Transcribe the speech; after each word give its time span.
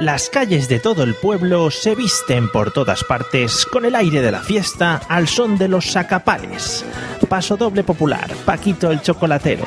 Las 0.00 0.30
calles 0.30 0.68
de 0.68 0.78
todo 0.78 1.02
el 1.02 1.14
pueblo 1.14 1.70
se 1.70 1.94
visten 1.94 2.48
por 2.50 2.70
todas 2.70 3.02
partes 3.02 3.66
con 3.66 3.84
el 3.84 3.94
aire 3.94 4.22
de 4.22 4.30
la 4.30 4.40
fiesta 4.40 5.00
al 5.08 5.26
son 5.26 5.58
de 5.58 5.66
los 5.66 5.86
sacapares. 5.86 6.84
Paso 7.28 7.56
doble 7.56 7.82
popular, 7.82 8.30
Paquito 8.44 8.92
el 8.92 9.02
chocolatero. 9.02 9.64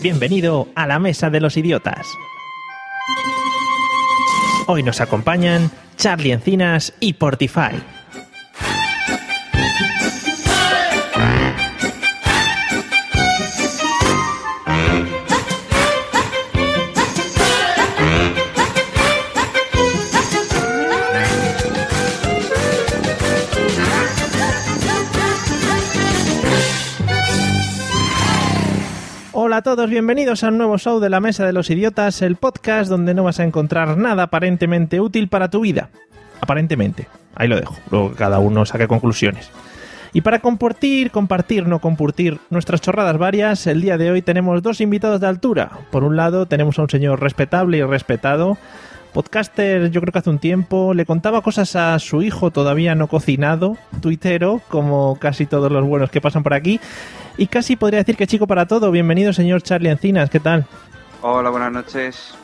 Bienvenido 0.00 0.68
a 0.74 0.86
la 0.86 0.98
Mesa 0.98 1.28
de 1.28 1.40
los 1.40 1.56
Idiotas. 1.56 2.06
Hoy 4.66 4.82
nos 4.82 5.02
acompañan 5.02 5.70
Charlie 5.96 6.32
Encinas 6.32 6.94
y 7.00 7.14
Portify. 7.14 7.82
Hola 29.54 29.60
a 29.60 29.76
todos, 29.76 29.88
bienvenidos 29.88 30.42
a 30.42 30.48
un 30.48 30.58
nuevo 30.58 30.78
show 30.78 30.98
de 30.98 31.08
la 31.08 31.20
Mesa 31.20 31.46
de 31.46 31.52
los 31.52 31.70
Idiotas, 31.70 32.22
el 32.22 32.34
podcast 32.34 32.90
donde 32.90 33.14
no 33.14 33.22
vas 33.22 33.38
a 33.38 33.44
encontrar 33.44 33.96
nada 33.96 34.24
aparentemente 34.24 35.00
útil 35.00 35.28
para 35.28 35.48
tu 35.48 35.60
vida. 35.60 35.90
Aparentemente, 36.40 37.06
ahí 37.36 37.46
lo 37.46 37.54
dejo, 37.54 37.76
luego 37.88 38.14
cada 38.16 38.40
uno 38.40 38.66
saque 38.66 38.88
conclusiones. 38.88 39.52
Y 40.12 40.22
para 40.22 40.40
compartir, 40.40 41.12
compartir, 41.12 41.68
no 41.68 41.78
compartir 41.78 42.40
nuestras 42.50 42.80
chorradas 42.80 43.16
varias, 43.16 43.68
el 43.68 43.80
día 43.80 43.96
de 43.96 44.10
hoy 44.10 44.22
tenemos 44.22 44.60
dos 44.60 44.80
invitados 44.80 45.20
de 45.20 45.28
altura. 45.28 45.70
Por 45.92 46.02
un 46.02 46.16
lado 46.16 46.46
tenemos 46.46 46.76
a 46.80 46.82
un 46.82 46.90
señor 46.90 47.20
respetable 47.20 47.78
y 47.78 47.82
respetado, 47.84 48.58
podcaster 49.12 49.88
yo 49.92 50.00
creo 50.00 50.12
que 50.12 50.18
hace 50.18 50.30
un 50.30 50.40
tiempo, 50.40 50.94
le 50.94 51.06
contaba 51.06 51.42
cosas 51.42 51.76
a 51.76 51.96
su 52.00 52.22
hijo 52.22 52.50
todavía 52.50 52.96
no 52.96 53.06
cocinado, 53.06 53.76
tuitero, 54.02 54.60
como 54.66 55.16
casi 55.20 55.46
todos 55.46 55.70
los 55.70 55.86
buenos 55.86 56.10
que 56.10 56.20
pasan 56.20 56.42
por 56.42 56.54
aquí, 56.54 56.80
y 57.36 57.46
casi 57.46 57.76
podría 57.76 58.00
decir 58.00 58.16
que 58.16 58.26
chico 58.26 58.46
para 58.46 58.66
todo. 58.66 58.90
Bienvenido, 58.90 59.32
señor 59.32 59.62
Charlie 59.62 59.90
Encinas, 59.90 60.30
¿qué 60.30 60.40
tal? 60.40 60.66
Hola, 61.22 61.50
buenas 61.50 61.72
noches. 61.72 62.34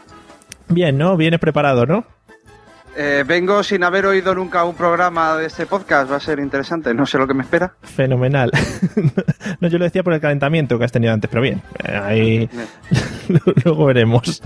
Bien, 0.68 0.96
¿no? 0.96 1.16
Vienes 1.16 1.40
preparado, 1.40 1.86
¿no? 1.86 2.04
Eh, 2.96 3.24
vengo 3.26 3.62
sin 3.62 3.84
haber 3.84 4.04
oído 4.06 4.34
nunca 4.34 4.64
un 4.64 4.74
programa 4.74 5.36
de 5.36 5.46
este 5.46 5.66
podcast, 5.66 6.10
va 6.10 6.16
a 6.16 6.20
ser 6.20 6.40
interesante, 6.40 6.92
no 6.92 7.06
sé 7.06 7.18
lo 7.18 7.26
que 7.26 7.34
me 7.34 7.42
espera. 7.42 7.74
Fenomenal. 7.82 8.50
no, 9.60 9.68
yo 9.68 9.78
lo 9.78 9.84
decía 9.84 10.02
por 10.02 10.12
el 10.12 10.20
calentamiento 10.20 10.78
que 10.78 10.84
has 10.84 10.92
tenido 10.92 11.12
antes, 11.12 11.30
pero 11.30 11.42
bien, 11.42 11.62
eh, 11.84 12.00
ahí 12.02 12.50
luego 13.64 13.86
veremos. 13.86 14.42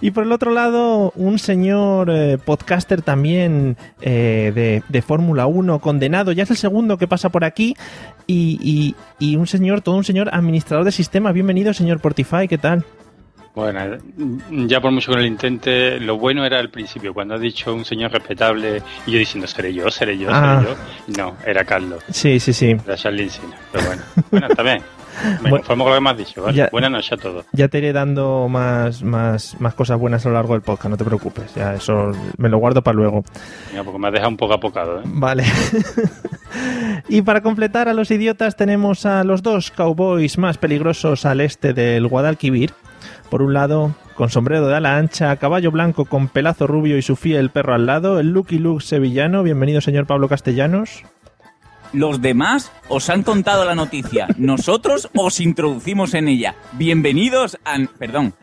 Y 0.00 0.12
por 0.12 0.24
el 0.24 0.32
otro 0.32 0.52
lado, 0.52 1.12
un 1.16 1.38
señor 1.38 2.10
eh, 2.10 2.38
podcaster 2.38 3.02
también 3.02 3.76
eh, 4.00 4.52
de, 4.54 4.82
de 4.88 5.02
Fórmula 5.02 5.46
1 5.46 5.80
condenado, 5.80 6.32
ya 6.32 6.44
es 6.44 6.50
el 6.50 6.56
segundo 6.56 6.98
que 6.98 7.08
pasa 7.08 7.30
por 7.30 7.44
aquí, 7.44 7.76
y, 8.26 8.58
y, 8.62 8.94
y 9.18 9.36
un 9.36 9.46
señor, 9.46 9.80
todo 9.80 9.96
un 9.96 10.04
señor 10.04 10.28
administrador 10.32 10.84
de 10.84 10.92
sistemas. 10.92 11.34
Bienvenido, 11.34 11.72
señor 11.74 12.00
Portify, 12.00 12.46
¿qué 12.48 12.58
tal? 12.58 12.84
Bueno, 13.56 13.80
ya 14.66 14.82
por 14.82 14.92
mucho 14.92 15.10
que 15.12 15.16
lo 15.18 15.24
intente, 15.24 15.98
lo 15.98 16.18
bueno 16.18 16.44
era 16.44 16.58
al 16.58 16.68
principio, 16.68 17.14
cuando 17.14 17.34
ha 17.36 17.38
dicho 17.38 17.72
un 17.74 17.86
señor 17.86 18.12
respetable 18.12 18.82
y 19.06 19.12
yo 19.12 19.18
diciendo, 19.18 19.46
seré 19.46 19.72
yo, 19.72 19.90
seré 19.90 20.18
yo, 20.18 20.28
Ah. 20.30 20.60
seré 20.62 20.76
yo. 21.16 21.22
No, 21.24 21.36
era 21.46 21.64
Carlos, 21.64 22.04
Sí, 22.10 22.38
sí, 22.38 22.52
sí. 22.52 22.76
era 22.86 22.94
Encina. 22.94 23.56
Pero 23.72 23.86
bueno, 23.86 24.02
bueno, 24.30 24.46
está 24.50 24.62
bien. 24.62 24.82
Me 25.40 25.40
Bueno, 25.40 25.56
conformo 25.56 25.84
con 25.84 25.92
lo 25.94 25.96
que 25.98 26.04
me 26.04 26.10
has 26.10 26.16
dicho, 26.18 26.42
¿vale? 26.42 26.54
ya- 26.58 26.68
Buenas 26.70 26.90
noches 26.90 27.12
a 27.12 27.16
todos. 27.16 27.46
Ya 27.52 27.68
te 27.68 27.78
iré 27.78 27.94
dando 27.94 28.46
más, 28.50 29.02
más, 29.02 29.58
más 29.58 29.72
cosas 29.72 29.98
buenas 29.98 30.26
a 30.26 30.28
lo 30.28 30.34
largo 30.34 30.52
del 30.52 30.60
podcast, 30.60 30.90
no 30.90 30.98
te 30.98 31.04
preocupes. 31.06 31.54
Ya 31.54 31.72
eso 31.72 32.12
me 32.36 32.50
lo 32.50 32.58
guardo 32.58 32.82
para 32.82 32.94
luego. 32.96 33.24
Mira, 33.70 33.82
porque 33.84 33.98
me 33.98 34.08
has 34.08 34.12
dejado 34.12 34.28
un 34.32 34.36
poco 34.36 34.52
apocado, 34.52 34.98
¿eh? 34.98 35.02
Vale. 35.06 35.44
y 37.08 37.22
para 37.22 37.40
completar 37.40 37.88
a 37.88 37.94
los 37.94 38.10
idiotas 38.10 38.54
tenemos 38.56 39.06
a 39.06 39.24
los 39.24 39.42
dos 39.42 39.70
cowboys 39.70 40.36
más 40.36 40.58
peligrosos 40.58 41.24
al 41.24 41.40
este 41.40 41.72
del 41.72 42.06
Guadalquivir. 42.06 42.74
Por 43.30 43.42
un 43.42 43.54
lado, 43.54 43.94
con 44.14 44.30
sombrero 44.30 44.66
de 44.66 44.76
ala 44.76 44.96
ancha, 44.96 45.36
caballo 45.36 45.70
blanco 45.70 46.04
con 46.04 46.28
pelazo 46.28 46.66
rubio 46.66 46.96
y 46.96 47.02
su 47.02 47.16
fiel 47.16 47.50
perro 47.50 47.74
al 47.74 47.86
lado, 47.86 48.20
el 48.20 48.30
Lucky 48.30 48.58
Luke 48.58 48.84
sevillano. 48.84 49.42
Bienvenido, 49.42 49.80
señor 49.80 50.06
Pablo 50.06 50.28
Castellanos. 50.28 51.04
Los 51.92 52.20
demás 52.20 52.72
os 52.88 53.08
han 53.10 53.22
contado 53.22 53.64
la 53.64 53.74
noticia. 53.74 54.26
Nosotros 54.38 55.08
os 55.14 55.40
introducimos 55.40 56.14
en 56.14 56.28
ella. 56.28 56.54
Bienvenidos 56.72 57.58
a... 57.64 57.76
Perdón. 57.98 58.34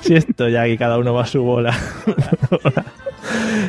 Si 0.00 0.14
esto 0.14 0.48
ya 0.48 0.62
aquí 0.62 0.76
cada 0.78 0.98
uno 0.98 1.14
va 1.14 1.22
a 1.22 1.26
su 1.26 1.42
bola. 1.42 1.76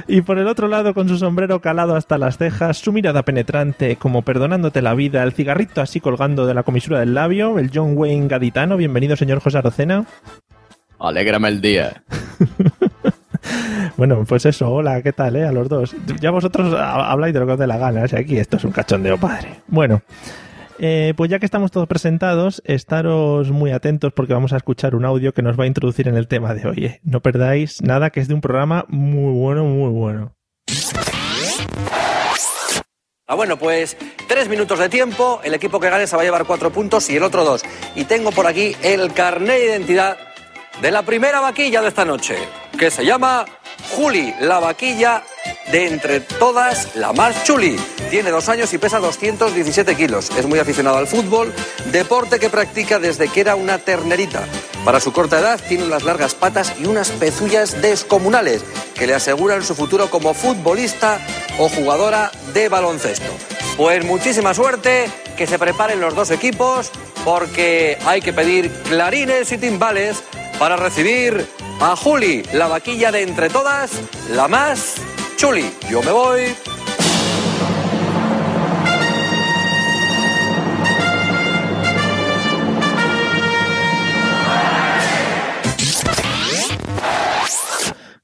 y 0.08 0.22
por 0.22 0.38
el 0.40 0.48
otro 0.48 0.68
lado, 0.68 0.94
con 0.94 1.08
su 1.10 1.18
sombrero 1.18 1.62
calado 1.62 1.96
hasta 1.96 2.18
las 2.18 2.38
cejas, 2.38 2.78
su 2.78 2.92
mirada 2.92 3.24
penetrante, 3.24 3.96
como 3.96 4.22
perdonándote 4.22 4.82
la 4.82 4.94
vida, 4.94 5.24
el 5.24 5.34
cigarrito 5.34 5.82
así 5.82 6.00
colgando 6.00 6.46
de 6.46 6.54
la 6.54 6.64
comisura 6.64 7.00
del 7.00 7.14
labio, 7.14 7.60
el 7.60 7.72
John 7.74 7.94
Wayne 7.98 8.28
gaditano. 8.28 8.78
Bienvenido, 8.78 9.16
señor 9.16 9.40
José 9.40 9.58
Arocena. 9.60 10.06
Alégrame 11.00 11.48
el 11.50 11.62
día. 11.62 12.04
Bueno, 13.98 14.24
pues 14.28 14.46
eso, 14.46 14.70
hola, 14.72 15.02
¿qué 15.02 15.14
tal, 15.14 15.36
eh? 15.36 15.46
A 15.46 15.52
los 15.52 15.68
dos. 15.68 15.96
Ya 16.20 16.32
vosotros 16.32 16.74
ha- 16.74 17.12
habláis 17.12 17.34
de 17.34 17.40
lo 17.40 17.46
que 17.48 17.54
os 17.54 17.60
dé 17.60 17.68
la 17.68 17.78
gana, 17.78 18.04
o 18.04 18.08
sea, 18.08 18.20
aquí 18.20 18.38
esto 18.38 18.58
es 18.58 18.64
un 18.64 18.72
cachondeo 18.72 19.18
padre. 19.18 19.62
Bueno, 19.68 20.02
eh, 20.84 21.14
pues 21.16 21.30
ya 21.30 21.38
que 21.38 21.46
estamos 21.46 21.70
todos 21.70 21.88
presentados, 21.88 22.64
estaros 22.66 23.52
muy 23.52 23.72
atentos 23.72 24.12
porque 24.14 24.34
vamos 24.34 24.52
a 24.52 24.58
escuchar 24.58 24.96
un 24.96 25.06
audio 25.06 25.32
que 25.32 25.44
nos 25.44 25.58
va 25.58 25.66
a 25.66 25.68
introducir 25.68 26.08
en 26.08 26.18
el 26.18 26.28
tema 26.28 26.56
de 26.56 26.68
hoy. 26.68 26.86
eh. 26.86 27.00
No 27.04 27.22
perdáis 27.22 27.84
nada, 27.84 28.10
que 28.10 28.20
es 28.20 28.28
de 28.28 28.34
un 28.34 28.42
programa 28.42 28.86
muy 28.90 29.32
bueno, 29.32 29.64
muy 29.64 29.92
bueno. 29.92 30.36
Ah, 33.28 33.36
bueno, 33.36 33.58
pues 33.58 33.96
tres 34.28 34.50
minutos 34.50 34.80
de 34.80 34.90
tiempo, 34.90 35.40
el 35.44 35.54
equipo 35.54 35.80
que 35.80 35.90
gane 35.90 36.08
se 36.08 36.16
va 36.16 36.24
a 36.24 36.26
llevar 36.26 36.46
cuatro 36.46 36.72
puntos 36.72 37.10
y 37.12 37.16
el 37.16 37.24
otro 37.24 37.46
dos. 37.46 37.64
Y 37.96 38.06
tengo 38.06 38.32
por 38.32 38.48
aquí 38.48 38.76
el 38.82 39.14
carnet 39.14 39.60
de 39.60 39.66
identidad 39.68 40.18
de 40.82 40.90
la 40.90 41.04
primera 41.04 41.42
vaquilla 41.42 41.82
de 41.82 41.90
esta 41.90 42.06
noche, 42.06 42.36
que 42.80 42.90
se 42.90 43.06
llama 43.06 43.46
Juli, 43.92 44.34
la 44.42 44.60
vaquilla 44.60 45.22
de 45.72 45.88
entre 45.88 46.20
todas 46.20 46.96
la 46.96 47.14
más 47.14 47.44
chuli. 47.44 47.78
Tiene 48.10 48.30
dos 48.30 48.50
años 48.50 48.74
y 48.74 48.78
pesa 48.78 49.00
217 49.00 49.96
kilos. 49.96 50.30
Es 50.38 50.46
muy 50.46 50.60
aficionado 50.60 50.98
al 50.98 51.08
fútbol, 51.08 51.54
deporte 51.92 52.40
que 52.40 52.50
practica 52.50 53.00
desde 53.00 53.30
que 53.30 53.42
era 53.42 53.56
una 53.56 53.78
ternerita. 53.78 54.46
Para 54.84 55.00
su 55.00 55.14
corta 55.14 55.40
edad 55.40 55.60
tiene 55.68 55.84
unas 55.86 56.04
largas 56.04 56.36
patas 56.36 56.74
y 56.80 56.86
unas 56.86 57.12
pezullas 57.12 57.82
descomunales 57.82 58.64
que 58.96 59.08
le 59.08 59.14
aseguran 59.14 59.64
su 59.64 59.76
futuro 59.76 60.10
como 60.10 60.34
futbolista 60.34 61.20
o 61.58 61.70
jugadora 61.70 62.32
de 62.54 62.68
baloncesto. 62.68 63.32
Pues 63.78 64.04
muchísima 64.04 64.54
suerte, 64.54 65.10
que 65.38 65.48
se 65.48 65.58
preparen 65.58 66.02
los 66.02 66.16
dos 66.16 66.32
equipos 66.32 66.92
porque 67.24 67.98
hay 68.06 68.22
que 68.22 68.34
pedir 68.34 68.72
clarines 68.90 69.52
y 69.52 69.58
timbales 69.58 70.24
para 70.60 70.76
recibir 70.76 71.48
a 71.80 71.96
Juli, 71.96 72.44
la 72.54 72.68
vaquilla 72.68 73.12
de 73.12 73.24
entre 73.24 73.50
todas, 73.50 73.92
la 74.30 74.48
más 74.48 74.96
chuli. 75.36 75.66
Yo 75.90 76.02
me 76.04 76.12
voy. 76.12 76.42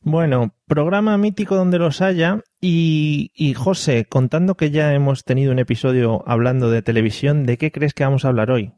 Bueno, 0.02 0.54
programa 0.68 1.18
mítico 1.18 1.56
donde 1.58 1.80
los 1.80 2.02
haya 2.02 2.42
y, 2.62 3.32
y 3.36 3.54
José, 3.56 4.06
contando 4.06 4.56
que 4.56 4.72
ya 4.72 4.94
hemos 4.94 5.26
tenido 5.26 5.52
un 5.52 5.60
episodio 5.60 6.24
hablando 6.26 6.72
de 6.72 6.82
televisión, 6.82 7.46
¿de 7.46 7.58
qué 7.58 7.74
crees 7.74 7.94
que 7.94 8.06
vamos 8.06 8.24
a 8.24 8.30
hablar 8.30 8.50
hoy? 8.50 8.72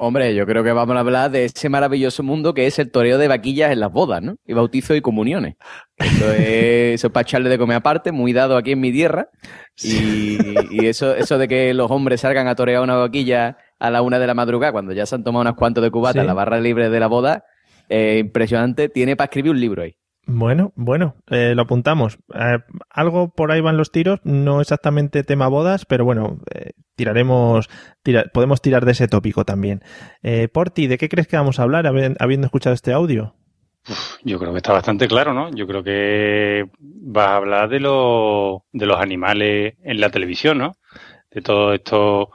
Hombre, 0.00 0.32
yo 0.32 0.46
creo 0.46 0.62
que 0.62 0.70
vamos 0.70 0.94
a 0.96 1.00
hablar 1.00 1.28
de 1.32 1.44
ese 1.46 1.68
maravilloso 1.68 2.22
mundo 2.22 2.54
que 2.54 2.66
es 2.68 2.78
el 2.78 2.90
toreo 2.92 3.18
de 3.18 3.26
vaquillas 3.26 3.72
en 3.72 3.80
las 3.80 3.90
bodas, 3.90 4.22
¿no? 4.22 4.36
Y 4.46 4.52
bautizos 4.52 4.96
y 4.96 5.00
comuniones. 5.00 5.56
Eso 5.96 6.30
es, 6.32 6.94
eso 6.94 7.06
es 7.08 7.12
para 7.12 7.22
echarle 7.22 7.48
de 7.48 7.58
comer 7.58 7.78
aparte, 7.78 8.12
muy 8.12 8.32
dado 8.32 8.56
aquí 8.56 8.72
en 8.72 8.80
mi 8.80 8.92
tierra. 8.92 9.28
Y, 9.82 10.38
y 10.70 10.86
eso, 10.86 11.14
eso 11.16 11.36
de 11.36 11.48
que 11.48 11.74
los 11.74 11.90
hombres 11.90 12.20
salgan 12.20 12.46
a 12.46 12.54
torear 12.54 12.80
una 12.82 12.94
vaquilla 12.94 13.56
a 13.80 13.90
la 13.90 14.02
una 14.02 14.20
de 14.20 14.26
la 14.28 14.34
madrugada, 14.34 14.70
cuando 14.72 14.92
ya 14.92 15.04
se 15.04 15.16
han 15.16 15.24
tomado 15.24 15.40
unas 15.42 15.54
cuantas 15.54 15.82
de 15.82 15.90
cubata 15.90 16.12
Sí. 16.14 16.18
en 16.20 16.26
la 16.28 16.34
barra 16.34 16.60
libre 16.60 16.90
de 16.90 17.00
la 17.00 17.08
boda, 17.08 17.44
Eh, 17.90 18.18
impresionante, 18.20 18.88
tiene 18.90 19.16
para 19.16 19.24
escribir 19.26 19.50
un 19.50 19.60
libro 19.60 19.82
ahí. 19.82 19.96
Bueno, 20.30 20.72
bueno, 20.76 21.16
eh, 21.30 21.54
lo 21.56 21.62
apuntamos. 21.62 22.18
Eh, 22.34 22.58
algo 22.90 23.30
por 23.34 23.50
ahí 23.50 23.62
van 23.62 23.78
los 23.78 23.90
tiros, 23.90 24.20
no 24.24 24.60
exactamente 24.60 25.24
tema 25.24 25.48
bodas, 25.48 25.86
pero 25.86 26.04
bueno, 26.04 26.38
eh, 26.54 26.72
tiraremos, 26.96 27.70
tira- 28.02 28.26
podemos 28.34 28.60
tirar 28.60 28.84
de 28.84 28.92
ese 28.92 29.08
tópico 29.08 29.46
también. 29.46 29.80
Eh, 30.22 30.48
Porti, 30.48 30.86
¿de 30.86 30.98
qué 30.98 31.08
crees 31.08 31.28
que 31.28 31.38
vamos 31.38 31.58
a 31.58 31.62
hablar 31.62 31.86
habi- 31.86 32.14
habiendo 32.18 32.44
escuchado 32.46 32.74
este 32.74 32.92
audio? 32.92 33.36
Yo 34.22 34.38
creo 34.38 34.52
que 34.52 34.58
está 34.58 34.74
bastante 34.74 35.08
claro, 35.08 35.32
¿no? 35.32 35.50
Yo 35.50 35.66
creo 35.66 35.82
que 35.82 36.66
vas 36.78 37.28
a 37.28 37.36
hablar 37.36 37.70
de, 37.70 37.80
los 37.80 38.58
de 38.72 38.84
los 38.84 39.00
animales 39.00 39.76
en 39.82 39.98
la 39.98 40.10
televisión, 40.10 40.58
¿no? 40.58 40.74
De 41.30 41.40
todo 41.40 41.72
esto. 41.72 42.28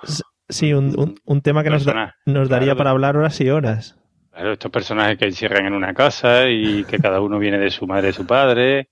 Sí, 0.50 0.74
un, 0.74 1.00
un- 1.00 1.16
un 1.26 1.42
tema 1.42 1.64
que 1.64 1.70
nos, 1.70 1.86
da- 1.86 1.94
Personas. 1.94 2.16
nos 2.26 2.50
daría 2.50 2.66
Claro. 2.70 2.78
para 2.80 2.90
hablar 2.90 3.18
horas 3.18 3.40
y 3.40 3.52
horas. 3.52 4.00
Claro, 4.34 4.54
estos 4.54 4.72
personajes 4.72 5.20
que 5.20 5.26
encierran 5.26 5.68
en 5.68 5.74
una 5.74 5.94
casa 5.94 6.50
y 6.50 6.84
que 6.86 6.98
cada 6.98 7.22
uno 7.22 7.38
viene 7.38 7.60
de 7.60 7.70
su 7.70 7.86
madre 7.86 8.10
y 8.10 8.14
su 8.14 8.26
padre 8.26 8.90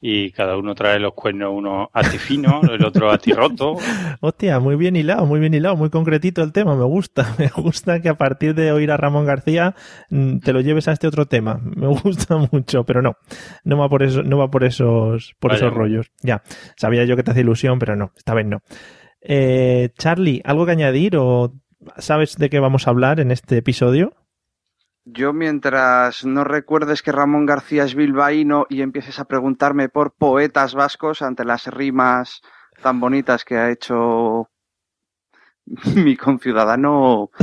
y 0.00 0.30
cada 0.30 0.56
uno 0.56 0.74
trae 0.74 0.98
los 0.98 1.14
cuernos, 1.14 1.50
uno 1.52 1.90
atifino, 1.92 2.60
el 2.70 2.84
otro 2.84 3.10
atirroto. 3.10 3.76
Hostia, 4.20 4.60
muy 4.60 4.76
bien 4.76 4.94
hilado, 4.94 5.26
muy 5.26 5.40
bien 5.40 5.54
hilado, 5.54 5.74
muy 5.74 5.88
concretito 5.88 6.42
el 6.42 6.52
tema, 6.52 6.76
me 6.76 6.84
gusta. 6.84 7.34
Me 7.38 7.48
gusta 7.48 8.00
que 8.00 8.08
a 8.08 8.18
partir 8.18 8.54
de 8.54 8.70
oír 8.70 8.90
a 8.90 8.96
Ramón 8.96 9.24
García 9.24 9.74
mm, 10.10 10.38
te 10.38 10.52
lo 10.52 10.60
lleves 10.60 10.86
a 10.86 10.92
este 10.92 11.06
otro 11.06 11.26
tema. 11.26 11.60
Me 11.62 11.86
gusta 12.02 12.36
mucho, 12.36 12.84
pero 12.84 13.00
no, 13.00 13.16
no 13.64 13.78
va 13.78 13.88
por 13.88 14.02
eso, 14.02 14.22
no 14.22 14.36
va 14.36 14.50
por 14.50 14.64
esos, 14.64 15.34
por 15.40 15.52
Vaya. 15.52 15.64
esos 15.64 15.74
rollos. 15.74 16.10
Ya, 16.22 16.42
sabía 16.76 17.04
yo 17.04 17.16
que 17.16 17.22
te 17.22 17.30
hacía 17.30 17.42
ilusión, 17.42 17.78
pero 17.78 17.96
no, 17.96 18.12
esta 18.16 18.34
vez 18.34 18.46
no. 18.46 18.60
Eh, 19.22 19.90
Charlie, 19.98 20.42
¿algo 20.44 20.66
que 20.66 20.72
añadir 20.72 21.16
o 21.16 21.54
sabes 21.96 22.36
de 22.36 22.50
qué 22.50 22.60
vamos 22.60 22.86
a 22.86 22.90
hablar 22.90 23.18
en 23.18 23.30
este 23.30 23.56
episodio? 23.56 24.12
Yo 25.10 25.32
mientras 25.32 26.26
no 26.26 26.44
recuerdes 26.44 27.02
que 27.02 27.12
Ramón 27.12 27.46
García 27.46 27.84
es 27.84 27.94
bilbaíno 27.94 28.66
y 28.68 28.82
empieces 28.82 29.18
a 29.18 29.24
preguntarme 29.24 29.88
por 29.88 30.12
poetas 30.12 30.74
vascos 30.74 31.22
ante 31.22 31.46
las 31.46 31.66
rimas 31.66 32.42
tan 32.82 33.00
bonitas 33.00 33.44
que 33.44 33.56
ha 33.56 33.70
hecho 33.70 34.50
mi 35.94 36.16
conciudadano. 36.16 37.30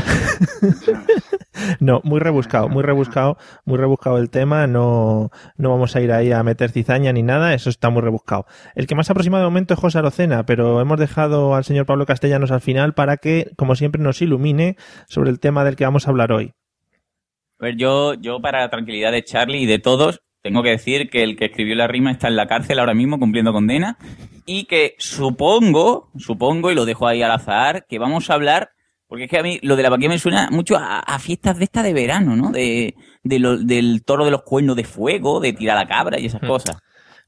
No, 1.79 2.01
muy 2.03 2.19
rebuscado, 2.19 2.67
muy 2.67 2.83
rebuscado, 2.83 3.37
muy 3.63 3.77
rebuscado 3.77 4.17
el 4.17 4.29
tema. 4.29 4.67
No, 4.67 5.31
no 5.55 5.69
vamos 5.69 5.95
a 5.95 6.01
ir 6.01 6.11
ahí 6.11 6.33
a 6.33 6.43
meter 6.43 6.69
cizaña 6.69 7.13
ni 7.13 7.23
nada, 7.23 7.53
eso 7.53 7.69
está 7.69 7.89
muy 7.89 8.01
rebuscado. 8.01 8.45
El 8.75 8.87
que 8.87 8.95
más 8.95 9.09
aproximado 9.09 9.43
de 9.43 9.49
momento 9.49 9.73
es 9.73 9.79
José 9.79 9.99
Arocena, 9.99 10.45
pero 10.45 10.81
hemos 10.81 10.99
dejado 10.99 11.55
al 11.55 11.63
señor 11.63 11.85
Pablo 11.85 12.05
Castellanos 12.05 12.51
al 12.51 12.59
final 12.59 12.93
para 12.93 13.17
que, 13.17 13.51
como 13.55 13.75
siempre, 13.75 14.03
nos 14.03 14.21
ilumine 14.21 14.75
sobre 15.07 15.29
el 15.29 15.39
tema 15.39 15.63
del 15.63 15.77
que 15.77 15.85
vamos 15.85 16.07
a 16.07 16.11
hablar 16.11 16.33
hoy. 16.33 16.53
A 17.59 17.65
ver, 17.65 17.75
yo, 17.77 18.13
yo 18.15 18.39
para 18.41 18.61
la 18.61 18.69
tranquilidad 18.69 19.11
de 19.11 19.23
Charlie 19.23 19.59
y 19.61 19.65
de 19.65 19.79
todos, 19.79 20.21
tengo 20.41 20.61
que 20.61 20.69
decir 20.71 21.09
que 21.09 21.23
el 21.23 21.37
que 21.37 21.45
escribió 21.45 21.75
la 21.75 21.87
rima 21.87 22.11
está 22.11 22.27
en 22.27 22.35
la 22.35 22.47
cárcel 22.47 22.79
ahora 22.79 22.93
mismo 22.93 23.17
cumpliendo 23.19 23.53
condena 23.53 23.97
y 24.45 24.65
que 24.65 24.95
supongo, 24.99 26.09
supongo, 26.17 26.71
y 26.71 26.75
lo 26.75 26.85
dejo 26.85 27.07
ahí 27.07 27.21
al 27.23 27.31
azar, 27.31 27.85
que 27.87 27.97
vamos 27.97 28.29
a 28.29 28.35
hablar, 28.35 28.69
porque 29.07 29.23
es 29.25 29.29
que 29.29 29.39
a 29.39 29.43
mí 29.43 29.59
lo 29.63 29.75
de 29.75 29.83
la 29.83 29.89
vaquilla 29.89 30.09
me 30.09 30.19
suena 30.19 30.49
mucho 30.51 30.75
a, 30.77 30.99
a 30.99 31.19
fiestas 31.19 31.57
de 31.57 31.63
esta 31.63 31.81
de 31.81 31.93
verano, 31.93 32.35
¿no? 32.35 32.51
De, 32.51 32.93
de 33.23 33.39
lo- 33.39 33.57
del 33.57 34.03
toro 34.03 34.25
de 34.25 34.31
los 34.31 34.43
cuernos 34.43 34.75
de 34.75 34.83
fuego, 34.83 35.39
de 35.39 35.53
tirar 35.53 35.77
la 35.77 35.87
cabra 35.87 36.19
y 36.19 36.25
esas 36.27 36.41
cosas. 36.41 36.77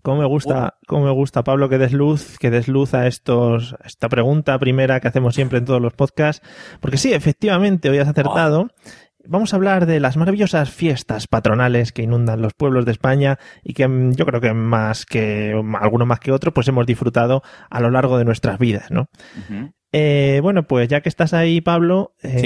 Cómo 0.03 0.21
me 0.21 0.27
gusta, 0.27 0.75
cómo 0.87 1.05
me 1.05 1.11
gusta, 1.11 1.43
Pablo, 1.43 1.69
que 1.69 1.77
des 1.79 1.91
luz, 1.91 2.37
que 2.39 2.49
des 2.51 2.67
luz 2.67 2.93
a 2.93 3.07
estos, 3.07 3.73
a 3.73 3.87
esta 3.87 4.07
pregunta 4.09 4.57
primera 4.59 4.99
que 4.99 5.07
hacemos 5.07 5.33
siempre 5.35 5.57
en 5.57 5.65
todos 5.65 5.81
los 5.81 5.93
podcasts. 5.93 6.47
Porque 6.79 6.97
sí, 6.97 7.13
efectivamente, 7.13 7.89
hoy 7.89 7.97
has 7.97 8.07
acertado. 8.07 8.69
Vamos 9.29 9.53
a 9.53 9.57
hablar 9.57 9.85
de 9.85 9.99
las 9.99 10.15
maravillosas 10.17 10.69
fiestas 10.71 11.27
patronales 11.27 11.91
que 11.91 12.01
inundan 12.03 12.41
los 12.41 12.53
pueblos 12.53 12.85
de 12.85 12.91
España 12.93 13.37
y 13.63 13.73
que 13.73 13.87
mm, 13.87 14.13
yo 14.13 14.25
creo 14.25 14.39
que 14.41 14.53
más 14.53 15.05
que 15.05 15.53
alguno 15.81 16.05
más 16.05 16.19
que 16.19 16.31
otro, 16.31 16.53
pues 16.53 16.67
hemos 16.67 16.85
disfrutado 16.85 17.43
a 17.69 17.81
lo 17.81 17.89
largo 17.91 18.17
de 18.17 18.25
nuestras 18.25 18.57
vidas, 18.59 18.89
¿no? 18.91 19.09
Eh, 19.91 20.39
bueno, 20.41 20.63
pues 20.63 20.87
ya 20.87 21.01
que 21.01 21.09
estás 21.09 21.33
ahí, 21.33 21.61
Pablo, 21.61 22.13
eh, 22.23 22.39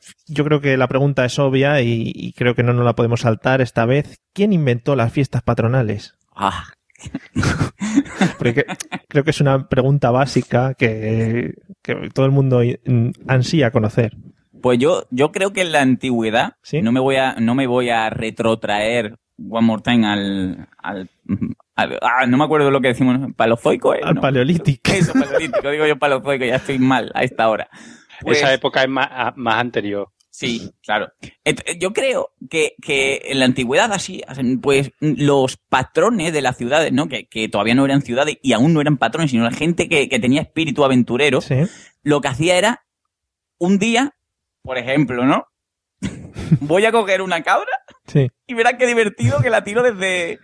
Sí. 0.00 0.12
yo 0.34 0.44
creo 0.44 0.60
que 0.60 0.76
la 0.76 0.88
pregunta 0.88 1.24
es 1.24 1.38
obvia 1.38 1.80
y, 1.82 2.10
y 2.14 2.32
creo 2.32 2.54
que 2.54 2.62
no 2.62 2.72
nos 2.72 2.84
la 2.84 2.94
podemos 2.94 3.20
saltar 3.20 3.60
esta 3.60 3.84
vez. 3.86 4.18
¿Quién 4.32 4.52
inventó 4.52 4.96
las 4.96 5.12
fiestas 5.12 5.42
patronales? 5.42 6.14
Ah, 6.34 6.64
Porque 8.38 8.64
creo 9.08 9.24
que 9.24 9.30
es 9.30 9.40
una 9.40 9.68
pregunta 9.68 10.10
básica 10.10 10.74
que, 10.74 11.54
que 11.82 12.08
todo 12.14 12.26
el 12.26 12.32
mundo 12.32 12.60
mm, 12.84 13.08
ansía 13.26 13.70
conocer. 13.70 14.16
Pues 14.62 14.78
yo, 14.78 15.06
yo 15.10 15.32
creo 15.32 15.52
que 15.52 15.60
en 15.62 15.72
la 15.72 15.80
antigüedad, 15.82 16.54
¿Sí? 16.62 16.80
no 16.82 16.92
me 16.92 17.00
voy 17.00 17.16
a, 17.16 17.34
no 17.34 17.54
me 17.54 17.66
voy 17.66 17.90
a 17.90 18.08
retrotraer 18.10 19.18
one 19.50 19.66
more 19.66 19.82
time 19.82 20.06
al, 20.06 20.68
al, 20.78 21.10
al- 21.74 21.98
ah, 22.02 22.26
no 22.26 22.36
me 22.36 22.44
acuerdo 22.44 22.70
lo 22.70 22.80
que 22.80 22.88
decimos, 22.88 23.18
paleozoico, 23.36 23.94
¿eh? 23.94 24.00
Al 24.04 24.14
¿No? 24.14 24.20
paleolítico. 24.20 24.90
Eso, 24.92 25.12
paleolítico, 25.12 25.70
digo 25.70 25.86
yo 25.86 25.98
paleozoico, 25.98 26.44
ya 26.44 26.56
estoy 26.56 26.78
mal 26.78 27.10
a 27.14 27.24
esta 27.24 27.48
hora. 27.48 27.68
Pues- 28.20 28.38
Esa 28.38 28.54
época 28.54 28.82
es 28.82 28.88
más, 28.88 29.36
más 29.36 29.56
anterior. 29.56 30.08
Sí, 30.34 30.70
claro. 30.82 31.12
Yo 31.78 31.92
creo 31.92 32.30
que, 32.48 32.74
que 32.80 33.20
en 33.26 33.38
la 33.40 33.44
antigüedad 33.44 33.92
así, 33.92 34.22
pues 34.62 34.90
los 35.00 35.58
patrones 35.58 36.32
de 36.32 36.40
las 36.40 36.56
ciudades, 36.56 36.90
¿no? 36.90 37.06
Que, 37.06 37.26
que 37.26 37.48
todavía 37.50 37.74
no 37.74 37.84
eran 37.84 38.00
ciudades 38.00 38.38
y 38.42 38.54
aún 38.54 38.72
no 38.72 38.80
eran 38.80 38.96
patrones, 38.96 39.30
sino 39.30 39.44
la 39.44 39.50
gente 39.50 39.90
que, 39.90 40.08
que 40.08 40.18
tenía 40.20 40.40
espíritu 40.40 40.84
aventurero, 40.86 41.42
Sí. 41.42 41.56
lo 42.02 42.22
que 42.22 42.28
hacía 42.28 42.56
era 42.56 42.82
un 43.58 43.78
día, 43.78 44.14
por 44.62 44.78
ejemplo, 44.78 45.24
¿no? 45.24 45.46
Voy 46.60 46.84
a 46.84 46.92
coger 46.92 47.22
una 47.22 47.42
cabra 47.42 47.72
Sí. 48.06 48.28
y 48.46 48.54
verás 48.54 48.74
qué 48.78 48.86
divertido 48.86 49.40
que 49.40 49.50
la 49.50 49.64
tiro 49.64 49.82
desde, 49.82 50.38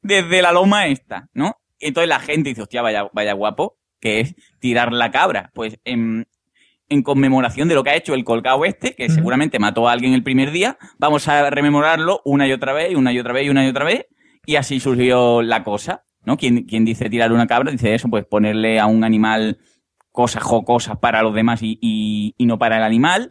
desde 0.00 0.42
la 0.42 0.52
loma 0.52 0.86
esta, 0.86 1.28
¿no? 1.34 1.56
Y 1.78 1.88
entonces 1.88 2.08
la 2.08 2.20
gente 2.20 2.50
dice, 2.50 2.62
hostia, 2.62 2.82
vaya, 2.82 3.08
vaya 3.12 3.32
guapo, 3.34 3.76
que 4.00 4.20
es 4.20 4.34
tirar 4.60 4.92
la 4.92 5.10
cabra. 5.10 5.50
Pues 5.54 5.78
en, 5.84 6.26
en 6.88 7.02
conmemoración 7.02 7.68
de 7.68 7.74
lo 7.74 7.84
que 7.84 7.90
ha 7.90 7.96
hecho 7.96 8.14
el 8.14 8.24
colgado 8.24 8.64
este, 8.64 8.94
que 8.94 9.08
seguramente 9.08 9.58
mató 9.58 9.88
a 9.88 9.92
alguien 9.92 10.12
el 10.14 10.22
primer 10.22 10.50
día, 10.52 10.78
vamos 10.98 11.28
a 11.28 11.50
rememorarlo 11.50 12.20
una 12.24 12.46
y 12.46 12.52
otra 12.52 12.72
vez, 12.72 12.92
y 12.92 12.94
una 12.94 13.12
y 13.12 13.18
otra 13.18 13.32
vez, 13.32 13.46
y 13.46 13.50
una 13.50 13.64
y 13.64 13.68
otra 13.68 13.84
vez, 13.84 14.06
y 14.46 14.56
así 14.56 14.80
surgió 14.80 15.42
la 15.42 15.62
cosa, 15.64 16.04
¿no? 16.24 16.36
Quien, 16.36 16.64
quien 16.64 16.84
dice 16.84 17.10
tirar 17.10 17.32
una 17.32 17.46
cabra, 17.46 17.70
dice 17.70 17.94
eso, 17.94 18.08
pues 18.08 18.24
ponerle 18.24 18.80
a 18.80 18.86
un 18.86 19.04
animal 19.04 19.58
cosas 20.10 20.42
jocosas 20.42 20.98
para 20.98 21.22
los 21.22 21.34
demás 21.34 21.62
y, 21.62 21.78
y, 21.80 22.34
y 22.36 22.46
no 22.46 22.58
para 22.58 22.76
el 22.76 22.82
animal. 22.82 23.30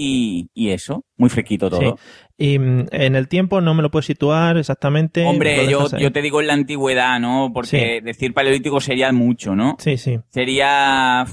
Y, 0.00 0.48
y 0.54 0.70
eso, 0.70 1.04
muy 1.16 1.28
fresquito 1.28 1.68
todo. 1.68 1.80
Sí. 1.80 2.54
Y 2.54 2.58
mm, 2.60 2.86
en 2.92 3.16
el 3.16 3.26
tiempo 3.26 3.60
no 3.60 3.74
me 3.74 3.82
lo 3.82 3.90
puedes 3.90 4.06
situar 4.06 4.56
exactamente. 4.56 5.24
Hombre, 5.26 5.68
yo, 5.68 5.88
yo 5.98 6.12
te 6.12 6.22
digo 6.22 6.40
en 6.40 6.46
la 6.46 6.52
antigüedad, 6.52 7.18
¿no? 7.18 7.50
Porque 7.52 8.00
decir 8.00 8.32
paleolítico 8.32 8.80
sería 8.80 9.10
mucho, 9.12 9.56
¿no? 9.56 9.76
Sí, 9.80 9.96
sí. 9.96 10.20
Sería... 10.28 11.26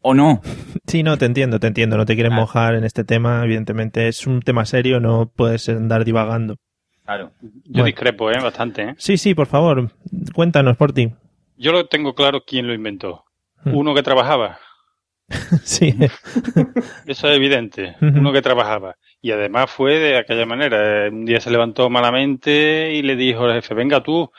¿O 0.00 0.14
no? 0.14 0.40
Sí, 0.86 1.02
no, 1.02 1.18
te 1.18 1.26
entiendo, 1.26 1.58
te 1.58 1.66
entiendo. 1.66 1.96
No 1.96 2.06
te 2.06 2.14
quieres 2.14 2.32
mojar 2.32 2.76
en 2.76 2.84
este 2.84 3.02
tema, 3.02 3.42
evidentemente. 3.44 4.06
Es 4.06 4.26
un 4.26 4.40
tema 4.40 4.64
serio, 4.64 5.00
no 5.00 5.26
puedes 5.34 5.68
andar 5.68 6.04
divagando. 6.04 6.56
Claro. 7.04 7.32
Yo 7.42 7.50
Bueno. 7.64 7.84
discrepo, 7.86 8.30
¿eh? 8.30 8.38
Bastante, 8.40 8.82
¿eh? 8.82 8.94
Sí, 8.98 9.18
sí, 9.18 9.34
por 9.34 9.48
favor, 9.48 9.90
cuéntanos 10.32 10.76
por 10.76 10.92
ti. 10.92 11.10
Yo 11.58 11.72
lo 11.72 11.86
tengo 11.86 12.14
claro 12.14 12.44
quién 12.46 12.66
lo 12.68 12.72
inventó. 12.72 13.24
Hmm. 13.64 13.74
Uno 13.76 13.94
que 13.94 14.02
trabajaba. 14.02 14.58
Sí. 15.64 15.94
Eso 17.06 17.28
es 17.28 17.36
evidente. 17.36 17.94
Uno 18.00 18.32
que 18.32 18.42
trabajaba. 18.42 18.96
Y 19.20 19.30
además 19.30 19.70
fue 19.70 19.98
de 19.98 20.16
aquella 20.18 20.46
manera. 20.46 21.06
Eh, 21.06 21.10
Un 21.10 21.24
día 21.24 21.40
se 21.40 21.50
levantó 21.50 21.88
malamente 21.90 22.92
y 22.94 23.02
le 23.02 23.16
dijo 23.16 23.44
al 23.44 23.54
jefe, 23.54 23.74
venga 23.74 24.02
tú. 24.02 24.30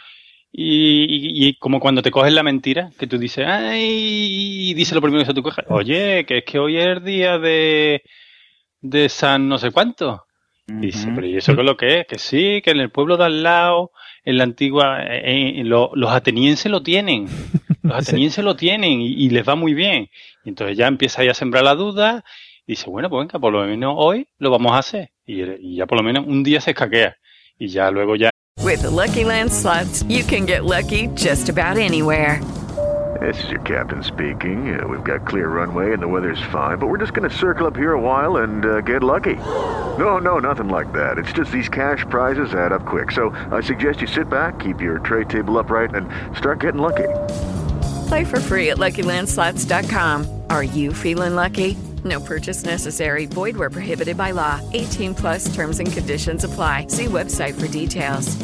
Y, 0.51 1.05
y- 1.05 1.47
y 1.47 1.53
como 1.55 1.79
cuando 1.79 2.01
te 2.01 2.11
coges 2.11 2.31
la 2.33 2.43
mentira, 2.43 2.91
que 2.99 3.07
tú 3.07 3.17
dices, 3.17 3.45
ay, 3.47 4.69
y 4.69 4.73
dice 4.75 4.93
lo 4.93 5.01
primero 5.01 5.21
que 5.23 5.27
se 5.27 5.33
te 5.33 5.41
coge. 5.41 5.63
Oye, 5.69 6.25
que 6.25 6.39
es 6.39 6.43
que 6.45 6.59
hoy 6.59 6.77
es 6.77 6.85
el 6.87 7.03
día 7.03 7.39
de, 7.39 8.03
de 8.81 9.09
San 9.09 9.47
no 9.47 9.57
sé 9.57 9.71
cuánto. 9.71 10.25
Dice, 10.67 11.09
pero 11.13 11.27
¿y 11.27 11.35
eso 11.37 11.55
qué 11.55 11.61
es 11.61 11.65
lo 11.65 11.75
que 11.75 11.99
es? 12.01 12.07
Que 12.07 12.17
sí, 12.19 12.61
que 12.63 12.71
en 12.71 12.79
el 12.79 12.89
pueblo 12.89 13.17
de 13.17 13.25
al 13.25 13.43
lado, 13.43 13.91
en 14.23 14.37
la 14.37 14.43
antigua, 14.45 15.03
eh, 15.03 15.59
eh, 15.59 15.63
lo- 15.65 15.91
los 15.95 16.11
atenienses 16.11 16.71
lo 16.71 16.81
tienen. 16.83 17.25
Los 17.81 17.97
atenienses 18.09 18.45
lo 18.45 18.55
tienen 18.55 19.01
y, 19.01 19.07
y 19.25 19.29
les 19.29 19.47
va 19.47 19.55
muy 19.55 19.73
bien. 19.73 20.09
Y 20.43 20.49
entonces 20.49 20.77
ya 20.77 20.87
empieza 20.87 21.21
ahí 21.21 21.29
a 21.29 21.33
sembrar 21.33 21.63
la 21.63 21.75
duda 21.75 22.23
y 22.65 22.73
dice, 22.73 22.89
bueno, 22.89 23.09
pues 23.09 23.21
venga, 23.21 23.39
por 23.39 23.53
lo 23.53 23.65
menos 23.65 23.93
hoy 23.97 24.27
lo 24.37 24.51
vamos 24.51 24.71
a 24.73 24.79
hacer. 24.79 25.11
Y, 25.25 25.41
y 25.41 25.75
ya 25.77 25.85
por 25.85 25.97
lo 25.97 26.03
menos 26.03 26.25
un 26.25 26.43
día 26.43 26.59
se 26.61 26.71
escaquea. 26.71 27.15
Y 27.57 27.67
ya 27.67 27.91
luego 27.91 28.15
ya 28.15 28.29
With 28.63 28.81
the 28.81 28.89
Lucky 28.89 29.25
Land 29.25 29.51
slots, 29.51 30.03
you 30.03 30.23
can 30.23 30.45
get 30.45 30.63
lucky 30.63 31.07
just 31.15 31.49
about 31.49 31.77
anywhere. 31.77 32.41
This 33.19 33.43
is 33.43 33.51
your 33.51 33.61
captain 33.61 34.03
speaking. 34.03 34.79
Uh, 34.79 34.87
we've 34.87 35.03
got 35.03 35.27
clear 35.27 35.47
runway 35.49 35.93
and 35.93 36.01
the 36.01 36.07
weather's 36.07 36.41
fine, 36.51 36.77
but 36.77 36.87
we're 36.87 36.97
just 36.97 37.13
going 37.13 37.29
to 37.29 37.35
circle 37.35 37.67
up 37.67 37.75
here 37.75 37.93
a 37.93 37.99
while 37.99 38.37
and 38.37 38.65
uh, 38.65 38.81
get 38.81 39.03
lucky. 39.03 39.35
No, 39.97 40.17
no, 40.17 40.39
nothing 40.39 40.69
like 40.69 40.91
that. 40.93 41.17
It's 41.17 41.31
just 41.31 41.51
these 41.51 41.69
cash 41.69 42.05
prizes 42.09 42.53
add 42.53 42.71
up 42.71 42.85
quick. 42.85 43.11
So 43.11 43.29
I 43.51 43.61
suggest 43.61 44.01
you 44.01 44.07
sit 44.07 44.29
back, 44.29 44.59
keep 44.59 44.81
your 44.81 44.99
tray 44.99 45.25
table 45.25 45.57
upright, 45.59 45.93
and 45.93 46.09
start 46.35 46.59
getting 46.59 46.81
lucky. 46.81 47.09
Play 48.13 48.25
for 48.25 48.39
free 48.39 48.69
at 48.69 48.77
LuckyLandSlots.com. 48.77 50.27
Are 50.51 50.63
you 50.63 50.93
feeling 50.93 51.33
lucky? 51.33 51.75
No 52.03 52.19
purchase 52.19 52.63
necessary. 52.63 53.25
Void 53.25 53.57
where 53.57 53.71
prohibited 53.71 54.17
by 54.17 54.29
law. 54.33 54.59
18 54.73 55.15
plus 55.15 55.45
terms 55.55 55.79
and 55.79 55.91
conditions 55.91 56.43
apply. 56.43 56.85
See 56.89 57.05
website 57.05 57.55
for 57.59 57.67
details. 57.67 58.37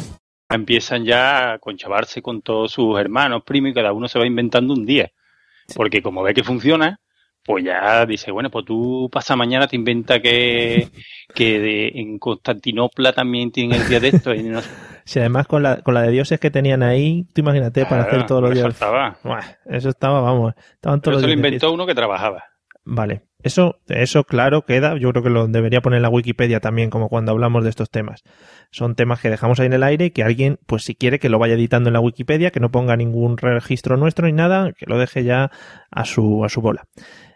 Empiezan 0.50 1.04
ya 1.04 1.52
a 1.52 1.58
conchavarse 1.60 2.20
con 2.20 2.42
todos 2.42 2.72
sus 2.72 2.98
hermanos, 2.98 3.44
primos 3.44 3.70
y 3.70 3.74
cada 3.74 3.92
uno 3.92 4.08
se 4.08 4.18
va 4.18 4.26
inventando 4.26 4.74
un 4.74 4.84
día. 4.84 5.12
Porque 5.76 6.02
como 6.02 6.24
ve 6.24 6.34
que 6.34 6.42
funciona, 6.42 6.98
pues 7.44 7.62
ya 7.64 8.04
dice, 8.06 8.32
bueno, 8.32 8.50
pues 8.50 8.64
tú 8.64 9.08
pasa 9.12 9.36
mañana 9.36 9.68
te 9.68 9.76
inventa 9.76 10.20
que, 10.20 10.88
que 11.32 11.60
de- 11.60 11.92
en 11.94 12.18
Constantinopla 12.18 13.12
también 13.12 13.52
tienen 13.52 13.80
el 13.80 13.88
día 13.88 14.00
de 14.00 14.08
esto. 14.08 14.34
Y 14.34 14.42
no 14.42 14.62
sé. 14.62 14.68
Si 15.10 15.18
además 15.18 15.48
con 15.48 15.64
la, 15.64 15.82
con 15.82 15.94
la 15.94 16.02
de 16.02 16.12
dioses 16.12 16.38
que 16.38 16.52
tenían 16.52 16.84
ahí, 16.84 17.26
tú 17.34 17.40
imagínate 17.40 17.84
para 17.84 18.02
hacer 18.02 18.26
todos 18.26 18.42
los 18.42 18.52
días. 18.52 18.62
faltaba. 18.62 19.18
Buah, 19.24 19.42
eso 19.64 19.88
estaba, 19.88 20.20
vamos, 20.20 20.54
estaban 20.74 21.00
Pero 21.00 21.14
todos 21.14 21.14
los 21.14 21.22
lo 21.22 21.26
días 21.26 21.36
inventó 21.36 21.72
uno 21.72 21.84
que 21.84 21.96
trabajaba. 21.96 22.44
Vale, 22.84 23.24
eso, 23.42 23.80
eso 23.88 24.22
claro 24.22 24.64
queda, 24.64 24.96
yo 24.96 25.10
creo 25.10 25.24
que 25.24 25.30
lo 25.30 25.48
debería 25.48 25.80
poner 25.80 25.96
en 25.96 26.04
la 26.04 26.10
Wikipedia 26.10 26.60
también, 26.60 26.90
como 26.90 27.08
cuando 27.08 27.32
hablamos 27.32 27.64
de 27.64 27.70
estos 27.70 27.90
temas. 27.90 28.22
Son 28.70 28.94
temas 28.94 29.20
que 29.20 29.30
dejamos 29.30 29.58
ahí 29.58 29.66
en 29.66 29.72
el 29.72 29.82
aire 29.82 30.04
y 30.04 30.10
que 30.12 30.22
alguien, 30.22 30.60
pues 30.66 30.84
si 30.84 30.94
quiere 30.94 31.18
que 31.18 31.28
lo 31.28 31.40
vaya 31.40 31.54
editando 31.54 31.88
en 31.88 31.94
la 31.94 32.00
Wikipedia, 32.00 32.52
que 32.52 32.60
no 32.60 32.70
ponga 32.70 32.96
ningún 32.96 33.36
registro 33.36 33.96
nuestro 33.96 34.28
ni 34.28 34.32
nada, 34.32 34.70
que 34.74 34.86
lo 34.86 34.96
deje 34.96 35.24
ya 35.24 35.50
a 35.90 36.04
su, 36.04 36.44
a 36.44 36.48
su 36.48 36.60
bola. 36.60 36.84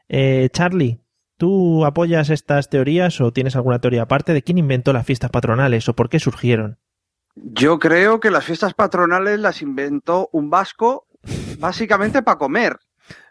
Eh, 0.08 0.48
Charlie, 0.52 1.00
¿tú 1.38 1.84
apoyas 1.84 2.30
estas 2.30 2.68
teorías 2.68 3.20
o 3.20 3.32
tienes 3.32 3.56
alguna 3.56 3.80
teoría 3.80 4.02
aparte 4.02 4.32
de 4.32 4.42
quién 4.42 4.58
inventó 4.58 4.92
las 4.92 5.04
fiestas 5.04 5.32
patronales 5.32 5.88
o 5.88 5.96
por 5.96 6.08
qué 6.08 6.20
surgieron? 6.20 6.78
Yo 7.36 7.78
creo 7.78 8.20
que 8.20 8.30
las 8.30 8.44
fiestas 8.44 8.74
patronales 8.74 9.38
las 9.40 9.60
inventó 9.62 10.28
un 10.32 10.50
vasco 10.50 11.06
básicamente 11.58 12.22
para 12.22 12.38
comer, 12.38 12.78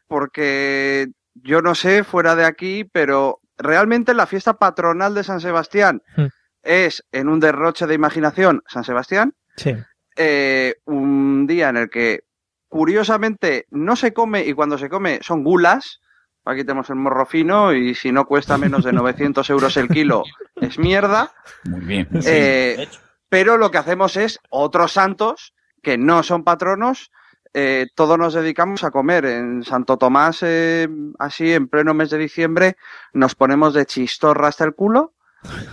porque 0.07 1.07
yo 1.35 1.61
no 1.61 1.75
sé 1.75 2.03
fuera 2.03 2.35
de 2.35 2.45
aquí, 2.45 2.83
pero 2.83 3.39
realmente 3.57 4.13
la 4.13 4.25
fiesta 4.27 4.53
patronal 4.55 5.13
de 5.15 5.23
San 5.23 5.39
Sebastián 5.39 6.01
Hmm. 6.15 6.25
es 6.63 7.03
en 7.11 7.29
un 7.29 7.39
derroche 7.39 7.87
de 7.87 7.93
imaginación 7.95 8.61
San 8.67 8.83
Sebastián, 8.83 9.33
Sí. 9.57 9.75
eh, 10.17 10.75
un 10.85 11.45
día 11.47 11.69
en 11.69 11.77
el 11.77 11.89
que 11.89 12.21
curiosamente 12.67 13.65
no 13.69 13.95
se 13.95 14.13
come 14.13 14.45
y 14.45 14.53
cuando 14.53 14.77
se 14.77 14.89
come 14.89 15.19
son 15.21 15.43
gulas. 15.43 15.99
Aquí 16.45 16.65
tenemos 16.65 16.89
el 16.89 16.95
morro 16.97 17.25
fino 17.25 17.73
y 17.73 17.95
si 17.95 18.11
no 18.11 18.25
cuesta 18.25 18.57
menos 18.57 18.83
de 18.83 18.91
900 18.91 19.49
euros 19.49 19.77
el 19.77 19.87
kilo 19.87 20.23
es 20.57 20.77
mierda. 20.77 21.31
Muy 21.63 21.81
bien. 21.81 22.07
Eh, 22.25 22.87
pero 23.33 23.57
lo 23.57 23.71
que 23.71 23.79
hacemos 23.79 24.15
es 24.15 24.39
otros 24.51 24.91
santos 24.91 25.55
que 25.81 25.97
no 25.97 26.21
son 26.21 26.43
patronos. 26.43 27.09
eh, 27.55 27.87
todos 27.95 28.19
nos 28.19 28.35
dedicamos 28.35 28.83
a 28.83 28.91
comer. 28.91 29.25
En 29.25 29.63
Santo 29.63 29.97
Tomás, 29.97 30.43
eh, 30.43 30.87
así 31.17 31.51
en 31.51 31.67
pleno 31.67 31.95
mes 31.95 32.11
de 32.11 32.19
diciembre, 32.19 32.77
nos 33.11 33.33
ponemos 33.33 33.73
de 33.73 33.87
chistorra 33.87 34.49
hasta 34.49 34.65
el 34.65 34.75
culo 34.75 35.15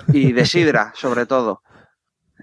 y 0.08 0.32
de 0.32 0.46
sidra, 0.46 0.92
sobre 0.94 1.26
todo. 1.26 1.62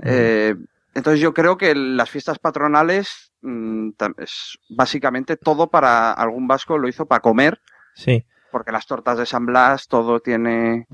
Eh, 0.03 0.53
entonces 0.93 1.19
yo 1.19 1.33
creo 1.33 1.57
que 1.57 1.73
las 1.73 2.11
fiestas 2.11 2.37
patronales 2.37 3.31
mm, 3.41 3.89
es 4.19 4.59
básicamente 4.69 5.35
todo 5.35 5.71
para 5.71 6.11
algún 6.11 6.47
vasco 6.47 6.77
lo 6.77 6.87
hizo 6.87 7.07
para 7.07 7.21
comer, 7.21 7.59
Sí. 7.95 8.23
Porque 8.51 8.71
las 8.71 8.85
tortas 8.85 9.17
de 9.17 9.25
San 9.25 9.45
Blas, 9.45 9.87
todo 9.87 10.19
tiene... 10.19 10.87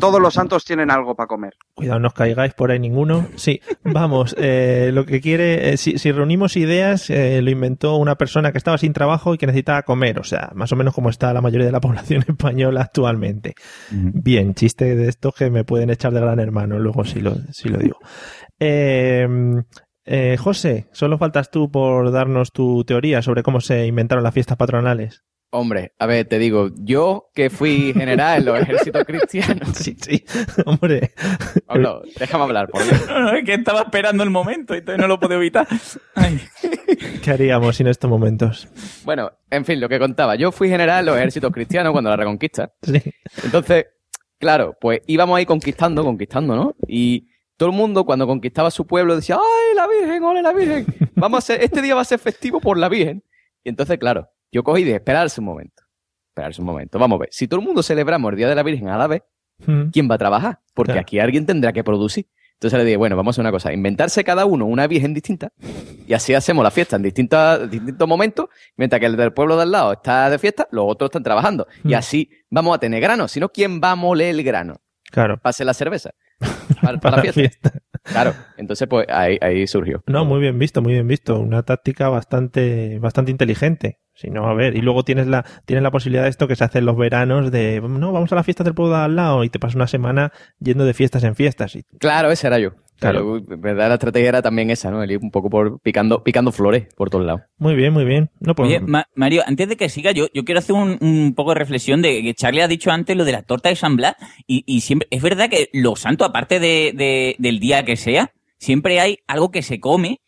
Todos 0.00 0.20
los 0.20 0.34
santos 0.34 0.64
tienen 0.64 0.92
algo 0.92 1.16
para 1.16 1.26
comer. 1.26 1.54
Cuidado, 1.74 1.98
no 1.98 2.06
os 2.06 2.14
caigáis 2.14 2.54
por 2.54 2.70
ahí 2.70 2.78
ninguno. 2.78 3.26
Sí, 3.34 3.60
vamos, 3.82 4.32
eh, 4.38 4.90
lo 4.92 5.04
que 5.04 5.20
quiere, 5.20 5.72
eh, 5.72 5.76
si, 5.76 5.98
si 5.98 6.12
reunimos 6.12 6.56
ideas, 6.56 7.10
eh, 7.10 7.42
lo 7.42 7.50
inventó 7.50 7.96
una 7.96 8.14
persona 8.14 8.52
que 8.52 8.58
estaba 8.58 8.78
sin 8.78 8.92
trabajo 8.92 9.34
y 9.34 9.38
que 9.38 9.46
necesitaba 9.46 9.82
comer, 9.82 10.20
o 10.20 10.24
sea, 10.24 10.52
más 10.54 10.70
o 10.70 10.76
menos 10.76 10.94
como 10.94 11.10
está 11.10 11.32
la 11.32 11.40
mayoría 11.40 11.66
de 11.66 11.72
la 11.72 11.80
población 11.80 12.24
española 12.28 12.82
actualmente. 12.82 13.54
Bien, 13.90 14.54
chiste 14.54 14.94
de 14.94 15.08
estos 15.08 15.34
que 15.34 15.50
me 15.50 15.64
pueden 15.64 15.90
echar 15.90 16.12
de 16.12 16.20
gran 16.20 16.38
hermano, 16.38 16.78
luego 16.78 17.04
si 17.04 17.20
lo, 17.20 17.34
si 17.50 17.68
lo 17.68 17.78
digo. 17.78 17.98
Eh, 18.60 19.26
eh, 20.10 20.38
José, 20.38 20.86
solo 20.92 21.18
faltas 21.18 21.50
tú 21.50 21.70
por 21.70 22.10
darnos 22.10 22.50
tu 22.50 22.82
teoría 22.84 23.20
sobre 23.20 23.42
cómo 23.42 23.60
se 23.60 23.86
inventaron 23.86 24.24
las 24.24 24.32
fiestas 24.32 24.56
patronales. 24.56 25.22
Hombre, 25.50 25.92
a 25.98 26.04
ver, 26.04 26.26
te 26.26 26.38
digo, 26.38 26.68
yo 26.76 27.30
que 27.34 27.48
fui 27.48 27.94
general 27.94 28.40
en 28.40 28.44
los 28.44 28.60
ejércitos 28.60 29.04
cristianos. 29.04 29.70
Sí, 29.74 29.96
sí, 29.98 30.24
hombre. 30.66 31.12
Pablo, 31.66 32.02
déjame 32.18 32.44
hablar, 32.44 32.68
por 32.68 32.84
Dios. 32.84 33.06
No, 33.08 33.20
no, 33.20 33.32
es 33.32 33.44
que 33.44 33.54
estaba 33.54 33.80
esperando 33.82 34.22
el 34.22 34.30
momento 34.30 34.74
y 34.74 34.78
entonces 34.78 35.00
no 35.00 35.08
lo 35.08 35.18
puedo 35.18 35.34
evitar. 35.34 35.66
Ay. 36.14 36.40
¿Qué 37.22 37.30
haríamos 37.30 37.80
en 37.80 37.86
estos 37.86 38.10
momentos? 38.10 38.68
Bueno, 39.04 39.32
en 39.50 39.64
fin, 39.64 39.80
lo 39.80 39.88
que 39.88 39.98
contaba. 39.98 40.34
Yo 40.34 40.52
fui 40.52 40.68
general 40.68 41.00
en 41.00 41.06
los 41.06 41.16
ejércitos 41.16 41.50
cristianos 41.50 41.92
cuando 41.92 42.10
la 42.10 42.16
reconquista. 42.16 42.72
Sí. 42.82 43.00
Entonces, 43.42 43.86
claro, 44.38 44.76
pues 44.78 45.00
íbamos 45.06 45.38
ahí 45.38 45.46
conquistando, 45.46 46.04
conquistando, 46.04 46.56
¿no? 46.56 46.76
Y 46.86 47.28
todo 47.56 47.70
el 47.70 47.74
mundo 47.74 48.04
cuando 48.04 48.26
conquistaba 48.26 48.70
su 48.70 48.86
pueblo 48.86 49.16
decía, 49.16 49.36
¡ay, 49.36 49.74
la 49.74 49.88
Virgen, 49.88 50.22
ole 50.24 50.42
la 50.42 50.52
Virgen! 50.52 50.86
Vamos 51.14 51.36
a 51.36 51.38
hacer, 51.38 51.64
este 51.64 51.80
día 51.80 51.94
va 51.94 52.02
a 52.02 52.04
ser 52.04 52.18
festivo 52.18 52.60
por 52.60 52.76
la 52.76 52.90
Virgen. 52.90 53.24
Y 53.64 53.70
entonces, 53.70 53.98
claro, 53.98 54.28
yo 54.52 54.62
cogí 54.64 54.84
dije, 54.84 54.96
esperarse 54.96 55.40
un 55.40 55.46
momento. 55.46 55.82
Esperarse 56.30 56.60
un 56.60 56.66
momento. 56.66 56.98
Vamos 56.98 57.16
a 57.16 57.20
ver, 57.20 57.28
si 57.32 57.48
todo 57.48 57.60
el 57.60 57.66
mundo 57.66 57.82
celebramos 57.82 58.30
el 58.32 58.36
Día 58.38 58.48
de 58.48 58.54
la 58.54 58.62
Virgen 58.62 58.88
a 58.88 58.98
la 58.98 59.06
vez, 59.06 59.22
Mm. 59.66 59.90
¿quién 59.90 60.08
va 60.08 60.14
a 60.14 60.18
trabajar? 60.18 60.60
Porque 60.72 60.92
Claro. 60.92 61.00
aquí 61.02 61.18
alguien 61.18 61.44
tendrá 61.44 61.72
que 61.72 61.82
producir. 61.82 62.28
Entonces 62.54 62.78
le 62.78 62.84
dije, 62.84 62.96
bueno, 62.96 63.16
vamos 63.16 63.32
a 63.32 63.36
hacer 63.36 63.42
una 63.42 63.50
cosa, 63.50 63.72
inventarse 63.72 64.22
cada 64.24 64.44
uno 64.46 64.66
una 64.66 64.86
virgen 64.86 65.14
distinta 65.14 65.52
y 66.06 66.12
así 66.12 66.32
hacemos 66.34 66.62
la 66.64 66.70
fiesta 66.70 66.94
en 66.96 67.02
distintas, 67.02 67.68
distintos 67.70 68.06
momentos, 68.08 68.46
mientras 68.76 68.98
que 69.00 69.06
el 69.06 69.16
del 69.16 69.32
pueblo 69.32 69.56
de 69.56 69.62
al 69.62 69.72
lado 69.72 69.92
está 69.92 70.30
de 70.30 70.38
fiesta, 70.38 70.68
los 70.70 70.84
otros 70.88 71.08
están 71.08 71.22
trabajando. 71.24 71.66
Y 71.84 71.88
Mm. 71.88 71.94
así 71.94 72.30
vamos 72.50 72.76
a 72.76 72.78
tener 72.78 73.00
grano. 73.00 73.26
Si 73.28 73.40
no, 73.40 73.48
¿quién 73.48 73.80
va 73.82 73.90
a 73.92 73.94
moler 73.96 74.28
el 74.30 74.42
grano? 74.44 74.80
Claro. 75.10 75.40
Hacer 75.42 75.66
la 75.66 75.74
cerveza. 75.74 76.10
Para, 76.38 76.52
para 76.80 77.00
Para 77.00 77.16
la 77.24 77.32
fiesta. 77.32 77.72
Claro. 78.02 78.34
Entonces, 78.56 78.88
pues 78.88 79.06
ahí, 79.08 79.38
ahí 79.40 79.66
surgió. 79.66 80.02
No, 80.06 80.24
muy 80.24 80.40
bien 80.40 80.58
visto, 80.58 80.80
muy 80.82 80.94
bien 80.94 81.06
visto. 81.06 81.38
Una 81.38 81.62
táctica 81.62 82.08
bastante, 82.08 82.98
bastante 82.98 83.30
inteligente. 83.30 83.98
Si 84.14 84.30
no, 84.30 84.48
a 84.48 84.54
ver, 84.54 84.76
y 84.76 84.80
luego 84.80 85.04
tienes 85.04 85.26
la, 85.28 85.44
tienes 85.64 85.82
la 85.82 85.92
posibilidad 85.92 86.24
de 86.24 86.30
esto 86.30 86.48
que 86.48 86.56
se 86.56 86.64
hace 86.64 86.78
en 86.78 86.86
los 86.86 86.96
veranos 86.96 87.52
de, 87.52 87.80
no, 87.80 88.12
vamos 88.12 88.32
a 88.32 88.34
la 88.34 88.42
fiesta 88.42 88.64
del 88.64 88.74
pueblo 88.74 88.96
de 88.96 89.02
al 89.02 89.14
lado 89.14 89.44
y 89.44 89.48
te 89.48 89.60
pasas 89.60 89.76
una 89.76 89.86
semana 89.86 90.32
yendo 90.58 90.84
de 90.84 90.94
fiestas 90.94 91.22
en 91.22 91.36
fiestas. 91.36 91.76
Y, 91.76 91.84
Claro, 92.00 92.30
ese 92.30 92.48
era 92.48 92.58
yo. 92.58 92.72
Claro. 92.98 93.36
En 93.36 93.60
verdad 93.60 93.88
la 93.88 93.94
estrategia 93.94 94.28
era 94.28 94.42
también 94.42 94.70
esa, 94.70 94.90
¿no? 94.90 95.02
El 95.02 95.10
ir 95.12 95.18
un 95.22 95.30
poco 95.30 95.48
por 95.50 95.80
picando, 95.80 96.22
picando 96.24 96.50
flores 96.52 96.86
por 96.96 97.10
todos 97.10 97.24
lados. 97.24 97.42
muy 97.58 97.74
bien, 97.74 97.92
muy 97.92 98.04
bien. 98.04 98.30
No, 98.40 98.54
pues, 98.54 98.68
Oye, 98.68 98.80
Ma- 98.80 99.06
Mario, 99.14 99.42
antes 99.46 99.68
de 99.68 99.76
que 99.76 99.88
siga, 99.88 100.10
yo, 100.12 100.26
yo 100.34 100.44
quiero 100.44 100.58
hacer 100.58 100.74
un, 100.74 100.98
un 101.00 101.34
poco 101.34 101.50
de 101.50 101.60
reflexión 101.60 102.02
de 102.02 102.22
que 102.22 102.34
Charlie 102.34 102.62
ha 102.62 102.68
dicho 102.68 102.90
antes 102.90 103.16
lo 103.16 103.24
de 103.24 103.32
la 103.32 103.42
torta 103.42 103.68
de 103.68 103.76
San 103.76 103.96
Blas 103.96 104.16
y, 104.46 104.64
y 104.66 104.80
siempre, 104.80 105.06
es 105.10 105.22
verdad 105.22 105.48
que 105.48 105.68
los 105.72 106.00
santos, 106.00 106.28
aparte 106.28 106.58
de, 106.60 106.92
de- 106.94 107.36
del 107.38 107.60
día 107.60 107.84
que 107.84 107.96
sea, 107.96 108.32
siempre 108.58 108.98
hay 109.00 109.18
algo 109.28 109.50
que 109.50 109.62
se 109.62 109.78
come 109.80 110.20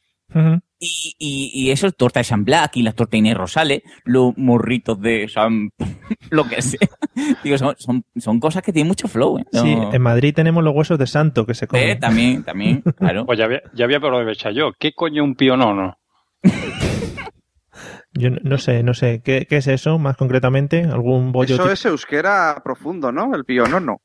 y, 0.79 1.15
y, 1.19 1.51
y 1.53 1.71
eso 1.71 1.87
es 1.87 1.97
torta 1.97 2.21
de 2.21 2.25
San 2.25 2.45
Blas, 2.45 2.65
aquí 2.65 2.83
las 2.83 2.95
tortas 2.95 3.19
Inés 3.19 3.37
Rosales, 3.37 3.83
los 4.05 4.37
morritos 4.39 5.01
de 5.01 5.29
San... 5.29 5.71
lo 6.31 6.45
que 6.49 6.63
sea. 6.63 6.79
Digo, 7.45 7.59
son, 7.59 7.75
son, 7.79 8.05
son 8.17 8.41
cosas 8.41 8.63
que 8.63 8.73
tienen 8.73 8.89
mucho 8.89 9.09
flow, 9.09 9.39
¿eh? 9.39 9.45
sí, 9.53 9.75
No- 9.77 9.93
en 9.93 10.03
Madrid 10.03 10.33
tenemos 10.35 10.63
los 10.65 10.75
huesos 10.75 10.99
de 10.99 11.07
santo 11.07 11.45
que 11.47 11.55
se 11.55 11.65
Eh, 11.67 11.69
comen. 11.69 11.99
también, 12.01 12.45
también, 12.45 12.83
claro. 12.97 13.27
Pues 13.27 13.39
ya 13.39 13.45
había, 13.47 13.61
ya 13.75 13.85
había 13.85 13.99
aprovechado 13.99 14.55
yo. 14.55 14.73
¿Qué 14.79 14.93
coño 14.93 15.23
un 15.25 15.35
pionono? 15.35 15.99
Yo 18.13 18.29
no, 18.31 18.39
no 18.43 18.59
sé, 18.59 18.83
no 18.83 18.93
sé, 18.93 19.23
¿qué, 19.25 19.47
qué 19.49 19.59
es 19.59 19.67
eso 19.69 19.99
más 19.99 20.17
concretamente? 20.17 20.83
¿Algún 20.83 21.31
bollo? 21.33 21.55
Eso 21.55 21.63
tipo- 21.63 21.73
es 21.73 21.85
euskera 21.87 22.61
profundo, 22.65 23.13
¿no? 23.13 23.35
El 23.35 23.45
pionono. 23.45 24.01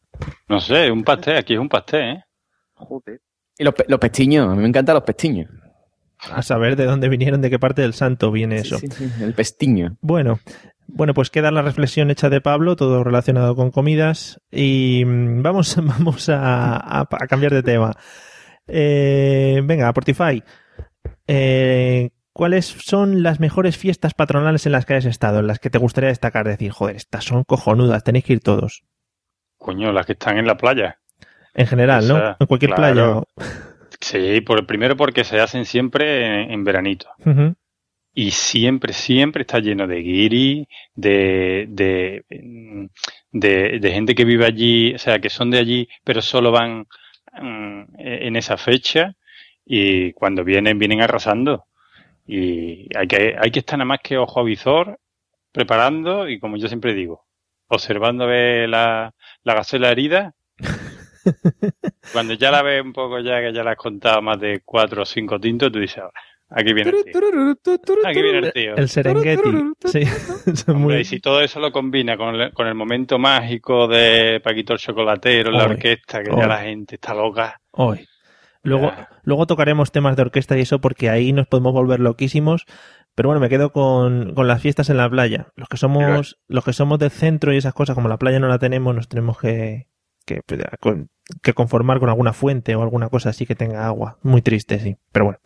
No 0.48 0.60
sé, 0.60 0.92
un 0.92 1.04
pastel. 1.04 1.38
Aquí 1.38 1.54
es 1.56 1.60
un 1.60 1.68
pastel, 1.70 2.02
¿eh? 2.18 2.24
Joder. 2.76 3.20
Y 3.58 3.64
los, 3.64 3.74
pe- 3.74 3.86
los 3.88 4.00
pestiños, 4.00 4.48
a 4.48 4.56
mí 4.56 4.62
me 4.62 4.68
encantan 4.68 4.94
los 4.96 5.04
pestiños. 5.04 5.50
A 6.32 6.42
saber 6.42 6.76
de 6.76 6.86
dónde 6.86 7.10
vinieron, 7.10 7.42
de 7.42 7.50
qué 7.50 7.60
parte 7.60 7.82
del 7.82 7.94
santo 7.94 8.32
viene 8.32 8.58
eso. 8.58 8.78
Sí, 8.80 8.88
sí, 8.90 9.10
el 9.22 9.34
pestiño. 9.34 9.98
Bueno, 10.02 10.40
bueno, 10.88 11.14
pues 11.14 11.30
queda 11.30 11.52
la 11.52 11.62
reflexión 11.62 12.10
hecha 12.12 12.30
de 12.30 12.42
Pablo, 12.42 12.76
todo 12.76 13.04
relacionado 13.04 13.56
con 13.56 13.72
comidas. 13.72 14.40
Y 14.52 15.04
mm, 15.06 15.42
vamos, 15.42 15.76
vamos 15.84 16.30
a, 16.30 16.76
a- 16.78 17.02
a 17.10 17.28
cambiar 17.28 17.54
de 17.54 17.64
tema. 17.64 17.94
Eh, 18.68 19.62
venga, 19.64 19.92
Portify. 19.94 20.44
Eh, 21.28 22.10
¿Cuáles 22.34 22.66
son 22.66 23.24
las 23.24 23.40
mejores 23.40 23.78
fiestas 23.78 24.14
patronales 24.14 24.66
en 24.66 24.74
las 24.74 24.86
que 24.86 24.94
hayas 24.94 25.06
estado? 25.06 25.40
En 25.40 25.48
las 25.48 25.60
que 25.60 25.70
te 25.70 25.78
gustaría 25.78 26.10
destacar, 26.10 26.46
decir, 26.46 26.72
joder, 26.72 26.98
estas 26.98 27.24
son 27.24 27.44
cojonudas, 27.46 28.04
tenéis 28.04 28.26
que 28.26 28.34
ir 28.34 28.40
todos. 28.42 28.84
Coño, 29.58 29.94
las 29.94 30.06
que 30.06 30.12
están 30.14 30.38
en 30.38 30.46
la 30.46 30.58
playa. 30.58 31.00
En 31.54 31.68
general, 31.68 32.06
¿no? 32.08 32.36
En 32.38 32.48
cualquier 32.48 32.74
claro. 32.74 33.26
playa. 33.38 33.56
Sí, 34.06 34.40
por 34.42 34.60
el 34.60 34.68
primero 34.68 34.96
porque 34.96 35.24
se 35.24 35.40
hacen 35.40 35.66
siempre 35.66 36.44
en, 36.44 36.52
en 36.52 36.64
veranito. 36.64 37.10
Y 38.14 38.30
siempre, 38.30 38.94
siempre 38.94 39.42
está 39.42 39.58
lleno 39.58 39.88
de 39.88 39.98
guiri, 39.98 40.68
de, 40.94 41.66
de, 41.70 42.24
mm, 42.30 42.86
de, 43.32 43.80
de 43.80 43.92
gente 43.92 44.14
que 44.14 44.24
vive 44.24 44.46
allí, 44.46 44.94
o 44.94 45.00
sea, 45.00 45.18
que 45.18 45.32
son 45.32 45.50
de 45.50 45.58
allí, 45.58 45.88
pero 46.04 46.22
solo 46.22 46.52
van 46.52 46.86
mm, 47.34 47.84
en 47.98 48.36
esa 48.36 48.58
fecha. 48.58 49.16
Y 49.66 50.14
cuando 50.14 50.44
vienen, 50.44 50.78
vienen 50.78 51.02
arrasando. 51.02 51.66
Y 52.28 52.88
hay 52.96 53.08
que, 53.08 53.36
hay 53.40 53.50
que 53.50 53.60
estar 53.60 53.80
nada 53.80 53.88
más 53.88 54.02
que 54.04 54.20
ojo 54.20 54.40
a 54.40 54.44
visor, 54.44 55.00
preparando, 55.52 56.30
y 56.30 56.40
como 56.40 56.58
yo 56.58 56.68
siempre 56.68 56.94
digo, 56.94 57.26
observando 57.70 58.26
a 58.26 58.28
ver 58.28 58.70
la, 58.70 59.16
la 59.44 59.54
gacela 59.56 59.90
herida. 59.90 60.36
Cuando 62.14 62.34
ya 62.34 62.52
la 62.52 62.62
ves 62.62 62.84
un 62.84 62.94
poco 62.94 63.20
ya 63.20 63.40
que 63.42 63.54
ya 63.54 63.64
la 63.64 63.72
has 63.72 63.78
contado 63.78 64.22
más 64.22 64.40
de 64.40 64.62
cuatro 64.64 65.04
o 65.04 65.06
cinco 65.06 65.40
tintos, 65.40 65.72
tú 65.72 65.80
dices, 65.80 66.04
"Ah, 66.04 66.12
aquí 66.50 66.74
viene 66.74 66.92
el 66.92 67.04
tío. 67.04 67.20
Aquí 68.06 68.22
viene 68.22 68.38
el 68.40 68.54
tío. 68.54 68.76
El 68.76 68.90
Serengeti. 68.90 69.50
Sí. 69.86 70.06
Son 70.56 70.76
Hombre, 70.78 71.02
y 71.02 71.06
si 71.06 71.20
todo 71.20 71.42
eso 71.42 71.60
lo 71.60 71.72
combina 71.72 72.18
con 72.18 72.36
el, 72.36 72.54
con 72.54 72.68
el 72.68 72.76
momento 72.76 73.18
mágico 73.20 73.88
de 73.88 74.40
Paquito 74.44 74.74
el 74.74 74.80
Chocolatero, 74.80 75.52
la 75.52 75.66
Oy, 75.66 75.72
orquesta, 75.72 76.22
que 76.24 76.32
oy. 76.32 76.38
ya 76.40 76.48
la 76.48 76.60
gente 76.60 76.96
está 76.96 77.14
loca. 77.14 77.60
Hoy. 77.72 78.08
Luego, 78.64 78.92
luego 79.24 79.46
tocaremos 79.46 79.92
temas 79.92 80.16
de 80.16 80.24
orquesta 80.24 80.58
y 80.58 80.62
eso 80.62 80.82
porque 80.82 81.10
ahí 81.12 81.34
nos 81.34 81.46
podemos 81.48 81.74
volver 81.74 82.00
loquísimos. 82.00 82.66
Pero 83.14 83.30
bueno, 83.30 83.40
me 83.40 83.48
quedo 83.48 83.72
con, 83.72 84.34
con 84.34 84.48
las 84.48 84.60
fiestas 84.62 84.90
en 84.90 84.98
la 84.98 85.10
playa. 85.10 85.48
Los 85.56 85.70
que 85.70 85.78
somos, 85.78 86.38
los 86.48 86.66
que 86.66 86.74
somos 86.74 86.98
del 87.00 87.12
centro 87.12 87.54
y 87.54 87.58
esas 87.58 87.74
cosas, 87.74 87.96
como 87.96 88.10
la 88.10 88.18
playa 88.18 88.40
no 88.40 88.48
la 88.48 88.58
tenemos, 88.60 88.94
nos 88.96 89.08
tenemos 89.08 89.38
que, 89.40 89.88
que, 90.26 90.42
con- 90.80 91.10
que 91.42 91.54
conformar 91.54 92.00
con 92.00 92.10
alguna 92.10 92.34
fuente 92.34 92.76
o 92.76 92.82
alguna 92.84 93.10
cosa 93.10 93.30
así 93.30 93.46
que 93.46 93.56
tenga 93.56 93.86
agua. 93.86 94.18
Muy 94.24 94.42
triste, 94.42 94.80
sí. 94.80 94.98
Pero 95.12 95.26
bueno. 95.26 95.40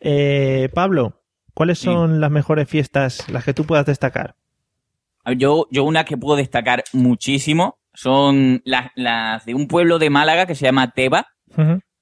Eh, 0.00 0.68
Pablo, 0.74 1.20
¿cuáles 1.54 1.78
Sí. 1.78 1.84
son 1.86 2.20
las 2.20 2.30
mejores 2.30 2.68
fiestas, 2.68 3.28
las 3.30 3.44
que 3.44 3.54
tú 3.54 3.64
puedas 3.64 3.86
destacar? 3.86 4.36
Yo, 5.36 5.68
yo 5.70 5.84
una 5.84 6.04
que 6.04 6.16
puedo 6.16 6.36
destacar 6.36 6.82
muchísimo 6.92 7.78
son 7.94 8.62
las, 8.64 8.90
las 8.96 9.44
de 9.44 9.54
un 9.54 9.68
pueblo 9.68 9.98
de 9.98 10.10
Málaga 10.10 10.46
que 10.46 10.54
se 10.54 10.64
llama 10.64 10.90
Teba. 10.92 11.26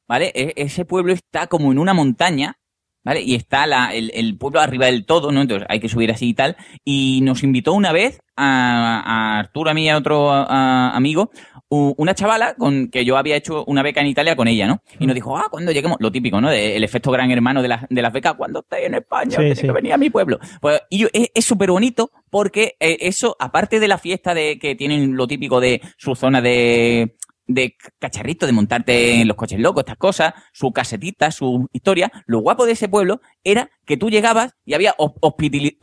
¿vale? 0.09 0.33
E- 0.35 0.55
ese 0.57 0.85
pueblo 0.85 1.13
está 1.13 1.47
como 1.49 1.71
en 1.73 1.79
una 1.79 1.93
montaña, 1.95 2.57
¿vale? 3.05 3.21
Y 3.23 3.35
está 3.35 3.67
la, 3.67 3.93
el, 3.95 4.11
el 4.15 4.39
pueblo 4.39 4.61
arriba 4.61 4.87
del 4.87 5.05
todo, 5.05 5.31
¿no? 5.33 5.43
Entonces 5.43 5.67
hay 5.69 5.81
que 5.81 5.89
subir 5.89 6.11
así 6.13 6.29
y 6.31 6.35
tal. 6.35 6.57
Y 6.85 7.21
nos 7.23 7.43
invitó 7.43 7.73
una 7.75 7.93
vez 7.93 8.21
a, 8.37 9.03
a 9.05 9.39
Arturo, 9.41 9.71
a 9.71 9.75
mí 9.75 9.85
y 9.85 9.89
a 9.89 9.97
otro 9.99 10.31
a- 10.33 10.91
amigo, 10.97 11.31
una 11.73 12.15
chavala 12.15 12.55
con 12.55 12.89
que 12.89 13.05
yo 13.05 13.17
había 13.17 13.37
hecho 13.37 13.65
una 13.67 13.83
beca 13.83 14.01
en 14.01 14.09
Italia 14.09 14.35
con 14.35 14.49
ella, 14.49 14.67
¿no? 14.67 14.83
Y 14.99 15.07
nos 15.07 15.15
dijo, 15.15 15.37
ah, 15.39 15.47
cuando 15.51 15.71
lleguemos, 15.71 15.99
lo 16.01 16.11
típico, 16.11 16.41
¿no? 16.41 16.51
De- 16.51 16.77
el 16.77 16.83
efecto 16.85 17.11
gran 17.13 17.31
hermano 17.31 17.63
de, 17.63 17.69
las 17.69 17.87
de 17.89 18.03
las 18.03 18.13
becas, 18.13 18.35
cuando 18.35 18.59
estéis 18.61 18.87
en 18.87 18.95
España, 18.95 19.37
Sí, 19.39 19.55
sí. 19.55 19.63
que 19.63 19.73
venir 19.73 19.93
a 19.93 19.97
mi 19.97 20.11
pueblo. 20.11 20.39
Pues, 20.61 20.83
y 20.91 20.99
yo- 20.99 21.09
es 21.13 21.45
súper 21.45 21.71
bonito 21.71 22.11
porque 22.29 22.75
eh, 22.81 22.99
eso, 23.03 23.37
aparte 23.39 23.79
de 23.81 23.89
la 23.89 23.99
fiesta 23.99 24.35
de 24.35 24.59
que 24.59 24.75
tienen 24.75 25.17
lo 25.17 25.27
típico 25.29 25.61
de 25.61 25.81
su 25.97 26.17
zona 26.17 26.41
de, 26.43 27.15
de 27.47 27.75
cacharrito, 27.99 28.47
de 28.47 28.53
montarte 28.53 29.21
en 29.21 29.29
los 29.29 29.37
coches 29.37 29.59
locos, 29.61 29.83
estas 29.83 29.97
cosas, 29.97 30.35
su 30.53 30.73
casetita, 30.73 31.31
su 31.31 31.69
historia, 31.73 32.11
lo 32.27 32.41
guapo 32.41 32.67
de 32.67 32.73
ese 32.73 32.89
pueblo 32.89 33.21
era 33.45 33.71
que 33.87 33.97
tú 33.97 34.11
llegabas 34.11 34.55
y 34.65 34.75
había 34.75 34.95
hos- 34.99 35.15
hospitali- 35.21 35.77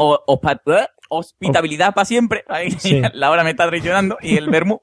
o- 1.09 1.19
hospa- 1.19 1.27
¿eh? 1.31 1.47
hospitabilidad 1.47 1.93
para 1.93 2.05
siempre, 2.05 2.43
ahí 2.47 2.71
Sí. 2.71 3.01
la 3.13 3.31
hora 3.31 3.43
me 3.43 3.51
está 3.51 3.67
traicionando, 3.67 4.17
y 4.21 4.37
el 4.37 4.49
vermú, 4.49 4.79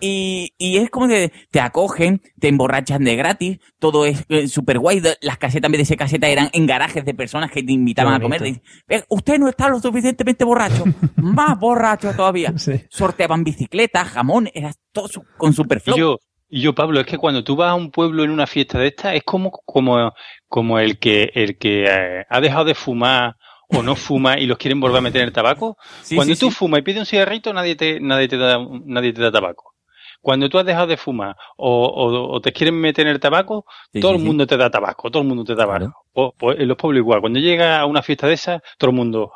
y, 0.00 0.52
y 0.58 0.78
es 0.78 0.90
como 0.90 1.08
que 1.08 1.32
te 1.50 1.60
acogen, 1.60 2.22
te 2.40 2.48
emborrachan 2.48 3.04
de 3.04 3.16
gratis, 3.16 3.58
todo 3.78 4.06
es 4.06 4.24
súper 4.48 4.78
guay, 4.78 5.02
las 5.20 5.38
casetas 5.38 5.68
en 5.68 5.72
vez 5.72 5.80
de 5.80 5.84
ser 5.84 5.96
casetas 5.96 6.30
eran 6.30 6.50
en 6.52 6.66
garajes 6.66 7.04
de 7.04 7.14
personas 7.14 7.50
que 7.50 7.62
te 7.62 7.72
invitaban 7.72 8.14
a 8.14 8.20
comer, 8.20 8.42
"Eh, 8.88 9.02
usted 9.08 9.38
no 9.38 9.48
está 9.48 9.68
lo 9.68 9.80
suficientemente 9.80 10.44
borracho, 10.44 10.84
más 11.16 11.58
borracho 11.58 12.12
todavía, 12.14 12.52
Sí. 12.56 12.72
sorteaban 12.90 13.44
bicicletas, 13.44 14.08
jamón, 14.08 14.48
era 14.54 14.72
todo 14.92 15.08
su- 15.08 15.24
con 15.36 15.52
super 15.52 15.78
Y 15.78 15.80
flow. 15.80 15.96
yo, 15.96 16.18
y 16.48 16.60
yo, 16.60 16.74
Pablo, 16.74 17.00
es 17.00 17.06
que 17.06 17.16
cuando 17.16 17.42
tú 17.44 17.56
vas 17.56 17.70
a 17.70 17.74
un 17.74 17.90
pueblo 17.90 18.24
en 18.24 18.30
una 18.30 18.46
fiesta 18.46 18.78
de 18.78 18.88
esta, 18.88 19.14
es 19.14 19.22
como, 19.24 19.50
como, 19.50 20.12
como 20.48 20.78
el 20.78 20.98
que, 20.98 21.30
el 21.34 21.56
que 21.56 21.84
eh, 21.88 22.24
ha 22.28 22.40
dejado 22.40 22.66
de 22.66 22.74
fumar 22.74 23.36
o 23.72 23.82
no 23.82 23.96
fuma 23.96 24.38
y 24.38 24.46
los 24.46 24.58
quieren 24.58 24.80
volver 24.80 24.98
a 24.98 25.02
meter 25.02 25.22
en 25.22 25.28
el 25.28 25.32
tabaco. 25.32 25.76
Sí, 26.00 26.16
cuando 26.16 26.34
sí, 26.34 26.36
tú 26.36 26.50
sí. 26.50 26.56
fumas 26.56 26.80
y 26.80 26.82
pides 26.82 27.00
un 27.00 27.06
cigarrito, 27.06 27.52
nadie 27.52 27.76
te, 27.76 28.00
nadie 28.00 28.28
te 28.28 28.36
da, 28.36 28.58
nadie 28.84 29.12
te 29.12 29.22
da 29.22 29.32
tabaco. 29.32 29.74
Cuando 30.20 30.48
tú 30.48 30.58
has 30.58 30.64
dejado 30.66 30.86
de 30.86 30.96
fumar 30.96 31.36
o, 31.56 31.84
o, 31.86 32.34
o 32.36 32.40
te 32.40 32.52
quieren 32.52 32.80
meter 32.80 33.06
en 33.06 33.12
el 33.14 33.20
tabaco, 33.20 33.64
todo 33.98 34.12
el 34.12 34.18
mundo 34.18 34.46
te 34.46 34.56
da 34.56 34.70
tabaco, 34.70 35.10
todo 35.10 35.22
el 35.22 35.28
mundo 35.28 35.44
te 35.44 35.54
da 35.54 35.64
Claro. 35.64 35.66
tabaco. 35.66 36.06
Pues, 36.12 36.30
pues 36.38 36.60
en 36.60 36.68
los 36.68 36.76
pueblos 36.76 37.00
igual, 37.00 37.20
cuando 37.20 37.40
llega 37.40 37.80
a 37.80 37.86
una 37.86 38.02
fiesta 38.02 38.26
de 38.28 38.34
esas, 38.34 38.62
todo 38.78 38.90
el 38.90 38.96
mundo, 38.96 39.32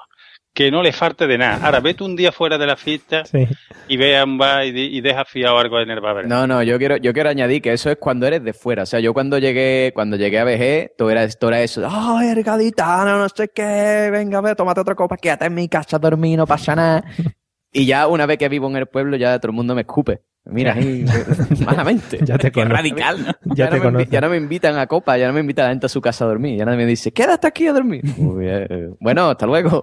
que 0.57 0.71
no 0.71 0.83
le 0.83 0.91
falte 0.91 1.27
de 1.27 1.37
nada. 1.37 1.65
Ahora, 1.67 1.81
vete 1.81 2.03
un 2.03 2.17
día 2.17 2.33
fuera 2.33 2.57
de 2.57 2.67
la 2.67 2.77
fiesta 2.77 3.27
Sí. 3.27 3.47
y 3.89 3.97
ve 3.99 4.17
a 4.17 4.25
un 4.25 4.39
bar 4.39 4.65
y, 4.65 4.71
y 4.97 5.01
deja 5.03 5.27
fiado 5.27 5.59
algo 5.59 5.79
en 5.81 5.91
el 5.91 6.01
bar. 6.01 6.27
No, 6.27 6.47
no, 6.47 6.63
yo 6.63 6.79
quiero, 6.79 6.97
yo 6.97 7.13
quiero 7.13 7.29
añadir 7.29 7.61
que 7.61 7.75
eso 7.75 7.91
es 7.91 7.97
cuando 8.01 8.27
eres 8.27 8.43
de 8.43 8.55
fuera. 8.55 8.85
O 8.85 8.87
sea, 8.87 8.99
yo 9.01 9.13
cuando 9.13 9.37
llegué, 9.37 9.93
cuando 9.95 10.17
llegué 10.17 10.39
a 10.39 10.45
BG, 10.45 10.97
todo 10.97 11.11
era, 11.11 11.29
todo 11.29 11.51
era 11.51 11.61
eso. 11.61 11.83
¡Ah, 11.87 12.23
el 12.25 12.43
gaditano, 12.43 13.19
no 13.19 13.29
sé 13.29 13.51
qué! 13.55 14.09
Venga, 14.11 14.41
ve, 14.41 14.55
tómate 14.55 14.81
otra 14.81 14.95
copa, 14.95 15.19
quédate 15.19 15.45
en 15.45 15.55
mi 15.55 15.69
casa 15.69 15.97
a 15.97 15.99
dormir, 16.01 16.39
no 16.39 16.47
pasa 16.47 16.75
nada. 16.75 17.05
Y 17.79 17.85
ya 17.87 18.07
una 18.07 18.25
vez 18.27 18.39
que 18.39 18.49
vivo 18.49 18.69
en 18.69 18.77
el 18.77 18.87
pueblo, 18.87 19.17
ya 19.17 19.39
todo 19.39 19.51
el 19.51 19.57
mundo 19.57 19.75
me 19.75 19.83
escupe. 19.83 20.23
Mira, 20.47 20.75
ahí, 20.75 21.05
malamente. 21.65 22.19
Ya 22.25 22.39
te 22.39 22.51
Qué 22.51 22.53
conozco. 22.63 22.77
radical, 22.77 23.27
¿no? 23.45 23.55
Ya 23.55 23.69
te 23.69 23.77
no 23.79 23.83
me, 23.85 23.89
invi- 23.89 23.93
conozco. 23.93 24.11
ya 24.13 24.21
no 24.21 24.29
me 24.31 24.37
invitan 24.37 24.79
a 24.79 24.87
copa, 24.87 25.19
ya 25.19 25.27
no 25.27 25.35
me 25.35 25.41
invitan 25.41 25.65
a 25.65 25.69
la 25.69 25.73
gente 25.75 25.87
a 25.87 25.89
su 25.89 26.01
casa 26.01 26.25
a 26.25 26.29
dormir. 26.29 26.57
Ya 26.59 26.65
nadie 26.65 26.79
me 26.79 26.87
dice, 26.87 27.13
quédate 27.13 27.47
aquí 27.49 27.67
a 27.67 27.73
dormir. 27.73 28.03
Uy, 28.17 28.47
eh, 28.49 28.89
bueno, 29.01 29.29
hasta 29.29 29.45
luego. 29.45 29.83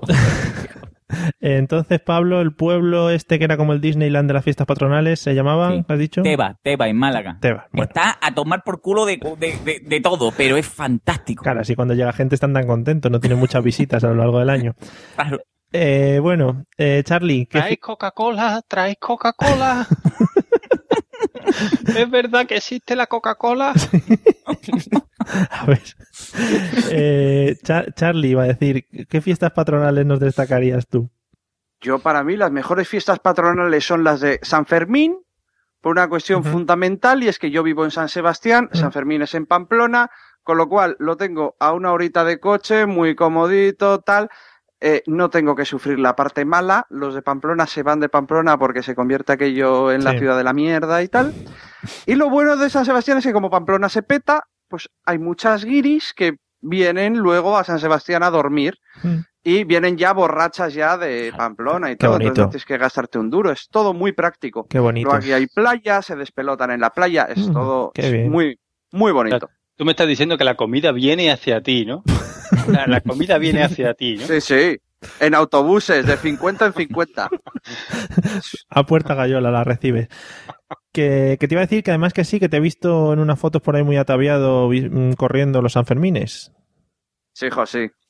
Eh, 1.42 1.58
Entonces, 1.58 2.00
Pablo, 2.00 2.42
el 2.42 2.56
pueblo 2.56 3.10
este 3.12 3.38
que 3.38 3.46
era 3.46 3.58
como 3.58 3.74
el 3.74 3.82
Disneyland 3.82 4.28
de 4.28 4.34
las 4.34 4.44
fiestas 4.44 4.66
patronales, 4.66 5.20
¿se 5.20 5.36
llamaba? 5.36 5.70
Sí. 5.72 5.86
¿Has 5.88 6.00
dicho? 6.00 6.22
Teba, 6.24 6.58
Teba, 6.64 6.88
en 6.88 6.98
Málaga. 6.98 7.38
Teba, 7.42 7.68
bueno. 7.72 7.84
Está 7.90 8.18
a 8.22 8.34
tomar 8.34 8.64
por 8.64 8.82
culo 8.82 9.06
de, 9.06 9.18
de, 9.38 9.54
de- 9.64 9.82
de 9.86 10.02
todo, 10.02 10.32
pero 10.36 10.58
es 10.58 10.66
fantástico. 10.66 11.44
Claro, 11.44 11.60
así 11.62 11.76
cuando 11.76 11.94
llega 11.94 12.12
gente 12.14 12.34
están 12.36 12.54
tan 12.54 12.66
contentos, 12.66 13.12
no 13.12 13.20
tienen 13.20 13.38
muchas 13.38 13.64
visitas 13.64 14.04
a 14.04 14.08
lo 14.08 14.16
largo 14.16 14.40
del 14.40 14.50
año. 14.50 14.76
Claro. 15.16 15.40
Eh, 15.76 16.20
bueno, 16.22 16.66
eh, 16.78 17.02
Charlie, 17.04 17.48
¿qué 17.48 17.60
Traes 17.60 17.80
Coca-Cola, 17.80 18.62
traes 18.68 18.98
Coca-Cola. 19.00 19.88
¿Es 21.96 22.10
verdad 22.10 22.46
que 22.46 22.58
existe 22.58 22.96
la 22.96 23.08
Coca-Cola? 23.08 23.74
A 25.50 25.66
ver. 25.66 25.82
Eh, 26.92 27.56
Cha- 27.64 27.86
Charlie 27.96 28.30
iba 28.30 28.44
a 28.44 28.48
decir, 28.48 28.86
¿qué 29.10 29.22
fiestas 29.22 29.52
patronales 29.52 30.06
nos 30.06 30.20
destacarías 30.20 30.88
tú? 30.88 31.10
Yo, 31.82 32.00
para 32.00 32.24
mí, 32.24 32.38
las 32.38 32.52
mejores 32.52 32.88
fiestas 32.88 33.20
patronales 33.20 33.84
son 33.86 34.04
las 34.04 34.22
de 34.22 34.40
San 34.44 34.66
Fermín, 34.66 35.18
por 35.82 35.94
una 35.94 36.08
cuestión 36.08 36.44
fundamental, 36.44 37.24
y 37.24 37.28
es 37.28 37.40
que 37.40 37.52
yo 37.52 37.62
vivo 37.64 37.84
en 37.84 37.92
San 37.92 38.10
Sebastián. 38.10 38.70
San 38.74 38.92
Fermín 38.94 39.22
es 39.22 39.34
en 39.34 39.46
Pamplona, 39.46 40.10
con 40.44 40.58
lo 40.58 40.70
cual 40.70 40.96
lo 41.00 41.18
tengo 41.18 41.56
a 41.60 41.74
una 41.74 41.92
horita 41.92 42.24
de 42.24 42.40
coche, 42.40 42.86
muy 42.86 43.16
comodito, 43.16 44.00
tal. 44.02 44.30
Eh, 44.86 45.02
no 45.08 45.30
tengo 45.30 45.56
que 45.56 45.64
sufrir 45.64 45.98
la 45.98 46.14
parte 46.14 46.44
mala. 46.44 46.86
Los 46.90 47.16
de 47.16 47.22
Pamplona 47.22 47.66
se 47.68 47.84
van 47.84 48.02
de 48.02 48.10
Pamplona 48.10 48.58
porque 48.60 48.84
se 48.84 48.96
convierte 48.96 49.32
aquello 49.32 49.94
en 49.94 50.04
la 50.04 50.12
ciudad 50.18 50.36
de 50.36 50.44
la 50.44 50.52
mierda 50.52 51.02
y 51.02 51.08
tal. 51.08 51.34
Y 52.06 52.16
lo 52.16 52.30
bueno 52.30 52.58
de 52.58 52.70
San 52.70 52.84
Sebastián 52.84 53.18
es 53.20 53.24
que 53.26 53.32
como 53.32 53.50
Pamplona 53.50 53.88
se 53.88 54.04
peta, 54.04 54.44
pues 54.68 54.90
hay 55.06 55.20
muchas 55.20 55.64
guiris 55.64 56.14
que 56.14 56.34
vienen 56.60 57.18
luego 57.18 57.58
a 57.58 57.64
San 57.64 57.80
Sebastián 57.80 58.24
a 58.24 58.30
dormir 58.30 58.78
Mm. 59.04 59.20
y 59.44 59.64
vienen 59.64 59.98
ya 59.98 60.12
borrachas 60.14 60.74
ya 60.74 60.98
de 60.98 61.32
Pamplona 61.36 61.90
y 61.90 61.94
Qué 61.96 62.06
todo. 62.06 62.12
bonito. 62.14 62.30
Entonces 62.32 62.46
no 62.46 62.50
tienes 62.52 62.66
que 62.66 62.78
gastarte 62.78 63.20
un 63.20 63.30
duro. 63.30 63.52
Es 63.52 63.70
todo 63.70 63.94
muy 63.94 64.12
práctico. 64.12 64.68
Qué 64.70 64.80
bonito. 64.80 65.06
Luego 65.06 65.18
aquí 65.18 65.32
hay 65.32 65.48
playa, 65.48 66.02
se 66.02 66.16
despelotan 66.18 66.72
en 66.72 66.82
la 66.82 66.90
playa. 66.90 67.24
Es 67.30 67.48
Mm, 67.48 67.54
todo 67.54 67.92
es 67.96 68.30
muy, 68.30 68.60
muy 68.92 69.14
bonito. 69.14 69.50
Tú 69.78 69.86
me 69.86 69.92
estás 69.92 70.08
diciendo 70.10 70.38
que 70.38 70.44
la 70.44 70.56
comida 70.56 70.92
viene 70.92 71.32
hacia 71.32 71.62
ti, 71.64 71.86
¿no? 71.86 72.04
La, 72.68 72.88
la 72.88 73.02
comida 73.02 73.38
viene 73.38 73.64
hacia 73.64 73.94
ti, 73.94 74.18
¿no? 74.18 74.28
Sí, 74.28 74.42
sí. 74.42 74.78
En 75.20 75.36
autobuses, 75.36 76.06
de 76.06 76.16
50 76.18 76.68
en 76.68 76.74
50. 76.74 77.30
A 78.70 78.86
puerta 78.86 79.16
gallola 79.16 79.52
la 79.52 79.64
recibes. 79.64 80.08
Que, 80.92 81.38
que 81.40 81.48
te 81.48 81.56
iba 81.56 81.62
a 81.62 81.66
decir 81.66 81.84
que 81.84 81.92
además 81.92 82.14
que 82.14 82.24
sí, 82.24 82.40
que 82.40 82.50
te 82.50 82.58
he 82.58 82.62
visto 82.62 83.14
en 83.14 83.20
unas 83.20 83.40
fotos 83.40 83.62
por 83.62 83.76
ahí 83.76 83.84
muy 83.84 83.98
ataviado 83.98 84.70
vi- 84.70 84.90
mm, 84.90 85.14
corriendo 85.14 85.62
los 85.62 85.74
Sanfermines. 85.74 86.52
Sí, 87.34 87.48
hijo, 87.48 87.66
sí. 87.66 87.90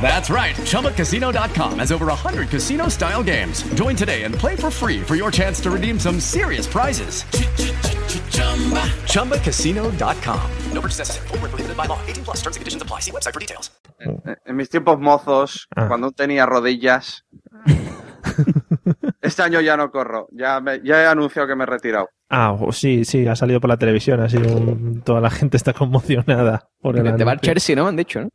That's 0.00 0.30
right. 0.30 0.54
ChumbaCasino.com 0.66 1.78
has 1.78 1.92
over 1.92 2.06
100 2.06 2.48
casino 2.48 2.88
style 2.88 3.22
games. 3.22 3.62
Join 3.74 3.94
today 3.96 4.24
and 4.24 4.34
play 4.34 4.56
for 4.56 4.70
free 4.70 5.00
for 5.00 5.14
your 5.14 5.30
chance 5.30 5.60
to 5.62 5.70
redeem 5.70 5.98
some 6.00 6.18
serious 6.20 6.66
prizes. 6.66 7.24
ChumbaCasino.com. 9.06 10.40
No 10.72 10.80
purchase 10.80 10.98
necessary. 10.98 11.28
Void 11.28 11.40
where 11.42 11.48
prohibited 11.50 11.76
by 11.76 11.86
law. 11.86 11.98
18 12.08 12.24
plus 12.24 12.36
terms 12.42 12.56
and 12.56 12.60
conditions 12.60 12.82
apply. 12.82 13.00
See 13.00 13.12
website 13.12 13.32
for 13.34 13.40
details. 13.40 13.70
En 14.46 14.56
mis 14.56 14.68
tiempos 14.68 14.98
mozos, 14.98 15.68
Ah. 15.76 15.86
cuando 15.86 16.10
tenía 16.10 16.44
rodillas. 16.46 17.24
este 19.22 19.42
año 19.42 19.60
ya 19.60 19.76
no 19.76 19.90
corro. 19.92 20.26
Ya, 20.32 20.60
me- 20.60 20.80
ya 20.82 21.02
he 21.02 21.06
anunciado 21.06 21.46
que 21.46 21.54
me 21.54 21.62
he 21.64 21.66
retirado. 21.66 22.08
Ah, 22.30 22.56
sí, 22.72 23.04
sí, 23.04 23.26
ha 23.28 23.36
salido 23.36 23.60
por 23.60 23.68
la 23.70 23.76
televisión, 23.76 24.20
ha 24.20 24.28
sido 24.28 24.56
un- 24.56 25.02
toda 25.02 25.20
la 25.20 25.30
gente 25.30 25.56
está 25.56 25.72
conmocionada 25.72 26.68
por 26.80 26.96
el 26.96 27.02
Te 27.04 27.10
va 27.10 27.14
al 27.14 27.20
anuncio. 27.38 27.52
Chelsea, 27.52 27.76
¿no? 27.76 27.82
Me 27.84 27.88
han 27.90 27.96
dicho, 27.96 28.20
¿no? 28.22 28.28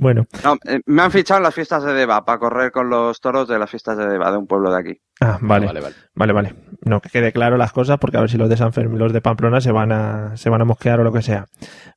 Bueno, 0.00 0.26
No, 0.44 0.54
eh, 0.64 0.80
me 0.86 1.02
han 1.02 1.10
fichado 1.10 1.38
en 1.38 1.42
las 1.42 1.54
fiestas 1.54 1.82
de 1.82 1.92
Deva 1.92 2.24
para 2.24 2.38
correr 2.38 2.70
con 2.70 2.88
los 2.88 3.20
toros 3.20 3.48
de 3.48 3.58
las 3.58 3.68
fiestas 3.68 3.96
de 3.98 4.06
Deva, 4.08 4.30
de 4.30 4.38
un 4.38 4.46
pueblo 4.46 4.70
de 4.72 4.78
aquí. 4.78 5.00
ah, 5.20 5.38
vale, 5.40 5.66
Vale, 5.66 5.80
vale. 5.80 5.94
vale, 6.14 6.32
vale. 6.32 6.54
No, 6.84 7.00
que 7.00 7.08
quede 7.08 7.32
claro 7.32 7.56
las 7.56 7.72
cosas 7.72 7.98
porque 7.98 8.16
a 8.16 8.20
ver 8.20 8.30
si 8.30 8.38
los 8.38 8.48
de 8.48 8.56
San 8.56 8.72
Fermín, 8.72 8.98
los 9.00 9.12
de 9.12 9.20
Pamplona 9.20 9.60
se 9.60 9.72
van 9.72 9.90
a, 9.90 10.36
se 10.36 10.50
van 10.50 10.60
a 10.62 10.64
mosquear 10.64 11.00
o 11.00 11.04
lo 11.04 11.12
que 11.12 11.22
sea. 11.22 11.46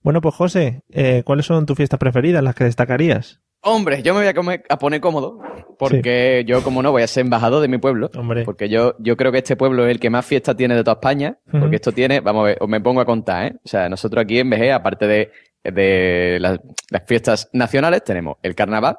Bueno, 0.01 0.19
pues 0.19 0.33
José, 0.33 0.81
eh, 0.89 1.21
¿cuáles 1.23 1.45
son 1.45 1.67
tus 1.67 1.77
fiestas 1.77 1.99
preferidas, 1.99 2.43
las 2.43 2.55
que 2.55 2.63
destacarías? 2.63 3.39
Hombre, 3.63 4.01
yo 4.01 4.15
me 4.15 4.21
voy 4.21 4.27
a, 4.29 4.33
comer- 4.33 4.63
a 4.69 4.79
poner 4.79 4.99
cómodo, 4.99 5.37
porque 5.77 6.43
yo, 6.47 6.63
como 6.63 6.81
no, 6.81 6.91
voy 6.91 7.03
a 7.03 7.07
ser 7.07 7.21
embajador 7.25 7.61
de 7.61 7.67
mi 7.67 7.77
pueblo. 7.77 8.09
Hombre. 8.17 8.43
Porque 8.43 8.69
yo, 8.69 8.95
yo 8.97 9.15
creo 9.15 9.31
que 9.31 9.37
este 9.37 9.55
pueblo 9.55 9.85
es 9.85 9.91
el 9.91 9.99
que 9.99 10.09
más 10.09 10.25
fiestas 10.25 10.55
tiene 10.57 10.73
de 10.75 10.83
toda 10.83 10.93
España. 10.95 11.37
Porque 11.51 11.75
esto 11.75 11.91
tiene, 11.91 12.21
vamos 12.21 12.41
a 12.41 12.45
ver, 12.47 12.57
os 12.59 12.67
me 12.67 12.81
pongo 12.81 13.01
a 13.01 13.05
contar, 13.05 13.45
¿eh? 13.45 13.55
O 13.63 13.67
sea, 13.67 13.87
nosotros 13.87 14.23
aquí 14.23 14.39
en 14.39 14.49
BG, 14.49 14.71
aparte 14.71 15.05
de, 15.05 15.31
de 15.63 16.37
las, 16.39 16.59
las 16.89 17.03
fiestas 17.05 17.49
nacionales, 17.53 18.03
tenemos 18.03 18.37
el 18.41 18.55
carnaval. 18.55 18.97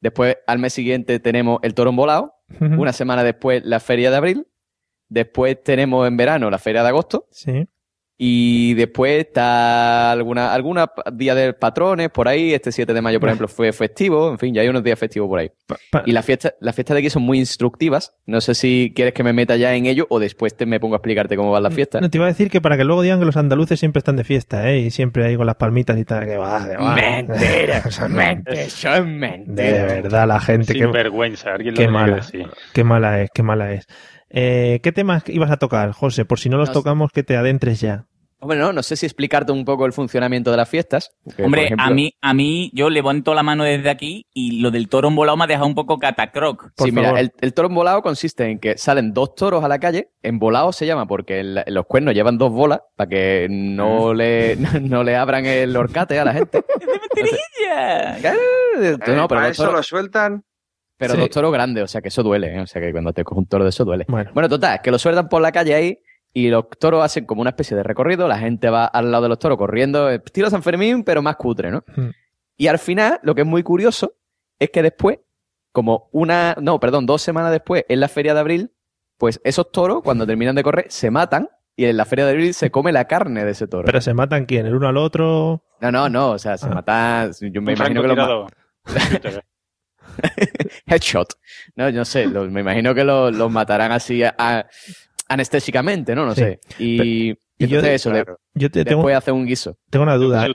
Después, 0.00 0.36
al 0.46 0.58
mes 0.58 0.72
siguiente, 0.72 1.18
tenemos 1.20 1.58
el 1.62 1.74
toro 1.74 1.92
volado. 1.92 2.34
Una 2.60 2.92
semana 2.92 3.24
después, 3.24 3.62
la 3.64 3.80
feria 3.80 4.10
de 4.10 4.16
abril. 4.16 4.46
Después 5.08 5.62
tenemos 5.62 6.06
en 6.06 6.16
verano 6.16 6.50
la 6.50 6.58
feria 6.58 6.82
de 6.82 6.88
agosto. 6.88 7.26
Sí. 7.30 7.68
Y 8.20 8.74
después 8.74 9.20
está 9.26 10.10
alguna, 10.10 10.52
alguna 10.52 10.90
día 11.12 11.36
del 11.36 11.54
patrones 11.54 12.10
por 12.10 12.26
ahí. 12.26 12.52
Este 12.52 12.72
7 12.72 12.92
de 12.92 13.00
mayo, 13.00 13.20
por 13.20 13.28
ejemplo, 13.28 13.46
fue 13.46 13.72
festivo. 13.72 14.32
En 14.32 14.38
fin, 14.40 14.52
ya 14.52 14.62
hay 14.62 14.68
unos 14.68 14.82
días 14.82 14.98
festivos 14.98 15.28
por 15.28 15.38
ahí. 15.38 15.52
pa- 15.92 16.02
Y 16.04 16.10
las 16.10 16.24
fiestas, 16.24 16.54
las 16.60 16.74
fiestas 16.74 16.96
de 16.96 16.98
aquí 16.98 17.10
son 17.10 17.22
muy 17.22 17.38
instructivas. 17.38 18.16
No 18.26 18.40
sé 18.40 18.56
si 18.56 18.92
quieres 18.92 19.14
que 19.14 19.22
me 19.22 19.32
meta 19.32 19.54
ya 19.54 19.72
en 19.76 19.86
ello 19.86 20.06
o 20.10 20.18
después 20.18 20.56
te 20.56 20.66
me 20.66 20.80
pongo 20.80 20.96
a 20.96 20.98
explicarte 20.98 21.36
cómo 21.36 21.52
van 21.52 21.62
las 21.62 21.72
fiestas. 21.74 22.02
No, 22.02 22.10
te 22.10 22.18
iba 22.18 22.24
a 22.24 22.28
decir 22.28 22.50
que 22.50 22.60
para 22.60 22.76
que 22.76 22.82
luego 22.82 23.02
digan 23.02 23.20
que 23.20 23.24
los 23.24 23.36
andaluces 23.36 23.78
siempre 23.78 23.98
están 24.00 24.16
de 24.16 24.24
fiesta, 24.24 24.68
¿eh? 24.68 24.80
Y 24.80 24.90
siempre 24.90 25.24
ahí 25.24 25.36
con 25.36 25.46
las 25.46 25.54
palmitas 25.54 25.96
y 25.96 26.04
tal, 26.04 26.26
que 26.26 26.36
va, 26.36 26.68
que 26.68 26.76
va. 26.76 26.94
Mentira, 26.96 27.84
no. 28.00 28.08
mentira, 28.08 28.60
eso 28.62 28.94
es 28.94 29.06
mentira. 29.06 29.62
De 29.62 30.00
verdad, 30.02 30.26
la 30.26 30.40
gente, 30.40 30.72
Sin 30.72 30.82
qué, 30.82 30.86
vergüenza. 30.88 31.54
Alguien 31.54 31.74
qué 31.76 31.86
mala, 31.86 32.16
decir. 32.16 32.48
qué 32.72 32.82
mala 32.82 33.22
es, 33.22 33.30
qué 33.32 33.44
mala 33.44 33.72
es. 33.74 33.86
Eh, 34.30 34.80
¿Qué 34.82 34.92
temas 34.92 35.22
ibas 35.28 35.50
a 35.50 35.56
tocar, 35.56 35.92
José? 35.92 36.26
Por 36.26 36.38
si 36.38 36.50
no 36.50 36.58
los 36.58 36.68
No 36.68 36.74
tocamos, 36.74 37.12
que 37.12 37.22
te 37.22 37.36
adentres 37.36 37.80
ya. 37.80 38.04
Hombre, 38.40 38.56
no, 38.58 38.72
no 38.72 38.84
sé 38.84 38.94
si 38.94 39.04
explicarte 39.04 39.50
un 39.50 39.64
poco 39.64 39.84
el 39.84 39.92
funcionamiento 39.92 40.52
de 40.52 40.56
las 40.58 40.68
fiestas. 40.68 41.10
Hombre, 41.42 41.64
ejemplo- 41.64 41.84
a 41.86 41.90
mí, 41.90 42.12
a 42.20 42.34
mí, 42.34 42.70
yo 42.72 42.88
levanto 42.88 43.34
la 43.34 43.42
mano 43.42 43.64
desde 43.64 43.90
aquí 43.90 44.26
y 44.32 44.60
lo 44.60 44.70
del 44.70 44.88
toro 44.88 45.10
volado 45.10 45.36
me 45.36 45.42
ha 45.44 45.46
dejado 45.48 45.66
un 45.66 45.74
poco 45.74 45.98
catacroc. 45.98 46.70
Sí, 46.76 46.92
mira, 46.92 47.18
el, 47.18 47.32
el 47.40 47.52
toro 47.52 47.68
volado 47.68 48.00
consiste 48.00 48.44
en 48.48 48.60
que 48.60 48.78
salen 48.78 49.12
dos 49.12 49.34
toros 49.34 49.64
a 49.64 49.68
la 49.68 49.80
calle. 49.80 50.10
En 50.22 50.38
volado 50.38 50.70
se 50.72 50.86
llama 50.86 51.06
porque 51.06 51.40
el- 51.40 51.64
los 51.66 51.86
cuernos 51.86 52.14
llevan 52.14 52.38
dos 52.38 52.52
bolas 52.52 52.80
para 52.94 53.08
que 53.10 53.48
no 53.50 54.14
le, 54.14 54.56
no 54.82 55.02
le 55.02 55.16
abran 55.16 55.44
el 55.44 55.76
horcate 55.76 56.18
a 56.20 56.24
la 56.24 56.32
gente. 56.34 56.62
Claro, 58.20 58.38
Eh, 58.80 58.92
no, 58.92 58.98
pero 59.04 59.28
para 59.28 59.42
dos 59.42 59.50
eso 59.50 59.64
toros- 59.64 59.74
lo 59.76 59.82
sueltan. 59.82 60.44
Pero 60.96 61.14
Sí. 61.14 61.20
dos 61.20 61.30
toros 61.30 61.52
grandes, 61.52 61.84
o 61.84 61.86
sea 61.86 62.00
que 62.00 62.08
eso 62.08 62.22
duele, 62.24 62.56
¿eh? 62.56 62.60
o 62.60 62.66
sea 62.66 62.82
que 62.82 62.90
cuando 62.90 63.12
te 63.12 63.22
coge 63.22 63.38
un 63.40 63.46
toro 63.46 63.62
de 63.64 63.70
eso 63.70 63.84
duele. 63.84 64.04
Bueno. 64.08 64.30
Bueno, 64.34 64.48
total, 64.48 64.76
es 64.76 64.80
que 64.80 64.90
lo 64.90 64.98
sueltan 64.98 65.28
por 65.28 65.40
la 65.40 65.52
calle 65.52 65.74
ahí 65.74 65.98
y 66.32 66.48
los 66.50 66.66
toros 66.78 67.04
hacen 67.04 67.24
como 67.26 67.40
una 67.40 67.50
especie 67.50 67.76
de 67.76 67.82
recorrido, 67.82 68.28
la 68.28 68.38
gente 68.38 68.68
va 68.70 68.84
al 68.86 69.10
lado 69.10 69.24
de 69.24 69.28
los 69.30 69.38
toros 69.38 69.58
corriendo, 69.58 70.10
eh, 70.10 70.20
estilo 70.24 70.50
San 70.50 70.62
Fermín, 70.62 71.02
pero 71.04 71.22
más 71.22 71.36
cutre, 71.36 71.70
¿no? 71.70 71.84
Hmm. 71.96 72.10
Y 72.56 72.66
al 72.68 72.78
final, 72.78 73.18
lo 73.22 73.34
que 73.34 73.42
es 73.42 73.46
muy 73.46 73.62
curioso 73.62 74.14
es 74.58 74.70
que 74.70 74.82
después, 74.82 75.18
como 75.72 76.08
una, 76.12 76.56
no, 76.60 76.78
perdón, 76.80 77.06
dos 77.06 77.22
semanas 77.22 77.50
después, 77.52 77.84
en 77.88 78.00
la 78.00 78.08
feria 78.08 78.34
de 78.34 78.40
abril, 78.40 78.72
pues 79.16 79.40
esos 79.44 79.70
toros, 79.72 80.02
cuando 80.02 80.26
terminan 80.26 80.54
de 80.56 80.62
correr, 80.62 80.86
se 80.88 81.10
matan 81.10 81.48
y 81.76 81.84
en 81.84 81.96
la 81.96 82.04
feria 82.04 82.24
de 82.26 82.32
abril 82.32 82.54
se 82.54 82.70
come 82.70 82.90
la 82.92 83.06
carne 83.06 83.44
de 83.44 83.52
ese 83.52 83.66
toro. 83.68 83.84
Pero 83.84 84.00
se 84.00 84.12
matan 84.14 84.46
quién, 84.46 84.66
el 84.66 84.74
uno 84.74 84.88
al 84.88 84.96
otro. 84.96 85.62
No, 85.80 85.92
no, 85.92 86.08
no, 86.08 86.30
o 86.32 86.38
sea, 86.38 86.56
se 86.58 86.66
Ah. 86.66 86.70
matan, 86.74 87.32
yo 87.52 87.62
me 87.62 87.72
Un 87.72 87.76
imagino 87.78 88.02
que 88.02 88.08
los. 88.08 88.50
Headshot. 90.86 91.34
No, 91.76 91.88
yo 91.90 91.98
no 91.98 92.04
sé, 92.04 92.26
lo- 92.26 92.44
me 92.50 92.60
imagino 92.60 92.94
que 92.94 93.04
los 93.04 93.34
los 93.36 93.50
matarán 93.50 93.92
así 93.92 94.22
a- 94.24 94.34
a- 94.38 94.66
anestésicamente, 95.28 96.14
¿no? 96.14 96.26
No 96.26 96.34
Sí. 96.34 96.40
sé. 96.42 96.60
Y, 96.78 97.30
y 97.30 97.66
yo 97.66 97.78
entonces 97.78 97.82
de- 97.82 97.94
eso, 97.94 98.10
claro. 98.10 98.38
Yo 98.54 98.70
te, 98.70 98.84
tengo, 98.84 99.00
después 99.02 99.16
hace 99.16 99.32
un 99.32 99.46
guiso. 99.46 99.76
tengo 99.90 100.02
una 100.04 100.16
duda. 100.16 100.46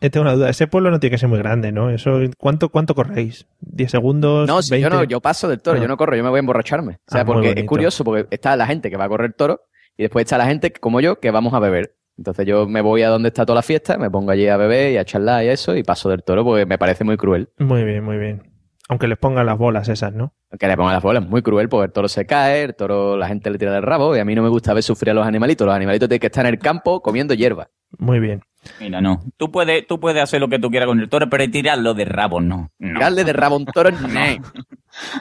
Eh, 0.00 0.10
Tengo 0.10 0.22
una 0.22 0.34
duda. 0.34 0.50
Ese 0.50 0.66
pueblo 0.66 0.90
no 0.90 1.00
tiene 1.00 1.12
que 1.14 1.18
ser 1.18 1.28
muy 1.28 1.38
grande, 1.38 1.72
¿no? 1.72 1.90
Eso, 1.90 2.18
¿cuánto, 2.38 2.68
cuánto 2.68 2.94
corréis? 2.94 3.46
¿10 3.60 3.88
segundos? 3.88 4.46
No, 4.48 4.62
si 4.62 4.70
yo 4.70 4.74
20? 4.88 4.90
no, 4.90 5.04
yo 5.04 5.20
paso 5.20 5.48
del 5.48 5.60
toro, 5.60 5.78
Ah. 5.78 5.82
yo 5.82 5.88
no 5.88 5.96
corro, 5.96 6.16
yo 6.16 6.22
me 6.22 6.30
voy 6.30 6.38
a 6.38 6.40
emborracharme. 6.40 6.94
O 7.06 7.10
sea, 7.12 7.20
Ah, 7.20 7.24
muy 7.24 7.34
porque 7.34 7.54
es 7.60 7.66
curioso, 7.66 8.04
porque 8.04 8.26
está 8.30 8.56
la 8.56 8.66
gente 8.66 8.90
que 8.90 8.96
va 8.96 9.04
a 9.04 9.08
correr 9.08 9.32
toro 9.34 9.62
y 9.96 10.02
después 10.02 10.24
está 10.24 10.38
la 10.38 10.46
gente 10.46 10.70
que- 10.72 10.80
como 10.80 11.00
yo 11.00 11.18
que 11.20 11.30
vamos 11.30 11.54
a 11.54 11.58
beber. 11.60 11.94
Entonces 12.16 12.46
yo 12.46 12.66
me 12.66 12.80
voy 12.80 13.02
a 13.02 13.08
donde 13.10 13.28
está 13.28 13.46
toda 13.46 13.56
la 13.56 13.62
fiesta, 13.62 13.96
me 13.96 14.10
pongo 14.10 14.32
allí 14.32 14.48
a 14.48 14.56
beber 14.56 14.92
y 14.92 14.96
a 14.96 15.04
charlar 15.04 15.44
y 15.44 15.48
eso, 15.48 15.76
y 15.76 15.82
paso 15.84 16.08
del 16.08 16.22
toro 16.24 16.44
porque 16.44 16.66
me 16.66 16.76
parece 16.78 17.04
muy 17.04 17.16
cruel. 17.16 17.48
Muy 17.58 17.84
bien, 17.84 18.02
muy 18.04 18.16
bien. 18.18 18.42
Aunque 18.88 19.06
les 19.06 19.18
pongan 19.18 19.44
las 19.46 19.58
bolas 19.58 19.88
esas, 19.88 20.12
¿no? 20.14 20.32
Que 20.58 20.66
le 20.66 20.76
pongan 20.76 20.94
las 20.94 21.02
bolas, 21.02 21.26
muy 21.26 21.42
cruel 21.42 21.68
porque 21.68 21.86
el 21.86 21.92
toro 21.92 22.08
se 22.08 22.24
cae, 22.24 22.62
el 22.64 22.74
toro 22.74 23.16
la 23.18 23.28
gente 23.28 23.50
le 23.50 23.58
tira 23.58 23.70
del 23.72 23.82
rabo 23.82 24.16
y 24.16 24.18
a 24.18 24.24
mí 24.24 24.34
no 24.34 24.42
me 24.42 24.48
gusta 24.48 24.72
ver 24.72 24.82
sufrir 24.82 25.10
a 25.10 25.14
los 25.14 25.26
animalitos. 25.26 25.66
Los 25.66 25.76
animalitos 25.76 26.08
tienen 26.08 26.20
que 26.20 26.26
estar 26.28 26.46
en 26.46 26.54
el 26.54 26.58
campo 26.58 27.02
comiendo 27.02 27.34
hierba. 27.34 27.68
Muy 27.98 28.18
bien. 28.18 28.40
Mira, 28.80 29.00
no. 29.00 29.20
Tú 29.36 29.50
puedes, 29.52 29.86
tú 29.86 30.00
puedes 30.00 30.22
hacer 30.22 30.40
lo 30.40 30.48
que 30.48 30.58
tú 30.58 30.70
quieras 30.70 30.86
con 30.88 30.98
el 31.00 31.08
toro, 31.08 31.28
pero 31.30 31.48
tirarlo 31.50 31.94
de 31.94 32.04
rabo, 32.06 32.40
no. 32.40 32.70
no. 32.78 32.98
Darle 33.00 33.24
de 33.24 33.32
rabo 33.32 33.54
a 33.56 33.58
un 33.58 33.66
toro, 33.66 33.90
no. 33.92 34.08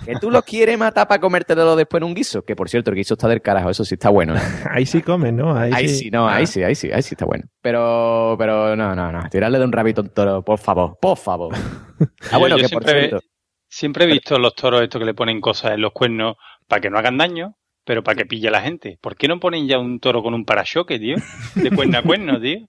Que 0.05 0.15
tú 0.15 0.31
lo 0.31 0.41
quieres 0.41 0.77
matar 0.77 1.07
para 1.07 1.19
comértelo 1.21 1.75
después 1.75 2.01
en 2.01 2.07
un 2.07 2.15
guiso. 2.15 2.43
Que 2.43 2.55
por 2.55 2.69
cierto, 2.69 2.89
el 2.89 2.95
guiso 2.95 3.13
está 3.15 3.27
del 3.27 3.41
carajo, 3.41 3.69
eso 3.69 3.83
sí 3.85 3.95
está 3.95 4.09
bueno. 4.09 4.35
¿eh? 4.35 4.39
Ahí 4.71 4.85
sí 4.85 5.01
comen, 5.01 5.35
¿no? 5.35 5.55
Ahí, 5.55 5.71
Ahí 5.73 5.89
sí, 5.89 6.09
no, 6.09 6.27
ahí 6.27 6.47
sí, 6.47 6.63
ahí 6.63 6.73
sí, 6.73 6.89
ahí 6.91 7.01
sí 7.01 7.15
está 7.15 7.25
bueno. 7.25 7.43
Pero, 7.61 8.35
pero 8.39 8.75
no, 8.77 8.95
no, 8.95 9.11
no. 9.11 9.29
Tirarle 9.29 9.59
de 9.59 9.65
un 9.65 9.71
rabito 9.71 10.01
a 10.01 10.03
un 10.05 10.09
toro, 10.09 10.41
por 10.41 10.57
favor, 10.57 10.97
por 10.99 11.17
favor. 11.17 11.53
Ah, 11.99 12.33
Yo- 12.33 12.39
bueno, 12.39 12.57
yo 12.57 12.67
que 12.67 12.73
por 12.73 12.83
siempre, 12.83 13.07
cierto. 13.09 13.25
Siempre 13.67 14.05
he 14.05 14.07
visto 14.07 14.37
los 14.39 14.55
toros 14.55 14.81
estos 14.81 14.99
que 14.99 15.05
le 15.05 15.13
ponen 15.13 15.41
cosas 15.41 15.73
en 15.73 15.81
los 15.81 15.91
cuernos 15.93 16.35
para 16.67 16.81
que 16.81 16.89
no 16.89 16.97
hagan 16.97 17.17
daño, 17.17 17.55
pero 17.85 18.03
para 18.03 18.15
que 18.17 18.25
pille 18.25 18.47
a 18.47 18.51
la 18.51 18.61
gente. 18.61 18.97
¿Por 19.01 19.15
qué 19.15 19.27
no 19.27 19.39
ponen 19.39 19.67
ya 19.67 19.79
un 19.79 19.99
toro 19.99 20.21
con 20.21 20.33
un 20.33 20.45
parachoque, 20.45 20.99
tío? 20.99 21.15
De 21.55 21.71
cuerno 21.71 21.97
a 21.99 22.01
cuerno, 22.03 22.39
tío. 22.41 22.59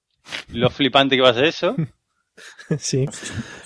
Lo 0.53 0.71
flipante 0.71 1.17
que 1.17 1.23
va 1.23 1.31
a 1.31 1.35
ser 1.35 1.45
eso. 1.45 1.75
Sí. 2.79 3.05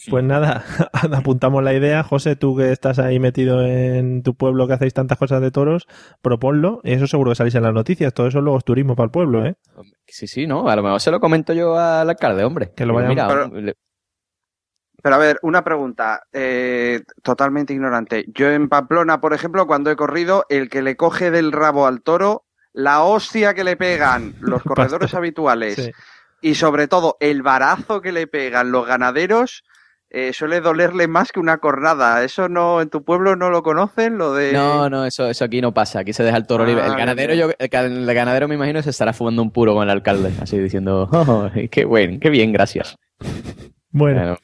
Pues 0.08 0.24
nada, 0.24 0.64
apuntamos 1.12 1.62
la 1.62 1.74
idea. 1.74 2.02
José, 2.02 2.36
tú 2.36 2.56
que 2.56 2.72
estás 2.72 2.98
ahí 2.98 3.18
metido 3.18 3.62
en 3.66 4.22
tu 4.22 4.34
pueblo 4.34 4.66
que 4.66 4.72
hacéis 4.72 4.94
tantas 4.94 5.18
cosas 5.18 5.42
de 5.42 5.50
toros, 5.50 5.86
proponlo. 6.22 6.80
Y 6.82 6.92
eso 6.92 7.06
seguro 7.06 7.32
que 7.32 7.34
salís 7.34 7.54
en 7.54 7.64
las 7.64 7.74
noticias. 7.74 8.14
Todo 8.14 8.28
eso 8.28 8.40
luego 8.40 8.56
es 8.56 8.64
turismo 8.64 8.96
para 8.96 9.04
el 9.04 9.10
pueblo, 9.10 9.44
¿eh? 9.44 9.56
Sí, 10.06 10.26
sí, 10.26 10.46
no, 10.46 10.68
a 10.70 10.76
lo 10.76 10.82
mejor 10.82 11.00
se 11.02 11.10
lo 11.10 11.20
comento 11.20 11.52
yo 11.52 11.76
al 11.78 12.08
alcalde, 12.08 12.44
hombre. 12.44 12.70
Que 12.74 12.86
lo 12.86 12.94
vayan- 12.94 13.10
Mira, 13.10 13.28
Pero- 13.28 13.48
le- 13.60 13.74
Pero 15.02 15.16
a 15.16 15.18
ver, 15.18 15.38
una 15.42 15.64
pregunta 15.64 16.22
eh, 16.32 17.02
totalmente 17.22 17.72
ignorante. 17.72 18.24
Yo 18.28 18.48
en 18.50 18.68
Pamplona, 18.68 19.20
por 19.20 19.34
ejemplo, 19.34 19.66
cuando 19.66 19.90
he 19.90 19.96
corrido, 19.96 20.46
el 20.48 20.68
que 20.70 20.80
le 20.82 20.96
coge 20.96 21.30
del 21.32 21.50
rabo 21.52 21.86
al 21.86 22.02
toro, 22.02 22.44
la 22.72 23.02
hostia 23.02 23.52
que 23.54 23.64
le 23.64 23.76
pegan 23.76 24.34
los 24.40 24.62
corredores 24.62 25.12
habituales 25.14 25.74
Sí. 25.74 25.90
y 26.40 26.54
sobre 26.54 26.86
todo 26.88 27.16
el 27.20 27.42
barazo 27.42 28.00
que 28.00 28.12
le 28.12 28.26
pegan 28.28 28.70
los 28.70 28.86
ganaderos, 28.86 29.64
eh, 30.14 30.32
suele 30.34 30.60
dolerle 30.60 31.08
más 31.08 31.32
que 31.32 31.40
una 31.40 31.58
cornada. 31.58 32.22
¿Eso 32.22 32.48
no 32.48 32.80
en 32.82 32.88
tu 32.90 33.02
pueblo 33.02 33.34
no 33.34 33.48
lo 33.50 33.62
conocen? 33.62 34.18
Lo 34.18 34.34
de... 34.34 34.52
No, 34.52 34.88
no, 34.90 35.04
eso, 35.06 35.26
eso 35.28 35.44
aquí 35.44 35.60
no 35.62 35.72
pasa. 35.74 36.00
Aquí 36.00 36.12
se 36.12 36.22
deja 36.22 36.36
el 36.36 36.46
toro 36.46 36.64
Ah, 36.64 36.66
libre. 36.66 36.82
El 36.82 36.88
bien, 36.90 36.98
ganadero, 36.98 37.34
yo, 37.34 37.48
el 37.58 38.14
ganadero 38.14 38.46
me 38.46 38.54
imagino 38.54 38.82
se 38.82 38.90
estará 38.90 39.12
fumando 39.14 39.42
un 39.42 39.50
puro 39.50 39.72
con 39.74 39.82
el 39.84 39.90
alcalde, 39.90 40.32
así 40.40 40.58
diciendo, 40.58 41.08
oh, 41.12 41.50
qué 41.70 41.84
buen, 41.86 42.20
qué 42.20 42.28
bien, 42.30 42.52
gracias. 42.52 42.96
Bueno, 43.90 44.20
Bueno, 44.22 44.36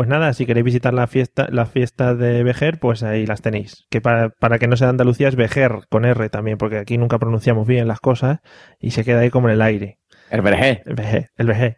pues 0.00 0.08
nada, 0.08 0.32
si 0.32 0.46
queréis 0.46 0.64
visitar 0.64 0.94
la 0.94 1.06
fiesta, 1.06 1.46
las 1.52 1.68
fiestas 1.70 2.18
de 2.18 2.42
Vejer, 2.42 2.78
pues 2.80 3.02
ahí 3.02 3.26
las 3.26 3.42
tenéis. 3.42 3.84
Que 3.90 4.00
para, 4.00 4.30
para 4.30 4.58
que 4.58 4.66
no 4.66 4.78
sea 4.78 4.88
Andalucía 4.88 5.28
es 5.28 5.36
Vejer 5.36 5.72
con 5.90 6.06
R 6.06 6.30
también, 6.30 6.56
porque 6.56 6.78
aquí 6.78 6.96
nunca 6.96 7.18
pronunciamos 7.18 7.66
bien 7.68 7.86
las 7.86 8.00
cosas 8.00 8.38
y 8.78 8.92
se 8.92 9.04
queda 9.04 9.20
ahí 9.20 9.28
como 9.28 9.48
en 9.48 9.54
el 9.56 9.60
aire. 9.60 9.98
el 10.30 10.40
vergé. 10.40 10.80
El 10.86 10.94
Vejer, 10.94 11.28
el 11.36 11.46
Vejer. 11.48 11.76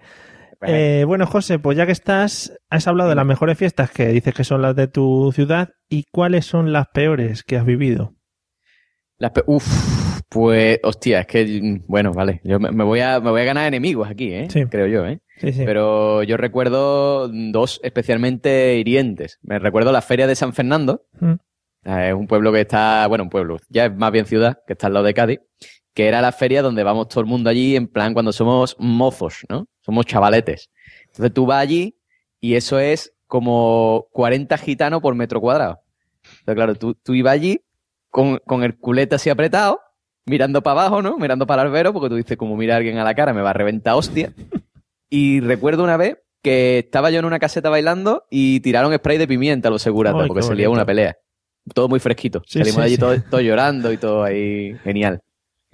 Eh, 0.64 1.02
bueno, 1.04 1.26
José, 1.26 1.58
pues 1.58 1.76
ya 1.76 1.85
que 1.85 1.90
estás, 1.90 2.52
has 2.70 2.87
hablado 2.87 3.11
de 3.11 3.16
las 3.16 3.26
mejores 3.26 3.58
fiestas 3.58 3.90
que 3.90 4.06
dices 4.06 4.32
que 4.35 4.44
son 4.44 4.62
las 4.62 4.76
de 4.76 4.87
tu 4.87 5.32
ciudad 5.35 5.70
y 5.88 6.04
cuáles 6.12 6.46
son 6.46 6.72
las 6.72 6.87
peores 6.94 7.42
que 7.42 7.56
has 7.56 7.66
vivido. 7.66 8.14
Las 9.18 9.32
pe- 9.32 9.42
Uf, 9.48 9.66
pues, 10.28 10.78
hostia, 10.85 11.22
es 11.22 11.26
que, 11.26 11.44
mm, 11.61 11.87
bueno, 11.88 12.12
vale, 12.12 12.40
yo 12.44 12.61
me, 12.61 12.70
me 12.70 12.85
voy 12.85 13.00
a, 13.00 13.18
me 13.18 13.30
voy 13.30 13.40
a 13.40 13.44
ganar 13.46 13.66
enemigos 13.66 14.08
aquí, 14.08 14.32
¿eh? 14.32 14.46
Sí. 14.48 14.64
Creo 14.66 14.87
yo, 14.87 15.04
¿eh? 15.06 15.18
Sí, 15.42 15.52
sí. 15.52 15.64
Pero 15.66 16.22
yo 16.22 16.37
recuerdo 16.37 17.28
dos 17.28 17.81
especialmente 17.83 18.76
hirientes. 18.78 19.40
Me 19.42 19.59
recuerdo 19.59 19.90
la 19.90 20.00
feria 20.00 20.28
de 20.28 20.37
San 20.37 20.52
Fernando. 20.52 21.05
Mm. 21.18 21.33
Eh, 21.85 22.09
Es 22.11 22.14
un 22.14 22.28
pueblo 22.28 22.52
que 22.52 22.61
está, 22.61 23.05
bueno, 23.09 23.24
un 23.24 23.31
pueblo, 23.31 23.59
ya 23.68 23.87
es 23.87 23.96
más 23.96 24.12
bien 24.12 24.24
ciudad, 24.24 24.61
que 24.68 24.74
está 24.74 24.87
al 24.87 24.92
lado 24.92 25.05
de 25.05 25.14
Cádiz, 25.14 25.40
que 25.94 26.07
era 26.07 26.20
la 26.20 26.31
feria 26.31 26.62
donde 26.62 26.85
vamos 26.85 27.09
todo 27.09 27.20
el 27.22 27.26
mundo 27.26 27.50
allí 27.50 27.74
en 27.74 27.88
plan 27.88 28.12
cuando 28.12 28.31
somos 28.31 28.76
mozos, 28.78 29.40
¿no? 29.48 29.66
Somos 29.81 30.07
chavaletes. 30.07 30.70
Entonces 31.07 31.35
tú 31.35 31.44
vas 31.44 31.61
allí 31.61 31.96
y 32.40 32.55
eso 32.55 32.78
es 32.78 33.12
como 33.26 34.07
40 34.12 34.57
gitanos 34.59 35.00
por 35.02 35.16
metro 35.16 35.40
cuadrado. 35.40 35.81
Entonces, 36.22 36.55
claro, 36.55 36.74
tú, 36.76 36.94
tú 36.94 37.14
ibas 37.14 37.33
allí 37.33 37.61
con, 38.11 38.38
con 38.46 38.62
el 38.62 38.78
culete 38.78 39.16
así 39.16 39.28
apretado, 39.28 39.81
mirando 40.24 40.62
para 40.62 40.83
abajo, 40.83 41.02
¿no? 41.02 41.18
Mirando 41.18 41.48
para 41.48 41.62
el 41.62 41.68
albero, 41.68 41.92
porque 41.92 42.11
tú 42.11 42.14
dices, 42.14 42.37
como 42.37 42.57
mira 42.57 42.74
a 42.74 42.76
alguien 42.76 42.98
a 42.98 43.05
la 43.05 43.16
cara, 43.16 43.35
me 43.35 43.42
va 43.42 43.50
a 43.50 43.55
reventar 43.55 43.94
hostia. 43.94 44.33
Y 45.14 45.40
recuerdo 45.40 45.85
una 45.85 45.98
vez 45.98 46.16
que 46.42 46.79
estaba 46.79 47.11
yo 47.11 47.18
en 47.18 47.27
una 47.27 47.38
caseta 47.38 47.68
bailando 47.68 48.25
y 48.31 48.61
tiraron 48.61 48.94
spray 48.94 49.18
de 49.18 49.29
pimienta 49.29 49.68
a 49.68 49.70
los 49.70 49.83
seguratas, 49.83 50.27
porque 50.27 50.42
se 50.42 50.66
una 50.68 50.87
pelea. 50.87 51.18
Todo 51.75 51.87
muy 51.87 52.01
fresquito. 52.01 52.42
Sí, 52.46 52.61
Salimos 52.61 52.77
sí, 52.77 52.81
de 52.81 52.87
allí 52.87 52.94
sí. 52.94 53.01
todos 53.01 53.25
todo 53.31 53.40
llorando 53.42 53.92
y 53.92 53.98
todo 53.98 54.25
ahí 54.25 54.75
genial. 54.83 55.20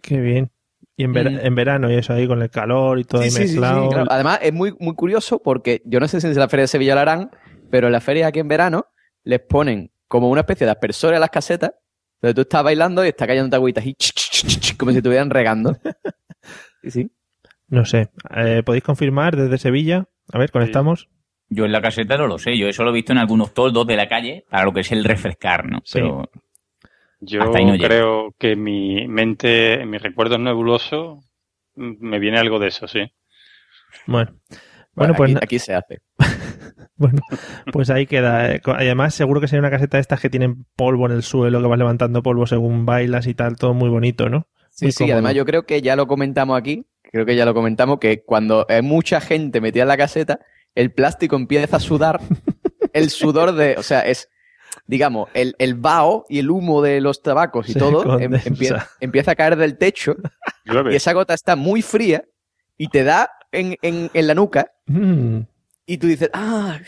Qué 0.02 0.20
bien. 0.20 0.50
Y 0.96 1.04
en, 1.04 1.12
Mm. 1.12 1.38
en 1.46 1.54
verano 1.54 1.88
y 1.88 1.94
eso 1.94 2.14
ahí 2.14 2.26
con 2.26 2.42
el 2.42 2.50
calor 2.50 2.98
y 2.98 3.04
todo 3.04 3.22
ahí 3.22 3.30
mezclado. 3.30 3.88
claro. 3.88 4.06
Además, 4.10 4.40
es 4.42 4.52
muy, 4.52 4.74
muy 4.80 4.96
curioso 4.96 5.40
porque 5.40 5.82
yo 5.84 6.00
no 6.00 6.08
sé 6.08 6.20
si 6.20 6.26
en 6.26 6.34
la 6.36 6.48
feria 6.48 6.62
de 6.62 6.68
Sevilla 6.68 6.96
lo 6.96 7.02
harán, 7.02 7.30
pero 7.70 7.86
en 7.86 7.92
la 7.92 8.00
feria 8.00 8.26
aquí 8.26 8.40
en 8.40 8.48
verano 8.48 8.86
les 9.22 9.38
ponen 9.38 9.92
como 10.08 10.28
una 10.30 10.40
especie 10.40 10.64
de 10.66 10.72
aspersor 10.72 11.14
a 11.14 11.20
las 11.20 11.30
casetas, 11.30 11.70
donde 12.20 12.34
tú 12.34 12.40
estás 12.40 12.64
bailando 12.64 13.04
y 13.04 13.08
está 13.08 13.24
cayendo 13.24 13.56
agüita 13.56 13.80
así, 13.80 13.94
ch, 13.94 14.12
ch, 14.12 14.30
ch, 14.32 14.58
ch, 14.60 14.76
como 14.76 14.90
si 14.90 14.96
estuvieran 14.98 15.30
regando. 15.30 15.76
Sí, 16.82 16.90
sí. 16.92 17.10
No 17.68 17.84
sé. 17.84 18.10
Eh, 18.36 18.62
¿Podéis 18.64 18.84
confirmar 18.84 19.36
desde 19.36 19.58
Sevilla? 19.58 20.06
A 20.32 20.38
ver, 20.38 20.50
conectamos. 20.50 21.08
Yo 21.50 21.64
en 21.64 21.72
la 21.72 21.80
caseta 21.80 22.16
no 22.18 22.26
lo 22.26 22.38
sé, 22.38 22.56
yo 22.58 22.68
eso 22.68 22.84
lo 22.84 22.90
he 22.90 22.94
visto 22.94 23.12
en 23.12 23.18
algunos 23.18 23.54
toldos 23.54 23.86
de 23.86 23.96
la 23.96 24.08
calle 24.08 24.44
para 24.50 24.64
lo 24.64 24.72
que 24.72 24.80
es 24.80 24.92
el 24.92 25.04
refrescar, 25.04 25.64
¿no? 25.66 25.78
Sí. 25.84 25.98
Pero 26.00 26.30
Yo 27.20 27.42
Hasta 27.42 27.58
ahí 27.58 27.64
no 27.64 27.74
llego. 27.74 27.86
creo 27.88 28.34
que 28.38 28.54
mi 28.54 29.08
mente, 29.08 29.80
en 29.80 29.90
mis 29.90 30.02
recuerdos 30.02 30.38
nebulosos, 30.38 31.18
mm, 31.74 31.94
me 32.00 32.18
viene 32.18 32.38
algo 32.38 32.58
de 32.58 32.68
eso, 32.68 32.86
sí. 32.86 33.00
Bueno. 34.06 34.32
Bueno, 34.94 35.14
Bueno, 35.14 35.14
pues, 35.14 35.36
aquí, 35.36 35.58
se 35.58 35.74
hace. 35.74 35.98
bueno, 36.96 37.20
pues 37.72 37.88
ahí 37.90 38.06
queda. 38.06 38.52
eh. 38.54 38.60
Además, 38.64 39.14
seguro 39.14 39.40
que 39.40 39.48
sería 39.48 39.60
una 39.60 39.70
caseta 39.70 39.96
de 39.96 40.00
estas 40.02 40.20
que 40.20 40.28
tienen 40.30 40.66
polvo 40.76 41.06
en 41.06 41.12
el 41.12 41.22
suelo, 41.22 41.60
que 41.62 41.68
vas 41.68 41.78
levantando 41.78 42.22
polvo 42.22 42.46
según 42.46 42.84
bailas 42.84 43.26
y 43.26 43.34
tal, 43.34 43.56
todo 43.56 43.74
muy 43.74 43.88
bonito, 43.88 44.28
¿no? 44.28 44.46
Sí, 44.70 44.86
Muy 44.86 44.92
sí, 44.92 44.98
cómodo. 45.04 45.14
además 45.14 45.34
yo 45.34 45.44
creo 45.44 45.64
que 45.66 45.80
ya 45.82 45.96
lo 45.96 46.06
comentamos 46.06 46.58
aquí, 46.58 46.84
creo 47.10 47.26
que 47.26 47.36
ya 47.36 47.44
lo 47.44 47.54
comentamos, 47.54 47.98
que 47.98 48.22
cuando 48.22 48.66
hay 48.68 48.82
mucha 48.82 49.20
gente 49.20 49.60
metida 49.60 49.82
en 49.82 49.88
la 49.88 49.96
caseta, 49.96 50.40
el 50.74 50.92
plástico 50.92 51.36
empieza 51.36 51.76
a 51.76 51.80
sudar, 51.80 52.20
el 52.92 53.10
sudor 53.10 53.52
de, 53.52 53.76
o 53.78 53.82
sea, 53.82 54.00
es, 54.02 54.28
digamos, 54.86 55.28
el, 55.34 55.54
el 55.58 55.74
vaho 55.74 56.24
y 56.28 56.38
el 56.38 56.50
humo 56.50 56.82
de 56.82 57.00
los 57.00 57.22
tabacos 57.22 57.68
y 57.68 57.72
Se 57.72 57.78
todo 57.78 58.18
em- 58.20 58.34
empieza, 58.44 58.88
empieza 59.00 59.30
a 59.32 59.34
caer 59.34 59.56
del 59.56 59.76
techo 59.78 60.16
Llueve. 60.64 60.92
y 60.92 60.96
esa 60.96 61.12
gota 61.12 61.34
está 61.34 61.56
muy 61.56 61.82
fría 61.82 62.24
y 62.76 62.88
te 62.88 63.02
da 63.04 63.30
en, 63.52 63.76
en, 63.82 64.10
en 64.12 64.26
la 64.26 64.34
nuca 64.34 64.70
Mm, 64.86 65.40
y 65.86 65.98
tú 65.98 66.06
dices, 66.06 66.30
ah, 66.32 66.78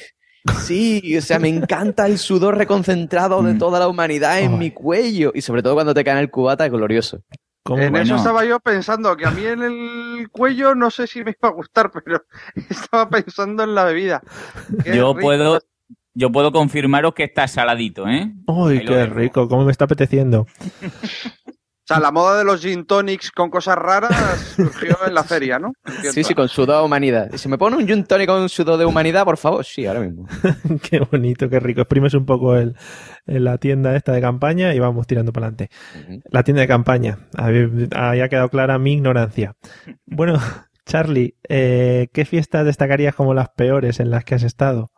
sí, 0.63 1.17
o 1.17 1.21
sea, 1.21 1.39
me 1.39 1.49
encanta 1.49 2.07
el 2.07 2.19
sudor 2.19 2.57
reconcentrado 2.57 3.43
de 3.43 3.55
toda 3.55 3.79
la 3.79 3.89
humanidad 3.89 4.41
en 4.41 4.59
mi 4.59 4.71
cuello 4.71 5.33
y 5.35 5.43
sobre 5.43 5.63
todo 5.63 5.75
cuando 5.75 5.93
te 5.95 6.03
cae 6.05 6.15
en 6.15 6.21
el 6.21 6.31
cubata 6.31 6.65
es 6.65 6.73
glorioso. 6.73 7.23
¿Cómo? 7.63 7.83
En 7.83 7.91
bueno. 7.91 8.05
eso 8.05 8.17
estaba 8.17 8.45
yo 8.45 8.61
pensando, 8.61 9.17
que 9.17 9.27
a 9.27 9.31
mí 9.31 9.45
en 9.45 9.63
el 9.63 10.31
cuello 10.31 10.75
no 10.75 10.91
sé 10.91 11.07
si 11.07 11.23
me 11.25 11.31
iba 11.39 11.49
a 11.49 11.53
gustar, 11.53 11.91
pero 12.05 12.23
estaba 12.69 13.09
pensando 13.09 13.63
en 13.65 13.75
la 13.75 13.85
bebida. 13.85 14.23
Qué 14.85 14.97
yo 14.97 15.15
rico. 15.15 15.21
puedo, 15.21 15.61
yo 16.15 16.31
puedo 16.33 16.53
confirmaros 16.53 17.15
que 17.15 17.25
está 17.25 17.49
saladito, 17.49 18.09
¿eh? 18.09 18.33
¡Ay, 18.47 18.79
Ahí 18.79 18.85
lo 18.85 18.93
qué 18.93 18.97
dejo. 18.97 19.15
rico! 19.15 19.49
¿Cómo 19.49 19.65
me 19.65 19.73
está 19.73 19.85
apeteciendo? 19.85 20.47
O 20.83 21.93
sea, 21.93 21.99
la 21.99 22.13
moda 22.13 22.39
de 22.39 22.45
los 22.45 22.61
gin 22.61 22.85
tonics 22.87 23.33
con 23.33 23.51
cosas 23.51 23.77
raras 23.77 24.55
surgió 24.55 24.97
en 25.05 25.13
la 25.13 25.25
feria, 25.25 25.59
¿no? 25.59 25.73
Entiendo. 25.85 26.13
Sí, 26.13 26.23
sí, 26.23 26.35
con 26.35 26.49
sudor 26.49 26.79
de 26.79 26.85
humanidad. 26.85 27.31
Si 27.35 27.49
me 27.49 27.59
pone 27.59 27.77
un 27.77 27.87
gin 27.87 28.05
tonic 28.05 28.29
con 28.29 28.49
sudor 28.49 28.79
de 28.79 28.85
humanidad, 28.85 29.25
por 29.25 29.37
favor, 29.37 29.65
sí, 29.65 29.87
ahora 29.87 29.99
mismo. 30.01 30.29
qué 30.89 31.01
bonito, 31.01 31.49
qué 31.49 31.59
rico. 31.59 31.81
Exprimes 31.81 32.15
un 32.15 32.27
poco 32.27 32.55
el, 32.55 32.77
la 33.27 33.59
tienda 33.59 33.95
esta 33.97 34.13
de 34.13 34.21
campaña 34.21 34.75
y 34.75 34.79
vamos 34.79 35.07
tirando 35.07 35.33
para 35.33 35.47
adelante. 35.49 35.71
La 36.31 36.43
tienda 36.43 36.63
de 36.63 36.69
campaña. 36.69 37.19
Ahí 37.37 38.21
ha 38.21 38.29
quedado 38.29 38.49
clara 38.49 38.79
mi 38.79 38.95
ignorancia. 38.95 39.55
Bueno, 40.07 40.39
Charlie, 40.87 41.37
eh, 41.49 42.09
¿qué 42.13 42.25
fiestas 42.25 42.65
destacarías 42.67 43.15
como 43.15 43.33
las 43.35 43.49
peores 43.51 44.01
en 44.01 44.11
las 44.11 44.25
que 44.25 44.35
has 44.35 44.43
estado? 44.43 44.91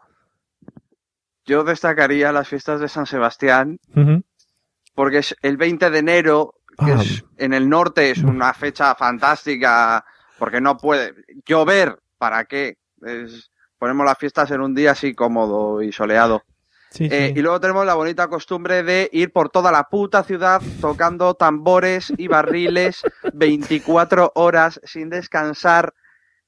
Yo 1.44 1.64
destacaría 1.64 2.32
las 2.32 2.48
fiestas 2.48 2.80
de 2.80 2.88
San 2.88 3.04
Sebastián, 3.06 3.78
porque 4.94 5.18
es 5.18 5.34
el 5.42 5.56
20 5.56 5.90
de 5.90 5.98
enero, 5.98 6.54
que 6.78 6.92
Ah. 6.92 7.00
es 7.02 7.24
en 7.36 7.52
el 7.52 7.68
norte 7.68 8.10
es 8.10 8.18
una 8.18 8.54
fecha 8.54 8.94
fantástica, 8.94 10.04
porque 10.38 10.60
no 10.60 10.76
puede 10.76 11.12
llover, 11.46 11.98
¿para 12.18 12.44
qué? 12.44 12.76
Es- 13.04 13.50
ponemos 13.78 14.06
las 14.06 14.16
fiestas 14.18 14.50
en 14.52 14.60
un 14.60 14.74
día 14.74 14.92
así 14.92 15.14
cómodo 15.14 15.82
y 15.82 15.90
soleado. 15.92 16.42
Sí, 16.92 17.08
Eh, 17.10 17.32
y 17.34 17.40
luego 17.40 17.58
tenemos 17.58 17.86
la 17.86 17.94
bonita 17.94 18.28
costumbre 18.28 18.82
de 18.82 19.08
ir 19.12 19.32
por 19.32 19.48
toda 19.48 19.72
la 19.72 19.84
puta 19.84 20.22
ciudad 20.24 20.60
tocando 20.80 21.34
tambores 21.34 22.12
y 22.18 22.28
barriles 22.28 23.02
24 23.32 24.32
horas 24.34 24.80
sin 24.84 25.08
descansar. 25.08 25.94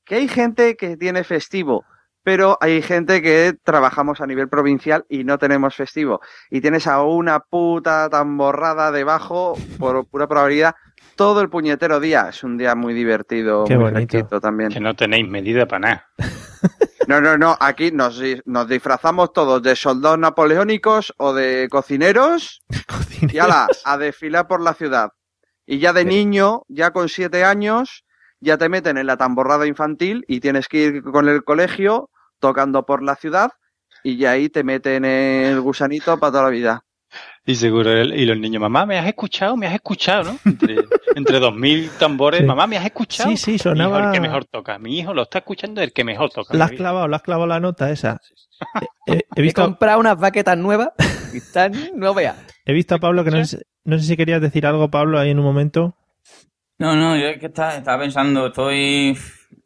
Que 0.05 0.17
hay 0.17 0.29
gente 0.29 0.77
que 0.77 0.99
tiene 0.99 1.25
festivo, 1.25 1.87
pero 2.23 2.59
hay 2.61 2.83
gente 2.83 3.23
que 3.23 3.55
trabajamos 3.63 4.21
a 4.21 4.27
nivel 4.27 4.49
provincial 4.49 5.07
y 5.09 5.25
no 5.25 5.39
tenemos 5.39 5.75
festivo. 5.77 6.21
Y 6.51 6.61
tienes 6.61 6.87
a 6.87 7.03
una 7.03 7.41
puta 7.41 8.11
tamborrada 8.11 8.93
debajo, 8.93 9.57
por 9.79 10.07
pura 10.07 10.27
probabilidad, 10.27 10.75
todo 11.17 11.41
el 11.41 11.49
puñetero 11.49 12.01
día. 12.01 12.29
Es 12.29 12.45
un 12.45 12.57
día 12.57 12.75
muy 12.75 12.95
divertido, 12.95 13.65
Qué 13.65 13.77
muy 13.77 13.91
bonito. 13.93 14.41
también. 14.41 14.71
Que 14.71 14.81
no 14.81 14.95
tenéis 14.95 15.29
medida 15.29 15.67
para 15.67 15.81
nada. 15.81 16.11
No, 17.07 17.21
no, 17.21 17.37
no, 17.37 17.55
aquí 17.61 17.93
nos, 17.93 18.19
nos 18.47 18.67
disfrazamos 18.67 19.35
todos 19.35 19.63
de 19.63 19.77
soldados 19.77 20.19
napoleónicos 20.19 21.13
o 21.19 21.35
de 21.35 21.69
cocineros 21.71 22.63
y 23.31 23.37
ala, 23.37 23.67
a 23.85 23.99
desfilar 23.99 24.49
por 24.49 24.63
la 24.63 24.73
ciudad. 24.73 25.11
Y 25.67 25.81
ya 25.81 25.93
de 25.93 26.07
niño, 26.07 26.63
ya 26.69 26.93
con 26.93 27.11
siete 27.11 27.45
años, 27.45 28.05
ya 28.41 28.57
te 28.59 28.69
meten 28.69 28.97
en 28.97 29.07
la 29.07 29.17
tamborrada 29.17 29.67
infantil 29.67 30.25
y 30.29 30.41
tienes 30.41 30.67
que 30.69 30.79
ir 30.79 31.03
con 31.03 31.29
el 31.29 31.45
colegio 31.45 32.11
tocando 32.39 32.87
por 32.87 33.03
la 33.03 33.17
ciudad 33.17 33.51
y 34.03 34.17
ya 34.17 34.33
ahí 34.33 34.49
te 34.49 34.65
meten 34.65 35.05
el 35.05 35.61
gusanito 35.61 36.19
para 36.19 36.33
toda 36.33 36.45
la 36.45 36.51
vida. 36.51 36.85
Y 37.47 37.55
seguro, 37.57 37.91
el- 37.93 38.15
y 38.19 38.25
los 38.25 38.39
niños, 38.39 38.61
mamá, 38.61 38.87
¿me 38.87 38.99
has 38.99 39.07
escuchado? 39.07 39.57
¿Me 39.57 39.67
has 39.67 39.75
escuchado? 39.75 40.25
¿no? 40.33 40.39
Entre, 40.45 40.77
entre 41.15 41.39
2.000 41.41 41.91
tambores, 41.99 42.41
Sí. 42.41 42.47
mamá, 42.47 42.67
¿me 42.67 42.77
has 42.79 42.87
escuchado? 42.87 43.31
Sí, 43.31 43.37
sí, 43.37 43.51
Mi 43.51 43.55
hijo, 43.57 43.63
sonaba- 43.65 44.07
el 44.07 44.13
que 44.13 44.21
mejor 44.21 44.45
toca. 44.47 44.79
Mi 44.79 44.99
hijo 44.99 45.13
lo 45.13 45.23
está 45.23 45.39
escuchando 45.39 45.83
el 45.83 45.93
que 45.93 46.05
mejor 46.05 46.31
toca. 46.31 46.57
La 46.57 46.65
has 46.67 46.73
clavado, 46.73 47.07
la 47.09 47.17
has 47.17 47.23
clavado 47.23 47.47
la 47.47 47.61
nota 47.61 47.91
esa. 47.91 48.21
He, 49.07 49.13
he- 49.13 49.17
he 49.17 49.25
He 49.37 49.43
visto, 49.43 49.63
comprado 49.63 50.01
unas 50.01 50.19
baquetas 50.19 50.57
nuevas 50.57 50.91
y 51.35 51.39
están, 51.39 51.73
no 51.95 52.15
veas. 52.15 52.37
he 52.65 52.73
visto 52.73 52.95
a 52.95 52.99
Pablo 52.99 53.25
que 53.25 53.31
no 53.31 53.45
sé, 53.45 53.63
no 53.85 53.99
sé 53.99 54.05
si 54.07 54.17
querías 54.17 54.41
decir 54.41 54.65
algo, 54.67 54.91
Pablo, 54.91 55.19
ahí 55.19 55.31
en 55.31 55.39
un 55.39 55.45
momento. 55.45 55.97
No, 56.79 56.97
no, 56.97 57.17
yo 57.17 57.27
es 57.27 57.39
que 57.39 57.47
estaba, 57.47 57.77
estaba 57.77 58.03
pensando, 58.03 58.47
estoy... 58.49 59.17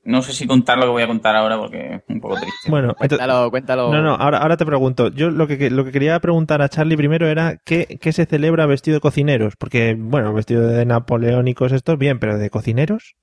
No 0.04 0.22
sé 0.22 0.32
si 0.32 0.46
contar 0.46 0.78
lo 0.78 0.84
que 0.84 0.90
voy 0.90 1.02
a 1.02 1.06
contar 1.06 1.36
ahora 1.36 1.58
porque 1.58 1.94
es 1.96 2.02
un 2.08 2.20
poco 2.20 2.36
triste. 2.36 2.70
Bueno, 2.70 2.88
entonces- 3.00 3.18
Cuéntalo, 3.18 3.50
cuéntalo. 3.50 3.92
No, 3.92 4.02
no, 4.02 4.14
ahora, 4.14 4.38
ahora 4.38 4.56
te 4.56 4.64
pregunto. 4.66 5.08
Yo 5.08 5.30
lo 5.30 5.46
que, 5.46 5.70
lo 5.70 5.84
que 5.84 5.92
quería 5.92 6.18
preguntar 6.20 6.62
a 6.62 6.68
Charlie 6.68 6.96
primero 6.96 7.26
era 7.26 7.56
¿qué, 7.64 7.98
qué 8.00 8.12
se 8.12 8.26
celebra 8.26 8.66
vestido 8.66 8.96
de 8.96 9.00
cocineros? 9.00 9.54
Porque, 9.56 9.94
bueno, 9.98 10.32
vestido 10.32 10.66
de 10.66 10.84
napoleónicos 10.86 11.72
estos, 11.72 11.98
bien, 11.98 12.18
pero 12.18 12.38
de 12.38 12.50
cocineros. 12.50 13.16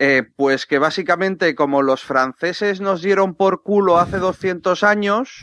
Eh, 0.00 0.24
pues 0.36 0.66
que 0.66 0.78
básicamente 0.80 1.54
como 1.54 1.80
los 1.82 2.02
franceses 2.02 2.80
nos 2.80 3.00
dieron 3.00 3.34
por 3.36 3.62
culo 3.62 3.98
hace 3.98 4.18
200 4.18 4.82
años, 4.82 5.42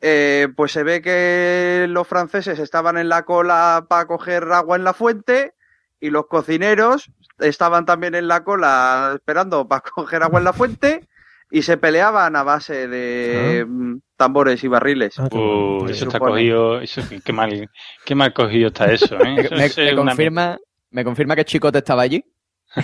eh, 0.00 0.48
pues 0.56 0.72
se 0.72 0.82
ve 0.82 1.02
que 1.02 1.86
los 1.88 2.08
franceses 2.08 2.58
estaban 2.58 2.96
en 2.96 3.08
la 3.10 3.24
cola 3.24 3.86
para 3.88 4.06
coger 4.06 4.44
agua 4.52 4.76
en 4.76 4.84
la 4.84 4.94
fuente 4.94 5.52
y 6.02 6.10
los 6.10 6.26
cocineros 6.26 7.10
estaban 7.38 7.86
también 7.86 8.14
en 8.14 8.28
la 8.28 8.44
cola 8.44 9.12
esperando 9.14 9.66
para 9.66 9.80
coger 9.94 10.22
agua 10.22 10.38
en 10.40 10.44
la 10.44 10.52
fuente 10.52 11.08
y 11.50 11.62
se 11.62 11.76
peleaban 11.76 12.34
a 12.36 12.42
base 12.42 12.88
de 12.88 13.64
mm, 13.66 13.96
tambores 14.16 14.62
y 14.64 14.68
barriles. 14.68 15.18
Ah, 15.18 15.28
Uh, 15.32 15.86
eso 15.88 16.04
está 16.06 16.18
cogido, 16.18 16.80
eso, 16.80 17.02
qué- 17.24 17.32
mal, 17.32 17.70
qué 18.04 18.14
mal 18.14 18.32
cogido 18.32 18.68
está 18.68 18.90
eso, 18.92 19.16
¿eh? 19.22 19.34
Me, 19.36 19.42
Eso 19.46 19.54
me- 19.56 19.64
es 19.66 19.76
me 19.78 19.92
una- 20.00 20.10
confirma, 20.12 20.58
me 20.90 21.04
confirma 21.04 21.36
que 21.36 21.44
Chicote 21.44 21.78
estaba 21.78 22.02
allí. 22.02 22.22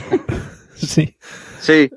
Sí, 0.75 1.17
Sí, 1.61 1.91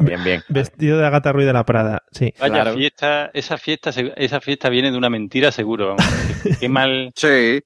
Bien, 0.00 0.22
bien. 0.24 0.42
vestido 0.48 0.98
de 0.98 1.06
Agatha 1.06 1.30
Ruiz 1.32 1.46
de 1.46 1.52
la 1.52 1.64
Prada, 1.64 2.02
sí. 2.10 2.34
Vaya 2.40 2.62
Claro. 2.62 2.74
fiesta, 2.74 3.30
esa 3.32 3.56
fiesta, 3.58 3.90
esa 4.16 4.40
fiesta 4.40 4.68
viene 4.68 4.90
de 4.90 4.98
una 4.98 5.08
mentira 5.10 5.52
seguro. 5.52 5.94
qué 6.58 6.68
mal, 6.68 7.12
sí. 7.14 7.60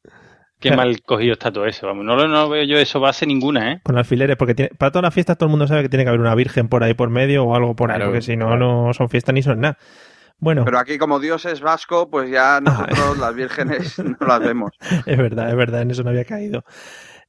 Qué 0.59 0.71
Claro. 0.71 0.83
mal 0.85 1.03
cogido 1.03 1.35
está 1.35 1.53
todo 1.53 1.66
eso, 1.66 1.87
vamos. 1.87 2.05
No, 2.05 2.16
lo- 2.16 2.29
no 2.29 2.49
veo 2.49 2.64
yo 2.64 2.79
eso 2.79 2.99
base 2.99 3.27
ninguna, 3.27 3.73
¿eh? 3.73 3.81
Con 3.83 3.99
alfileres, 3.99 4.37
porque 4.37 4.55
tiene- 4.55 4.71
para 4.79 4.90
todas 4.90 5.03
las 5.03 5.12
fiestas 5.14 5.37
todo 5.37 5.49
el 5.49 5.51
mundo 5.51 5.66
sabe 5.66 5.83
que 5.83 5.88
tiene 5.90 6.05
que 6.05 6.09
haber 6.09 6.21
una 6.21 6.35
virgen 6.35 6.69
por 6.69 6.83
ahí 6.83 6.95
por 6.95 7.11
medio 7.11 7.45
o 7.45 7.55
algo 7.55 7.77
por 7.77 7.90
ahí, 7.90 7.97
Claro, 7.99 8.11
porque 8.12 8.23
si 8.23 8.37
no, 8.37 8.57
no 8.57 8.92
son 8.95 9.09
fiestas 9.11 9.35
ni 9.35 9.42
son 9.42 9.61
nada. 9.61 9.77
Bueno, 10.38 10.64
Pero 10.64 10.79
aquí, 10.79 10.99
como 10.99 11.19
Dios 11.21 11.45
es 11.47 11.61
vasco, 11.61 12.11
pues 12.11 12.31
ya 12.31 12.61
nosotros 12.62 13.19
las 13.19 13.35
vírgenes 13.35 13.99
no 14.21 14.27
las 14.27 14.40
vemos. 14.40 14.71
es 15.07 15.16
verdad, 15.19 15.51
es 15.51 15.57
verdad, 15.57 15.83
en 15.83 15.90
eso 15.90 16.03
no 16.03 16.11
había 16.11 16.25
caído. 16.25 16.64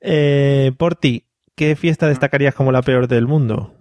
Eh, 0.01 0.71
por 0.77 0.95
ti, 0.95 1.25
¿qué 1.55 1.75
fiesta 1.75 2.07
destacarías 2.07 2.55
como 2.55 2.71
la 2.71 2.81
peor 2.81 3.07
del 3.09 3.27
mundo? 3.27 3.73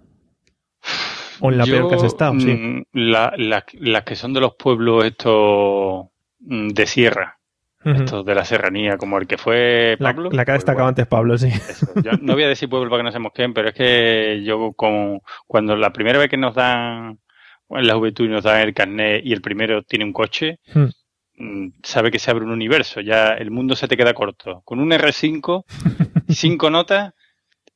O 1.39 1.51
en 1.51 1.57
la 1.57 1.65
Yo, 1.65 1.73
peor 1.73 1.89
que 1.89 1.95
has 1.95 2.03
estado, 2.03 2.39
sí. 2.39 2.47
mm, 2.47 2.83
la- 2.93 3.33
la- 3.37 3.65
las 3.79 4.03
que 4.03 4.15
son 4.15 4.33
de 4.33 4.41
los 4.41 4.55
pueblos 4.55 5.05
estos 5.05 6.07
mm, 6.39 6.69
de 6.69 6.85
sierra, 6.87 7.36
Ujú. 7.85 8.03
estos 8.03 8.25
de 8.25 8.35
la 8.35 8.43
serranía, 8.43 8.97
como 8.97 9.17
el 9.17 9.27
que 9.27 9.37
fue 9.37 9.95
Pablo. 9.99 10.29
la 10.31 10.43
que 10.43 10.51
ha 10.51 10.55
pues 10.55 10.63
destacado 10.65 10.87
antes 10.87 11.07
Pablo, 11.07 11.37
sí. 11.37 11.49
Yo 12.03 12.11
no 12.21 12.33
voy 12.33 12.43
a 12.43 12.47
decir 12.49 12.67
pueblo 12.69 12.89
para 12.89 13.01
que 13.01 13.05
no 13.05 13.11
se 13.11 13.19
mosqueen, 13.19 13.53
pero 13.53 13.69
es 13.69 13.75
que 13.75 14.41
yo 14.43 14.73
como 14.73 15.21
cuando 15.45 15.75
la 15.75 15.93
primera 15.93 16.19
vez 16.19 16.29
que 16.29 16.37
nos 16.37 16.55
dan 16.55 17.19
en 17.69 17.87
la 17.87 17.93
juventud 17.95 18.27
nos 18.29 18.43
dan 18.43 18.61
el 18.61 18.73
carnet 18.73 19.21
y 19.25 19.31
el 19.33 19.41
primero 19.41 19.83
tiene 19.83 20.05
un 20.05 20.13
coche, 20.13 20.59
Hmm. 20.73 20.85
mm, 21.37 21.67
sabe 21.83 22.09
que 22.11 22.19
se 22.19 22.31
abre 22.31 22.45
un 22.45 22.51
universo, 22.51 22.99
ya 23.01 23.29
el 23.33 23.51
mundo 23.51 23.75
se 23.75 23.87
te 23.87 23.95
queda 23.97 24.13
corto. 24.13 24.61
Con 24.65 24.79
un 24.79 24.91
R5, 24.91 25.63
cinco 26.29 26.69
notas, 26.69 27.13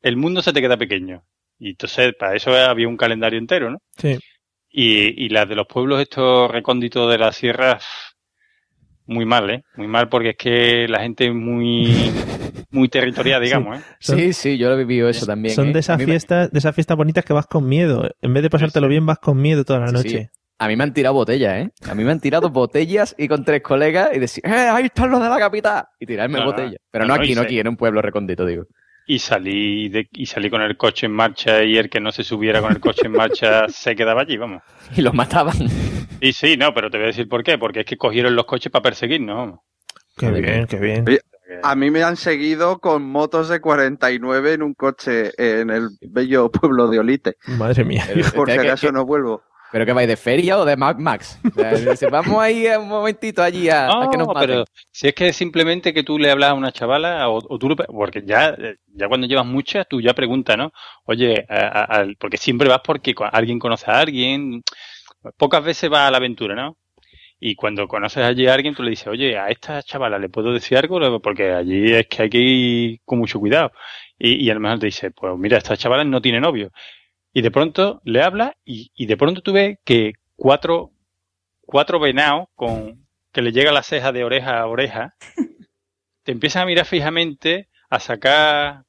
el 0.01 0.17
mundo 0.17 0.41
se 0.41 0.51
te 0.53 0.61
queda 0.61 0.77
pequeño. 0.77 1.23
Y 1.59 1.69
entonces 1.71 2.13
para 2.17 2.35
eso 2.35 2.51
había 2.55 2.87
un 2.87 2.97
calendario 2.97 3.37
entero, 3.37 3.69
¿no? 3.69 3.77
Sí. 3.97 4.17
Y, 4.73 5.25
y 5.25 5.29
las 5.29 5.47
de 5.47 5.55
los 5.55 5.67
pueblos 5.67 6.01
estos 6.01 6.49
recónditos 6.49 7.11
de 7.11 7.17
las 7.19 7.35
sierras, 7.35 7.85
muy 9.05 9.25
mal, 9.25 9.49
¿eh? 9.49 9.63
Muy 9.75 9.87
mal 9.87 10.09
porque 10.09 10.29
es 10.29 10.37
que 10.37 10.87
la 10.87 11.01
gente 11.01 11.27
es 11.27 11.33
muy, 11.33 11.93
muy 12.71 12.87
territorial, 12.89 13.41
digamos, 13.41 13.79
¿eh? 13.79 13.83
Son- 13.99 14.17
Sí, 14.17 14.33
sí, 14.33 14.57
yo 14.57 14.69
lo 14.69 14.75
he 14.75 14.79
vivido 14.85 15.09
eso 15.09 15.25
también. 15.25 15.55
Son 15.55 15.69
¿eh? 15.69 15.73
de 15.73 15.79
esas 15.79 15.97
me- 15.97 16.05
fiestas, 16.05 16.51
de 16.51 16.59
esas 16.59 16.73
fiestas 16.75 16.97
bonitas 16.97 17.25
que 17.25 17.33
vas 17.33 17.47
con 17.47 17.67
miedo. 17.67 18.09
En 18.21 18.33
vez 18.33 18.43
de 18.43 18.49
pasártelo 18.49 18.87
bien, 18.87 19.05
vas 19.05 19.19
con 19.19 19.41
miedo 19.41 19.63
toda 19.65 19.79
la 19.79 19.87
Sí, 19.87 19.93
noche. 19.93 20.09
sí. 20.09 20.29
A 20.59 20.67
mí 20.67 20.75
me 20.75 20.83
han 20.83 20.93
tirado 20.93 21.15
botellas, 21.15 21.65
¿eh? 21.65 21.71
A 21.89 21.95
mí 21.95 22.03
me 22.03 22.11
han 22.11 22.19
tirado 22.19 22.49
botellas 22.51 23.15
y 23.17 23.27
con 23.27 23.43
tres 23.43 23.61
colegas 23.63 24.11
y 24.13 24.19
decir, 24.19 24.43
¡eh, 24.45 24.51
ahí 24.51 24.85
están 24.85 25.09
los 25.09 25.21
de 25.21 25.27
la 25.29 25.37
capital! 25.39 25.85
Y 25.99 26.05
tirarme 26.05 26.37
No, 26.39 26.45
botellas. 26.45 26.75
Pero 26.91 27.05
No, 27.05 27.15
no, 27.15 27.21
aquí, 27.21 27.33
no 27.33 27.41
aquí, 27.41 27.59
en 27.59 27.67
un 27.67 27.77
pueblo 27.77 28.01
recóndito, 28.01 28.45
digo. 28.45 28.65
Y 29.07 29.19
salí, 29.19 29.89
de, 29.89 30.07
y 30.11 30.25
salí 30.25 30.49
con 30.49 30.61
el 30.61 30.77
coche 30.77 31.07
en 31.07 31.11
marcha 31.13 31.63
y 31.63 31.77
el 31.77 31.89
que 31.89 31.99
no 31.99 32.11
se 32.11 32.23
subiera 32.23 32.61
con 32.61 32.71
el 32.71 32.79
coche 32.79 33.07
en 33.07 33.11
marcha 33.13 33.67
se 33.69 33.95
quedaba 33.95 34.21
allí, 34.21 34.37
vamos. 34.37 34.61
Y 34.95 35.01
los 35.01 35.13
mataban. 35.13 35.55
Y 36.19 36.33
sí, 36.33 36.55
no, 36.55 36.73
pero 36.73 36.89
te 36.89 36.97
voy 36.97 37.05
a 37.05 37.07
decir 37.07 37.27
por 37.27 37.43
qué. 37.43 37.57
Porque 37.57 37.81
es 37.81 37.85
que 37.85 37.97
cogieron 37.97 38.35
los 38.35 38.45
coches 38.45 38.71
para 38.71 38.83
perseguirnos. 38.83 39.35
vamos. 39.35 39.59
Qué 40.17 40.29
bien, 40.29 40.67
qué 40.67 40.77
bien. 40.77 41.05
A 41.63 41.75
mí 41.75 41.91
me 41.91 42.03
han 42.03 42.15
seguido 42.15 42.79
con 42.79 43.03
motos 43.03 43.49
de 43.49 43.59
49 43.59 44.53
en 44.53 44.63
un 44.63 44.73
coche 44.73 45.31
en 45.37 45.69
el 45.69 45.89
bello 46.01 46.49
pueblo 46.51 46.87
de 46.87 46.99
Olite. 46.99 47.35
Madre 47.47 47.83
mía. 47.83 48.05
Por 48.35 48.49
si 48.49 48.55
¿Qué- 48.55 48.61
qué- 48.61 48.67
acaso 48.69 48.91
no 48.91 49.05
vuelvo. 49.05 49.43
¿Pero 49.71 49.85
que 49.85 49.93
vais 49.93 50.07
de 50.07 50.17
feria 50.17 50.59
o 50.59 50.65
de 50.65 50.75
Mad 50.75 50.97
Max? 50.97 51.39
O 51.49 51.53
sea, 51.53 51.75
dice, 51.77 52.07
vamos 52.07 52.41
ahí 52.41 52.67
un 52.67 52.87
momentito 52.89 53.41
allí 53.41 53.69
a, 53.69 53.87
a 53.87 54.07
que 54.09 54.17
nos 54.17 54.27
No, 54.27 54.33
maten. 54.33 54.49
pero 54.49 54.65
si 54.91 55.07
es 55.07 55.13
que 55.15 55.29
es 55.29 55.35
simplemente 55.35 55.93
que 55.93 56.03
tú 56.03 56.17
le 56.19 56.29
hablas 56.29 56.51
a 56.51 56.53
una 56.53 56.71
chavala 56.71 57.29
o, 57.29 57.37
o 57.37 57.57
tú 57.57 57.69
lo- 57.69 57.75
porque 57.75 58.23
ya 58.25 58.55
ya 58.93 59.07
cuando 59.07 59.27
llevas 59.27 59.45
muchas 59.45 59.87
tú 59.87 60.01
ya 60.01 60.13
preguntas, 60.13 60.57
¿no? 60.57 60.73
Oye, 61.05 61.45
a- 61.49 61.67
a- 61.67 61.83
al- 61.85 62.15
porque 62.17 62.37
siempre 62.37 62.67
vas 62.69 62.81
porque 62.83 63.13
alguien 63.31 63.59
conoce 63.59 63.89
a 63.89 63.99
alguien, 63.99 64.61
pocas 65.37 65.63
veces 65.63 65.89
vas 65.89 66.07
a 66.07 66.11
la 66.11 66.17
aventura, 66.17 66.55
¿no? 66.55 66.77
Y 67.39 67.55
cuando 67.55 67.87
conoces 67.87 68.23
allí 68.23 68.47
a 68.47 68.53
alguien 68.53 68.75
tú 68.75 68.83
le 68.83 68.91
dices, 68.91 69.07
oye, 69.07 69.37
a 69.37 69.49
esta 69.49 69.81
chavala 69.83 70.19
le 70.19 70.29
puedo 70.29 70.53
decir 70.53 70.77
algo 70.77 71.19
porque 71.21 71.51
allí 71.51 71.93
es 71.93 72.07
que 72.07 72.23
hay 72.23 72.29
que 72.29 72.37
ir 72.37 72.99
con 73.05 73.19
mucho 73.19 73.39
cuidado. 73.39 73.71
Y, 74.19 74.45
y 74.45 74.49
a 74.51 74.53
lo 74.53 74.59
mejor 74.59 74.79
te 74.79 74.85
dice, 74.87 75.11
pues 75.11 75.35
mira, 75.37 75.57
esta 75.57 75.75
chavala 75.77 76.03
no 76.03 76.21
tiene 76.21 76.39
novio. 76.39 76.71
Y 77.33 77.41
de 77.41 77.51
pronto 77.51 78.01
le 78.03 78.21
hablas 78.21 78.53
y, 78.65 78.91
y 78.95 79.05
de 79.05 79.17
pronto 79.17 79.41
tú 79.41 79.53
ves 79.53 79.77
que 79.85 80.13
cuatro, 80.35 80.91
cuatro 81.61 81.99
venados 81.99 82.47
con 82.55 83.05
que 83.31 83.41
le 83.41 83.51
llega 83.53 83.71
la 83.71 83.83
ceja 83.83 84.11
de 84.11 84.23
oreja 84.25 84.59
a 84.59 84.67
oreja, 84.67 85.15
te 86.23 86.31
empiezan 86.33 86.63
a 86.63 86.65
mirar 86.65 86.85
fijamente, 86.85 87.69
a 87.89 87.99
sacar, 87.99 88.83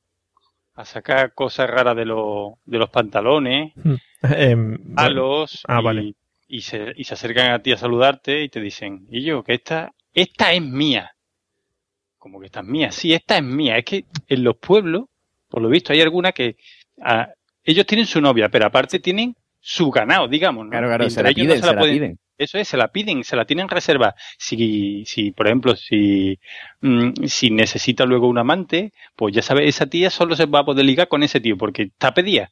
a 0.74 0.84
sacar 0.84 1.34
cosas 1.34 1.68
raras 1.70 1.96
de, 1.96 2.04
los 2.04 2.54
de 2.64 2.78
los 2.78 2.90
pantalones, 2.90 3.72
Em, 4.22 4.78
bueno. 4.78 5.00
halos, 5.00 5.62
Ah, 5.66 5.80
y, 5.80 5.84
vale. 5.84 6.14
y 6.48 6.60
se, 6.62 6.92
y 6.96 7.04
se 7.04 7.14
acercan 7.14 7.50
a 7.52 7.60
ti 7.62 7.72
a 7.72 7.76
saludarte 7.76 8.42
y 8.42 8.48
te 8.48 8.60
dicen, 8.60 9.06
y 9.10 9.22
yo, 9.24 9.42
que 9.42 9.54
esta, 9.54 9.92
esta 10.14 10.52
es 10.52 10.62
mía. 10.62 11.12
Como 12.18 12.38
que 12.38 12.46
esta 12.46 12.60
es 12.60 12.66
mía. 12.66 12.92
Sí, 12.92 13.12
esta 13.12 13.36
es 13.38 13.42
mía. 13.42 13.78
Es 13.78 13.84
que 13.84 14.04
en 14.28 14.44
los 14.44 14.56
pueblos, 14.58 15.06
por 15.48 15.60
lo 15.62 15.68
visto, 15.68 15.92
hay 15.92 16.00
alguna 16.02 16.30
que 16.32 16.56
ah, 17.00 17.28
ellos 17.64 17.86
tienen 17.86 18.06
su 18.06 18.20
novia, 18.20 18.48
pero 18.48 18.66
aparte 18.66 18.98
tienen 18.98 19.34
su 19.60 19.90
ganado, 19.90 20.26
digamos. 20.28 20.64
¿no? 20.64 20.70
Claro, 20.70 20.88
claro, 20.88 21.08
se 21.10 21.22
la 21.22 21.30
ellos 21.30 21.46
no 21.46 21.52
piden, 21.52 21.62
se 21.62 21.72
la 21.74 21.78
pueden- 21.78 21.94
piden. 21.96 22.18
Eso 22.38 22.58
es, 22.58 22.66
se 22.66 22.76
la 22.76 22.88
piden, 22.88 23.22
se 23.22 23.36
la 23.36 23.44
tienen 23.44 23.68
reserva. 23.68 24.14
Si, 24.36 25.04
si 25.06 25.30
por 25.30 25.46
ejemplo, 25.46 25.76
si, 25.76 26.40
mm, 26.80 27.10
si 27.26 27.50
necesita 27.50 28.04
luego 28.04 28.26
un 28.26 28.38
amante, 28.38 28.92
pues 29.14 29.32
ya 29.34 29.42
sabes, 29.42 29.68
esa 29.68 29.86
tía 29.86 30.10
solo 30.10 30.34
se 30.34 30.46
va 30.46 30.60
a 30.60 30.64
poder 30.64 30.84
ligar 30.84 31.06
con 31.06 31.22
ese 31.22 31.40
tío, 31.40 31.56
porque 31.56 31.82
está 31.84 32.12
pedida. 32.14 32.50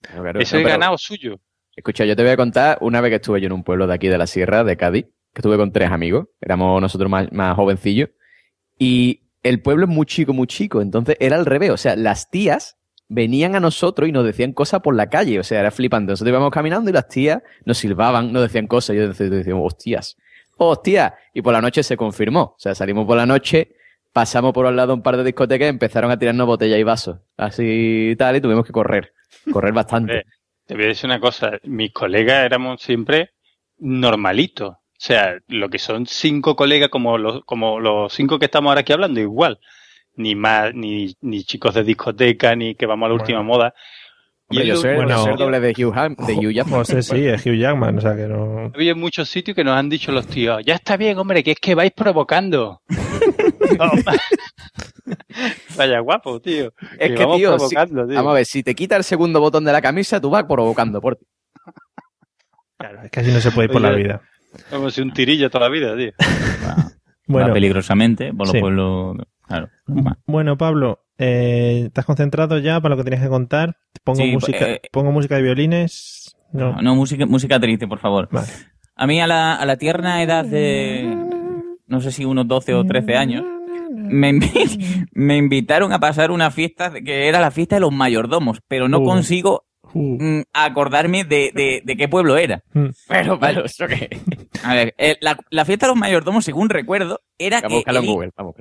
Claro, 0.00 0.22
claro. 0.22 0.40
Eso 0.40 0.56
No, 0.56 0.60
es 0.60 0.64
pero- 0.66 0.78
ganado 0.78 0.98
suyo. 0.98 1.40
Escucha, 1.74 2.04
yo 2.04 2.14
te 2.16 2.22
voy 2.22 2.32
a 2.32 2.36
contar 2.36 2.78
una 2.80 3.00
vez 3.00 3.10
que 3.10 3.16
estuve 3.16 3.40
yo 3.40 3.46
en 3.46 3.52
un 3.52 3.64
pueblo 3.64 3.86
de 3.86 3.94
aquí 3.94 4.08
de 4.08 4.18
la 4.18 4.26
sierra, 4.26 4.64
de 4.64 4.76
Cádiz, 4.76 5.04
que 5.32 5.40
estuve 5.40 5.56
con 5.56 5.72
tres 5.72 5.90
amigos, 5.90 6.26
éramos 6.40 6.80
nosotros 6.80 7.10
más, 7.10 7.30
más 7.32 7.54
jovencillos, 7.56 8.10
y 8.78 9.22
el 9.42 9.62
pueblo 9.62 9.84
es 9.84 9.90
muy 9.90 10.06
chico, 10.06 10.32
muy 10.32 10.46
chico, 10.48 10.82
entonces 10.82 11.16
era 11.20 11.36
al 11.36 11.46
revés, 11.46 11.70
o 11.70 11.76
sea, 11.76 11.94
las 11.96 12.30
tías 12.30 12.76
venían 13.08 13.56
a 13.56 13.60
nosotros 13.60 14.08
y 14.08 14.12
nos 14.12 14.24
decían 14.24 14.52
cosas 14.52 14.80
por 14.80 14.94
la 14.94 15.08
calle, 15.08 15.40
o 15.40 15.44
sea, 15.44 15.60
era 15.60 15.70
flipante. 15.70 16.12
Nosotros 16.12 16.30
íbamos 16.30 16.50
caminando 16.50 16.90
y 16.90 16.92
las 16.92 17.08
tías 17.08 17.42
nos 17.64 17.78
silbaban, 17.78 18.32
nos 18.32 18.42
decían 18.42 18.66
cosas, 18.66 18.94
y 18.94 18.98
yo 18.98 19.08
decía- 19.08 19.28
decíamos, 19.30 19.66
hostias, 19.66 20.16
hostia, 20.56 21.14
y 21.32 21.42
por 21.42 21.52
la 21.52 21.60
noche 21.62 21.82
se 21.82 21.96
confirmó, 21.96 22.40
o 22.40 22.56
sea, 22.58 22.74
salimos 22.74 23.06
por 23.06 23.16
la 23.16 23.26
noche, 23.26 23.74
pasamos 24.12 24.52
por 24.52 24.66
al 24.66 24.76
lado 24.76 24.94
un 24.94 25.02
par 25.02 25.16
de 25.16 25.24
discotecas 25.24 25.66
y 25.66 25.70
empezaron 25.70 26.10
a 26.10 26.18
tirarnos 26.18 26.46
botellas 26.46 26.78
y 26.78 26.82
vasos, 26.82 27.18
así 27.36 28.14
tal, 28.18 28.36
y 28.36 28.40
tuvimos 28.40 28.66
que 28.66 28.72
correr, 28.72 29.12
correr 29.52 29.72
bastante. 29.72 30.24
Te 30.66 30.74
voy 30.74 30.84
a 30.84 30.88
decir 30.88 31.06
una 31.06 31.18
cosa, 31.20 31.52
mis 31.62 31.92
colegas 31.94 32.44
éramos 32.44 32.82
siempre 32.82 33.30
normalitos. 33.78 34.70
O 34.74 35.00
sea, 35.00 35.38
lo 35.46 35.70
que 35.70 35.78
son 35.78 36.06
cinco 36.06 36.56
colegas 36.56 36.88
como 36.88 37.16
los, 37.18 37.44
como 37.44 37.80
los 37.80 38.12
cinco 38.12 38.38
que 38.38 38.46
estamos 38.46 38.68
ahora 38.70 38.80
aquí 38.80 38.92
hablando, 38.92 39.20
igual. 39.20 39.60
Ni 40.18 40.34
más, 40.34 40.74
ni, 40.74 41.14
ni 41.22 41.44
chicos 41.44 41.74
de 41.74 41.84
discoteca, 41.84 42.54
ni 42.54 42.74
que 42.74 42.84
vamos 42.86 43.06
a 43.06 43.08
la 43.08 43.14
última 43.14 43.42
moda. 43.42 43.72
Hombre, 44.50 44.66
yo 44.66 44.76
sé, 44.76 44.94
bueno, 44.94 45.22
sé 45.24 45.30
el 45.30 45.36
doble 45.36 45.60
de 45.60 45.70
Hugh, 45.72 45.94
Ham- 45.94 46.16
de 46.26 46.32
Hugh 46.34 46.52
Jackman. 46.52 46.80
José 46.80 47.02
sí, 47.02 47.26
es 47.26 47.44
Hugh 47.46 47.54
Jackman, 47.54 47.98
o 47.98 48.00
sea 48.00 48.16
que 48.16 48.26
no. 48.26 48.72
Había 48.74 48.94
muchos 48.94 49.28
sitios 49.28 49.54
que 49.54 49.62
nos 49.62 49.76
han 49.76 49.88
dicho 49.90 50.10
los 50.10 50.26
tíos, 50.26 50.62
ya 50.64 50.74
está 50.74 50.96
bien, 50.96 51.18
hombre, 51.18 51.44
que 51.44 51.50
es 51.52 51.58
que 51.60 51.74
vais 51.74 51.92
provocando. 51.92 52.80
Vaya 55.76 56.00
guapo, 56.00 56.40
tío. 56.40 56.72
Es 56.98 57.12
que, 57.12 57.18
vamos 57.24 57.36
tío, 57.38 57.58
si- 57.58 57.74
tío. 57.76 58.06
vamos 58.08 58.30
a 58.30 58.34
ver, 58.34 58.46
si 58.46 58.62
te 58.62 58.74
quita 58.74 58.96
el 58.96 59.04
segundo 59.04 59.40
botón 59.40 59.64
de 59.64 59.72
la 59.72 59.82
camisa, 59.82 60.20
tú 60.20 60.30
vas 60.30 60.44
provocando 60.44 61.00
por 61.00 61.16
ti. 61.16 61.26
Claro, 62.78 63.02
es 63.04 63.10
que 63.10 63.20
así 63.20 63.30
no 63.30 63.40
se 63.40 63.50
puede 63.50 63.66
ir 63.66 63.72
por 63.72 63.82
la 63.82 63.90
vida. 63.92 64.22
Como 64.70 64.90
si 64.90 65.02
un 65.02 65.12
tirillo 65.12 65.50
toda 65.50 65.68
la 65.68 65.72
vida, 65.72 65.96
tío. 65.96 66.12
Bueno. 67.30 67.48
Va 67.48 67.52
peligrosamente 67.52 68.30
por 68.32 68.46
los 68.46 68.52
Sí. 68.52 68.60
pueblos. 68.60 69.18
Claro. 69.48 69.68
Bueno, 70.26 70.56
Pablo, 70.56 71.00
eh, 71.18 71.84
¿estás 71.86 72.04
concentrado 72.04 72.58
ya 72.58 72.80
para 72.80 72.94
lo 72.94 72.96
que 73.02 73.08
tienes 73.10 73.22
que 73.24 73.28
contar? 73.30 73.76
Pongo, 74.04 74.20
Sí, 74.20 74.30
música, 74.32 74.68
eh, 74.68 74.80
pongo 74.92 75.10
música 75.10 75.36
de 75.36 75.42
violines. 75.42 76.36
No. 76.52 76.72
No, 76.74 76.82
no, 76.82 76.94
música, 76.94 77.26
música 77.26 77.58
triste, 77.58 77.86
por 77.88 77.98
favor. 77.98 78.28
Vale. 78.30 78.46
A 78.94 79.06
mí, 79.06 79.20
a 79.20 79.26
la, 79.26 79.54
a 79.54 79.64
la 79.66 79.76
tierna 79.76 80.22
edad 80.22 80.44
de, 80.44 81.16
no 81.86 82.00
sé 82.00 82.10
si 82.12 82.24
unos 82.24 82.46
12 82.48 82.74
o 82.74 82.84
13 82.84 83.16
años, 83.16 83.44
me, 83.90 84.32
invi- 84.32 85.08
me 85.12 85.36
invitaron 85.36 85.92
a 85.92 86.00
pasar 86.00 86.30
una 86.30 86.50
fiesta 86.50 86.92
que 86.92 87.28
era 87.28 87.40
la 87.40 87.50
fiesta 87.50 87.76
de 87.76 87.80
los 87.80 87.92
mayordomos, 87.92 88.60
pero 88.68 88.88
no 88.88 88.98
Uh. 89.00 89.04
consigo 89.04 89.64
mm, 89.94 90.42
acordarme 90.52 91.24
de, 91.24 91.50
de, 91.54 91.82
de 91.84 91.96
qué 91.96 92.08
pueblo 92.08 92.36
era. 92.36 92.62
Mm. 92.72 92.86
Pero, 93.08 93.38
Vale. 93.38 93.54
pero, 93.54 93.66
¿eso 93.66 93.86
qué? 93.86 94.08
A 94.62 94.74
ver, 94.74 94.94
eh, 94.98 95.16
la, 95.20 95.38
la 95.50 95.64
fiesta 95.64 95.86
de 95.86 95.92
los 95.92 95.98
mayordomos, 95.98 96.44
según 96.44 96.68
recuerdo, 96.68 97.20
era 97.38 97.60
Vamos 97.60 97.82
a 97.86 97.92
que 97.92 97.98
eli- 97.98 98.06
Google. 98.06 98.30
Vamos 98.36 98.54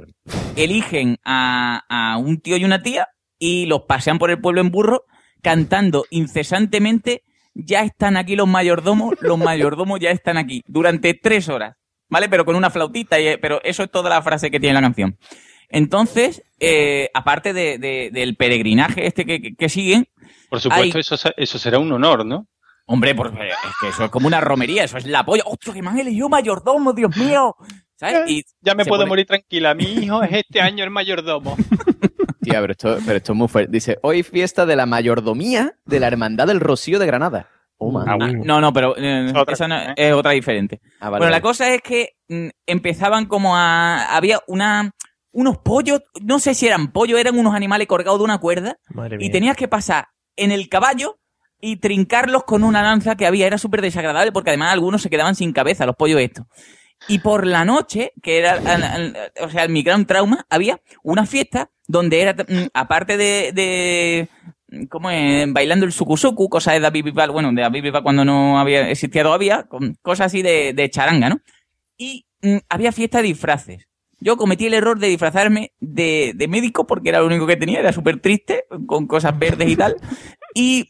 eligen 0.56 1.18
a, 1.24 1.84
a 1.90 2.18
un 2.18 2.40
tío 2.40 2.58
y 2.58 2.66
una 2.66 2.82
tía 2.82 3.08
y 3.40 3.66
los 3.68 3.82
pasean 3.84 4.20
por 4.20 4.30
el 4.32 4.40
pueblo 4.40 4.62
en 4.62 4.72
burro 4.72 5.04
cantando 5.42 6.06
incesantemente 6.10 7.24
ya 7.54 7.82
están 7.84 8.18
aquí 8.18 8.36
los 8.36 8.48
mayordomos, 8.48 9.16
los 9.22 9.38
mayordomos 9.38 10.00
ya 10.00 10.12
están 10.12 10.38
aquí, 10.38 10.64
durante 10.68 11.14
tres 11.16 11.50
horas, 11.50 11.76
¿vale? 12.10 12.30
Pero 12.30 12.46
con 12.46 12.56
una 12.56 12.70
flautita, 12.70 13.20
y, 13.20 13.38
pero 13.38 13.62
eso 13.64 13.84
es 13.84 13.90
toda 13.92 14.10
la 14.12 14.22
frase 14.22 14.52
que 14.52 14.60
tiene 14.60 14.76
la 14.76 14.82
canción. 14.82 15.18
Entonces, 15.70 16.44
eh, 16.60 17.10
aparte 17.14 17.54
de, 17.54 17.78
de- 17.78 18.10
del 18.12 18.36
peregrinaje 18.36 19.06
este 19.08 19.26
que, 19.26 19.42
que- 19.42 19.56
que 19.56 19.70
siguen, 19.70 20.08
Por 20.50 20.60
supuesto, 20.62 20.98
Hay- 20.98 21.02
eso, 21.02 21.16
eso 21.36 21.60
será 21.60 21.80
un 21.80 21.92
honor, 21.92 22.26
¿no? 22.26 22.48
hombre, 22.90 23.14
porque 23.14 23.50
es 23.50 23.56
que 23.82 23.90
eso 23.90 24.06
es 24.06 24.10
como 24.10 24.28
una 24.28 24.40
romería, 24.40 24.86
eso 24.86 24.98
es 24.98 25.06
la 25.06 25.26
polla. 25.26 25.44
¡Ostras, 25.46 25.76
que 25.76 25.82
me 25.82 25.90
han 25.90 26.00
elegido 26.00 26.30
mayordomo, 26.30 26.94
Dios 26.94 27.16
mío! 27.18 27.54
¿sabes? 27.98 28.30
Y 28.30 28.44
Ya 28.62 28.76
me 28.76 28.86
puedo 28.86 29.02
pone- 29.02 29.10
morir 29.10 29.26
tranquila. 29.26 29.74
Mi 29.74 29.84
hijo 29.86 30.24
es 30.24 30.32
este 30.32 30.62
año 30.62 30.84
el 30.86 30.90
mayordomo. 30.90 31.58
Tía, 32.42 32.62
pero 32.62 32.72
esto, 32.72 32.98
pero 33.06 33.18
esto 33.18 33.34
es 33.34 33.38
muy 33.38 33.48
fuerte. 33.50 33.72
Dice, 33.72 33.98
hoy 34.04 34.24
fiesta 34.24 34.66
de 34.66 34.76
la 34.78 34.86
mayordomía 34.86 35.74
de 35.86 36.00
la 36.00 36.08
Hermandad 36.08 36.48
del 36.48 36.60
Rocío 36.62 36.98
de 37.00 37.06
Granada. 37.08 37.50
Oh, 37.78 37.92
man. 37.92 38.08
Ah, 38.08 38.18
no, 38.18 38.62
no, 38.62 38.72
pero 38.72 38.96
eh, 38.98 39.34
Otra, 39.36 39.54
esa 39.54 39.68
no- 39.68 39.78
¿eh? 39.80 39.94
es 39.98 40.14
otra 40.14 40.32
diferente. 40.32 40.80
Ah, 41.02 41.10
vale, 41.10 41.24
bueno, 41.24 41.32
la 41.32 41.42
cosa 41.42 41.74
es 41.74 41.82
que 41.82 42.12
mm, 42.30 42.48
empezaban 42.66 43.26
como 43.26 43.58
a... 43.58 44.16
Había 44.16 44.40
una 44.48 44.92
unos 45.34 45.58
pollos, 45.60 46.02
no 46.22 46.40
sé 46.40 46.56
si 46.56 46.66
eran 46.68 46.92
pollos, 46.92 47.20
eran 47.20 47.38
unos 47.38 47.54
animales 47.54 47.88
colgados 47.88 48.18
de 48.20 48.24
una 48.24 48.38
cuerda 48.40 48.78
Madre 48.90 49.18
y 49.18 49.26
mía. 49.26 49.32
tenías 49.32 49.56
que 49.58 49.68
pasar 49.68 50.08
en 50.38 50.52
el 50.52 50.70
caballo 50.70 51.20
y 51.60 51.78
trincarlos 51.78 52.44
con 52.44 52.64
una 52.64 52.82
lanza 52.82 53.16
que 53.16 53.26
había. 53.26 53.48
Era 53.48 53.58
súper 53.58 53.82
desagradable 53.82 54.32
porque 54.32 54.52
además 54.52 54.74
algunos 54.74 55.02
se 55.02 55.10
quedaban 55.10 55.36
sin 55.36 55.52
cabeza, 55.52 55.86
los 55.86 55.96
pollos 55.96 56.22
estos. 56.22 56.46
Y 57.08 57.20
por 57.20 57.46
la 57.46 57.64
noche, 57.66 58.12
que 58.24 58.40
era, 58.40 58.60
o 59.42 59.50
sea, 59.50 59.68
mi 59.68 59.84
gran 59.84 60.06
trauma, 60.06 60.46
había 60.50 60.82
una 61.04 61.26
fiesta 61.26 61.70
donde 61.88 62.22
era, 62.22 62.34
mm, 62.34 62.68
aparte 62.74 63.18
de, 63.18 63.52
de 63.54 64.30
¿cómo 64.90 65.10
es? 65.10 65.52
Bailando 65.52 65.86
el 65.86 65.92
sukusuku, 65.92 66.50
cosas 66.50 66.74
de 66.76 66.80
David 66.80 67.06
Bisbal, 67.06 67.32
bueno, 67.32 67.52
de 67.54 67.62
David 67.62 67.94
cuando 68.04 68.26
no 68.26 68.60
había, 68.60 68.90
existía 68.90 69.24
todavía, 69.24 69.68
cosas 70.02 70.28
así 70.28 70.42
de, 70.42 70.74
de 70.74 70.90
charanga, 70.90 71.30
¿no? 71.30 71.42
Y 71.98 72.26
mm, 72.42 72.58
había 72.70 72.92
fiesta 72.92 73.20
de 73.20 73.26
disfraces. 73.26 73.88
Yo 74.20 74.36
cometí 74.38 74.66
el 74.66 74.74
error 74.74 74.98
de 75.00 75.08
disfrazarme 75.08 75.74
de, 75.80 76.34
de 76.36 76.48
médico 76.48 76.88
porque 76.88 77.10
era 77.10 77.20
lo 77.20 77.28
único 77.28 77.46
que 77.48 77.56
tenía, 77.58 77.80
era 77.80 77.94
súper 77.94 78.20
triste, 78.20 78.66
con 78.88 79.06
cosas 79.08 79.38
verdes 79.38 79.70
y 79.70 79.76
tal. 79.76 79.96
Y 80.54 80.90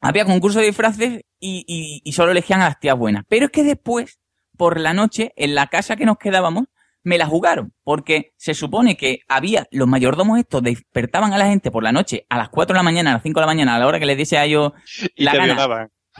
había 0.00 0.24
concurso 0.24 0.58
de 0.60 0.66
disfraces 0.66 1.22
y, 1.40 1.64
y- 1.66 2.00
y 2.04 2.12
solo 2.12 2.32
elegían 2.32 2.60
a 2.62 2.66
las 2.66 2.80
tías 2.80 2.96
buenas. 2.96 3.24
Pero 3.28 3.46
es 3.46 3.52
que 3.52 3.62
después, 3.64 4.18
por 4.56 4.78
la 4.80 4.92
noche, 4.92 5.32
en 5.36 5.54
la 5.54 5.68
casa 5.68 5.96
que 5.96 6.04
nos 6.06 6.18
quedábamos, 6.18 6.64
me 7.04 7.16
la 7.16 7.26
jugaron. 7.26 7.72
Porque 7.84 8.32
se 8.36 8.54
supone 8.54 8.96
que 8.96 9.20
había, 9.28 9.66
los 9.70 9.86
mayordomos 9.86 10.38
estos 10.38 10.62
despertaban 10.62 11.32
a 11.32 11.38
la 11.38 11.46
gente 11.46 11.70
por 11.70 11.84
la 11.84 11.92
noche 11.92 12.26
a 12.28 12.36
las 12.38 12.48
4 12.48 12.74
de 12.74 12.78
la 12.78 12.82
mañana, 12.82 13.10
a 13.10 13.14
las 13.14 13.22
5 13.22 13.38
de 13.38 13.42
la 13.46 13.52
mañana, 13.52 13.76
a 13.76 13.78
la 13.78 13.86
hora 13.86 13.98
que 14.00 14.06
les 14.06 14.16
diese 14.16 14.36
a 14.36 14.44
ellos 14.44 14.72
Y 15.16 15.22
la 15.24 15.30
te 15.32 15.38
gana. 15.38 15.54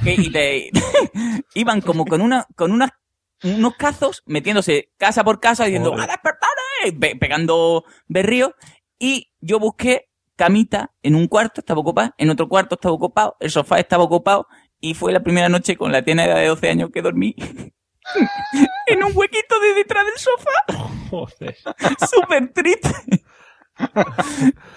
que- 0.04 0.14
y 0.14 0.30
te- 0.30 0.70
iban 1.54 1.80
como 1.80 2.04
con 2.06 2.20
una, 2.20 2.46
con 2.54 2.70
unas, 2.72 2.90
unos 3.44 3.74
cazos 3.76 4.22
metiéndose 4.26 4.90
casa 4.98 5.24
por 5.24 5.40
casa 5.40 5.64
diciendo 5.64 5.90
Joder. 5.90 6.04
¡A 6.10 6.12
despertar! 6.12 6.48
eh", 6.84 6.92
pe- 6.92 7.16
pegando 7.16 7.84
berríos. 8.06 8.52
Y 8.98 9.32
yo 9.40 9.58
busqué 9.58 10.08
camita 10.36 10.92
en 11.02 11.14
un 11.14 11.26
cuarto, 11.28 11.60
estaba 11.60 11.80
ocupado, 11.80 12.14
en 12.18 12.30
otro 12.30 12.48
cuarto 12.48 12.74
estaba 12.76 12.94
ocupado, 12.94 13.36
el 13.40 13.50
sofá 13.50 13.78
estaba 13.80 14.04
ocupado, 14.04 14.46
y 14.80 14.94
fue 14.94 15.12
la 15.12 15.20
primera 15.20 15.48
noche 15.48 15.76
con 15.76 15.90
la 15.92 16.02
tiena 16.02 16.26
de 16.26 16.46
12 16.46 16.68
años 16.70 16.90
que 16.92 17.02
dormí 17.02 17.34
en 18.86 19.04
un 19.04 19.12
huequito 19.14 19.58
de 19.60 19.74
detrás 19.74 20.04
del 20.06 20.16
sofá. 20.16 20.90
Joder. 21.10 21.56
Súper 22.10 22.52
triste. 22.52 22.90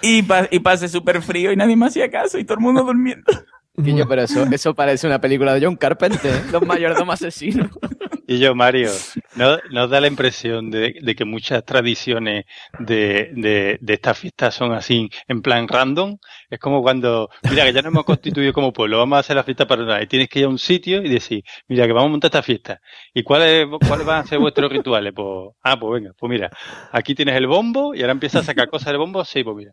y, 0.02 0.22
pa- 0.24 0.48
y 0.52 0.60
pasé 0.60 0.88
súper 0.88 1.22
frío 1.22 1.52
y 1.52 1.56
nadie 1.56 1.76
me 1.76 1.88
hacía 1.88 2.10
caso 2.10 2.38
y 2.38 2.44
todo 2.46 2.56
el 2.56 2.62
mundo 2.64 2.84
durmiendo. 2.84 3.32
Guillo, 3.76 4.08
pero 4.08 4.24
eso, 4.24 4.46
eso 4.52 4.76
parece 4.76 5.08
una 5.08 5.20
película 5.22 5.54
de 5.54 5.66
John 5.66 5.76
Carpenter, 5.78 6.36
¿eh? 6.36 6.44
Los 6.52 6.66
mayordomos 6.66 7.16
asesinos. 7.16 7.70
Y 8.28 8.40
yo, 8.40 8.56
Mario, 8.56 8.92
¿no, 9.36 9.58
¿no 9.72 9.88
da 9.88 10.00
la 10.00 10.08
impresión 10.08 10.70
de, 10.72 10.96
de 11.02 11.16
que 11.16 11.26
muchas 11.26 11.66
tradiciones 11.66 12.46
de, 12.78 13.32
de, 13.36 13.78
de 13.82 13.94
estas 13.94 14.18
fiestas 14.20 14.56
son 14.56 14.74
así, 14.74 15.10
en 15.28 15.42
plan 15.42 15.68
random? 15.68 16.18
Es 16.50 16.60
como 16.60 16.82
cuando, 16.82 17.30
mira, 17.50 17.66
que 17.66 17.74
ya 17.74 17.82
nos 17.82 17.92
hemos 17.92 18.06
constituido 18.06 18.54
como 18.54 18.72
pueblo, 18.72 19.00
vamos 19.00 19.18
a 19.18 19.20
hacer 19.20 19.36
la 19.36 19.44
fiesta 19.44 19.68
para 19.68 20.02
y 20.02 20.08
tienes 20.08 20.30
que 20.30 20.40
ir 20.40 20.46
a 20.46 20.50
un 20.50 20.60
sitio 20.60 21.02
y 21.04 21.10
decir, 21.10 21.44
mira, 21.68 21.86
que 21.88 21.94
vamos 21.94 22.08
a 22.10 22.12
montar 22.12 22.30
esta 22.30 22.44
fiesta. 22.44 22.80
¿Y 23.14 23.24
cuáles, 23.24 23.68
cuáles 23.88 24.06
van 24.06 24.24
a 24.24 24.28
ser 24.28 24.40
vuestros 24.40 24.72
rituales? 24.72 25.12
Pues, 25.14 25.50
ah, 25.64 25.78
pues 25.80 26.02
venga, 26.02 26.14
pues 26.18 26.30
mira, 26.30 26.50
aquí 26.92 27.16
tienes 27.16 27.36
el 27.36 27.48
bombo 27.48 27.94
y 27.96 28.02
ahora 28.02 28.14
empiezas 28.14 28.44
a 28.44 28.46
sacar 28.46 28.70
cosas 28.70 28.88
del 28.88 28.98
bombo, 28.98 29.26
sí, 29.26 29.44
pues 29.44 29.56
mira. 29.58 29.72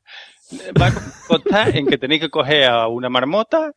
Va 0.80 0.86
a 0.88 0.92
constar 1.26 1.76
en 1.76 1.86
que 1.86 1.98
tenéis 1.98 2.22
que 2.22 2.30
coger 2.30 2.64
a 2.64 2.88
una 2.88 3.08
marmota, 3.08 3.72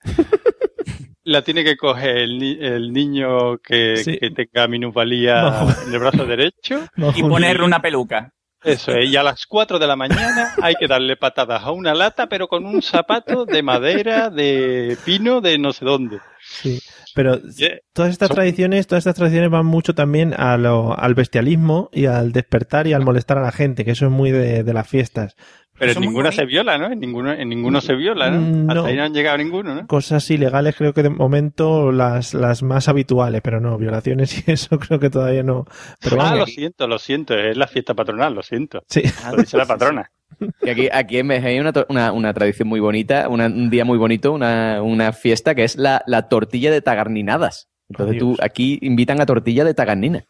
la 1.23 1.41
tiene 1.43 1.63
que 1.63 1.77
coger 1.77 2.17
el, 2.17 2.39
ni- 2.39 2.57
el 2.59 2.91
niño 2.93 3.57
que, 3.59 3.97
Sí. 3.97 4.17
que 4.17 4.31
tenga 4.31 4.67
minusvalía 4.67 5.41
No. 5.41 5.69
en 5.87 5.93
el 5.93 5.99
brazo 5.99 6.25
derecho. 6.25 6.87
No, 6.95 7.13
Y 7.15 7.21
ponerle 7.23 7.63
una 7.63 7.81
peluca. 7.81 8.33
Eso 8.63 8.91
es, 8.91 9.09
y 9.09 9.15
a 9.15 9.23
las 9.23 9.47
4 9.47 9.79
de 9.79 9.87
la 9.87 9.95
mañana 9.95 10.53
hay 10.61 10.75
que 10.79 10.87
darle 10.87 11.17
patadas 11.17 11.63
a 11.63 11.71
una 11.71 11.95
lata, 11.95 12.27
pero 12.29 12.47
con 12.47 12.63
un 12.67 12.83
zapato 12.83 13.45
de 13.45 13.63
madera, 13.63 14.29
de 14.29 14.95
pino, 15.03 15.41
de 15.41 15.57
no 15.57 15.73
sé 15.73 15.83
dónde. 15.83 16.19
Sí, 16.43 16.79
pero 17.15 17.39
Yeah. 17.57 17.77
todas 17.91 18.11
estas 18.11 18.29
tradiciones, 18.29 18.85
todas 18.85 19.01
estas 19.01 19.15
tradiciones 19.15 19.49
van 19.49 19.65
mucho 19.65 19.95
también 19.95 20.35
a 20.37 20.57
lo- 20.57 20.95
al 20.95 21.15
bestialismo 21.15 21.89
y 21.91 22.05
al 22.05 22.33
despertar 22.33 22.85
y 22.85 22.93
al 22.93 23.03
molestar 23.03 23.39
a 23.39 23.41
la 23.41 23.51
gente, 23.51 23.83
que 23.83 23.91
eso 23.91 24.05
es 24.05 24.11
muy 24.11 24.29
de, 24.29 24.63
de 24.63 24.73
las 24.73 24.87
fiestas. 24.87 25.35
Pero 25.87 25.99
en 25.99 26.01
ninguna 26.01 26.31
se 26.31 26.45
viola, 26.45 26.77
¿no? 26.77 26.91
En 26.91 26.99
ninguno, 26.99 27.33
en 27.33 27.49
ninguno 27.49 27.81
se 27.81 27.95
viola, 27.95 28.29
¿no? 28.31 28.39
Mm, 28.41 28.69
Hasta 28.69 28.73
no. 28.81 28.85
ahí 28.85 28.95
no 28.95 29.03
han 29.03 29.13
llegado 29.13 29.37
ninguno, 29.37 29.75
¿no? 29.75 29.87
Cosas 29.87 30.29
ilegales 30.31 30.75
creo 30.77 30.93
que 30.93 31.03
de 31.03 31.09
momento 31.09 31.91
las, 31.91 32.33
las 32.33 32.63
más 32.63 32.87
habituales, 32.87 33.41
pero 33.43 33.59
no, 33.59 33.77
violaciones 33.77 34.43
y 34.47 34.51
eso 34.51 34.79
creo 34.79 34.99
que 34.99 35.09
todavía 35.09 35.43
no. 35.43 35.65
Pero 35.99 36.15
ah, 36.21 36.23
vamos, 36.25 36.39
lo 36.39 36.45
siento, 36.45 36.87
lo 36.87 36.99
siento, 36.99 37.37
es 37.37 37.57
la 37.57 37.67
fiesta 37.67 37.93
patronal, 37.93 38.33
lo 38.33 38.43
siento. 38.43 38.83
sí. 38.87 39.01
Lo 39.31 39.37
dice 39.37 39.57
la 39.57 39.65
patrona. 39.67 40.11
Y 40.63 40.69
aquí, 40.69 40.87
aquí 40.91 41.17
en 41.19 41.27
México 41.27 41.47
hay 41.49 41.59
una, 41.59 41.73
una, 41.89 42.11
una 42.13 42.33
tradición 42.33 42.67
muy 42.67 42.79
bonita, 42.79 43.27
una- 43.27 43.47
un 43.47 43.69
día 43.69 43.83
muy 43.85 43.97
bonito, 43.97 44.31
una, 44.31 44.81
una 44.81 45.11
fiesta 45.13 45.53
que 45.55 45.63
es 45.63 45.75
la, 45.77 46.03
la 46.07 46.29
tortilla 46.29 46.71
de 46.71 46.81
tagarninadas. 46.81 47.67
Entonces 47.89 48.17
tú, 48.19 48.37
aquí 48.41 48.79
invitan 48.81 49.19
a 49.19 49.25
tortilla 49.25 49.65
de 49.65 49.73
tagarnina. 49.73 50.23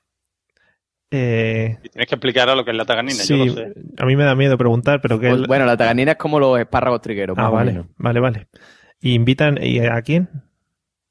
Eh, 1.11 1.77
Y 1.83 1.89
tienes 1.89 2.07
que 2.07 2.15
explicar 2.15 2.49
a 2.49 2.55
lo 2.55 2.63
que 2.63 2.71
es 2.71 2.77
la 2.77 2.85
taganina, 2.85 3.15
sí, 3.15 3.37
yo 3.37 3.45
lo 3.45 3.53
sé. 3.53 3.73
a 3.97 4.05
mí 4.05 4.15
me 4.15 4.23
da 4.23 4.33
miedo 4.33 4.57
preguntar, 4.57 5.01
pero 5.01 5.19
que... 5.19 5.29
Pues, 5.29 5.45
bueno, 5.45 5.65
la 5.65 5.75
tagarnina 5.75 6.11
es 6.13 6.17
como 6.17 6.39
los 6.39 6.57
espárragos 6.59 7.01
trigueros. 7.01 7.37
ah, 7.37 7.49
vale, 7.49 7.83
vale, 7.97 8.19
vale. 8.21 8.47
¿Y 9.01 9.13
invitan 9.13 9.59
y 9.61 9.79
a 9.79 10.01
quién? 10.01 10.29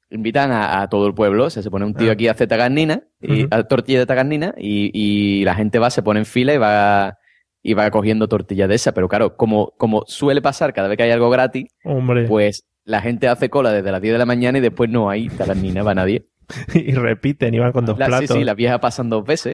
Invitan 0.09 0.51
a, 0.51 0.81
a 0.81 0.89
todo 0.89 1.07
el 1.07 1.13
pueblo, 1.13 1.45
o 1.45 1.49
sea, 1.49 1.63
se 1.63 1.69
pone 1.71 1.85
un 1.85 1.93
tío 1.93 2.09
Ah. 2.09 2.13
aquí 2.13 2.27
a 2.27 2.31
hacer 2.31 2.47
tagarnina, 2.47 3.03
y, 3.21 3.43
Ujú. 3.45 3.47
a 3.51 3.63
tortilla 3.63 3.99
de 3.99 4.05
tagarnina, 4.05 4.53
y, 4.57 4.89
y 4.93 5.45
la 5.45 5.55
gente 5.55 5.79
va, 5.79 5.89
se 5.89 6.01
pone 6.03 6.19
en 6.19 6.25
fila 6.25 6.53
y 6.53 6.57
va, 6.57 7.17
y 7.63 7.73
va 7.75 7.89
cogiendo 7.91 8.27
tortillas 8.27 8.67
de 8.67 8.75
esa. 8.75 8.93
Pero 8.93 9.07
claro, 9.07 9.37
como, 9.37 9.71
como 9.77 10.03
suele 10.07 10.41
pasar 10.41 10.73
cada 10.73 10.87
vez 10.89 10.97
que 10.97 11.03
hay 11.03 11.11
algo 11.11 11.29
gratis, 11.29 11.67
Hombre, 11.85 12.25
pues 12.27 12.65
la 12.83 12.99
gente 13.01 13.27
hace 13.29 13.49
cola 13.49 13.71
desde 13.71 13.91
las 13.91 14.01
10 14.01 14.13
de 14.13 14.17
la 14.19 14.25
mañana 14.25 14.57
y 14.57 14.61
después 14.61 14.89
no 14.89 15.09
hay 15.09 15.29
tagarnina, 15.29 15.83
va 15.83 15.93
nadie. 15.93 16.25
y 16.73 16.91
repiten 16.93 17.53
y 17.53 17.59
van 17.59 17.71
con 17.71 17.85
dos 17.85 17.97
La- 17.97 18.07
sí, 18.07 18.09
platos. 18.11 18.35
sí, 18.37 18.43
las 18.43 18.55
viejas 18.57 18.79
pasan 18.79 19.09
dos 19.09 19.23
veces. 19.23 19.53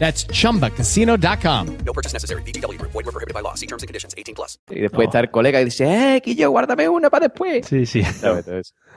That's 0.00 0.26
chumbacasino.com. 0.28 1.66
No 1.84 1.92
purchase 1.92 2.14
necessary. 2.14 2.42
VGW 2.42 2.78
Group. 2.78 2.90
Void 2.92 3.04
were 3.06 3.12
prohibited 3.12 3.34
by 3.34 3.42
law. 3.42 3.54
See 3.54 3.66
terms 3.66 3.82
and 3.82 3.88
conditions. 3.88 4.14
18 4.16 4.34
plus. 4.34 4.58
Y 4.70 4.80
después 4.80 5.06
está 5.08 5.20
el 5.20 5.30
colega 5.30 5.60
y 5.60 5.66
dice, 5.66 5.84
eh, 6.16 6.20
Quillo, 6.22 6.50
guárdame 6.50 6.88
una 6.88 7.10
para 7.10 7.28
después. 7.28 7.66
Sí, 7.66 7.84
sí. 7.86 8.02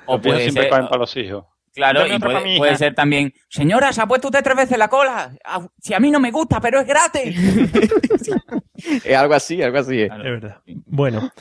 O 0.05 0.19
puede 0.19 0.41
siempre 0.41 0.63
ser, 0.63 0.69
cogen 0.71 0.87
para 0.87 0.97
los 0.99 1.15
hijos. 1.15 1.45
claro, 1.73 2.05
y 2.05 2.19
puede, 2.19 2.57
puede 2.57 2.75
ser 2.77 2.93
también, 2.93 3.31
señora, 3.49 3.93
se 3.93 4.01
ha 4.01 4.05
puesto 4.05 4.27
usted 4.27 4.43
tres 4.43 4.57
veces 4.57 4.77
la 4.77 4.89
cola. 4.89 5.33
Ah, 5.45 5.65
Si 5.79 5.93
a 5.93 5.99
mí 6.01 6.11
no 6.11 6.19
me 6.19 6.29
gusta, 6.31 6.59
pero 6.59 6.81
es 6.81 6.87
gratis. 6.87 7.33
es 9.05 9.15
algo 9.15 9.33
así, 9.33 9.61
algo 9.61 9.77
así. 9.77 10.01
es. 10.01 10.11
Es 10.11 10.17
verdad. 10.17 10.57
Bueno, 10.65 11.31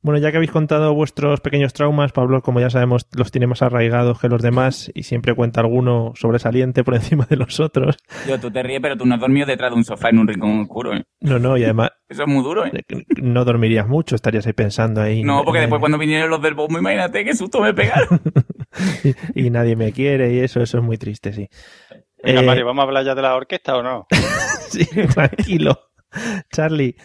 Bueno, 0.00 0.20
ya 0.20 0.30
que 0.30 0.36
habéis 0.36 0.52
contado 0.52 0.94
vuestros 0.94 1.40
pequeños 1.40 1.72
traumas, 1.72 2.12
Pablo, 2.12 2.40
como 2.40 2.60
ya 2.60 2.70
sabemos, 2.70 3.08
los 3.16 3.32
tiene 3.32 3.48
más 3.48 3.62
arraigados 3.62 4.20
que 4.20 4.28
los 4.28 4.40
demás 4.42 4.92
y 4.94 5.02
siempre 5.02 5.34
cuenta 5.34 5.60
alguno 5.60 6.12
sobresaliente 6.14 6.84
por 6.84 6.94
encima 6.96 7.26
de 7.28 7.36
los 7.36 7.58
otros. 7.58 7.96
Yo, 8.28 8.38
tú 8.38 8.50
te 8.50 8.62
ríes, 8.62 8.80
pero 8.80 8.96
tú 8.96 9.06
no 9.06 9.16
has 9.16 9.20
dormido 9.20 9.46
detrás 9.46 9.72
de 9.72 9.76
un 9.76 9.84
sofá 9.84 10.10
en 10.10 10.18
un 10.20 10.28
rincón 10.28 10.60
oscuro, 10.60 10.94
¿eh? 10.94 11.04
No, 11.20 11.38
no, 11.38 11.56
y 11.56 11.64
además 11.64 11.90
Eso 12.08 12.22
es 12.22 12.28
muy 12.28 12.42
duro, 12.42 12.64
¿eh? 12.64 12.72
no 13.20 13.44
dormirías 13.44 13.86
mucho, 13.86 14.14
estarías 14.14 14.46
ahí 14.46 14.54
pensando 14.54 15.02
ahí. 15.02 15.22
No, 15.22 15.44
porque 15.44 15.58
eh, 15.58 15.62
después 15.62 15.80
cuando 15.80 15.98
vinieron 15.98 16.30
los 16.30 16.40
del 16.40 16.54
bombo, 16.54 16.78
imagínate 16.78 17.24
qué 17.24 17.34
susto 17.34 17.60
me 17.60 17.74
pegaron. 17.74 18.22
y 19.34 19.50
nadie 19.50 19.76
me 19.76 19.92
quiere 19.92 20.32
y 20.32 20.38
eso, 20.38 20.62
eso 20.62 20.78
es 20.78 20.84
muy 20.84 20.96
triste, 20.96 21.32
sí. 21.32 21.48
Venga, 22.22 22.40
Eh, 22.40 22.46
Mario, 22.46 22.66
¿vamos 22.66 22.82
a 22.82 22.86
hablar 22.86 23.04
ya 23.04 23.14
de 23.14 23.22
la 23.22 23.34
orquesta 23.34 23.76
o 23.76 23.82
no? 23.82 24.06
Sí, 24.70 24.86
tranquilo. 25.14 25.78
Charlie, 26.50 26.96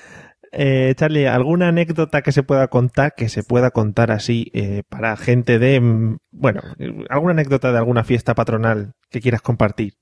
eh, 0.54 0.94
Charlie, 0.96 1.28
¿alguna 1.28 1.70
anécdota 1.70 2.22
que 2.22 2.32
se 2.32 2.44
pueda 2.44 2.68
contar, 2.68 3.14
que 3.16 3.30
se 3.30 3.44
pueda 3.44 3.72
contar 3.72 4.12
así 4.12 4.52
eh, 4.54 4.84
para 4.88 5.18
gente 5.18 5.60
de, 5.60 5.80
mm, 5.82 6.18
bueno, 6.32 6.62
alguna 7.10 7.34
anécdota 7.34 7.72
de 7.72 7.78
alguna 7.78 8.04
fiesta 8.04 8.36
patronal 8.36 8.94
que 9.10 9.22
quieras 9.22 9.42
compartir? 9.42 9.94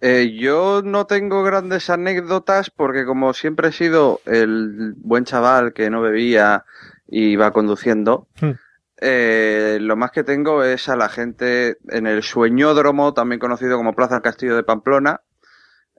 Eh, 0.00 0.36
yo 0.38 0.82
no 0.84 1.06
tengo 1.06 1.42
grandes 1.42 1.90
anécdotas 1.90 2.70
porque 2.70 3.04
como 3.04 3.32
siempre 3.34 3.68
he 3.68 3.72
sido 3.72 4.20
el 4.26 4.94
buen 4.96 5.24
chaval 5.24 5.72
que 5.72 5.90
no 5.90 6.00
bebía 6.00 6.64
y 7.08 7.30
iba 7.30 7.52
conduciendo, 7.52 8.28
Hmm. 8.40 8.52
eh, 9.00 9.78
lo 9.80 9.96
más 9.96 10.12
que 10.12 10.22
tengo 10.24 10.62
es 10.62 10.88
a 10.88 10.96
la 10.96 11.08
gente 11.08 11.78
en 11.88 12.06
el 12.06 12.22
sueñódromo, 12.22 13.12
también 13.12 13.40
conocido 13.40 13.76
como 13.76 13.94
Plaza 13.94 14.14
del 14.14 14.22
Castillo 14.22 14.54
de 14.54 14.62
Pamplona, 14.62 15.22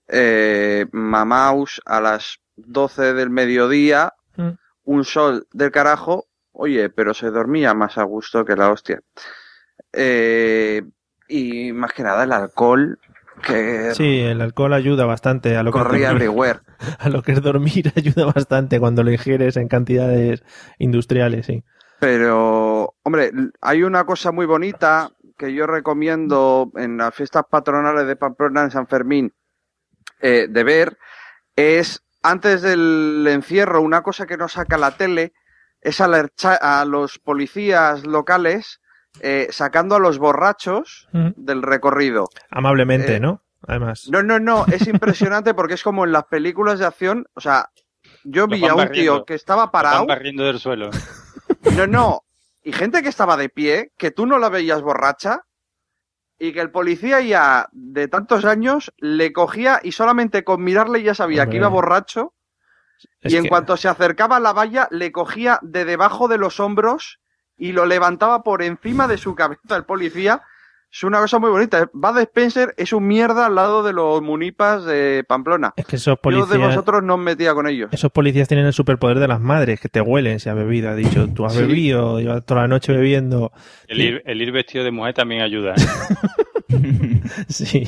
eh, 0.07 0.85
mamaus 0.91 1.81
a 1.85 1.99
las 2.01 2.39
12 2.65 3.13
del 3.13 3.29
mediodía, 3.29 4.13
Mm. 4.37 4.51
un 4.85 5.03
sol 5.05 5.47
del 5.53 5.71
carajo, 5.71 6.25
oye, 6.53 6.89
pero 6.89 7.13
se 7.13 7.29
dormía 7.29 7.73
más 7.73 7.97
a 7.97 8.03
gusto 8.03 8.45
que 8.45 8.55
la 8.55 8.69
hostia. 8.71 9.01
Eh, 9.93 10.81
y 11.27 11.71
más 11.73 11.93
que 11.93 12.03
nada 12.03 12.23
el 12.23 12.31
alcohol, 12.31 12.99
que 13.45 13.93
Sí, 13.95 14.19
el 14.21 14.41
alcohol 14.41 14.73
ayuda 14.73 15.05
bastante 15.05 15.55
a 15.57 15.63
lo 15.63 15.71
que 15.71 15.79
es 15.79 15.83
corría 15.85 16.07
dormir. 16.09 16.23
everywhere. 16.23 16.59
A 16.99 17.09
lo 17.09 17.21
que 17.21 17.33
es 17.33 17.41
dormir 17.41 17.91
ayuda 17.95 18.25
bastante 18.25 18.79
cuando 18.79 19.03
lo 19.03 19.11
ingieres 19.11 19.57
en 19.57 19.67
cantidades 19.67 20.43
industriales, 20.77 21.45
sí. 21.45 21.63
Pero, 21.99 22.95
hombre, 23.03 23.31
hay 23.61 23.83
una 23.83 24.05
cosa 24.05 24.31
muy 24.31 24.45
bonita 24.45 25.11
que 25.37 25.53
yo 25.53 25.67
recomiendo 25.67 26.71
en 26.75 26.97
las 26.97 27.13
fiestas 27.13 27.43
patronales 27.49 28.07
de 28.07 28.15
Pamplona 28.15 28.63
en 28.63 28.71
San 28.71 28.87
Fermín 28.87 29.33
eh, 30.21 30.47
de 30.49 30.63
ver, 30.63 30.97
es 31.55 32.03
antes 32.23 32.61
del 32.61 33.25
encierro, 33.29 33.81
una 33.81 34.01
cosa 34.03 34.25
que 34.25 34.37
no 34.37 34.47
saca 34.47 34.77
la 34.77 34.91
tele, 34.91 35.33
es 35.81 36.01
a 36.01 36.85
los 36.85 37.19
policías 37.19 38.05
locales 38.05 38.81
eh, 39.21 39.47
sacando 39.51 39.95
a 39.95 39.99
los 39.99 40.17
borrachos 40.19 41.07
Mm. 41.13 41.29
del 41.35 41.61
recorrido. 41.63 42.29
Amablemente, 42.51 43.15
Eh, 43.15 43.19
¿no? 43.19 43.43
Además. 43.67 44.07
No, 44.09 44.21
no, 44.23 44.39
no, 44.39 44.65
es 44.67 44.87
impresionante 44.87 45.53
porque 45.53 45.73
es 45.73 45.83
como 45.83 46.05
en 46.05 46.11
las 46.11 46.25
películas 46.25 46.79
de 46.79 46.85
acción, 46.85 47.25
o 47.33 47.41
sea, 47.41 47.69
yo 48.23 48.47
vi 48.47 48.63
a 48.65 48.73
un 48.73 48.77
barriendo. 48.77 49.15
tío 49.17 49.25
que 49.25 49.33
estaba 49.35 49.71
parado, 49.71 50.05
barriendo 50.05 50.43
del 50.45 50.59
suelo. 50.59 50.89
no, 51.75 51.87
no, 51.87 52.21
y 52.63 52.71
gente 52.71 53.01
que 53.01 53.09
estaba 53.09 53.35
de 53.35 53.49
pie, 53.49 53.91
que 53.97 54.11
tú 54.11 54.25
no 54.25 54.37
la 54.39 54.49
veías 54.49 54.81
borracha, 54.81 55.41
y 56.39 56.53
que 56.53 56.61
el 56.61 56.71
policía 56.71 57.19
ya 57.21 57.67
de 57.73 58.07
tantos 58.07 58.45
años 58.45 58.93
le 58.97 59.33
cogía 59.33 59.79
y 59.83 59.91
solamente 59.91 60.43
con 60.43 60.63
mirarle 60.63 61.03
ya 61.03 61.13
sabía 61.13 61.43
Hombre. 61.43 61.51
que 61.51 61.57
iba 61.57 61.67
borracho, 61.67 62.33
Es 63.21 63.33
y 63.33 63.37
en 63.37 63.43
que- 63.43 63.49
cuanto 63.49 63.75
se 63.77 63.87
acercaba 63.89 64.37
a 64.37 64.39
la 64.39 64.53
valla 64.53 64.87
le 64.91 65.11
cogía 65.11 65.59
de 65.61 65.85
debajo 65.85 66.27
de 66.27 66.37
los 66.37 66.59
hombros 66.59 67.19
y 67.57 67.73
lo 67.73 67.85
levantaba 67.85 68.41
por 68.41 68.61
encima 68.63 69.07
de 69.07 69.17
su 69.17 69.35
cabeza 69.35 69.75
el 69.75 69.83
policía. 69.85 70.41
Es 70.91 71.03
una 71.03 71.19
cosa 71.19 71.37
muy 71.37 71.51
bonita. 71.51 71.87
Bud 71.93 72.17
Spencer 72.17 72.73
es 72.75 72.93
un 72.93 73.05
mierda 73.07 73.45
al 73.45 73.53
lado 73.53 73.83
de 73.83 73.93
los 73.93 74.23
munipas 74.23 74.83
de 74.85 75.23
Pamplona. 75.27 75.73
Es 75.77 75.85
que 75.85 75.97
esos 75.97 76.05
Yo 76.07 76.15
de 76.15 76.17
policías, 76.21 76.57
vosotros 76.69 77.03
no 77.03 77.13
os 77.13 77.19
metía 77.19 77.53
con 77.53 77.67
ellos. 77.67 77.89
esos 77.93 78.11
policías 78.11 78.47
tienen 78.47 78.65
el 78.65 78.73
superpoder 78.73 79.19
de 79.19 79.27
las 79.27 79.39
madres, 79.39 79.79
que 79.79 79.87
te 79.87 80.01
huelen 80.01 80.39
si 80.39 80.49
has 80.49 80.55
bebido. 80.55 80.89
Ha 80.89 80.95
dicho, 80.95 81.27
tú 81.31 81.45
has 81.45 81.53
Sí. 81.53 81.61
bebido, 81.61 82.19
llevas 82.19 82.43
toda 82.43 82.61
la 82.61 82.67
noche 82.67 82.91
bebiendo. 82.91 83.51
El 83.87 84.01
ir, 84.01 84.23
el 84.25 84.41
ir 84.41 84.51
vestido 84.51 84.83
de 84.83 84.91
mujer 84.91 85.13
también 85.13 85.41
ayuda. 85.43 85.75
¿eh? 85.75 85.85
Sí, 87.49 87.83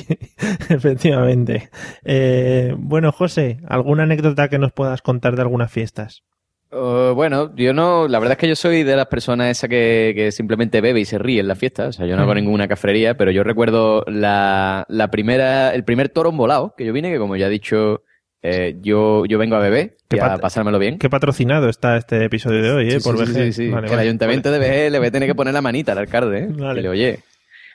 efectivamente. 0.70 1.70
Eh, 2.04 2.74
bueno, 2.78 3.12
José, 3.12 3.60
¿alguna 3.68 4.04
anécdota 4.04 4.50
que 4.50 4.58
nos 4.60 4.72
puedas 4.72 5.02
contar 5.02 5.36
de 5.36 5.42
algunas 5.44 5.72
fiestas? 5.72 6.24
Uh, 6.72 7.14
bueno, 7.14 7.54
yo 7.56 7.74
no, 7.74 8.08
la 8.08 8.18
verdad 8.20 8.34
es 8.34 8.38
que 8.38 8.48
yo 8.48 8.56
soy 8.56 8.84
de 8.84 8.96
las 8.96 9.08
personas 9.08 9.50
esa 9.50 9.68
que, 9.68 10.14
que 10.16 10.32
simplemente 10.32 10.80
bebe 10.80 11.02
y 11.02 11.06
se 11.06 11.18
ríe 11.18 11.42
en 11.42 11.48
la 11.50 11.56
fiesta, 11.56 11.88
o 11.88 11.92
sea, 11.92 12.06
yo 12.06 12.16
no 12.16 12.22
hago 12.22 12.32
Mm. 12.32 12.36
ninguna 12.38 12.68
cafrería, 12.70 13.18
pero 13.18 13.30
yo 13.32 13.44
recuerdo 13.44 14.06
la, 14.08 14.86
la 14.88 15.12
primera, 15.12 15.74
el 15.74 15.84
primer 15.84 16.08
toro 16.10 16.32
volado 16.32 16.74
que 16.78 16.86
yo 16.86 16.94
vine, 16.94 17.12
que 17.12 17.18
como 17.18 17.36
ya 17.36 17.48
he 17.48 17.50
dicho, 17.50 18.04
eh, 18.42 18.78
yo, 18.82 19.26
yo 19.26 19.38
vengo 19.38 19.58
a 19.58 19.60
beber 19.60 19.98
y 20.10 20.20
a 20.20 20.38
pasármelo 20.38 20.80
bien. 20.80 20.98
Qué 20.98 21.10
patrocinado 21.10 21.68
está 21.68 21.98
este 21.98 22.24
episodio 22.24 22.64
de 22.64 22.72
hoy, 22.72 22.88
¿eh? 22.88 23.00
Sí, 23.02 23.04
Por 23.04 23.18
sí, 23.18 23.26
sí, 23.26 23.32
VG. 23.34 23.44
sí, 23.44 23.52
sí. 23.54 23.70
Vale, 23.70 23.88
Que 23.88 23.94
el 23.94 23.98
vale, 23.98 24.08
ayuntamiento 24.08 24.50
de 24.52 24.60
BG 24.60 24.92
le 24.92 24.98
voy 25.00 25.08
a 25.10 25.12
tener 25.12 25.28
que 25.28 25.36
poner 25.36 25.54
la 25.54 25.62
manita 25.62 25.92
al 25.92 25.98
alcalde, 25.98 26.40
¿eh? 26.46 26.48
Que 26.76 26.82
le 26.82 26.88
oye. 26.90 27.20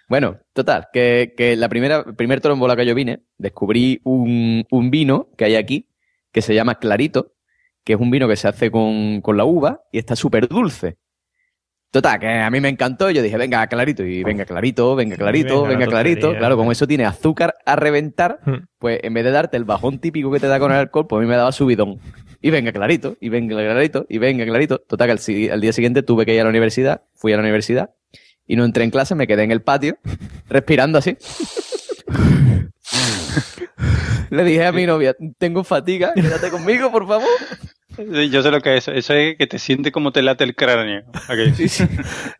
Bueno, 0.08 0.38
total, 0.54 0.86
que, 0.92 1.34
que 1.36 1.54
la 1.56 1.68
primera, 1.68 2.02
el 2.06 2.14
primer 2.14 2.40
toro 2.40 2.56
bola 2.56 2.76
que 2.76 2.86
yo 2.86 2.94
vine, 2.94 3.20
descubrí 3.36 4.00
un, 4.04 4.64
un 4.70 4.90
vino 4.90 5.28
que 5.36 5.44
hay 5.44 5.56
aquí, 5.56 5.88
que 6.32 6.40
se 6.42 6.54
llama 6.54 6.76
Clarito, 6.78 7.34
que 7.86 7.92
es 7.92 8.00
un 8.00 8.10
vino 8.10 8.26
que 8.26 8.34
se 8.34 8.48
hace 8.48 8.68
con, 8.68 9.20
con 9.20 9.36
la 9.36 9.44
uva 9.44 9.84
y 9.92 9.98
está 9.98 10.16
súper 10.16 10.48
dulce. 10.48 10.96
Total, 11.92 12.18
que 12.18 12.28
a 12.28 12.50
mí 12.50 12.60
me 12.60 12.68
encantó, 12.68 13.08
yo 13.12 13.22
dije, 13.22 13.36
venga, 13.36 13.64
Clarito, 13.68 14.04
y 14.04 14.24
venga, 14.24 14.44
Clarito, 14.44 14.96
venga, 14.96 15.14
Clarito, 15.16 15.62
venga 15.62 15.72
la 15.72 15.78
venga, 15.78 15.86
Clarito. 15.86 16.36
Claro, 16.36 16.56
como 16.56 16.72
eso 16.72 16.88
tiene 16.88 17.04
azúcar 17.04 17.54
a 17.64 17.76
reventar, 17.76 18.40
Hmm. 18.44 18.66
pues 18.80 18.98
en 19.04 19.14
vez 19.14 19.22
de 19.24 19.30
darte 19.30 19.56
el 19.56 19.64
bajón 19.64 20.00
típico 20.00 20.32
que 20.32 20.40
te 20.40 20.48
da 20.48 20.58
con 20.58 20.72
el 20.72 20.78
alcohol, 20.78 21.06
pues 21.06 21.20
a 21.20 21.22
mí 21.22 21.28
me 21.28 21.36
daba 21.36 21.52
subidón. 21.52 22.00
Y 22.42 22.50
venga 22.50 22.72
clarito, 22.72 23.16
y 23.20 23.28
venga 23.28 23.54
clarito, 23.56 24.04
y 24.08 24.18
venga 24.18 24.44
clarito. 24.44 24.78
Total, 24.80 25.06
que 25.06 25.12
al, 25.12 25.20
al 25.52 25.60
día 25.60 25.72
siguiente 25.72 26.02
tuve 26.02 26.26
que 26.26 26.34
ir 26.34 26.40
a 26.40 26.44
la 26.44 26.50
universidad, 26.50 27.02
fui 27.14 27.32
a 27.32 27.36
la 27.36 27.42
universidad, 27.42 27.90
y 28.48 28.56
no 28.56 28.64
entré 28.64 28.82
en 28.82 28.90
clase, 28.90 29.14
me 29.14 29.28
quedé 29.28 29.44
en 29.44 29.52
el 29.52 29.62
patio, 29.62 29.96
respirando 30.48 30.98
así. 30.98 31.16
Le 34.30 34.44
dije 34.44 34.66
a 34.66 34.72
mi 34.72 34.86
novia, 34.86 35.14
tengo 35.38 35.62
fatiga, 35.62 36.12
quédate 36.14 36.50
conmigo, 36.50 36.90
por 36.90 37.06
favor. 37.06 37.28
Sí, 37.96 38.30
Yo 38.30 38.42
sé 38.42 38.50
lo 38.50 38.60
que 38.60 38.76
es. 38.76 38.88
Eso 38.88 39.14
es 39.14 39.36
que 39.36 39.46
te 39.46 39.58
siente 39.58 39.92
como 39.92 40.12
te 40.12 40.22
late 40.22 40.44
el 40.44 40.54
cráneo. 40.54 41.02
¿A 41.28 41.34
que? 41.34 41.52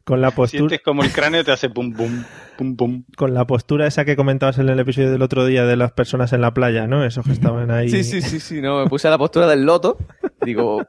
Con 0.04 0.20
la 0.20 0.30
postura, 0.30 0.61
Sientes 0.61 0.80
como 0.82 1.02
el 1.02 1.11
cráneo 1.12 1.44
te 1.44 1.52
hace 1.52 1.68
pum, 1.70 1.92
pum, 1.92 2.24
pum, 2.57 2.76
pum. 2.76 3.04
con 3.16 3.34
la 3.34 3.46
postura 3.46 3.86
esa 3.86 4.04
que 4.04 4.16
comentabas 4.16 4.59
en 4.59 4.68
el 4.68 4.78
episodio 4.78 5.11
del 5.11 5.22
otro 5.22 5.46
día 5.46 5.64
de 5.64 5.76
las 5.76 5.92
personas 5.92 6.32
en 6.32 6.40
la 6.40 6.52
playa, 6.54 6.86
¿no? 6.86 7.04
Esos 7.04 7.24
que 7.26 7.32
estaban 7.32 7.70
ahí. 7.70 7.88
Sí, 7.88 8.04
sí, 8.04 8.22
sí, 8.22 8.40
sí, 8.40 8.61
no, 8.61 8.82
me 8.82 8.88
puse 8.88 9.09
a 9.09 9.11
la 9.11 9.18
postura 9.18 9.46
del 9.46 9.64
loto. 9.64 9.98
Digo, 10.42 10.86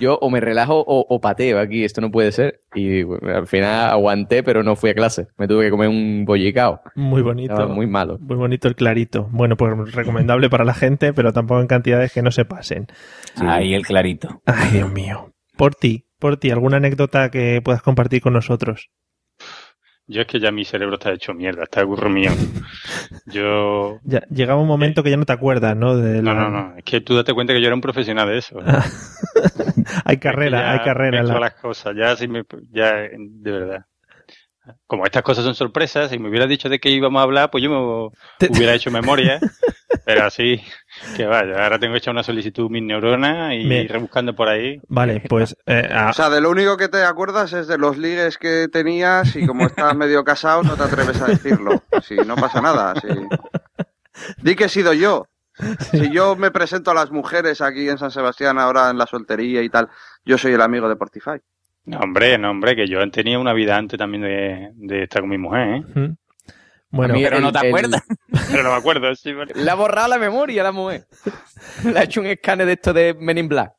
yo 0.00 0.18
o 0.20 0.28
me 0.30 0.40
relajo 0.40 0.80
o, 0.80 1.06
o 1.08 1.20
pateo 1.20 1.58
aquí, 1.60 1.84
esto 1.84 2.00
no 2.00 2.10
puede 2.10 2.32
ser. 2.32 2.60
Y 2.74 3.04
bueno, 3.04 3.34
al 3.34 3.46
final 3.46 3.90
aguanté, 3.90 4.42
pero 4.42 4.62
no 4.62 4.76
fui 4.76 4.90
a 4.90 4.94
clase. 4.94 5.28
Me 5.38 5.48
tuve 5.48 5.64
que 5.64 5.70
comer 5.70 5.88
un 5.88 6.24
bollicao. 6.26 6.82
Muy 6.94 7.22
bonito. 7.22 7.54
Estaba 7.54 7.72
muy 7.72 7.86
malo. 7.86 8.18
Muy 8.20 8.36
bonito 8.36 8.68
el 8.68 8.74
clarito. 8.74 9.28
Bueno, 9.30 9.56
pues 9.56 9.92
recomendable 9.94 10.50
para 10.50 10.64
la 10.64 10.74
gente, 10.74 11.12
pero 11.14 11.32
tampoco 11.32 11.60
en 11.60 11.66
cantidades 11.68 12.12
que 12.12 12.20
no 12.20 12.30
se 12.30 12.44
pasen. 12.44 12.86
Ahí 13.36 13.72
el 13.72 13.86
clarito. 13.86 14.07
Ay, 14.46 14.70
Dios 14.72 14.90
mío. 14.92 15.32
Por 15.56 15.74
ti, 15.74 16.06
por 16.18 16.36
ti, 16.36 16.50
¿alguna 16.50 16.76
anécdota 16.78 17.30
que 17.30 17.60
puedas 17.62 17.82
compartir 17.82 18.22
con 18.22 18.32
nosotros? 18.32 18.90
Yo 20.06 20.22
es 20.22 20.26
que 20.26 20.40
ya 20.40 20.50
mi 20.50 20.64
cerebro 20.64 20.94
está 20.94 21.12
hecho 21.12 21.34
mierda, 21.34 21.64
está 21.64 21.84
mío. 21.84 22.30
Yo. 23.26 24.00
Ya, 24.04 24.20
llegaba 24.30 24.60
un 24.60 24.68
momento 24.68 25.02
que 25.02 25.10
ya 25.10 25.16
no 25.18 25.26
te 25.26 25.32
acuerdas, 25.32 25.76
¿no? 25.76 25.96
De 25.96 26.22
No, 26.22 26.32
la- 26.32 26.48
no, 26.48 26.50
no. 26.50 26.76
Es 26.78 26.84
que 26.84 27.00
tú 27.00 27.14
date 27.14 27.34
cuenta 27.34 27.52
que 27.52 27.60
yo 27.60 27.66
era 27.66 27.74
un 27.74 27.80
profesional 27.82 28.28
de 28.28 28.38
eso. 28.38 28.58
hay 30.04 30.16
carrera, 30.18 30.60
Ya 30.60 30.72
hay 30.72 30.78
carrera. 30.84 31.22
la- 31.22 31.40
las 31.40 31.54
cosas, 31.54 31.94
ya 31.96 32.16
sí 32.16 32.26
me, 32.28 32.44
ya 32.70 32.92
de 32.94 33.50
verdad. 33.50 33.84
Como 34.86 35.04
estas 35.04 35.22
cosas 35.22 35.44
son 35.44 35.54
sorpresas, 35.54 36.10
si 36.10 36.18
me 36.18 36.28
hubieras 36.28 36.48
dicho 36.48 36.68
de 36.68 36.78
qué 36.78 36.90
íbamos 36.90 37.20
a 37.20 37.22
hablar, 37.24 37.50
pues 37.50 37.62
yo 37.64 37.70
me 37.70 38.48
hubiera 38.48 38.74
hecho 38.74 38.90
memoria. 38.90 39.40
pero 40.08 40.24
así, 40.24 40.58
que 41.18 41.26
vaya, 41.26 41.62
ahora 41.62 41.78
tengo 41.78 41.94
hecha 41.94 42.10
una 42.10 42.22
solicitud 42.22 42.70
mis 42.70 42.82
neuronas 42.82 43.52
y 43.54 43.64
Me- 43.64 43.86
rebuscando 43.86 44.34
por 44.34 44.48
ahí. 44.48 44.80
Vale, 44.88 45.22
pues 45.28 45.54
eh, 45.66 45.86
a- 45.92 46.08
O 46.08 46.12
sea, 46.14 46.30
de 46.30 46.40
lo 46.40 46.48
único 46.50 46.78
que 46.78 46.88
te 46.88 47.02
acuerdas 47.04 47.52
es 47.52 47.66
de 47.68 47.76
los 47.76 47.98
ligues 47.98 48.38
que 48.38 48.68
tenías 48.72 49.36
y 49.36 49.46
como 49.46 49.66
estás 49.66 49.94
medio 49.94 50.24
casado 50.24 50.62
no 50.62 50.76
te 50.76 50.82
atreves 50.84 51.20
a 51.20 51.26
decirlo. 51.26 51.82
Si 52.02 52.14
no 52.16 52.36
pasa 52.36 52.62
nada. 52.62 52.94
Si... 52.94 53.06
Di 54.42 54.56
que 54.56 54.64
he 54.64 54.68
sido 54.70 54.94
yo. 54.94 55.26
Si 55.92 56.10
yo 56.10 56.36
me 56.36 56.50
presento 56.50 56.90
a 56.90 56.94
las 56.94 57.10
mujeres 57.10 57.60
aquí 57.60 57.88
en 57.88 57.98
San 57.98 58.10
Sebastián 58.10 58.58
ahora 58.58 58.88
en 58.90 58.96
la 58.96 59.06
soltería 59.06 59.60
y 59.62 59.68
tal, 59.68 59.88
yo 60.24 60.38
soy 60.38 60.52
el 60.54 60.62
amigo 60.62 60.88
de 60.88 60.96
Portify. 60.96 61.38
No, 61.84 61.98
hombre, 61.98 62.38
no, 62.38 62.50
hombre, 62.50 62.74
que 62.76 62.86
yo 62.88 62.98
tenía 63.10 63.38
una 63.38 63.52
vida 63.52 63.76
antes 63.76 63.98
también 63.98 64.22
de, 64.22 64.70
de 64.74 65.02
estar 65.02 65.20
con 65.20 65.30
mi 65.30 65.38
mujer, 65.38 65.68
¿eh? 65.96 66.10
Bueno, 66.90 67.14
mí 67.14 67.22
Pero 67.22 67.36
el- 67.36 67.42
no 67.42 67.52
te 67.52 67.58
el- 67.60 67.66
acuerdas. 67.68 68.02
Pero 68.50 68.62
no 68.62 68.70
me 68.70 68.76
acuerdo, 68.76 69.14
sí. 69.14 69.32
vale. 69.32 69.52
Le 69.54 69.70
ha 69.70 69.74
borrado 69.74 70.08
la 70.08 70.18
memoria 70.18 70.62
la 70.62 70.72
mujer. 70.72 71.06
Le 71.84 71.98
ha 71.98 72.02
hecho 72.04 72.20
un 72.20 72.26
escáner 72.26 72.66
de 72.66 72.72
esto 72.74 72.92
de 72.92 73.14
Men 73.18 73.38
in 73.38 73.48
Black. 73.48 73.72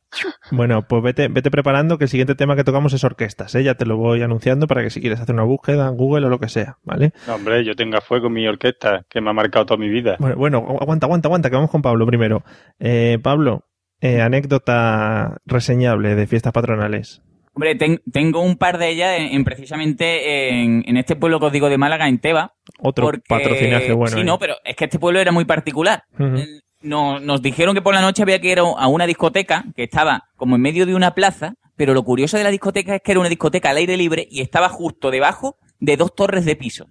Bueno, 0.52 0.88
pues 0.88 1.04
vete, 1.04 1.28
vete 1.28 1.52
preparando 1.52 2.00
que 2.00 2.06
el 2.06 2.10
siguiente 2.10 2.34
tema 2.34 2.56
que 2.56 2.64
tocamos 2.64 2.94
es 2.94 3.04
orquestas, 3.04 3.54
¿eh? 3.54 3.64
Ya 3.64 3.76
te 3.76 3.86
lo 3.86 3.96
voy 3.98 4.24
anunciando 4.24 4.66
para 4.66 4.82
que 4.82 4.90
si 4.90 5.02
quieres 5.02 5.20
hacer 5.20 5.36
una 5.36 5.44
búsqueda 5.44 5.88
en 5.88 5.96
Google 5.98 6.26
o 6.26 6.30
lo 6.30 6.40
que 6.40 6.50
sea, 6.50 6.78
¿vale? 6.84 7.14
No, 7.28 7.36
hombre, 7.36 7.64
yo 7.64 7.76
tengo 7.76 7.96
a 7.98 8.02
fuego 8.02 8.28
mi 8.28 8.48
orquesta, 8.48 9.06
que 9.08 9.22
me 9.22 9.30
ha 9.30 9.34
marcado 9.34 9.68
toda 9.68 9.78
mi 9.78 9.88
vida. 9.88 10.16
Bueno, 10.20 10.36
bueno, 10.36 10.58
aguanta, 10.82 11.06
aguanta, 11.06 11.28
aguanta, 11.28 11.50
que 11.52 11.56
vamos 11.56 11.70
con 11.70 11.84
Pablo 11.84 12.08
primero. 12.08 12.44
Eh, 12.80 13.20
Pablo, 13.22 13.66
eh, 14.02 14.20
anécdota 14.22 15.38
reseñable 15.46 16.16
de 16.16 16.26
fiestas 16.26 16.54
patronales. 16.54 17.22
Hombre, 17.60 17.76
ten- 17.76 18.02
tengo 18.10 18.40
un 18.42 18.56
par 18.56 18.78
de 18.78 18.88
ellas 18.88 19.20
en, 19.20 19.34
en 19.36 19.44
precisamente 19.44 20.48
en, 20.50 20.82
en 20.88 20.96
este 20.96 21.18
pueblo 21.18 21.42
que 21.42 21.48
os 21.48 21.52
digo 21.52 21.68
de 21.68 21.78
Málaga, 21.78 22.08
en 22.08 22.18
Teba. 22.20 22.54
Otro 22.80 23.08
porque- 23.08 23.22
patrocinaje 23.28 23.92
bueno. 23.92 24.16
Sí, 24.18 24.24
no, 24.24 24.40
pero 24.40 24.56
es 24.64 24.78
que 24.78 24.86
este 24.86 24.98
pueblo 24.98 25.20
era 25.20 25.34
muy 25.34 25.44
particular. 25.44 26.04
Ujú. 26.18 26.38
Nos, 26.84 27.22
nos 27.22 27.42
dijeron 27.42 27.76
que 27.76 27.82
por 27.82 27.94
la 27.94 28.00
noche 28.02 28.22
había 28.24 28.40
que 28.40 28.50
ir 28.52 28.60
a 28.60 28.88
una 28.88 29.06
discoteca 29.06 29.66
que 29.76 29.84
estaba 29.84 30.30
como 30.38 30.56
en 30.56 30.62
medio 30.62 30.86
de 30.86 30.96
una 30.96 31.14
plaza, 31.14 31.56
pero 31.76 31.94
lo 31.94 32.04
curioso 32.04 32.38
de 32.38 32.46
la 32.46 32.50
discoteca 32.52 32.96
es 32.96 33.02
que 33.02 33.12
era 33.12 33.20
una 33.20 33.28
discoteca 33.28 33.72
al 33.72 33.76
aire 33.78 33.98
libre 33.98 34.26
y 34.32 34.40
estaba 34.40 34.70
justo 34.70 35.12
debajo 35.12 35.58
de 35.82 35.98
dos 35.98 36.16
torres 36.16 36.46
de 36.46 36.56
piso. 36.56 36.88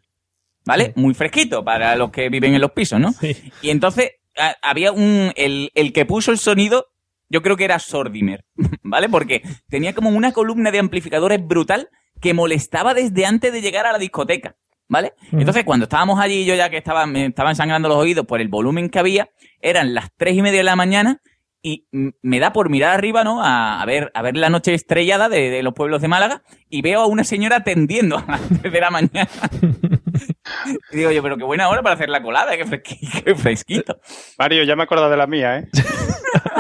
¿Vale? 0.67 0.93
Muy 0.97 1.15
fresquito 1.15 1.65
para 1.65 1.97
los 1.97 2.11
que 2.11 2.29
viven 2.29 2.55
en 2.55 2.61
los 2.61 2.73
pisos, 2.73 3.01
¿no? 3.01 3.15
Y 3.63 3.71
entonces 3.71 4.11
a- 4.37 4.55
había 4.61 4.93
un. 4.93 5.33
El, 5.35 5.71
el 5.75 5.95
que 5.95 6.05
puso 6.05 6.31
el 6.31 6.37
sonido, 6.37 6.89
yo 7.29 7.43
creo 7.43 7.57
que 7.57 7.65
era 7.65 7.79
Sordimer, 7.79 8.45
¿vale? 8.83 9.09
Porque 9.09 9.43
tenía 9.69 9.95
como 9.95 10.11
una 10.11 10.33
columna 10.33 10.71
de 10.71 10.79
amplificadores 10.79 11.47
brutal 11.47 11.89
que 12.21 12.35
molestaba 12.35 12.95
desde 12.95 13.27
antes 13.27 13.53
de 13.53 13.61
llegar 13.61 13.87
a 13.87 13.93
la 13.93 13.99
discoteca, 13.99 14.57
¿vale? 14.89 15.13
Entonces, 15.33 15.65
cuando 15.65 15.85
estábamos 15.85 16.19
allí, 16.21 16.45
yo 16.45 16.55
ya 16.55 16.71
que 16.71 16.79
estaba, 16.79 17.07
me 17.07 17.27
estaban 17.27 17.55
sangrando 17.55 17.89
los 17.89 17.99
oídos 17.99 18.27
por 18.27 18.41
el 18.41 18.49
volumen 18.49 18.91
que 18.91 18.99
había, 18.99 19.31
eran 19.61 19.95
las 19.95 20.11
tres 20.17 20.37
y 20.37 20.43
media 20.43 20.59
de 20.59 20.65
la 20.65 20.77
mañana 20.77 21.21
y 21.63 21.87
me 22.23 22.39
da 22.39 22.53
por 22.53 22.71
mirar 22.71 22.95
arriba, 22.95 23.25
¿no? 23.25 23.43
A, 23.43 23.83
a 23.83 23.87
ver, 23.87 24.11
a 24.15 24.23
ver 24.23 24.37
la 24.37 24.49
noche 24.49 24.75
estrellada 24.75 25.29
de, 25.29 25.51
de 25.51 25.63
los 25.63 25.75
pueblos 25.75 26.01
de 26.01 26.09
Málaga 26.09 26.43
y 26.71 26.83
veo 26.83 27.01
a 27.01 27.07
una 27.07 27.25
señora 27.25 27.57
atendiendo 27.57 28.17
a 28.19 28.25
las 28.27 28.49
tres 28.61 28.73
de 28.73 28.81
la 28.81 28.91
mañana. 28.91 29.29
y 30.93 30.97
digo 30.97 31.11
yo, 31.11 31.23
pero 31.23 31.37
qué 31.37 31.45
buena 31.45 31.69
hora 31.69 31.83
para 31.83 31.95
hacer 31.95 32.09
la 32.09 32.23
colada, 32.23 32.57
qué, 32.57 32.65
fresqui- 32.67 33.23
qué 33.25 33.35
fresquito. 33.35 33.99
Mario, 34.39 34.65
ya 34.65 34.77
me 34.77 34.83
he 34.83 34.85
acordado 34.85 35.11
de 35.11 35.17
la 35.17 35.27
mía, 35.27 35.59
¿eh? 35.59 35.69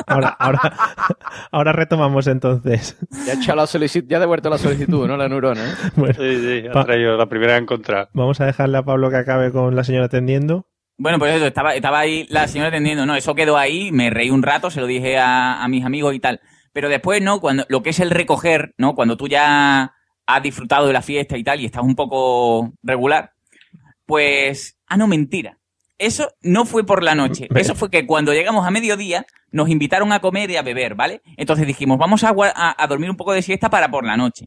Ahora, 0.07 0.28
ahora, 0.38 0.61
ahora 1.53 1.72
retomamos 1.72 2.26
entonces. 2.28 2.96
Ya 3.26 3.32
ha 3.32 3.36
echado 3.36 3.57
la 3.57 3.66
solicitud, 3.66 4.09
ya 4.09 4.16
ha 4.16 4.20
devuelto 4.20 4.49
la 4.49 4.57
solicitud, 4.57 5.07
¿no? 5.07 5.16
La 5.18 5.28
neurona, 5.28 5.62
¿eh? 5.70 5.74
Bueno, 5.96 6.14
Sí, 6.14 6.36
sí, 6.40 6.66
ha 6.74 6.84
traído 6.84 7.16
la 7.18 7.26
primera 7.26 7.53
que 7.53 7.59
he 7.59 7.62
encontrado. 7.62 8.09
vamos 8.14 8.40
a 8.40 8.46
dejarle 8.46 8.78
a 8.78 8.82
Pablo 8.82 9.11
que 9.11 9.16
acabe 9.16 9.53
con 9.53 9.76
la 9.76 9.84
señora 9.84 10.07
atendiendo. 10.07 10.66
Bueno, 10.96 11.18
pues 11.18 11.36
eso, 11.36 11.46
estaba, 11.46 11.74
estaba 11.74 11.99
ahí 11.99 12.26
la 12.30 12.49
señora 12.49 12.68
atendiendo, 12.70 13.05
¿no? 13.05 13.16
Eso 13.16 13.34
quedó 13.34 13.59
ahí, 13.59 13.92
me 13.92 14.09
reí 14.09 14.30
un 14.30 14.42
rato, 14.42 14.70
se 14.70 14.80
lo 14.80 14.86
dije 14.86 15.18
a, 15.18 15.62
a 15.62 15.68
mis 15.68 15.84
amigos 15.84 16.14
y 16.14 16.20
tal. 16.20 16.40
Pero 16.72 16.88
después, 16.88 17.20
¿no? 17.20 17.38
Cuando, 17.40 17.66
lo 17.68 17.82
que 17.82 17.90
es 17.90 18.01
el 18.01 18.11
recoger, 18.11 18.72
¿no? 18.78 18.94
Cuando 18.94 19.16
tú 19.18 19.28
ya 19.28 19.92
has 20.26 20.42
disfrutado 20.42 20.86
de 20.86 20.94
la 20.94 21.03
fiesta 21.03 21.36
y 21.36 21.44
tal 21.44 21.61
y 21.61 21.66
estás 21.66 21.82
un 21.82 21.94
poco 21.94 22.72
regular, 22.82 23.32
pues... 24.09 24.78
Ah, 24.86 24.96
no, 24.96 25.06
mentira. 25.06 25.59
Eso 25.98 26.32
no 26.40 26.64
fue 26.64 26.86
por 26.86 27.02
la 27.02 27.14
noche. 27.14 27.46
Eso 27.54 27.74
fue 27.74 27.90
que 27.90 28.06
cuando 28.06 28.32
llegamos 28.32 28.66
a 28.66 28.70
mediodía 28.70 29.26
nos 29.50 29.68
invitaron 29.68 30.12
a 30.12 30.20
comer 30.20 30.50
y 30.50 30.56
a 30.56 30.62
beber, 30.62 30.94
¿vale? 30.94 31.20
Entonces 31.36 31.66
dijimos, 31.66 31.98
vamos 31.98 32.24
a, 32.24 32.32
a 32.34 32.86
dormir 32.86 33.11
un 33.11 33.16
poco 33.18 33.32
de 33.32 33.42
siesta 33.42 33.68
para 33.68 33.90
por 33.90 34.06
la 34.06 34.16
noche. 34.16 34.46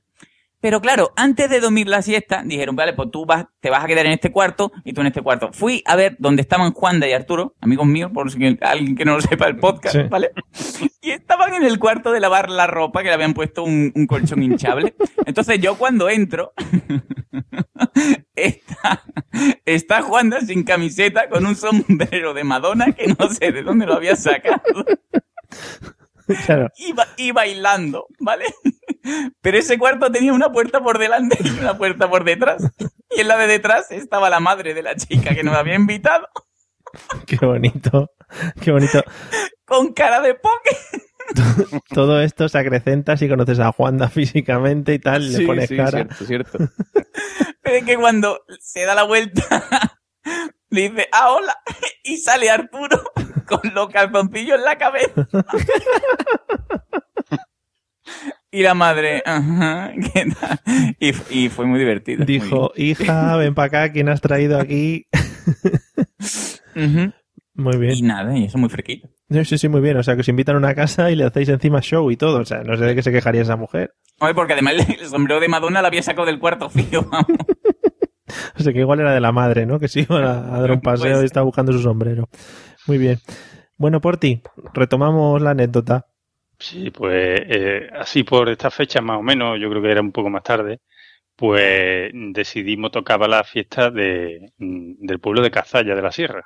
Pero 0.61 0.79
claro, 0.79 1.11
antes 1.15 1.49
de 1.49 1.59
dormir 1.59 1.87
la 1.87 2.01
siesta, 2.03 2.43
dijeron, 2.45 2.75
vale, 2.75 2.93
pues 2.93 3.09
tú 3.11 3.25
vas, 3.25 3.45
te 3.59 3.69
vas 3.71 3.83
a 3.83 3.87
quedar 3.87 4.05
en 4.05 4.11
este 4.13 4.31
cuarto 4.31 4.71
y 4.83 4.93
tú 4.93 5.01
en 5.01 5.07
este 5.07 5.21
cuarto. 5.21 5.51
Fui 5.51 5.81
a 5.85 5.95
ver 5.95 6.15
dónde 6.19 6.43
estaban 6.43 6.71
Juanda 6.71 7.07
y 7.07 7.13
Arturo, 7.13 7.55
amigos 7.61 7.87
míos, 7.87 8.11
por 8.13 8.31
si 8.31 8.57
alguien 8.61 8.95
que 8.95 9.03
no 9.03 9.15
lo 9.15 9.21
sepa 9.21 9.47
el 9.47 9.57
podcast, 9.57 9.95
Sí. 9.95 10.03
¿vale? 10.09 10.31
Y 11.01 11.11
estaban 11.11 11.53
en 11.55 11.63
el 11.63 11.79
cuarto 11.79 12.11
de 12.11 12.19
lavar 12.19 12.49
la 12.51 12.67
ropa, 12.67 13.01
que 13.01 13.07
le 13.09 13.15
habían 13.15 13.33
puesto 13.33 13.63
un, 13.63 13.91
un 13.95 14.05
colchón 14.05 14.43
hinchable. 14.43 14.93
Entonces 15.25 15.59
yo 15.59 15.75
cuando 15.75 16.09
entro, 16.09 16.53
está, 18.35 19.03
está 19.65 20.01
Juanda 20.03 20.41
sin 20.41 20.63
camiseta 20.63 21.27
con 21.27 21.45
un 21.45 21.55
sombrero 21.55 22.33
de 22.35 22.43
Madonna 22.43 22.91
que 22.91 23.07
no 23.07 23.29
sé 23.29 23.51
de 23.51 23.63
dónde 23.63 23.85
lo 23.87 23.95
había 23.95 24.15
sacado. 24.15 24.85
Claro. 26.45 26.69
Y, 26.77 26.93
ba- 26.93 27.07
y 27.17 27.31
bailando, 27.31 28.07
¿vale? 28.19 28.45
Pero 29.41 29.57
ese 29.57 29.77
cuarto 29.77 30.11
tenía 30.11 30.33
una 30.33 30.51
puerta 30.51 30.81
por 30.81 30.97
delante 30.99 31.37
y 31.43 31.49
una 31.59 31.77
puerta 31.77 32.09
por 32.09 32.23
detrás. 32.23 32.63
Y 33.15 33.21
en 33.21 33.27
la 33.27 33.37
de 33.37 33.47
detrás 33.47 33.91
estaba 33.91 34.29
la 34.29 34.39
madre 34.39 34.73
de 34.73 34.83
la 34.83 34.95
chica 34.95 35.33
que 35.35 35.43
nos 35.43 35.55
había 35.55 35.75
invitado 35.75 36.27
Qué 37.25 37.37
bonito. 37.45 38.11
Qué 38.61 38.71
bonito. 38.71 39.03
con 39.65 39.93
cara 39.93 40.21
de 40.21 40.35
poke. 40.35 40.77
Todo 41.93 42.21
esto 42.21 42.49
se 42.49 42.57
acrecenta 42.57 43.15
si 43.17 43.29
conoces 43.29 43.59
a 43.59 43.71
Juanda 43.71 44.09
físicamente 44.09 44.93
y 44.93 44.99
tal, 44.99 45.31
le 45.31 45.37
Sí, 45.37 45.45
pones 45.45 45.69
sí, 45.69 45.77
cara. 45.77 45.91
cierto, 45.91 46.25
cierto. 46.25 46.57
Pero 47.61 47.77
es 47.77 47.85
que 47.85 47.95
cuando 47.95 48.41
se 48.59 48.83
da 48.85 48.95
la 48.95 49.03
vuelta, 49.03 49.43
le 50.71 50.89
dice, 50.89 51.07
ah, 51.11 51.31
hola, 51.31 51.55
y 52.03 52.17
sale 52.17 52.49
Arturo 52.49 53.01
con 53.47 53.59
los 53.73 53.89
calzoncillos 53.89 54.57
en 54.57 54.65
la 54.65 54.77
cabeza. 54.77 55.27
Y 58.53 58.63
la 58.63 58.73
madre, 58.73 59.23
ajá, 59.25 59.93
¿qué 60.13 60.25
tal? 60.37 60.59
Y, 60.99 61.13
y 61.29 61.47
fue 61.47 61.65
muy 61.65 61.79
divertido. 61.79 62.17
muy 62.17 62.25
Dijo, 62.25 62.73
hija, 62.75 63.37
ven 63.37 63.55
para 63.55 63.67
acá, 63.67 63.93
¿quién 63.93 64.09
has 64.09 64.19
traído 64.19 64.59
aquí? 64.59 65.07
Muy 67.53 67.77
bien. 67.77 67.95
Y 67.95 68.01
nada, 68.01 68.37
y 68.37 68.45
eso 68.45 68.57
muy 68.57 68.69
fresquito. 68.69 69.07
Sí, 69.29 69.45
sí, 69.45 69.57
sí, 69.57 69.69
muy 69.69 69.79
bien. 69.79 69.95
O 69.95 70.03
sea, 70.03 70.15
que 70.15 70.21
os 70.21 70.27
invitan 70.27 70.55
a 70.55 70.59
una 70.59 70.75
casa 70.75 71.11
y 71.11 71.15
le 71.15 71.23
hacéis 71.23 71.47
encima 71.47 71.79
show 71.79 72.11
y 72.11 72.17
todo. 72.17 72.39
O 72.39 72.45
sea, 72.45 72.63
no 72.63 72.75
sé 72.75 72.83
de 72.83 72.95
qué 72.95 73.03
se 73.03 73.11
quejaría 73.13 73.41
esa 73.43 73.55
mujer. 73.55 73.93
Oye, 74.19 74.33
porque 74.33 74.53
además 74.53 74.73
el 74.87 75.07
sombrero 75.07 75.39
de 75.39 75.47
Madonna 75.47 75.81
la 75.81 75.87
había 75.87 76.03
sacado 76.03 76.25
del 76.25 76.39
cuarto 76.39 76.69
fío, 76.69 77.03
vamos. 77.03 77.37
O 78.59 78.63
sea, 78.63 78.73
que 78.73 78.79
igual 78.79 78.99
era 78.99 79.13
de 79.13 79.21
la 79.21 79.31
madre, 79.31 79.65
¿no? 79.65 79.79
Que 79.79 79.87
se 79.87 80.01
iban 80.01 80.23
a, 80.23 80.55
a 80.55 80.61
dar 80.61 80.71
un 80.71 80.81
paseo 80.81 81.19
Pues- 81.19 81.23
y 81.23 81.25
estaba 81.25 81.45
buscando 81.45 81.71
su 81.73 81.79
sombrero. 81.81 82.29
Muy 82.87 82.97
bien. 82.97 83.19
Bueno, 83.77 84.01
por 84.01 84.17
ti, 84.17 84.41
retomamos 84.73 85.41
la 85.41 85.51
anécdota. 85.51 86.07
Sí, 86.59 86.91
pues 86.91 87.41
eh, 87.47 87.89
así 87.93 88.23
por 88.23 88.47
esta 88.49 88.69
fecha 88.71 89.01
más 89.01 89.17
o 89.17 89.23
menos, 89.23 89.59
yo 89.59 89.69
creo 89.69 89.81
que 89.81 89.91
era 89.91 90.01
un 90.01 90.11
poco 90.11 90.29
más 90.29 90.43
tarde, 90.43 90.79
pues 91.35 92.11
decidimos 92.13 92.91
tocar 92.91 93.19
la 93.29 93.43
fiesta 93.43 93.91
de, 93.91 94.53
mm, 94.59 95.05
del 95.05 95.19
pueblo 95.19 95.41
de 95.43 95.51
Cazalla 95.51 95.95
de 95.95 96.01
la 96.03 96.11
Sierra. 96.11 96.45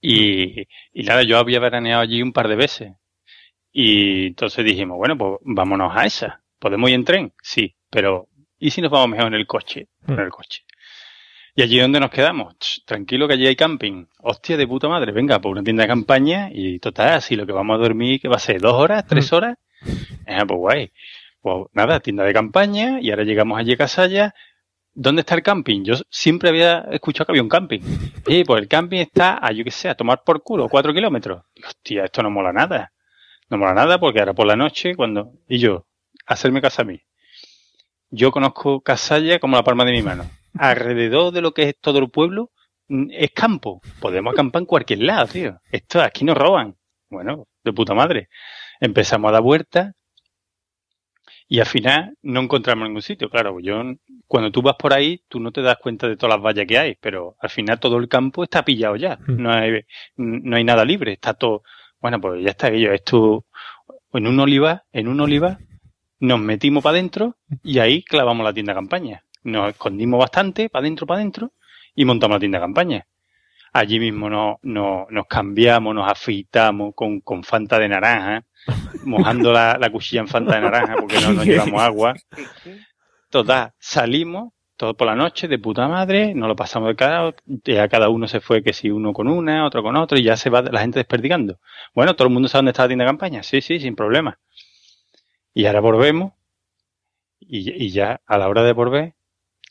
Y, 0.00 0.62
y 0.92 1.02
nada, 1.04 1.22
yo 1.22 1.38
había 1.38 1.60
veraneado 1.60 2.02
allí 2.02 2.20
un 2.22 2.32
par 2.32 2.48
de 2.48 2.56
veces. 2.56 2.92
Y 3.72 4.28
entonces 4.28 4.64
dijimos, 4.64 4.98
bueno, 4.98 5.18
pues 5.18 5.38
vámonos 5.42 5.92
a 5.96 6.06
esa. 6.06 6.42
¿Podemos 6.58 6.90
ir 6.90 6.96
en 6.96 7.04
tren? 7.06 7.34
Sí, 7.42 7.76
pero 7.90 8.28
¿y 8.58 8.70
si 8.70 8.80
nos 8.80 8.90
vamos 8.90 9.08
mejor 9.08 9.26
en 9.28 9.34
el 9.34 9.46
coche? 9.46 9.88
En 10.06 10.18
el 10.18 10.30
coche. 10.30 10.64
¿Y 11.56 11.62
allí 11.62 11.78
donde 11.78 12.00
nos 12.00 12.10
quedamos? 12.10 12.56
Ch, 12.58 12.84
tranquilo 12.84 13.28
que 13.28 13.34
allí 13.34 13.46
hay 13.46 13.54
camping. 13.54 14.06
Hostia 14.18 14.56
de 14.56 14.66
puta 14.66 14.88
madre, 14.88 15.12
venga, 15.12 15.38
por 15.40 15.52
una 15.52 15.62
tienda 15.62 15.84
de 15.84 15.88
campaña 15.88 16.48
y 16.52 16.80
total, 16.80 17.12
así 17.12 17.36
lo 17.36 17.46
que 17.46 17.52
vamos 17.52 17.76
a 17.76 17.82
dormir, 17.82 18.20
que 18.20 18.28
va 18.28 18.36
a 18.36 18.40
ser? 18.40 18.60
¿Dos 18.60 18.74
horas? 18.74 19.06
¿Tres 19.06 19.32
horas? 19.32 19.56
Ah, 20.26 20.44
pues 20.46 20.58
guay. 20.58 20.92
Pues 21.40 21.66
nada, 21.72 22.00
tienda 22.00 22.24
de 22.24 22.32
campaña 22.32 23.00
y 23.00 23.10
ahora 23.10 23.22
llegamos 23.22 23.58
allí 23.58 23.72
a 23.72 23.76
Casalla. 23.76 24.34
¿Dónde 24.94 25.20
está 25.20 25.34
el 25.34 25.42
camping? 25.42 25.84
Yo 25.84 25.94
siempre 26.08 26.48
había 26.48 26.86
escuchado 26.90 27.26
que 27.26 27.32
había 27.32 27.42
un 27.42 27.48
camping. 27.48 27.80
Y 28.26 28.42
pues 28.44 28.62
el 28.62 28.68
camping 28.68 29.00
está, 29.00 29.38
a 29.40 29.52
yo 29.52 29.62
que 29.62 29.70
sé, 29.70 29.88
a 29.88 29.94
tomar 29.94 30.22
por 30.24 30.42
culo, 30.42 30.68
cuatro 30.68 30.94
kilómetros. 30.94 31.42
Hostia, 31.64 32.04
esto 32.04 32.22
no 32.22 32.30
mola 32.30 32.52
nada. 32.52 32.92
No 33.50 33.58
mola 33.58 33.74
nada 33.74 33.98
porque 33.98 34.20
ahora 34.20 34.32
por 34.32 34.46
la 34.46 34.56
noche, 34.56 34.96
cuando... 34.96 35.32
Y 35.46 35.58
yo, 35.58 35.86
hacerme 36.26 36.62
casa 36.62 36.82
a 36.82 36.84
mí. 36.86 37.02
Yo 38.14 38.30
conozco 38.30 38.80
Casalla 38.80 39.40
como 39.40 39.56
la 39.56 39.64
palma 39.64 39.84
de 39.84 39.90
mi 39.90 40.02
mano. 40.02 40.30
Alrededor 40.56 41.32
de 41.32 41.40
lo 41.40 41.52
que 41.52 41.70
es 41.70 41.74
todo 41.80 41.98
el 41.98 42.10
pueblo 42.10 42.52
mm, 42.86 43.08
es 43.10 43.32
campo. 43.32 43.80
Podemos 44.00 44.32
acampar 44.32 44.62
en 44.62 44.66
cualquier 44.66 45.00
lado, 45.00 45.26
tío. 45.26 45.60
Esto 45.72 46.00
aquí 46.00 46.24
nos 46.24 46.38
roban. 46.38 46.76
Bueno, 47.10 47.48
de 47.64 47.72
puta 47.72 47.92
madre. 47.92 48.28
Empezamos 48.78 49.28
a 49.28 49.32
dar 49.32 49.42
vueltas 49.42 49.94
y 51.48 51.58
al 51.58 51.66
final 51.66 52.16
no 52.22 52.40
encontramos 52.40 52.86
ningún 52.86 53.02
sitio. 53.02 53.28
Claro, 53.28 53.58
yo 53.58 53.82
cuando 54.28 54.52
tú 54.52 54.62
vas 54.62 54.76
por 54.76 54.92
ahí, 54.92 55.24
tú 55.28 55.40
no 55.40 55.50
te 55.50 55.62
das 55.62 55.78
cuenta 55.78 56.08
de 56.08 56.16
todas 56.16 56.36
las 56.36 56.44
vallas 56.44 56.66
que 56.68 56.78
hay, 56.78 56.96
pero 57.00 57.36
al 57.40 57.50
final 57.50 57.80
todo 57.80 57.96
el 57.96 58.08
campo 58.08 58.44
está 58.44 58.64
pillado 58.64 58.94
ya. 58.94 59.18
No 59.26 59.52
hay, 59.52 59.84
no 60.16 60.56
hay 60.56 60.62
nada 60.62 60.84
libre, 60.84 61.14
está 61.14 61.34
todo. 61.34 61.64
Bueno, 62.00 62.20
pues 62.20 62.44
ya 62.44 62.50
está 62.50 62.68
aquello. 62.68 62.92
Esto 62.92 63.44
en 64.12 64.28
un 64.28 64.38
olivar, 64.38 64.84
en 64.92 65.08
un 65.08 65.20
olivar, 65.20 65.58
nos 66.20 66.40
metimos 66.40 66.82
para 66.82 66.94
adentro 66.98 67.36
y 67.62 67.78
ahí 67.78 68.02
clavamos 68.02 68.44
la 68.44 68.52
tienda 68.52 68.72
de 68.72 68.78
campaña. 68.78 69.24
Nos 69.42 69.70
escondimos 69.70 70.18
bastante, 70.18 70.68
para 70.70 70.84
adentro, 70.84 71.06
para 71.06 71.20
adentro, 71.20 71.52
y 71.94 72.04
montamos 72.04 72.36
la 72.36 72.40
tienda 72.40 72.58
de 72.58 72.64
campaña. 72.64 73.06
Allí 73.72 73.98
mismo 73.98 74.30
no, 74.30 74.58
no- 74.62 75.06
nos 75.10 75.26
cambiamos, 75.26 75.94
nos 75.94 76.10
afeitamos 76.10 76.94
con, 76.94 77.20
con 77.20 77.42
Fanta 77.44 77.78
de 77.78 77.88
naranja, 77.88 78.44
mojando 79.04 79.52
la, 79.52 79.76
la 79.78 79.90
cuchilla 79.90 80.20
en 80.20 80.28
Fanta 80.28 80.54
de 80.54 80.60
naranja 80.62 80.94
porque 80.98 81.20
no 81.20 81.32
nos 81.32 81.44
llevamos 81.44 81.82
agua. 81.82 82.14
Total, 83.30 83.72
salimos 83.78 84.52
todo 84.76 84.94
por 84.96 85.06
la 85.06 85.14
noche, 85.14 85.46
de 85.48 85.58
puta 85.58 85.86
madre, 85.88 86.34
nos 86.34 86.48
lo 86.48 86.56
pasamos 86.56 86.88
de 86.88 86.96
cada, 86.96 87.32
ya 87.64 87.88
cada 87.88 88.08
uno 88.08 88.26
se 88.26 88.40
fue 88.40 88.62
que 88.62 88.72
si 88.72 88.90
uno 88.90 89.12
con 89.12 89.28
una, 89.28 89.64
otro 89.66 89.82
con 89.84 89.96
otro, 89.96 90.18
y 90.18 90.24
ya 90.24 90.36
se 90.36 90.50
va 90.50 90.62
la 90.62 90.80
gente 90.80 90.98
desperdigando. 90.98 91.58
Bueno, 91.94 92.14
todo 92.16 92.26
el 92.28 92.34
mundo 92.34 92.48
sabe 92.48 92.58
dónde 92.60 92.70
está 92.72 92.82
la 92.82 92.88
tienda 92.88 93.04
de 93.04 93.10
campaña, 93.10 93.42
sí, 93.44 93.60
sí, 93.60 93.78
sin 93.78 93.94
problema. 93.94 94.38
Y 95.54 95.66
ahora 95.66 95.80
volvemos, 95.80 96.32
y, 97.40 97.84
y 97.84 97.90
ya 97.90 98.20
a 98.26 98.38
la 98.38 98.48
hora 98.48 98.62
de 98.62 98.72
volver, 98.72 99.14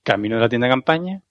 camino 0.03 0.36
de 0.36 0.41
la 0.41 0.49
tienda 0.49 0.67
de 0.67 0.73
campaña, 0.73 1.21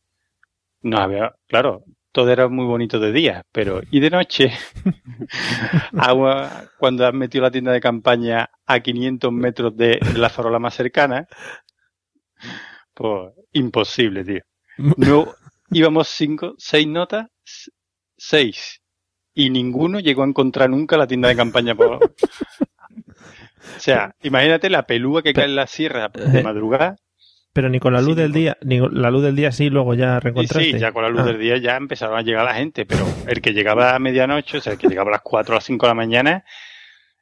no 0.82 0.98
había, 0.98 1.34
claro, 1.46 1.84
todo 2.12 2.30
era 2.30 2.48
muy 2.48 2.66
bonito 2.66 3.00
de 3.00 3.12
día, 3.12 3.44
pero 3.52 3.80
y 3.90 4.00
de 4.00 4.10
noche, 4.10 4.52
agua, 5.98 6.64
cuando 6.78 7.06
has 7.06 7.14
metido 7.14 7.42
la 7.42 7.50
tienda 7.50 7.72
de 7.72 7.80
campaña 7.80 8.50
a 8.66 8.80
500 8.80 9.32
metros 9.32 9.76
de 9.76 9.98
la 10.16 10.28
farola 10.28 10.58
más 10.58 10.74
cercana, 10.74 11.26
pues 12.94 13.32
imposible, 13.52 14.24
tío. 14.24 14.42
No, 14.96 15.34
íbamos 15.70 16.08
cinco, 16.08 16.54
seis 16.58 16.86
notas, 16.86 17.28
seis. 18.16 18.80
Y 19.34 19.48
ninguno 19.48 20.00
llegó 20.00 20.22
a 20.22 20.26
encontrar 20.26 20.68
nunca 20.68 20.98
la 20.98 21.06
tienda 21.06 21.28
de 21.28 21.36
campaña. 21.36 21.74
Por... 21.74 22.14
O 23.76 23.80
sea, 23.80 24.14
imagínate 24.22 24.70
la 24.70 24.82
pelúa 24.86 25.22
que 25.22 25.32
cae 25.32 25.44
en 25.46 25.56
la 25.56 25.66
sierra 25.66 26.08
de 26.08 26.42
madrugada. 26.42 26.96
Pero 27.54 27.68
ni 27.68 27.80
con 27.80 27.92
la 27.92 28.00
luz 28.00 28.16
del 28.16 28.32
día, 28.32 28.56
ni 28.62 28.80
con 28.80 29.00
la 29.00 29.10
luz 29.10 29.22
del 29.22 29.36
día 29.36 29.52
sí, 29.52 29.68
luego 29.68 29.92
ya 29.94 30.16
Y 30.16 30.20
reencontraste. 30.20 30.72
sí, 30.72 30.78
ya 30.78 30.90
con 30.92 31.02
la 31.02 31.10
luz 31.10 31.20
Ah. 31.20 31.24
del 31.26 31.38
día 31.38 31.58
ya 31.58 31.76
empezaron 31.76 32.16
a 32.18 32.22
llegar 32.22 32.44
la 32.46 32.54
gente, 32.54 32.86
pero 32.86 33.04
el 33.26 33.42
que 33.42 33.52
llegaba 33.52 33.94
a 33.94 33.98
medianoche, 33.98 34.56
o 34.58 34.60
sea, 34.62 34.72
el 34.72 34.78
que 34.78 34.88
llegaba 34.88 35.10
a 35.10 35.12
las 35.12 35.20
4 35.22 35.52
o 35.52 35.56
las 35.56 35.64
5 35.64 35.84
de 35.86 35.90
la 35.90 35.94
mañana, 35.94 36.44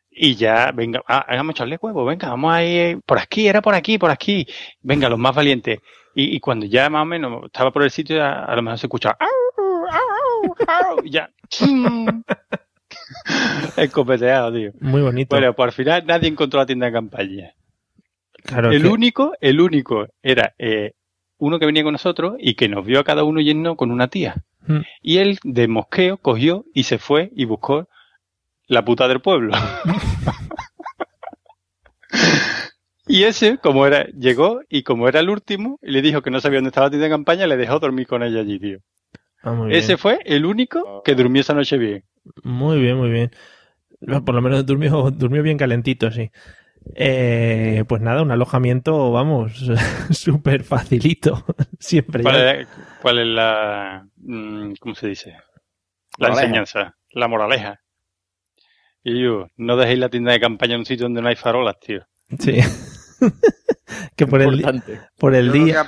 y 0.09 0.37
ya, 0.37 0.71
venga, 0.73 1.03
ah, 1.09 1.25
vamos 1.31 1.51
a 1.51 1.57
echarle 1.57 1.79
huevo, 1.83 2.05
venga, 2.05 2.29
vamos 2.29 2.53
a 2.55 2.63
ir 2.63 3.01
por 3.05 3.19
aquí, 3.19 3.49
era 3.49 3.61
por 3.61 3.75
aquí, 3.75 3.99
por 3.99 4.11
aquí, 4.13 4.47
venga, 4.83 5.09
los 5.09 5.19
más 5.19 5.35
valientes. 5.35 5.81
Y, 6.15 6.37
y 6.37 6.41
cuando 6.41 6.67
ya 6.67 6.89
más 6.91 7.03
o 7.03 7.07
menos 7.07 7.45
estaba 7.47 7.73
por 7.73 7.83
el 7.83 7.91
sitio, 7.91 8.17
ya 8.17 8.45
a 8.45 8.55
lo 8.55 8.63
mejor 8.63 8.79
se 8.79 8.87
escuchaba, 8.87 9.17
"Au, 9.19 9.87
au, 9.89 10.57
au", 10.97 11.05
y 11.05 11.11
ya. 11.11 11.29
escopeteado, 13.77 14.53
tío. 14.53 14.73
Muy 14.81 15.03
bonito. 15.03 15.35
Bueno, 15.37 15.55
pues 15.55 15.67
al 15.69 15.73
final 15.73 16.07
nadie 16.07 16.29
encontró 16.29 16.61
la 16.61 16.67
tienda 16.67 16.87
de 16.87 16.93
campaña. 16.93 17.53
Claro, 18.45 18.71
el 18.73 18.83
que- 18.83 18.89
único, 18.89 19.33
el 19.41 19.61
único 19.61 20.07
era 20.23 20.55
eh, 20.59 20.93
uno 21.39 21.59
que 21.59 21.67
venía 21.67 21.83
con 21.83 21.93
nosotros 21.93 22.35
y 22.39 22.55
que 22.55 22.69
nos 22.69 22.85
vio 22.87 23.01
a 23.01 23.05
cada 23.05 23.25
uno 23.25 23.41
yendo 23.41 23.77
con 23.77 23.91
una 23.91 24.09
tía. 24.09 24.37
Mm. 24.67 24.81
Y 25.03 25.19
él, 25.19 25.39
de 25.43 25.69
mosqueo, 25.69 26.17
cogió 26.19 26.65
y 26.75 26.85
se 26.85 26.99
fue 26.99 27.31
y 27.35 27.45
buscó 27.45 27.89
la 28.67 28.85
puta 28.85 29.09
del 29.09 29.21
pueblo. 29.21 29.53
y 33.07 33.25
ese, 33.25 33.59
como 33.59 33.87
era, 33.87 34.07
llegó 34.09 34.61
y 34.69 34.83
como 34.83 35.09
era 35.09 35.21
el 35.21 35.31
último, 35.31 35.79
y 35.83 35.91
le 35.91 36.03
dijo 36.03 36.23
que 36.23 36.31
no 36.31 36.41
sabía 36.41 36.59
dónde 36.59 36.69
estaba 36.69 36.87
la 36.87 36.91
tienda 36.91 37.07
de 37.07 37.11
campaña, 37.11 37.47
le 37.47 37.57
dejó 37.57 37.79
dormir 37.79 38.07
con 38.07 38.23
ella 38.23 38.41
allí, 38.41 38.59
tío. 38.59 38.79
Ah, 39.43 39.53
bien. 39.53 39.73
Ese 39.73 39.97
fue 39.97 40.21
el 40.25 40.45
único 40.45 41.03
que 41.05 41.15
durmió 41.15 41.41
esa 41.41 41.55
noche 41.55 41.79
bien. 41.79 42.05
Muy 42.43 42.81
bien, 42.81 42.97
muy 42.97 43.11
bien. 43.11 43.31
Por 44.25 44.35
lo 44.35 44.41
menos 44.43 44.65
durmió, 44.67 45.11
durmió 45.11 45.43
bien 45.43 45.59
calentito, 45.59 46.11
sí. 46.11 46.31
Eh, 46.95 47.85
pues 47.87 48.01
nada, 48.01 48.23
un 48.23 48.31
alojamiento, 48.31 49.13
vamos, 49.13 49.53
súper 50.11 50.65
facilito. 50.65 51.45
Siempre. 51.79 52.23
¿Cuál 52.23 52.37
es, 52.61 52.69
cuál 53.03 53.19
es 53.19 53.27
la, 53.27 54.07
mm, 54.17 54.73
cómo 54.81 54.95
se 54.95 55.09
dice? 55.09 55.31
La 56.19 56.29
Moraleja. 56.29 56.43
enseñanza, 56.47 56.97
la 57.13 57.29
moraleja. 57.29 57.81
Y 59.03 59.23
yo, 59.23 59.47
no 59.57 59.77
dejéis 59.77 59.99
la 59.99 60.09
tienda 60.11 60.33
de 60.33 60.41
campaña 60.41 60.75
en 60.75 60.81
un 60.81 60.87
sitio 60.87 61.05
donde 61.07 61.23
no 61.23 61.29
hay 61.29 61.37
farolas, 61.37 61.79
tío. 61.81 62.07
Sí. 62.39 62.59
que 64.17 64.27
por 64.27 64.43
el, 64.43 64.83
por 65.19 65.35
Yo 65.35 65.41
lo, 65.43 65.53
que 65.53 65.59
día. 65.59 65.87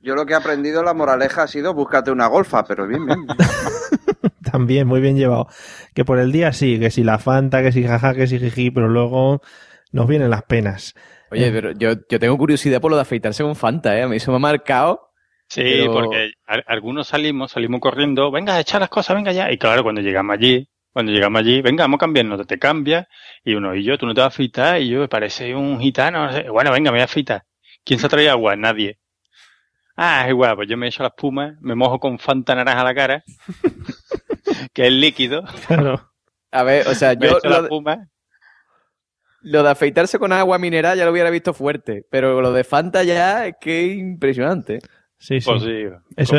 yo 0.00 0.14
lo 0.14 0.26
que 0.26 0.32
he 0.32 0.36
aprendido, 0.36 0.82
la 0.82 0.94
moraleja 0.94 1.44
ha 1.44 1.48
sido 1.48 1.72
búscate 1.74 2.10
una 2.10 2.26
golfa, 2.26 2.64
pero 2.64 2.86
bien, 2.86 3.06
bien. 3.06 3.26
bien. 3.26 3.38
También, 4.52 4.86
muy 4.86 5.00
bien 5.00 5.16
llevado. 5.16 5.48
Que 5.94 6.04
por 6.04 6.18
el 6.18 6.32
día 6.32 6.52
sí, 6.52 6.78
que 6.78 6.90
si 6.90 7.04
la 7.04 7.18
Fanta, 7.18 7.62
que 7.62 7.72
si 7.72 7.82
jaja, 7.84 8.14
que 8.14 8.26
si 8.26 8.38
jiji, 8.38 8.70
pero 8.70 8.88
luego 8.88 9.40
nos 9.92 10.06
vienen 10.08 10.30
las 10.30 10.42
penas. 10.44 10.94
Oye, 11.30 11.50
pero 11.50 11.72
yo, 11.72 11.92
yo 12.08 12.18
tengo 12.20 12.36
curiosidad 12.38 12.80
por 12.80 12.90
lo 12.90 12.96
de 12.96 13.02
afeitarse 13.02 13.42
con 13.42 13.56
Fanta, 13.56 13.96
¿eh? 13.98 14.02
A 14.02 14.08
mí 14.08 14.16
eso 14.16 14.30
me 14.30 14.36
ha 14.36 14.40
marcado. 14.40 15.10
Sí, 15.48 15.62
Pero- 15.62 15.92
porque 15.92 16.32
a- 16.46 16.62
algunos 16.66 17.08
salimos, 17.08 17.52
salimos 17.52 17.80
corriendo, 17.80 18.30
venga, 18.30 18.54
a 18.56 18.60
echar 18.60 18.80
las 18.80 18.90
cosas, 18.90 19.16
venga 19.16 19.32
ya. 19.32 19.50
Y 19.52 19.58
claro, 19.58 19.82
cuando 19.82 20.00
llegamos 20.00 20.34
allí, 20.34 20.68
cuando 20.92 21.12
llegamos 21.12 21.40
allí, 21.40 21.62
venga, 21.62 21.84
vamos 21.84 21.98
a 21.98 22.00
cambiarnos, 22.00 22.46
te 22.46 22.58
cambias. 22.58 23.06
Y 23.44 23.54
uno, 23.54 23.74
y 23.74 23.82
yo, 23.84 23.96
tú 23.98 24.06
no 24.06 24.14
te 24.14 24.20
vas 24.20 24.26
a 24.26 24.34
afeitar, 24.34 24.80
y 24.80 24.88
yo, 24.88 25.00
me 25.00 25.08
parece 25.08 25.54
un 25.54 25.78
gitano. 25.80 26.26
no 26.26 26.32
sé. 26.32 26.48
Bueno, 26.48 26.72
venga, 26.72 26.90
me 26.90 26.96
voy 26.96 27.02
a 27.02 27.04
afeitar. 27.04 27.42
¿Quién 27.84 28.00
se 28.00 28.06
ha 28.06 28.08
traído 28.08 28.32
agua? 28.32 28.56
Nadie. 28.56 28.98
Ah, 29.96 30.24
es 30.24 30.30
igual, 30.30 30.56
pues 30.56 30.68
yo 30.68 30.76
me 30.76 30.88
echo 30.88 31.02
las 31.02 31.12
pumas, 31.16 31.54
me 31.60 31.74
mojo 31.74 31.98
con 31.98 32.18
Fanta 32.18 32.54
naranja 32.54 32.82
a 32.82 32.84
la 32.84 32.94
cara, 32.94 33.24
que 34.76 34.86
es 34.88 34.92
líquido. 34.92 35.42
Claro. 35.66 36.12
A 36.52 36.62
ver, 36.62 36.86
o 36.86 36.94
sea, 36.94 37.14
yo 37.14 37.38
lo 37.42 37.50
la 37.50 37.62
de, 37.62 37.68
puma. 37.68 38.08
lo 39.40 39.62
de 39.62 39.70
afeitarse 39.70 40.18
con 40.18 40.32
agua 40.32 40.58
mineral 40.58 40.96
ya 40.98 41.04
lo 41.04 41.10
hubiera 41.12 41.30
visto 41.30 41.52
fuerte, 41.54 42.04
pero 42.10 42.40
lo 42.42 42.52
de 42.52 42.62
Fanta 42.62 43.02
ya 43.02 43.46
es 43.46 43.54
que 43.60 43.90
es 43.90 43.96
impresionante. 43.98 44.78
Sí, 45.18 45.40
sí. 45.40 45.50
Pues 45.50 45.62
sí, 45.62 45.84
Eso- 46.16 46.36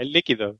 es 0.00 0.06
líquido. 0.08 0.58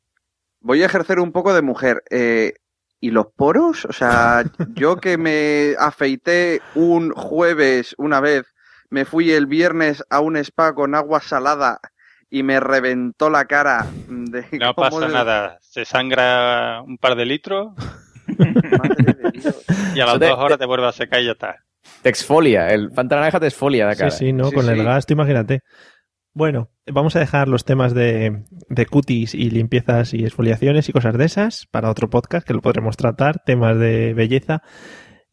Voy 0.60 0.82
a 0.82 0.86
ejercer 0.86 1.18
un 1.18 1.32
poco 1.32 1.52
de 1.54 1.62
mujer. 1.62 2.02
Eh, 2.10 2.54
¿Y 3.00 3.10
los 3.10 3.26
poros? 3.34 3.84
O 3.84 3.92
sea, 3.92 4.44
yo 4.74 4.96
que 4.96 5.18
me 5.18 5.74
afeité 5.78 6.60
un 6.76 7.10
jueves 7.10 7.96
una 7.98 8.20
vez, 8.20 8.44
me 8.90 9.04
fui 9.04 9.32
el 9.32 9.46
viernes 9.46 10.04
a 10.08 10.20
un 10.20 10.36
spa 10.36 10.72
con 10.74 10.94
agua 10.94 11.20
salada 11.20 11.80
y 12.34 12.42
me 12.42 12.58
reventó 12.60 13.28
la 13.28 13.44
cara 13.44 13.86
de 14.08 14.40
No 14.58 14.74
cómo 14.74 14.88
pasa 14.88 15.06
de- 15.06 15.12
nada, 15.12 15.58
se 15.60 15.84
sangra 15.84 16.80
un 16.82 16.96
par 16.98 17.14
de 17.14 17.26
litros 17.26 17.72
y 19.94 20.00
a 20.00 20.06
las 20.06 20.18
te- 20.18 20.28
dos 20.28 20.38
horas 20.38 20.58
te 20.58 20.66
vuelve 20.66 20.86
a 20.86 20.92
secar 20.92 21.20
y 21.20 21.26
ya 21.26 21.32
está. 21.32 21.56
Te 22.02 22.08
exfolia, 22.08 22.68
el 22.68 22.90
Fanta 22.92 23.16
naranja 23.16 23.40
te 23.40 23.46
exfolia 23.46 23.86
la 23.86 23.96
cara. 23.96 24.10
Sí, 24.10 24.26
sí, 24.26 24.32
¿no? 24.32 24.46
Sí, 24.48 24.54
Con 24.54 24.68
el 24.68 24.78
sí. 24.78 24.84
gas, 24.84 25.06
tú 25.06 25.12
imagínate. 25.14 25.60
Bueno, 26.34 26.70
vamos 26.90 27.14
a 27.16 27.18
dejar 27.20 27.48
los 27.48 27.64
temas 27.66 27.92
de, 27.92 28.44
de 28.68 28.86
cutis 28.86 29.34
y 29.34 29.50
limpiezas 29.50 30.14
y 30.14 30.24
exfoliaciones 30.24 30.88
y 30.88 30.92
cosas 30.92 31.18
de 31.18 31.26
esas 31.26 31.66
para 31.70 31.90
otro 31.90 32.08
podcast 32.08 32.46
que 32.46 32.54
lo 32.54 32.62
podremos 32.62 32.96
tratar, 32.96 33.40
temas 33.44 33.78
de 33.78 34.14
belleza. 34.14 34.62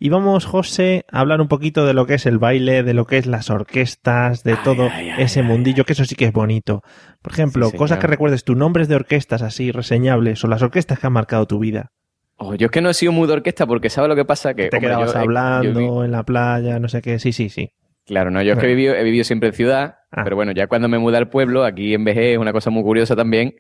Y 0.02 0.08
vamos, 0.10 0.46
José, 0.46 1.06
a 1.12 1.20
hablar 1.20 1.42
un 1.42 1.50
poquito 1.50 1.86
de 1.86 1.94
lo 1.94 2.06
que 2.06 2.14
es 2.14 2.26
el 2.26 2.38
baile, 2.40 2.84
de 2.84 2.94
lo 2.94 3.06
que 3.06 3.18
es 3.18 3.26
las 3.26 3.50
orquestas, 3.50 4.44
de 4.44 4.56
todo 4.64 4.90
ese 5.18 5.44
mundillo, 5.44 5.84
que 5.84 5.92
eso 5.94 6.06
sí 6.06 6.16
que 6.16 6.24
es 6.26 6.32
bonito. 6.32 6.84
Por 7.22 7.34
ejemplo, 7.34 7.70
Sí, 7.70 7.76
cosas 7.78 7.98
que 8.00 8.08
recuerdes 8.08 8.46
tú, 8.46 8.56
nombres 8.56 8.88
de 8.88 8.96
orquestas 8.96 9.42
así 9.42 9.72
reseñables 9.74 10.42
o 10.44 10.48
las 10.48 10.62
orquestas 10.62 11.00
que 11.00 11.08
han 11.08 11.14
marcado 11.14 11.46
tu 11.48 11.60
vida. 11.60 11.92
Oh, 12.38 12.56
yo 12.56 12.68
es 12.68 12.72
que 12.72 12.80
no 12.82 12.90
he 12.90 12.94
sido 12.94 13.12
muy 13.12 13.28
de 13.28 13.34
orquesta 13.34 13.68
porque 13.68 13.90
¿sabes 13.90 14.08
lo 14.08 14.16
que 14.16 14.24
pasa? 14.24 14.54
Que 14.54 14.70
Te 14.70 14.78
hombre, 14.78 14.90
quedabas 14.92 15.14
yo, 15.14 15.20
hablando 15.20 15.82
yo 15.82 16.00
vi- 16.00 16.06
en 16.06 16.12
la 16.12 16.24
playa, 16.24 16.80
no 16.80 16.88
sé 16.88 17.02
qué. 17.02 17.20
Sí, 17.20 17.34
sí, 17.34 17.50
sí. 17.50 17.74
Claro, 18.06 18.32
no, 18.32 18.42
yo 18.42 18.54
es 18.54 18.60
que 18.60 18.66
he 18.66 18.70
vivido, 18.70 18.96
he 18.96 19.04
vivido 19.04 19.26
siempre 19.26 19.50
en 19.50 19.56
ciudad, 19.56 19.96
Ah. 20.12 20.24
pero 20.24 20.38
bueno, 20.38 20.54
ya 20.54 20.68
cuando 20.68 20.88
me 20.88 20.98
mudé 20.98 21.18
al 21.18 21.28
pueblo, 21.30 21.66
aquí 21.66 21.94
en 21.94 22.06
Vejez, 22.06 22.34
es 22.34 22.38
una 22.38 22.54
cosa 22.54 22.70
muy 22.70 22.82
curiosa 22.84 23.16
también, 23.18 23.56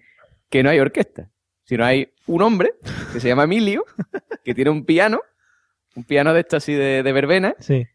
que 0.50 0.64
no 0.64 0.70
hay 0.70 0.80
orquesta, 0.80 1.30
sino 1.66 1.84
hay 1.86 2.14
un 2.26 2.42
hombre 2.42 2.72
que 3.14 3.20
se 3.20 3.28
llama 3.28 3.44
Emilio, 3.44 3.84
que 4.46 4.56
tiene 4.56 4.72
un 4.72 4.86
piano, 4.86 5.20
un 6.00 6.04
piano 6.06 6.34
de 6.34 6.40
esto 6.42 6.58
así 6.58 6.74
de, 6.74 7.04
de 7.04 7.12
verbena, 7.14 7.56
Sí. 7.60 7.86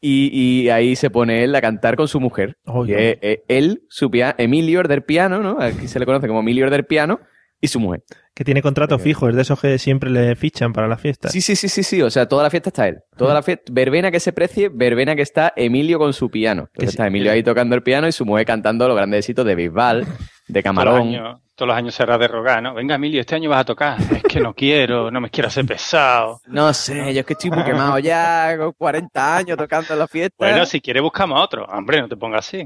y, 0.00 0.30
y 0.64 0.68
ahí 0.70 0.96
se 0.96 1.10
pone 1.10 1.44
él 1.44 1.54
a 1.54 1.60
cantar 1.60 1.96
con 1.96 2.08
su 2.08 2.20
mujer. 2.20 2.56
Oh, 2.66 2.84
Y 2.84 2.90
ya. 2.90 2.98
es- 2.98 3.18
es 3.20 3.38
él, 3.48 3.82
su 3.88 4.10
piano, 4.10 4.34
Emilio 4.38 4.80
el 4.80 4.88
del 4.88 5.02
piano, 5.02 5.40
¿no? 5.40 5.60
Aquí 5.60 5.88
se 5.88 5.98
le 5.98 6.06
conoce 6.06 6.26
como 6.28 6.40
Emilio 6.40 6.64
el 6.64 6.70
del 6.70 6.84
piano, 6.86 7.20
y 7.60 7.68
su 7.68 7.80
mujer. 7.80 8.02
Que 8.34 8.44
tiene 8.44 8.60
contrato 8.60 8.98
fijo, 8.98 9.28
es 9.30 9.36
de 9.36 9.40
esos 9.42 9.58
que 9.58 9.78
siempre 9.78 10.10
le 10.10 10.36
fichan 10.36 10.74
para 10.74 10.86
la 10.86 10.98
fiesta. 10.98 11.30
Sí, 11.30 11.40
sí, 11.40 11.56
sí, 11.56 11.68
sí, 11.70 11.82
sí. 11.82 12.02
O 12.02 12.10
sea, 12.10 12.26
toda 12.28 12.42
la 12.42 12.50
fiesta 12.50 12.68
está 12.68 12.86
él. 12.88 12.98
Toda 13.16 13.30
Mm. 13.32 13.34
la 13.36 13.42
fiesta, 13.42 13.72
verbena 13.72 14.10
que 14.10 14.20
se 14.20 14.32
precie, 14.34 14.68
verbena 14.68 15.16
que 15.16 15.22
está 15.22 15.50
Emilio 15.56 15.98
con 15.98 16.12
su 16.12 16.28
piano. 16.30 16.68
Que 16.74 16.82
sí. 16.86 16.90
está 16.90 17.06
Emilio 17.06 17.32
ahí 17.32 17.42
tocando 17.42 17.74
el 17.74 17.82
piano 17.82 18.06
y 18.06 18.12
su 18.12 18.26
mujer 18.26 18.44
cantando 18.44 18.86
los 18.86 18.96
grandes 18.96 19.20
éxitos 19.20 19.46
de 19.46 19.54
Bisbal, 19.54 20.04
de 20.48 20.62
Camarón. 20.62 21.40
Todos 21.54 21.68
los 21.68 21.76
años 21.76 21.94
será 21.94 22.18
de 22.18 22.26
rogar, 22.28 22.62
¿no? 22.62 22.74
Venga, 22.74 22.96
Emilio, 22.96 23.20
este 23.20 23.34
año 23.36 23.48
vas 23.50 23.60
a 23.60 23.64
tocar. 23.64 23.96
Es 24.00 24.22
que 24.24 24.40
no 24.40 24.54
quiero, 24.54 25.10
no 25.10 25.20
me 25.20 25.30
quiero 25.30 25.48
hacer 25.48 25.64
pesado. 25.64 26.40
No 26.46 26.72
sé, 26.74 27.12
yo 27.14 27.20
es 27.20 27.26
que 27.26 27.34
estoy 27.34 27.50
muy 27.50 27.62
quemado 27.64 27.98
ya, 27.98 28.54
con 28.58 28.72
40 28.72 29.36
años 29.36 29.56
tocando 29.56 29.92
en 29.92 29.98
la 30.00 30.08
fiesta. 30.08 30.34
Bueno, 30.38 30.66
si 30.66 30.80
quieres 30.80 31.02
buscamos 31.02 31.38
a 31.38 31.42
otro. 31.44 31.64
Hombre, 31.66 32.00
no 32.00 32.08
te 32.08 32.16
pongas 32.16 32.46
así. 32.46 32.64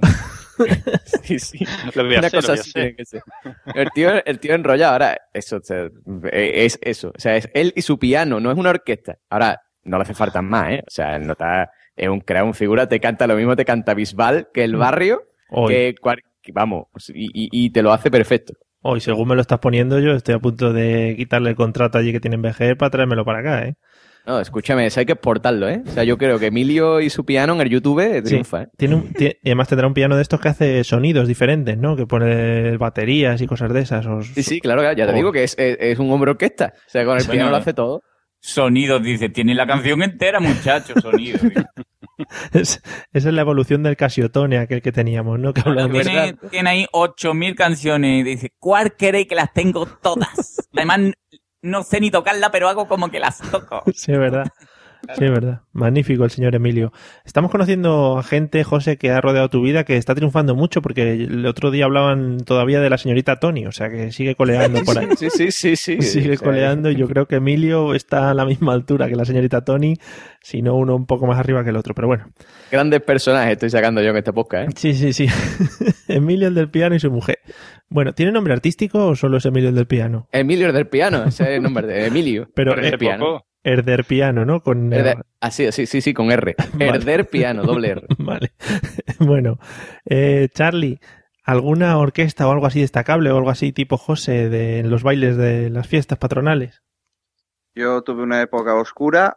sí, 1.23 1.39
sí. 1.39 1.59
Lo 1.95 2.05
voy 2.05 2.17
a 2.17 2.19
Una 2.19 2.27
hacer, 2.29 2.43
lo 2.43 2.49
cosa 2.49 2.53
voy 2.53 2.59
a 2.59 2.61
así 2.61 2.71
hacer. 2.71 2.73
tiene 2.83 2.97
que 2.97 3.05
ser. 3.05 3.23
El 3.75 3.91
tío, 3.91 4.25
el 4.25 4.39
tío 4.41 4.55
enrollado, 4.55 4.93
ahora, 4.95 5.19
eso, 5.33 5.57
o 5.57 5.63
sea, 5.63 5.89
es 6.33 6.79
eso. 6.83 7.09
O 7.17 7.21
sea, 7.21 7.37
es 7.37 7.49
él 7.55 7.73
y 7.77 7.83
su 7.83 7.99
piano, 7.99 8.41
no 8.41 8.51
es 8.51 8.59
una 8.59 8.71
orquesta. 8.71 9.19
Ahora, 9.31 9.61
no 9.85 9.97
le 9.99 10.03
hace 10.03 10.15
falta 10.15 10.43
más, 10.43 10.71
¿eh? 10.73 10.83
O 10.87 10.91
sea, 10.91 11.17
él 11.17 11.27
no 11.27 11.33
está, 11.33 11.71
es 11.97 12.09
un 12.09 12.21
crea 12.21 12.45
un 12.45 12.55
figura, 12.55 12.89
te 12.89 13.01
canta 13.01 13.27
lo 13.27 13.37
mismo, 13.37 13.55
te 13.57 13.65
canta 13.65 13.95
Bisbal 13.95 14.49
que 14.53 14.65
el 14.65 14.77
barrio, 14.77 15.23
Hoy, 15.51 15.73
que, 15.75 15.95
cual- 16.01 16.23
vamos, 16.53 16.87
y, 17.15 17.27
y- 17.27 17.49
y 17.67 17.71
te 17.71 17.83
lo 17.83 17.93
hace 17.93 18.11
perfecto. 18.11 18.55
Hoy, 18.89 19.01
según 19.01 19.29
me 19.29 19.35
lo 19.35 19.41
estás 19.41 19.59
poniendo, 19.59 19.99
yo 20.01 20.13
estoy 20.13 20.35
a 20.35 20.39
punto 20.39 20.73
de 20.73 21.15
quitarle 21.17 21.51
el 21.51 21.57
contrato 21.57 21.99
allí 21.99 22.13
que 22.13 22.21
tiene 22.21 22.37
en 22.37 22.43
BGR 22.43 22.77
para 22.77 22.91
traérmelo 22.91 23.25
para 23.25 23.39
acá, 23.41 23.67
¿eh? 23.67 23.75
No, 24.27 24.41
escúchame, 24.41 24.85
eso 24.85 25.01
hay 25.01 25.07
que 25.07 25.13
exportarlo, 25.13 25.69
¿eh? 25.71 25.81
O 25.87 25.91
sea, 25.91 26.05
yo 26.05 26.19
creo 26.19 26.39
que 26.39 26.47
Emilio 26.49 27.01
y 27.01 27.09
su 27.09 27.25
piano 27.25 27.55
en 27.55 27.63
el 27.63 27.71
YouTube 27.71 28.23
triunfa, 28.23 28.63
¿eh? 28.65 28.69
Tiene 28.77 28.97
un- 28.97 29.13
tie- 29.15 29.39
y 29.43 29.49
además 29.49 29.69
tendrá 29.69 29.87
un 29.87 29.95
piano 29.95 30.17
de 30.17 30.23
estos 30.23 30.39
que 30.41 30.49
hace 30.49 30.85
sonidos 30.85 31.27
diferentes, 31.29 31.79
¿no? 31.79 31.97
Que 31.97 32.07
pone 32.07 32.77
baterías 32.77 33.41
y 33.41 33.47
cosas 33.47 33.73
de 33.73 33.81
esas. 33.81 34.05
o- 34.07 34.21
Sí, 34.21 34.43
sí, 34.43 34.61
claro, 34.61 34.83
ya 34.93 35.07
te 35.07 35.13
o- 35.13 35.15
digo 35.15 35.33
que 35.33 35.45
es, 35.45 35.55
es- 35.59 35.79
es 35.81 35.99
un 35.99 36.11
hombre 36.13 36.33
orquesta. 36.33 36.75
O 36.77 36.91
sea, 36.91 37.07
con 37.07 37.17
el 37.19 37.25
piano 37.27 37.49
lo 37.51 37.57
eh. 37.57 37.61
hace 37.61 37.73
todo. 37.73 38.03
Sonidos, 38.41 39.03
dice, 39.03 39.31
tiene 39.31 39.55
la 39.55 39.67
canción 39.67 40.03
entera, 40.03 40.41
muchachos, 40.41 41.01
sonidos. 41.03 41.41
Es- 42.53 42.83
esa 43.13 43.29
es 43.29 43.35
la 43.35 43.41
evolución 43.41 43.83
del 43.83 43.97
Casiotone, 43.97 44.59
aquel 44.59 44.83
que 44.83 44.93
teníamos, 44.93 45.39
¿no? 45.39 45.53
Que 45.53 45.63
hablamos. 45.65 46.03
tiene, 46.03 46.35
tiene 46.51 46.71
ahí 46.71 46.87
8.000 46.93 47.55
canciones 47.55 48.21
y 48.21 48.23
dice, 48.23 48.53
¿cuál 48.59 48.95
queréis 48.97 49.29
que 49.29 49.35
las 49.35 49.53
tengo 49.53 49.87
todas? 49.87 50.69
Además, 50.75 51.01
no 51.63 51.83
sé 51.83 52.01
ni 52.01 52.11
tocarla, 52.11 52.51
pero 52.51 52.69
hago 52.69 52.87
como 52.89 53.11
que 53.11 53.21
las 53.21 53.39
toco. 53.39 53.83
Sí, 53.95 54.13
es 54.13 54.19
verdad. 54.19 54.47
Sí, 55.17 55.25
es 55.25 55.31
verdad. 55.31 55.61
Magnífico 55.73 56.25
el 56.25 56.31
señor 56.31 56.55
Emilio. 56.55 56.93
Estamos 57.25 57.51
conociendo 57.51 58.19
a 58.19 58.23
gente, 58.23 58.65
José, 58.65 58.97
que 58.97 59.11
ha 59.11 59.21
rodeado 59.21 59.49
tu 59.49 59.63
vida, 59.63 59.85
que 59.85 59.97
está 59.97 60.15
triunfando 60.15 60.55
mucho, 60.55 60.83
porque 60.83 61.13
el 61.13 61.47
otro 61.47 61.71
día 61.71 61.85
hablaban 61.85 62.39
todavía 62.39 62.81
de 62.81 62.91
la 62.91 62.99
señorita 62.99 63.37
Tony, 63.37 63.67
o 63.67 63.73
sea 63.73 63.89
que 63.91 64.13
sigue 64.13 64.35
coleando 64.35 64.83
por 64.85 64.99
ahí. 64.99 65.09
Sí, 65.17 65.31
sí, 65.31 65.51
sí, 65.51 65.77
sí. 65.77 66.03
Sigue 66.03 66.37
coleando 66.37 66.91
y 66.91 66.97
yo 66.97 67.09
creo 67.09 67.27
que 67.27 67.37
Emilio 67.37 67.95
está 67.95 68.31
a 68.31 68.35
la 68.35 68.45
misma 68.45 68.73
altura 68.73 69.09
que 69.09 69.17
la 69.17 69.25
señorita 69.25 69.65
Tony, 69.65 69.95
si 70.41 70.63
no 70.63 70.75
uno 70.75 70.97
un 70.97 71.07
poco 71.07 71.27
más 71.27 71.39
arriba 71.39 71.65
que 71.65 71.71
el 71.71 71.77
otro, 71.77 71.95
pero 71.95 72.09
bueno. 72.09 72.27
Grandes 72.71 73.01
personajes 73.03 73.53
estoy 73.53 73.71
sacando 73.71 74.03
yo 74.03 74.11
en 74.11 74.17
este 74.17 74.33
podcast, 74.33 74.71
¿eh? 74.71 74.75
Sí, 74.77 74.95
sí, 74.95 75.13
sí. 75.13 75.27
Emilio 76.09 76.49
el 76.49 76.55
del 76.55 76.71
piano 76.71 76.95
y 76.95 77.01
su 77.01 77.11
mujer. 77.11 77.39
Bueno, 77.89 78.13
¿tiene 78.15 78.33
nombre 78.33 78.53
artístico 78.53 79.07
o 79.07 79.17
solo 79.17 79.39
es 79.39 79.47
Emilio 79.47 79.71
el 79.71 79.75
del 79.75 79.87
piano? 79.87 80.29
Emilio 80.33 80.67
el 80.67 80.75
del 80.75 80.89
piano, 80.89 81.25
ese 81.25 81.45
es 81.45 81.51
el 81.51 81.63
nombre 81.63 81.87
de 81.87 82.07
Emilio. 82.07 82.49
Pero 82.55 82.75
el 82.75 82.83
del 82.83 82.95
eh, 82.95 82.99
piano. 82.99 83.47
Herder 83.69 84.05
piano, 84.05 84.45
¿no? 84.45 84.63
Con 84.63 84.91
Herder- 84.93 85.25
ah, 85.41 85.51
sí, 85.51 85.71
sí, 85.73 85.87
sí, 85.87 86.15
con 86.15 86.31
R. 86.31 86.57
Herder 86.81 87.29
piano, 87.29 87.63
doble 87.63 87.89
R. 87.91 88.07
Vale. 88.19 88.53
Bueno, 89.21 89.59
eh, 90.05 90.49
Charlie, 90.55 91.01
¿alguna 91.43 91.99
orquesta 91.99 92.47
o 92.47 92.53
algo 92.53 92.67
así 92.67 92.81
destacable 92.81 93.33
o 93.33 93.37
algo 93.37 93.51
así 93.51 93.73
tipo 93.73 93.97
José 93.97 94.49
de 94.49 94.79
en 94.79 94.91
los 94.91 95.03
bailes 95.03 95.37
de 95.37 95.71
las 95.71 95.89
fiestas 95.89 96.19
patronales? 96.19 96.83
Yo 97.75 98.03
tuve 98.03 98.23
una 98.23 98.41
época 98.41 98.75
oscura, 98.75 99.37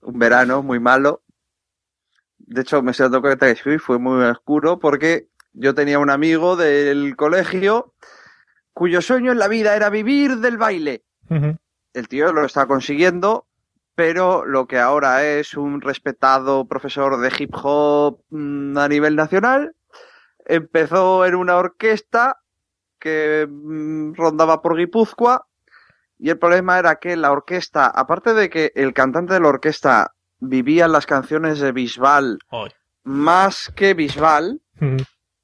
un 0.00 0.18
verano 0.18 0.62
muy 0.62 0.80
malo. 0.80 1.22
De 2.38 2.62
hecho, 2.62 2.82
me 2.82 2.90
estoy 2.90 3.04
dando 3.04 3.20
cuenta 3.20 3.54
que 3.54 3.78
fue 3.78 3.98
muy 3.98 4.22
oscuro 4.24 4.78
porque 4.80 5.28
yo 5.52 5.74
tenía 5.74 5.98
un 5.98 6.10
amigo 6.10 6.56
del 6.56 7.14
colegio 7.16 7.94
cuyo 8.72 9.00
sueño 9.00 9.32
en 9.32 9.38
la 9.38 9.48
vida 9.48 9.76
era 9.76 9.90
vivir 9.90 10.38
del 10.38 10.56
baile. 10.58 11.04
El 11.94 12.08
tío 12.08 12.32
lo 12.32 12.44
está 12.44 12.66
consiguiendo, 12.66 13.46
pero 13.94 14.44
lo 14.44 14.66
que 14.66 14.78
ahora 14.78 15.24
es 15.24 15.54
un 15.54 15.80
respetado 15.80 16.66
profesor 16.66 17.20
de 17.20 17.32
hip 17.38 17.54
hop 17.54 18.20
mm, 18.30 18.78
a 18.78 18.88
nivel 18.88 19.16
nacional, 19.16 19.74
empezó 20.44 21.26
en 21.26 21.34
una 21.34 21.56
orquesta 21.56 22.38
que 22.98 23.46
mm, 23.48 24.14
rondaba 24.14 24.62
por 24.62 24.76
Guipúzcoa 24.76 25.46
y 26.18 26.30
el 26.30 26.38
problema 26.38 26.78
era 26.78 26.96
que 26.96 27.16
la 27.16 27.32
orquesta, 27.32 27.86
aparte 27.86 28.32
de 28.32 28.48
que 28.48 28.72
el 28.76 28.94
cantante 28.94 29.34
de 29.34 29.40
la 29.40 29.48
orquesta 29.48 30.14
vivía 30.38 30.86
las 30.88 31.06
canciones 31.06 31.58
de 31.58 31.72
Bisbal 31.72 32.38
más 33.04 33.72
que 33.74 33.94
Bisbal, 33.94 34.60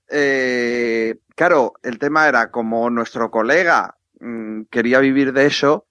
eh, 0.09 1.16
claro, 1.34 1.72
el 1.82 1.99
tema 1.99 2.28
era 2.28 2.53
como 2.53 2.88
nuestro 2.90 3.30
colega 3.30 3.99
mm, 4.20 4.62
quería 4.70 5.01
vivir 5.01 5.32
de 5.32 5.46
eso, 5.46 5.88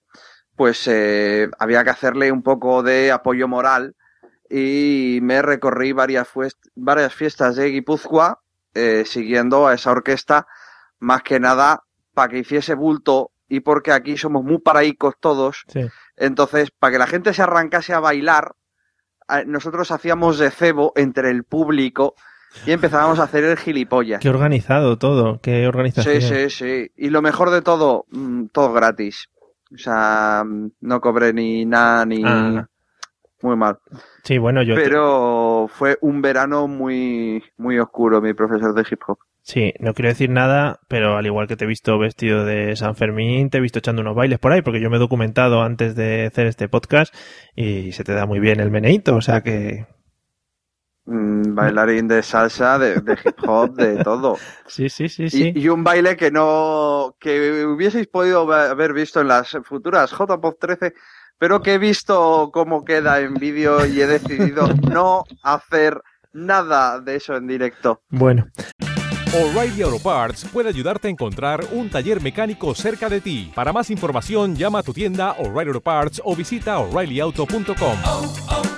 pues 0.58 0.86
eh, 0.88 1.48
había 1.60 1.84
que 1.84 1.90
hacerle 1.90 2.32
un 2.32 2.42
poco 2.42 2.82
de 2.82 3.12
apoyo 3.12 3.46
moral 3.46 3.94
y 4.50 5.20
me 5.22 5.40
recorrí 5.40 5.92
varias, 5.92 6.28
varias 6.74 7.14
fiestas 7.14 7.54
de 7.56 7.70
Guipúzcoa 7.70 8.40
eh, 8.74 9.04
siguiendo 9.06 9.68
a 9.68 9.74
esa 9.74 9.92
orquesta, 9.92 10.48
más 10.98 11.22
que 11.22 11.38
nada 11.38 11.84
para 12.12 12.28
que 12.28 12.38
hiciese 12.40 12.74
bulto 12.74 13.30
y 13.48 13.60
porque 13.60 13.92
aquí 13.92 14.16
somos 14.16 14.42
muy 14.42 14.58
paraicos 14.58 15.14
todos, 15.20 15.64
Sí. 15.68 15.86
entonces 16.16 16.72
para 16.72 16.92
que 16.92 16.98
la 16.98 17.06
gente 17.06 17.32
se 17.32 17.42
arrancase 17.42 17.94
a 17.94 18.00
bailar, 18.00 18.56
nosotros 19.46 19.90
hacíamos 19.92 20.38
de 20.38 20.50
cebo 20.50 20.92
entre 20.96 21.30
el 21.30 21.44
público 21.44 22.14
y 22.66 22.72
empezábamos 22.72 23.20
a 23.20 23.24
hacer 23.24 23.44
el 23.44 23.58
gilipollas. 23.58 24.20
Qué 24.20 24.28
organizado 24.30 24.98
todo, 24.98 25.38
qué 25.40 25.68
organización. 25.68 26.20
Sí, 26.20 26.28
sí, 26.28 26.50
sí. 26.50 26.92
Y 26.96 27.10
lo 27.10 27.22
mejor 27.22 27.50
de 27.50 27.62
todo, 27.62 28.06
mm, 28.10 28.46
todo 28.46 28.72
gratis. 28.72 29.28
O 29.74 29.78
sea, 29.78 30.42
mm, 30.46 30.70
no 30.80 31.00
cobré 31.00 31.32
ni 31.32 31.64
nada, 31.64 32.04
ni... 32.06 32.22
Ah. 32.24 32.66
Muy 33.40 33.54
mal. 33.56 33.78
Sí, 34.24 34.36
bueno, 34.38 34.62
yo... 34.62 34.74
te- 34.74 34.82
Pero 34.82 35.68
fue 35.72 35.96
un 36.00 36.20
verano 36.20 36.66
muy, 36.66 37.42
muy 37.56 37.78
oscuro, 37.78 38.20
mi 38.20 38.34
profesor 38.34 38.74
de 38.74 38.84
hip 38.90 39.00
hop. 39.06 39.18
Sí, 39.42 39.72
no 39.78 39.94
quiero 39.94 40.08
decir 40.08 40.28
nada, 40.28 40.80
pero 40.88 41.16
al 41.16 41.24
igual 41.24 41.46
que 41.46 41.56
te 41.56 41.64
he 41.64 41.68
visto 41.68 41.98
vestido 41.98 42.44
de 42.44 42.74
San 42.76 42.96
Fermín, 42.96 43.48
te 43.48 43.58
he 43.58 43.60
visto 43.60 43.78
echando 43.78 44.02
unos 44.02 44.16
bailes 44.16 44.38
por 44.40 44.50
ahí, 44.52 44.60
porque 44.60 44.80
yo 44.80 44.90
me 44.90 44.96
he 44.96 45.00
documentado 45.00 45.62
antes 45.62 45.94
de 45.94 46.26
hacer 46.26 46.48
este 46.48 46.68
podcast 46.68 47.14
y 47.54 47.92
se 47.92 48.02
te 48.04 48.12
da 48.12 48.26
muy 48.26 48.40
bien 48.40 48.58
el 48.60 48.70
meneíto, 48.72 49.14
o 49.16 49.20
sea 49.22 49.42
que... 49.42 49.86
Mm, 51.10 51.54
bailarín 51.54 52.06
de 52.06 52.22
salsa, 52.22 52.78
de, 52.78 53.00
de 53.00 53.14
hip 53.24 53.38
hop, 53.46 53.74
de 53.74 54.04
todo. 54.04 54.36
Sí, 54.66 54.90
sí, 54.90 55.08
sí, 55.08 55.24
Y, 55.24 55.30
sí. 55.30 55.52
y 55.54 55.68
un 55.70 55.82
baile 55.82 56.16
que 56.18 56.30
no, 56.30 57.16
que 57.18 57.64
hubieseis 57.64 58.06
podido 58.08 58.52
haber 58.52 58.92
visto 58.92 59.22
en 59.22 59.28
las 59.28 59.56
futuras 59.64 60.10
JPOP 60.10 60.58
13, 60.60 60.92
pero 61.38 61.62
que 61.62 61.74
he 61.74 61.78
visto 61.78 62.50
cómo 62.52 62.84
queda 62.84 63.20
en 63.20 63.34
vídeo 63.34 63.86
y 63.86 64.02
he 64.02 64.06
decidido 64.06 64.68
no 64.90 65.24
hacer 65.42 66.02
nada 66.34 67.00
de 67.00 67.16
eso 67.16 67.34
en 67.36 67.46
directo. 67.46 68.02
Bueno, 68.10 68.44
O'Reilly 69.32 69.80
Auto 69.82 70.02
Parts 70.02 70.44
puede 70.52 70.68
ayudarte 70.68 71.08
a 71.08 71.10
encontrar 71.10 71.64
un 71.72 71.88
taller 71.88 72.20
mecánico 72.20 72.74
cerca 72.74 73.08
de 73.08 73.22
ti. 73.22 73.50
Para 73.54 73.72
más 73.72 73.90
información, 73.90 74.54
llama 74.56 74.80
a 74.80 74.82
tu 74.82 74.92
tienda 74.92 75.32
O'Reilly 75.38 75.68
Auto 75.68 75.80
Parts 75.80 76.20
o 76.22 76.36
visita 76.36 76.78
oreillyauto.com. 76.78 77.96
O'Reilly 78.04 78.77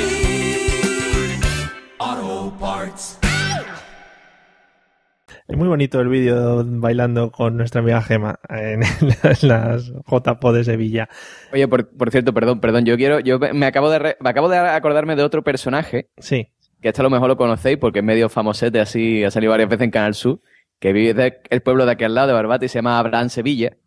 es 5.51 5.57
muy 5.57 5.67
bonito 5.67 5.99
el 5.99 6.07
vídeo 6.09 6.63
bailando 6.65 7.31
con 7.31 7.57
nuestra 7.57 7.81
amiga 7.81 8.01
Gema 8.01 8.39
en 8.49 8.81
las, 9.23 9.43
las 9.43 9.91
JPO 10.07 10.53
de 10.53 10.63
Sevilla. 10.63 11.09
Oye, 11.53 11.67
por, 11.67 11.89
por 11.89 12.09
cierto, 12.11 12.33
perdón, 12.33 12.59
perdón, 12.59 12.85
yo 12.85 12.95
quiero, 12.97 13.19
yo 13.19 13.39
me 13.39 13.65
acabo 13.65 13.89
de 13.89 13.99
re- 13.99 14.17
me 14.19 14.29
acabo 14.29 14.49
de 14.49 14.57
acordarme 14.57 15.15
de 15.15 15.23
otro 15.23 15.43
personaje. 15.43 16.09
Sí. 16.17 16.49
Que 16.81 16.89
este 16.89 17.01
a 17.01 17.03
lo 17.03 17.09
mejor 17.09 17.27
lo 17.27 17.37
conocéis 17.37 17.77
porque 17.77 17.99
es 17.99 18.05
medio 18.05 18.29
famosete 18.29 18.79
así, 18.79 19.23
ha 19.23 19.31
salido 19.31 19.51
varias 19.51 19.69
veces 19.69 19.83
en 19.85 19.91
Canal 19.91 20.15
Sur, 20.15 20.41
que 20.79 20.93
vive 20.93 21.13
de- 21.13 21.41
el 21.49 21.61
pueblo 21.61 21.85
de 21.85 21.91
aquí 21.91 22.03
al 22.03 22.15
lado 22.15 22.27
de 22.27 22.33
Barbate 22.33 22.65
y 22.65 22.69
se 22.69 22.79
llama 22.79 22.97
Abraham 22.97 23.29
Sevilla. 23.29 23.77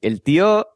El 0.00 0.22
tío 0.22 0.66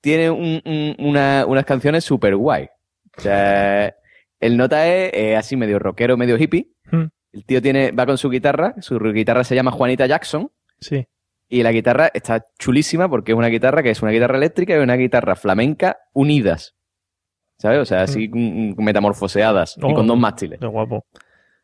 tiene 0.00 0.30
un- 0.30 0.62
un- 0.64 0.96
una- 0.98 1.44
unas 1.46 1.64
canciones 1.64 2.04
súper 2.04 2.36
guay. 2.36 2.68
O 3.16 3.20
sea, 3.20 3.94
el 4.40 4.56
nota 4.56 4.86
es 4.88 5.12
eh, 5.14 5.36
así 5.36 5.56
medio 5.56 5.78
rockero, 5.78 6.16
medio 6.16 6.36
hippie. 6.38 6.68
Hmm. 6.90 7.06
El 7.32 7.44
tío 7.44 7.62
tiene, 7.62 7.92
va 7.92 8.06
con 8.06 8.18
su 8.18 8.28
guitarra, 8.28 8.74
su 8.80 8.98
guitarra 8.98 9.44
se 9.44 9.54
llama 9.54 9.70
Juanita 9.70 10.06
Jackson. 10.06 10.50
Sí. 10.80 11.06
Y 11.48 11.62
la 11.62 11.72
guitarra 11.72 12.10
está 12.12 12.46
chulísima 12.58 13.08
porque 13.08 13.32
es 13.32 13.38
una 13.38 13.48
guitarra 13.48 13.82
que 13.82 13.90
es 13.90 14.02
una 14.02 14.10
guitarra 14.10 14.36
eléctrica 14.36 14.74
y 14.74 14.78
una 14.78 14.94
guitarra 14.96 15.34
flamenca 15.36 15.98
unidas. 16.12 16.74
¿Sabes? 17.58 17.80
O 17.80 17.84
sea, 17.84 18.02
así 18.02 18.28
mm, 18.28 18.82
metamorfoseadas 18.82 19.76
y 19.76 19.80
Oh, 19.82 19.94
con 19.94 20.06
dos 20.06 20.18
mástiles. 20.18 20.58
Qué 20.58 20.66
guapo. 20.66 21.06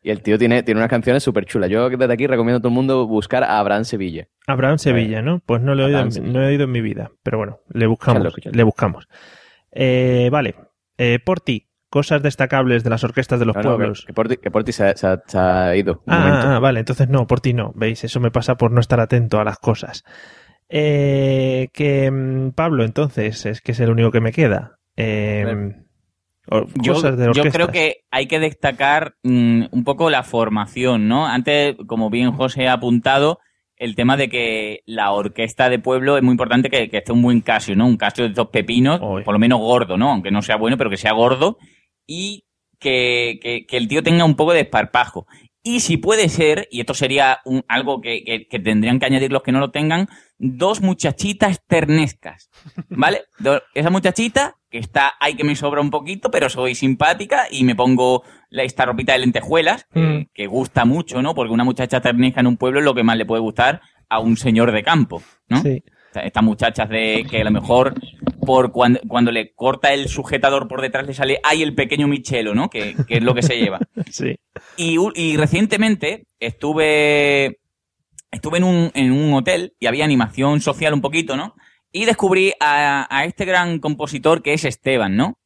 Y 0.01 0.11
el 0.11 0.21
tío 0.21 0.37
tiene, 0.37 0.63
tiene 0.63 0.79
unas 0.79 0.89
canciones 0.89 1.23
súper 1.23 1.45
chulas. 1.45 1.69
Yo 1.69 1.89
desde 1.89 2.13
aquí 2.13 2.25
recomiendo 2.25 2.57
a 2.57 2.61
todo 2.61 2.69
el 2.69 2.75
mundo 2.75 3.05
buscar 3.05 3.43
a 3.43 3.59
Abraham 3.59 3.83
Sevilla. 3.83 4.27
Abraham 4.47 4.77
Sevilla, 4.77 5.21
¿no? 5.21 5.41
Pues 5.45 5.61
no 5.61 5.75
lo 5.75 5.83
he 5.83 5.85
oído, 5.87 5.99
en, 5.99 6.31
no 6.31 6.41
he 6.41 6.47
oído 6.47 6.63
en 6.63 6.71
mi 6.71 6.81
vida, 6.81 7.11
pero 7.21 7.37
bueno, 7.37 7.59
le 7.73 7.85
buscamos, 7.85 8.33
le 8.45 8.63
buscamos. 8.63 9.07
Eh, 9.71 10.29
vale, 10.31 10.55
eh, 10.97 11.19
por 11.23 11.41
ti, 11.41 11.68
cosas 11.89 12.21
destacables 12.23 12.83
de 12.83 12.89
las 12.89 13.03
orquestas 13.03 13.39
de 13.39 13.45
los 13.45 13.55
No, 13.55 13.61
pueblos. 13.61 14.01
que, 14.01 14.07
que 14.07 14.13
por 14.51 14.63
ti, 14.63 14.67
que 14.67 14.73
se, 14.73 14.83
ha- 14.87 14.95
se 14.95 15.07
ha- 15.07 15.21
se 15.25 15.37
ha 15.37 15.75
ido. 15.75 16.03
un 16.05 16.13
Ah, 16.13 16.55
ah, 16.55 16.59
vale, 16.59 16.79
entonces 16.79 17.09
no, 17.09 17.25
por 17.27 17.41
ti 17.41 17.53
no. 17.53 17.71
¿Veis? 17.75 18.03
Eso 18.03 18.19
me 18.19 18.31
pasa 18.31 18.55
por 18.55 18.71
no 18.71 18.79
estar 18.79 18.99
atento 18.99 19.39
a 19.39 19.43
las 19.43 19.57
cosas. 19.57 20.03
Eh, 20.69 21.69
que 21.73 22.11
mm, 22.11 22.51
Pablo, 22.51 22.83
entonces, 22.83 23.45
es 23.45 23.61
que 23.61 23.71
es 23.71 23.79
el 23.79 23.89
único 23.89 24.11
que 24.11 24.21
me 24.21 24.31
queda. 24.31 24.77
Eh, 24.95 25.73
Yo, 26.75 26.93
cosas 26.93 27.17
de 27.17 27.31
yo 27.33 27.43
creo 27.45 27.67
que 27.69 27.97
hay 28.11 28.27
que 28.27 28.39
destacar 28.39 29.15
mm, 29.23 29.65
un 29.71 29.83
poco 29.83 30.09
la 30.09 30.23
formación, 30.23 31.07
¿no? 31.07 31.25
Antes, 31.27 31.75
como 31.87 32.09
bien 32.09 32.31
José 32.33 32.67
ha 32.67 32.73
apuntado, 32.73 33.39
el 33.77 33.95
tema 33.95 34.17
de 34.17 34.29
que 34.29 34.81
la 34.85 35.11
orquesta 35.11 35.69
de 35.69 35.79
pueblo 35.79 36.17
es 36.17 36.23
muy 36.23 36.31
importante 36.33 36.69
que, 36.69 36.89
que 36.89 36.97
esté 36.97 37.13
un 37.13 37.21
buen 37.21 37.41
Casio, 37.41 37.75
¿no? 37.75 37.87
Un 37.87 37.97
Casio 37.97 38.25
de 38.25 38.31
estos 38.31 38.49
pepinos, 38.49 38.99
por 38.99 39.31
lo 39.33 39.39
menos 39.39 39.59
gordo, 39.59 39.97
¿no? 39.97 40.11
Aunque 40.11 40.31
no 40.31 40.41
sea 40.41 40.57
bueno, 40.57 40.77
pero 40.77 40.89
que 40.89 40.97
sea 40.97 41.13
gordo 41.13 41.57
y 42.11 42.45
que, 42.79 43.39
que- 43.41 43.65
que 43.67 43.77
el 43.77 43.87
tío 43.87 44.01
tenga 44.01 44.25
un 44.25 44.35
poco 44.35 44.53
de 44.53 44.61
esparpajo. 44.61 45.27
Y 45.61 45.81
si 45.81 45.97
puede 45.97 46.29
ser, 46.29 46.67
y 46.71 46.79
esto 46.79 46.93
sería 46.93 47.39
un- 47.45 47.63
algo 47.67 47.99
que, 48.01 48.47
que- 48.49 48.59
tendrían 48.59 48.97
que 48.99 49.05
añadir 49.05 49.31
los 49.31 49.43
que 49.43 49.51
no 49.51 49.59
lo 49.59 49.69
tengan, 49.71 50.07
dos 50.37 50.81
muchachitas 50.81 51.61
ternescas, 51.67 52.49
¿vale? 52.89 53.23
Do- 53.39 53.61
esa 53.75 53.89
muchachita 53.89 54.55
que 54.71 54.77
está 54.77 55.13
ahí 55.19 55.35
que 55.35 55.43
me 55.43 55.55
sobra 55.55 55.81
un 55.81 55.89
poquito, 55.91 56.31
pero 56.31 56.49
soy 56.49 56.75
simpática 56.75 57.47
y 57.51 57.63
me 57.65 57.75
pongo 57.75 58.23
la, 58.49 58.63
esta 58.63 58.85
ropita 58.85 59.13
de 59.13 59.19
lentejuelas, 59.19 59.85
que, 59.93 60.29
que 60.33 60.47
gusta 60.47 60.85
mucho, 60.85 61.21
¿no? 61.21 61.35
Porque 61.35 61.53
una 61.53 61.63
muchacha 61.65 61.99
ternesca 62.01 62.39
en 62.39 62.47
un 62.47 62.57
pueblo 62.57 62.79
es 62.79 62.85
lo 62.85 62.95
que 62.95 63.03
más 63.03 63.17
le 63.17 63.25
puede 63.25 63.41
gustar 63.41 63.81
a 64.07 64.19
un 64.19 64.37
señor 64.37 64.71
de 64.71 64.83
campo, 64.83 65.21
¿no? 65.49 65.61
Sí. 65.61 65.83
Estas 66.23 66.43
muchachas 66.43 66.89
de 66.89 67.25
que 67.29 67.41
a 67.41 67.43
lo 67.43 67.51
mejor 67.51 67.93
por 68.45 68.71
cuando, 68.71 68.99
cuando 69.07 69.31
le 69.31 69.53
corta 69.53 69.93
el 69.93 70.07
sujetador 70.07 70.67
por 70.67 70.81
detrás 70.81 71.05
le 71.05 71.13
sale 71.13 71.39
¡ay, 71.43 71.61
el 71.61 71.75
pequeño 71.75 72.07
Michelo! 72.07 72.55
¿no? 72.55 72.69
Que, 72.69 72.95
que 73.07 73.17
es 73.17 73.23
lo 73.23 73.33
que 73.35 73.41
se 73.43 73.57
lleva. 73.57 73.79
Sí. 74.11 74.35
Y, 74.77 75.37
recientemente 75.37 76.25
estuve, 76.39 77.59
estuve 78.31 78.57
en 78.57 78.63
un, 78.63 78.91
en 78.93 79.11
un 79.11 79.33
hotel 79.33 79.73
y 79.79 79.85
había 79.87 80.05
animación 80.05 80.61
social 80.61 80.93
un 80.93 81.01
poquito, 81.01 81.35
¿no? 81.37 81.55
Y 81.91 82.05
descubrí 82.05 82.53
a, 82.59 83.07
a 83.15 83.25
este 83.25 83.45
gran 83.45 83.79
compositor 83.79 84.41
que 84.41 84.53
es 84.53 84.65
Esteban, 84.65 85.15
¿no? 85.15 85.37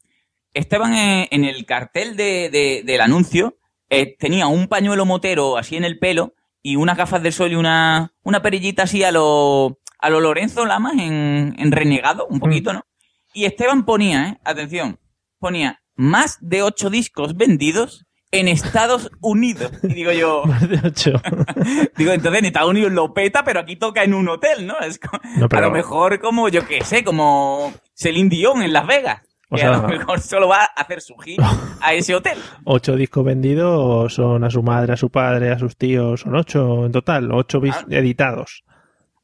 Esteban 0.54 0.94
eh, 0.94 1.28
en 1.32 1.46
el 1.46 1.66
cartel 1.66 2.16
de, 2.16 2.50
de- 2.50 2.84
del 2.86 3.02
anuncio 3.02 3.58
eh, 3.90 4.16
tenía 4.18 4.48
un 4.48 4.68
pañuelo 4.68 5.06
motero 5.06 5.58
así 5.58 5.76
en 5.76 5.84
el 5.84 6.00
pelo 6.00 6.34
y 6.62 6.76
unas 6.76 6.98
gafas 6.98 7.22
de 7.24 7.32
sol 7.32 7.52
y 7.52 7.56
una, 7.56 8.14
una 8.24 8.42
perillita 8.42 8.84
así 8.84 9.04
a 9.04 9.12
lo, 9.12 9.80
a 10.04 10.10
lo 10.10 10.20
Lorenzo 10.20 10.66
Lamas 10.66 10.94
en, 10.94 11.56
en 11.58 11.72
renegado, 11.72 12.28
un 12.28 12.40
poquito, 12.40 12.74
¿no? 12.74 12.82
Y 13.34 13.46
Esteban 13.46 13.86
ponía, 13.86 14.28
¿eh? 14.30 14.40
Atención, 14.44 15.00
ponía 15.40 15.80
más 15.96 16.38
de 16.42 16.62
ocho 16.62 16.90
discos 16.90 17.36
vendidos 17.36 18.06
en 18.32 18.48
Estados 18.48 19.10
Unidos. 19.22 19.72
Y 19.84 19.94
digo 19.94 20.12
yo, 20.12 20.44
Más 20.46 20.68
de 20.68 20.80
ocho. 20.86 21.14
digo, 21.98 22.12
entonces 22.12 22.40
en 22.40 22.46
Estados 22.46 22.70
Unidos 22.72 22.92
lo 22.92 23.14
peta, 23.14 23.44
pero 23.44 23.60
aquí 23.60 23.76
toca 23.76 24.04
en 24.04 24.14
un 24.14 24.28
hotel, 24.28 24.66
¿no? 24.68 24.78
Es 24.80 25.00
co- 25.00 25.20
No, 25.38 25.48
pero- 25.50 25.66
A 25.66 25.68
lo 25.68 25.72
mejor 25.72 26.20
como, 26.20 26.50
yo 26.50 26.66
qué 26.68 26.84
sé, 26.84 27.04
como 27.04 27.72
Celine 27.96 28.30
Dion 28.30 28.62
en 28.62 28.74
Las 28.74 28.86
Vegas. 28.88 29.22
O 29.50 29.56
que 29.56 29.62
sea- 29.62 29.74
a 29.76 29.82
lo 29.84 29.88
mejor 29.88 30.20
solo 30.20 30.48
va 30.48 30.64
a 30.64 30.82
hacer 30.82 31.00
su 31.02 31.16
gira 31.18 31.48
a 31.80 31.94
ese 31.94 32.16
hotel. 32.16 32.38
Ocho 32.66 32.96
discos 32.96 33.24
vendidos 33.24 34.14
son 34.16 34.44
a 34.44 34.50
su 34.50 34.64
madre, 34.64 34.94
a 34.94 34.98
su 34.98 35.12
padre, 35.12 35.52
a 35.52 35.60
sus 35.60 35.78
tíos. 35.78 36.22
Son 36.22 36.36
ocho 36.36 36.86
en 36.88 36.92
total. 36.92 37.32
Ocho 37.32 37.60
bis- 37.62 37.86
editados. 37.90 38.64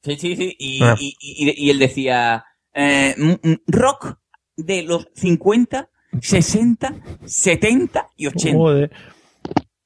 Sí, 0.03 0.15
sí, 0.17 0.35
sí. 0.35 0.55
Y, 0.57 0.83
Ah. 0.83 0.95
y, 0.99 1.15
y- 1.19 1.65
y 1.65 1.69
él 1.69 1.79
decía, 1.79 2.45
eh, 2.73 3.13
m- 3.17 3.39
m- 3.43 3.59
rock 3.67 4.17
de 4.55 4.83
los 4.83 5.07
50, 5.15 5.89
60, 6.21 6.95
70 7.25 8.07
y 8.15 8.27
80. 8.27 8.57
Joder. 8.57 8.91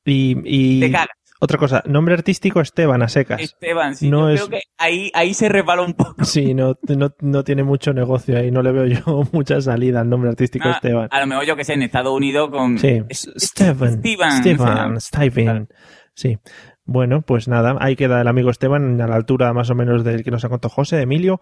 Y, 0.05 0.36
y 0.43 0.80
Te 0.82 0.91
cagas. 0.91 1.07
otra 1.39 1.57
cosa, 1.57 1.82
nombre 1.86 2.14
artístico 2.14 2.59
Esteban 2.61 3.01
a 3.01 3.07
secas. 3.07 3.41
Esteban, 3.41 3.95
sí, 3.95 4.09
No 4.09 4.28
yo 4.30 4.36
es- 4.36 4.41
creo 4.41 4.59
que 4.59 4.61
ahí, 4.78 5.11
ahí 5.14 5.34
se 5.34 5.49
resbala 5.49 5.82
un 5.84 5.93
poco. 5.93 6.24
Sí, 6.26 6.53
no, 6.53 6.78
no, 6.89 7.14
no 7.22 7.43
tiene 7.43 7.64
mucho 7.64 7.93
negocio 7.93 8.38
ahí. 8.38 8.51
No 8.51 8.61
le 8.61 8.72
veo 8.72 8.86
yo 8.86 8.99
mucha 9.32 9.61
salida 9.61 10.01
al 10.01 10.09
nombre 10.09 10.30
artístico 10.30 10.68
Ah, 10.68 10.74
Esteban. 10.74 11.07
A 11.11 11.20
lo 11.22 11.28
mejor 11.28 11.45
yo 11.45 11.55
que 11.55 11.64
sé, 11.64 11.74
en 11.74 11.84
Estados 11.84 12.14
Unidos 12.16 12.49
con... 12.51 12.78
Sí, 12.78 13.01
Es- 13.09 13.32
Steven. 13.38 13.99
Steven, 13.99 14.32
Steven. 14.43 14.99
Steven. 15.01 15.68
Sí. 16.16 16.38
Bueno, 16.86 17.22
pues 17.22 17.48
nada, 17.48 17.78
ahí 17.80 17.96
queda 17.96 18.22
el 18.22 18.28
amigo 18.28 18.50
Esteban 18.50 19.00
a 19.00 19.08
la 19.08 19.16
altura 19.16 19.54
más 19.54 19.70
o 19.70 19.76
menos 19.76 20.04
del 20.04 20.24
que 20.24 20.32
nos 20.32 20.44
ha 20.44 20.50
contado 20.50 20.74
José, 20.74 20.98
de 20.98 21.04
Emilio. 21.04 21.40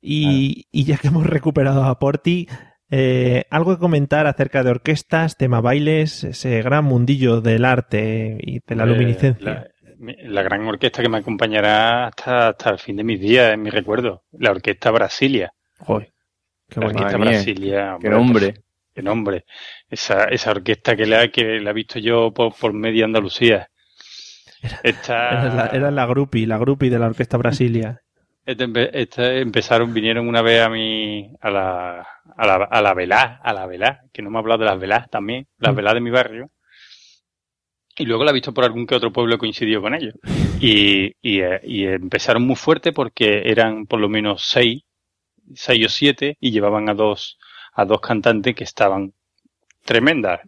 Y, 0.00 0.66
y 0.72 0.84
ya 0.84 0.96
que 0.96 1.08
hemos 1.08 1.26
recuperado 1.26 1.84
a 1.84 1.98
Porti, 1.98 2.48
eh, 2.90 3.44
algo 3.50 3.74
que 3.74 3.78
comentar 3.80 4.26
acerca 4.26 4.64
de 4.64 4.70
orquestas, 4.70 5.36
tema 5.36 5.60
bailes, 5.60 6.24
ese 6.24 6.60
gran 6.62 6.84
mundillo 6.86 7.40
del 7.40 7.64
arte 7.64 8.36
y 8.40 8.60
de 8.66 8.74
la 8.74 8.84
Eh, 8.84 8.86
luminiscencia. 8.86 9.68
La, 10.24 10.42
gran 10.42 10.66
orquesta 10.66 11.02
que 11.02 11.08
me 11.10 11.18
acompañará 11.18 12.06
hasta, 12.06 12.48
hasta 12.48 12.70
el 12.70 12.78
fin 12.78 12.96
de 12.96 13.04
mis 13.04 13.20
días, 13.20 13.52
en 13.52 13.62
mi 13.62 13.68
recuerdo. 13.70 14.24
La 14.32 14.50
Orquesta 14.50 14.90
Brasilia. 14.90 15.52
Joder, 15.78 16.10
qué 16.68 16.80
la. 16.80 16.86
Orquesta 16.86 17.18
mía, 17.18 17.30
Brasilia. 17.30 17.96
qué 18.00 18.08
hombre, 18.08 18.10
nombre. 18.10 18.50
pues, 18.52 18.64
Qué 18.94 19.02
nombre. 19.02 19.44
Esa, 19.88 20.24
esa 20.24 20.50
orquesta 20.50 20.96
que 20.96 21.06
la, 21.06 21.28
que 21.28 21.60
la 21.60 21.70
he 21.70 21.74
visto 21.74 21.98
yo 22.00 22.32
por, 22.32 22.54
por 22.56 22.72
media 22.72 23.04
Andalucía. 23.04 23.68
Esta, 24.82 25.30
Era 25.46 25.54
la, 25.54 25.66
era 25.68 25.90
la 25.90 26.06
grupi, 26.06 26.46
la 26.46 26.58
grupi 26.58 26.88
de 26.88 26.98
la 26.98 27.06
Orquesta 27.06 27.36
Brasilia. 27.36 28.00
esta 28.44 28.64
empe- 28.64 28.90
esta 28.92 29.34
empezaron, 29.34 29.92
vinieron 29.94 30.26
una 30.28 30.42
vez 30.42 30.62
a 30.62 30.68
mi, 30.68 31.32
a 31.40 31.50
la, 31.50 32.06
a 32.36 32.46
la, 32.46 32.54
a 32.64 32.82
la 32.82 32.94
velá, 32.94 33.40
a 33.42 33.52
la 33.52 33.66
velá, 33.66 34.00
que 34.12 34.22
no 34.22 34.30
me 34.30 34.38
ha 34.38 34.40
hablado 34.40 34.60
de 34.60 34.66
las 34.66 34.78
velás 34.78 35.08
también, 35.10 35.46
las 35.58 35.72
Mm. 35.72 35.76
velás 35.76 35.94
de 35.94 36.00
mi 36.00 36.10
barrio. 36.10 36.50
Y 37.96 38.06
luego 38.06 38.24
la 38.24 38.30
he 38.30 38.34
visto 38.34 38.54
por 38.54 38.64
algún 38.64 38.86
que 38.86 38.94
otro 38.94 39.12
pueblo 39.12 39.36
coincidió 39.38 39.80
con 39.82 39.94
ellos. 39.94 40.14
Y, 40.60 41.12
y, 41.20 41.40
eh, 41.40 41.60
y 41.64 41.86
empezaron 41.86 42.46
muy 42.46 42.56
fuerte 42.56 42.92
porque 42.92 43.42
eran 43.44 43.86
por 43.86 44.00
lo 44.00 44.08
menos 44.08 44.42
seis, 44.46 44.82
seis 45.54 45.86
o 45.86 45.88
siete, 45.88 46.36
y 46.40 46.50
llevaban 46.50 46.88
a 46.88 46.94
dos, 46.94 47.38
a 47.74 47.84
dos 47.84 48.00
cantantes 48.00 48.54
que 48.54 48.64
estaban 48.64 49.12
tremendas. 49.84 50.40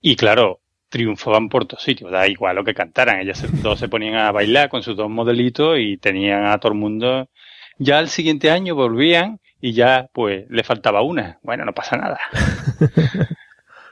Y 0.00 0.14
claro, 0.16 0.60
triunfaban 0.88 1.48
por 1.48 1.66
todos 1.66 1.82
sitios, 1.82 2.10
da 2.10 2.26
igual 2.28 2.56
lo 2.56 2.64
que 2.64 2.74
cantaran, 2.74 3.20
ellas 3.20 3.44
todos 3.62 3.78
se 3.78 3.88
ponían 3.88 4.14
a 4.16 4.32
bailar 4.32 4.68
con 4.68 4.82
sus 4.82 4.96
dos 4.96 5.10
modelitos 5.10 5.78
y 5.78 5.96
tenían 5.98 6.46
a 6.46 6.58
todo 6.58 6.72
el 6.72 6.78
mundo. 6.78 7.28
Ya 7.78 7.98
al 7.98 8.08
siguiente 8.08 8.50
año 8.50 8.74
volvían 8.74 9.40
y 9.60 9.72
ya 9.72 10.08
pues 10.12 10.46
le 10.50 10.64
faltaba 10.64 11.02
una. 11.02 11.38
Bueno, 11.42 11.64
no 11.64 11.72
pasa 11.72 11.96
nada. 11.96 12.18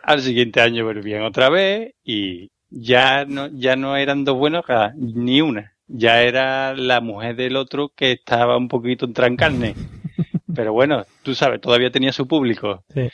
al 0.02 0.20
siguiente 0.22 0.60
año 0.60 0.84
volvían 0.84 1.22
otra 1.22 1.48
vez 1.48 1.94
y 2.04 2.50
ya 2.70 3.24
no, 3.24 3.48
ya 3.48 3.76
no 3.76 3.96
eran 3.96 4.24
dos 4.24 4.36
buenos 4.38 4.64
cada- 4.64 4.92
ni 4.96 5.40
una. 5.40 5.72
Ya 5.88 6.22
era 6.22 6.74
la 6.74 7.00
mujer 7.00 7.36
del 7.36 7.56
otro 7.56 7.90
que 7.94 8.12
estaba 8.12 8.56
un 8.56 8.68
poquito 8.68 9.08
en 9.24 9.36
carne. 9.36 9.74
Pero 10.54 10.72
bueno, 10.72 11.04
tú 11.22 11.34
sabes, 11.34 11.60
todavía 11.60 11.90
tenía 11.90 12.12
su 12.12 12.26
público. 12.26 12.82
Sí. 12.92 13.08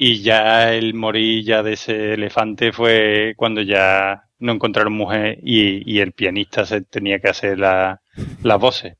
Y 0.00 0.22
ya 0.22 0.72
el 0.72 0.94
morir 0.94 1.44
ya 1.44 1.62
de 1.64 1.72
ese 1.72 2.14
elefante 2.14 2.70
fue 2.72 3.34
cuando 3.36 3.62
ya 3.62 4.22
no 4.38 4.52
encontraron 4.52 4.92
mujer 4.92 5.38
y, 5.42 5.82
y 5.92 5.98
el 6.00 6.12
pianista 6.12 6.64
se 6.64 6.82
tenía 6.82 7.18
que 7.18 7.28
hacer 7.28 7.58
la, 7.58 8.00
las 8.44 8.60
voces. 8.60 8.94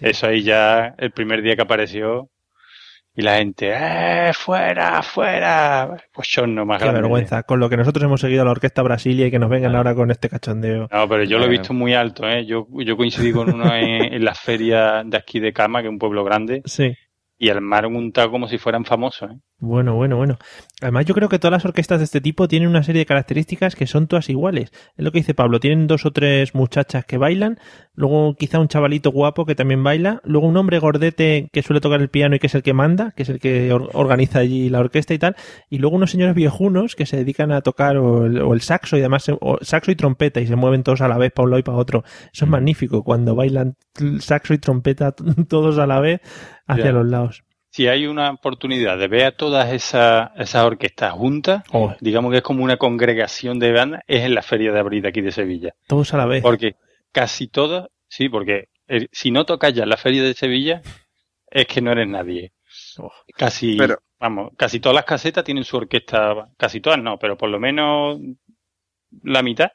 Eso 0.00 0.26
ahí 0.26 0.42
ya 0.42 0.94
el 0.98 1.10
primer 1.12 1.40
día 1.40 1.56
que 1.56 1.62
apareció 1.62 2.28
y 3.14 3.22
la 3.22 3.36
gente, 3.36 3.70
¡eh, 3.74 4.32
fuera, 4.34 5.02
fuera! 5.02 5.96
Pues 6.12 6.28
yo 6.28 6.46
no 6.46 6.64
más 6.66 6.78
Qué 6.78 6.84
grande. 6.84 7.00
vergüenza. 7.02 7.42
Con 7.44 7.58
lo 7.60 7.68
que 7.70 7.76
nosotros 7.78 8.04
hemos 8.04 8.20
seguido 8.20 8.42
a 8.42 8.44
la 8.46 8.50
Orquesta 8.52 8.82
Brasilia 8.82 9.26
y 9.26 9.30
que 9.30 9.38
nos 9.38 9.50
vengan 9.50 9.74
ahora 9.74 9.94
con 9.94 10.10
este 10.10 10.28
cachondeo. 10.30 10.88
No, 10.90 11.08
pero 11.08 11.24
yo 11.24 11.38
lo 11.38 11.44
he 11.46 11.48
visto 11.50 11.72
muy 11.74 11.94
alto, 11.94 12.28
¿eh? 12.28 12.44
Yo, 12.46 12.66
yo 12.70 12.96
coincidí 12.96 13.32
con 13.32 13.52
uno 13.52 13.74
en, 13.74 14.14
en 14.14 14.24
la 14.24 14.34
feria 14.34 15.02
de 15.04 15.16
aquí 15.16 15.40
de 15.40 15.52
Cama, 15.52 15.80
que 15.80 15.88
es 15.88 15.92
un 15.92 15.98
pueblo 15.98 16.24
grande, 16.24 16.62
Sí. 16.64 16.94
y 17.38 17.48
armaron 17.50 17.96
un 17.96 18.12
tag 18.12 18.30
como 18.30 18.48
si 18.48 18.56
fueran 18.58 18.84
famosos, 18.86 19.30
¿eh? 19.30 19.34
Bueno, 19.64 19.94
bueno, 19.94 20.16
bueno. 20.16 20.38
Además, 20.80 21.04
yo 21.06 21.14
creo 21.14 21.28
que 21.28 21.38
todas 21.38 21.52
las 21.52 21.64
orquestas 21.64 22.00
de 22.00 22.04
este 22.06 22.20
tipo 22.20 22.48
tienen 22.48 22.68
una 22.68 22.82
serie 22.82 22.98
de 22.98 23.06
características 23.06 23.76
que 23.76 23.86
son 23.86 24.08
todas 24.08 24.28
iguales. 24.28 24.72
Es 24.96 25.04
lo 25.04 25.12
que 25.12 25.18
dice 25.20 25.34
Pablo. 25.34 25.60
Tienen 25.60 25.86
dos 25.86 26.04
o 26.04 26.10
tres 26.10 26.52
muchachas 26.56 27.04
que 27.04 27.16
bailan, 27.16 27.60
luego 27.94 28.34
quizá 28.34 28.58
un 28.58 28.66
chavalito 28.66 29.12
guapo 29.12 29.46
que 29.46 29.54
también 29.54 29.84
baila, 29.84 30.20
luego 30.24 30.48
un 30.48 30.56
hombre 30.56 30.80
gordete 30.80 31.48
que 31.52 31.62
suele 31.62 31.80
tocar 31.80 32.00
el 32.00 32.08
piano 32.08 32.34
y 32.34 32.40
que 32.40 32.48
es 32.48 32.56
el 32.56 32.64
que 32.64 32.72
manda, 32.74 33.12
que 33.12 33.22
es 33.22 33.28
el 33.28 33.38
que 33.38 33.72
or- 33.72 33.88
organiza 33.92 34.40
allí 34.40 34.68
la 34.68 34.80
orquesta 34.80 35.14
y 35.14 35.20
tal, 35.20 35.36
y 35.70 35.78
luego 35.78 35.94
unos 35.94 36.10
señores 36.10 36.34
viejunos 36.34 36.96
que 36.96 37.06
se 37.06 37.18
dedican 37.18 37.52
a 37.52 37.60
tocar 37.60 37.98
o 37.98 38.26
el, 38.26 38.40
o 38.42 38.54
el 38.54 38.62
saxo 38.62 38.96
y 38.96 39.00
además 39.00 39.26
o 39.40 39.58
saxo 39.62 39.92
y 39.92 39.94
trompeta 39.94 40.40
y 40.40 40.48
se 40.48 40.56
mueven 40.56 40.82
todos 40.82 41.02
a 41.02 41.06
la 41.08 41.18
vez 41.18 41.30
para 41.30 41.44
un 41.44 41.50
lado 41.50 41.60
y 41.60 41.62
para 41.62 41.78
otro. 41.78 42.02
Eso 42.32 42.46
es 42.46 42.50
magnífico 42.50 43.04
cuando 43.04 43.36
bailan 43.36 43.74
saxo 44.18 44.54
y 44.54 44.58
trompeta 44.58 45.12
todos 45.48 45.78
a 45.78 45.86
la 45.86 46.00
vez 46.00 46.20
hacia 46.66 46.90
los 46.90 47.06
lados. 47.06 47.44
Si 47.74 47.88
hay 47.88 48.06
una 48.06 48.30
oportunidad 48.30 48.98
de 48.98 49.08
ver 49.08 49.24
a 49.24 49.32
todas 49.36 49.72
esas, 49.72 50.30
esas 50.36 50.62
orquestas 50.64 51.12
juntas, 51.12 51.62
Oh. 51.72 51.94
digamos 52.00 52.30
que 52.30 52.36
es 52.38 52.42
como 52.42 52.62
una 52.62 52.76
congregación 52.76 53.58
de 53.58 53.72
bandas, 53.72 54.02
es 54.06 54.24
en 54.24 54.34
la 54.34 54.42
Feria 54.42 54.72
de 54.72 54.78
Abril 54.78 55.00
de 55.00 55.08
aquí 55.08 55.22
de 55.22 55.32
Sevilla. 55.32 55.74
Todos 55.86 56.12
a 56.12 56.18
la 56.18 56.26
vez. 56.26 56.42
Porque 56.42 56.76
casi 57.12 57.48
todas, 57.48 57.88
sí, 58.08 58.28
porque 58.28 58.68
el- 58.88 59.08
si 59.10 59.30
no 59.30 59.46
tocas 59.46 59.72
ya 59.72 59.84
en 59.84 59.88
la 59.88 59.96
Feria 59.96 60.22
de 60.22 60.34
Sevilla, 60.34 60.82
es 61.50 61.66
que 61.66 61.80
no 61.80 61.92
eres 61.92 62.08
nadie. 62.08 62.52
Casi, 63.36 63.76
Pero- 63.78 63.98
vamos, 64.20 64.52
casi 64.58 64.78
todas 64.78 64.94
las 64.96 65.06
casetas 65.06 65.42
tienen 65.42 65.64
su 65.64 65.78
orquesta, 65.78 66.48
casi 66.58 66.80
todas 66.82 66.98
no, 67.00 67.18
pero 67.18 67.38
por 67.38 67.48
lo 67.48 67.58
menos 67.58 68.18
la 69.22 69.42
mitad 69.42 69.70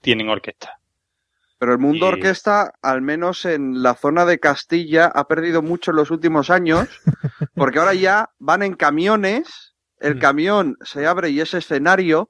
tienen 0.00 0.30
orquesta. 0.30 0.78
Pero 1.62 1.74
el 1.74 1.78
mundo 1.78 2.06
Y- 2.06 2.08
orquesta, 2.08 2.72
al 2.82 3.02
menos 3.02 3.44
en 3.44 3.84
la 3.84 3.94
zona 3.94 4.24
de 4.24 4.40
Castilla, 4.40 5.06
ha 5.06 5.28
perdido 5.28 5.62
mucho 5.62 5.92
en 5.92 5.96
los 5.96 6.10
últimos 6.10 6.50
años 6.50 6.88
porque 7.54 7.78
ahora 7.78 7.94
ya 7.94 8.30
van 8.40 8.64
en 8.64 8.74
camiones, 8.74 9.72
el 10.00 10.18
camión 10.18 10.76
se 10.80 11.06
abre 11.06 11.30
y 11.30 11.40
es 11.40 11.54
escenario, 11.54 12.28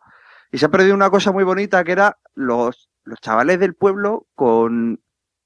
y 0.51 0.59
se 0.59 0.67
ha 0.67 0.69
perdido 0.69 0.95
una 0.95 1.09
cosa 1.09 1.33
muy 1.33 1.45
bonita 1.45 1.83
que 1.83 1.93
era 1.93 2.19
los, 2.35 2.91
los 3.05 3.21
chavales 3.21 3.59
del 3.59 3.75
pueblo 3.75 4.27
con 4.35 5.01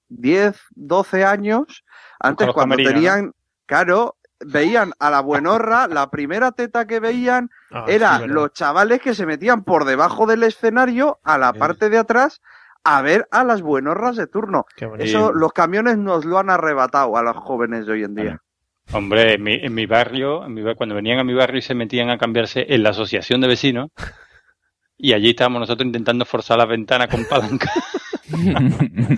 10, 0.09 0.61
12 0.71 1.25
años, 1.25 1.85
antes 2.19 2.49
cuando 2.53 2.75
camerinos, 2.75 2.93
tenían, 2.93 3.35
claro, 3.67 4.17
veían 4.41 4.95
a 4.99 5.11
la 5.11 5.21
buenorra, 5.21 5.87
la 5.87 6.11
primera 6.11 6.51
teta 6.51 6.89
que 6.89 6.99
veían 6.99 7.51
Ah, 7.71 7.85
era 7.87 8.19
los 8.27 8.53
chavales 8.53 9.01
que 9.01 9.15
se 9.15 9.27
metían 9.27 9.63
por 9.63 9.85
debajo 9.85 10.27
del 10.27 10.43
escenario 10.43 11.21
a 11.23 11.39
la 11.39 11.53
parte 11.53 11.89
de 11.89 11.99
atrás 11.99 12.41
a 12.87 13.03
ver 13.03 13.27
a 13.31 13.45
las 13.45 13.63
buenorras 13.63 14.17
de 14.17 14.27
turno. 14.27 14.65
bonito. 14.81 15.05
Eso 15.05 15.33
los 15.33 15.53
camiones 15.53 15.99
nos 15.99 16.25
lo 16.25 16.39
han 16.39 16.51
arrebatado 16.51 17.17
a 17.17 17.23
los 17.23 17.37
jóvenes 17.37 17.87
de 17.87 17.93
hoy 17.93 18.05
en 18.05 18.15
día. 18.15 18.43
Hombre, 18.93 19.35
en 19.35 19.43
mi, 19.43 19.55
en 19.55 19.75
mi 19.75 19.87
barrio, 19.87 20.45
en 20.45 20.55
mi 20.55 20.63
bar- 20.63 20.77
cuando 20.77 20.95
venían 20.95 21.19
a 21.19 21.25
mi 21.25 21.35
barrio 21.35 21.59
y 21.59 21.63
se 21.63 21.75
metían 21.75 22.09
a 22.11 22.19
cambiarse 22.19 22.67
en 22.69 22.83
la 22.85 22.91
asociación 22.91 23.41
de 23.41 23.49
vecinos, 23.49 23.91
y 24.97 25.13
allí 25.13 25.31
estábamos 25.31 25.61
nosotros 25.61 25.87
intentando 25.87 26.25
forzar 26.25 26.59
la 26.59 26.67
ventana 26.67 27.09
con 27.09 27.25
palanca. 27.25 27.71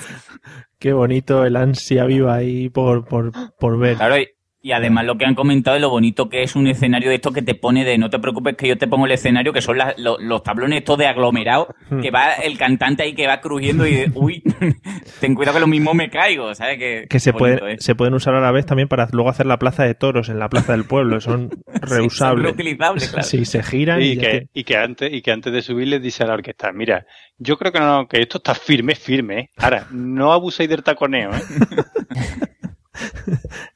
Qué 0.79 0.93
bonito 0.93 1.45
el 1.45 1.57
ansia 1.57 2.05
viva 2.05 2.35
ahí 2.35 2.69
por, 2.71 3.05
por, 3.05 3.33
por 3.59 3.79
ver. 3.79 3.97
Claro, 3.97 4.19
y, 4.19 4.29
y 4.69 4.73
además 4.73 5.07
lo 5.07 5.17
que 5.17 5.25
han 5.25 5.35
comentado 5.35 5.77
es 5.77 5.81
lo 5.81 5.89
bonito 5.89 6.29
que 6.29 6.43
es 6.43 6.55
un 6.55 6.67
escenario 6.67 7.09
de 7.09 7.15
esto 7.15 7.33
que 7.33 7.41
te 7.41 7.55
pone 7.55 7.87
de 7.87 7.97
no 7.97 8.11
te 8.11 8.19
preocupes 8.19 8.55
que 8.55 8.69
yo 8.69 8.77
te 8.77 8.87
pongo 8.87 9.07
el 9.07 9.13
escenario, 9.13 9.51
que 9.55 9.63
son 9.63 9.79
lo- 9.97 10.19
los 10.19 10.43
tablones 10.43 10.81
estos 10.81 10.99
de 10.99 11.07
aglomerado, 11.07 11.69
Hmm. 11.89 12.01
que 12.03 12.11
va 12.11 12.35
el 12.35 12.59
cantante 12.59 13.03
ahí 13.03 13.15
que 13.15 13.27
va 13.27 13.41
crujiendo 13.41 13.87
y 13.87 13.95
de, 13.95 14.13
uy, 14.15 14.43
ten 15.21 15.35
cuidado 15.35 15.55
que 15.55 15.61
lo 15.61 15.67
mismo 15.67 15.95
me 15.95 16.11
caigo, 16.11 16.55
¿sabes? 16.55 16.77
Que, 16.79 17.07
Que 17.09 17.19
se, 17.19 17.33
bonito 17.33 17.61
puede, 17.61 17.75
es. 17.77 17.83
se 17.85 17.95
pueden 17.95 18.13
usar 18.13 18.35
a 18.35 18.41
la 18.41 18.53
vez 18.53 18.67
también 18.67 18.89
para 18.89 19.09
luego 19.11 19.31
hacer 19.31 19.47
la 19.47 19.59
plaza 19.59 19.85
de 19.85 19.95
toros 19.95 20.29
en 20.29 20.39
la 20.39 20.51
plaza 20.51 20.73
del 20.73 20.85
pueblo. 20.85 21.19
Son 21.23 21.49
reusables. 21.81 22.45
reutilizables, 22.45 23.09
claro. 23.13 23.27
Sí, 23.27 23.47
se 23.47 23.63
giran 23.63 24.03
y, 24.03 24.19
que, 24.19 24.49
y, 24.53 24.65
que 24.65 24.77
antes, 24.77 25.11
y 25.11 25.23
que 25.23 25.31
antes 25.33 25.51
de 25.51 25.63
subir 25.63 25.89
les 25.89 26.03
dice 26.03 26.25
a 26.25 26.27
la 26.27 26.35
orquesta, 26.35 26.73
mira, 26.73 27.07
yo 27.39 27.57
creo 27.57 27.73
que 27.73 27.81
no, 27.81 28.07
que 28.07 28.21
esto 28.21 28.37
está 28.37 28.55
firme, 28.55 28.95
firme. 28.95 29.39
¿eh? 29.41 29.51
Ahora, 29.57 29.87
no 29.93 30.33
abuséis 30.33 30.69
del 30.69 30.83
taconeo, 30.83 31.31
¿eh? 31.31 31.41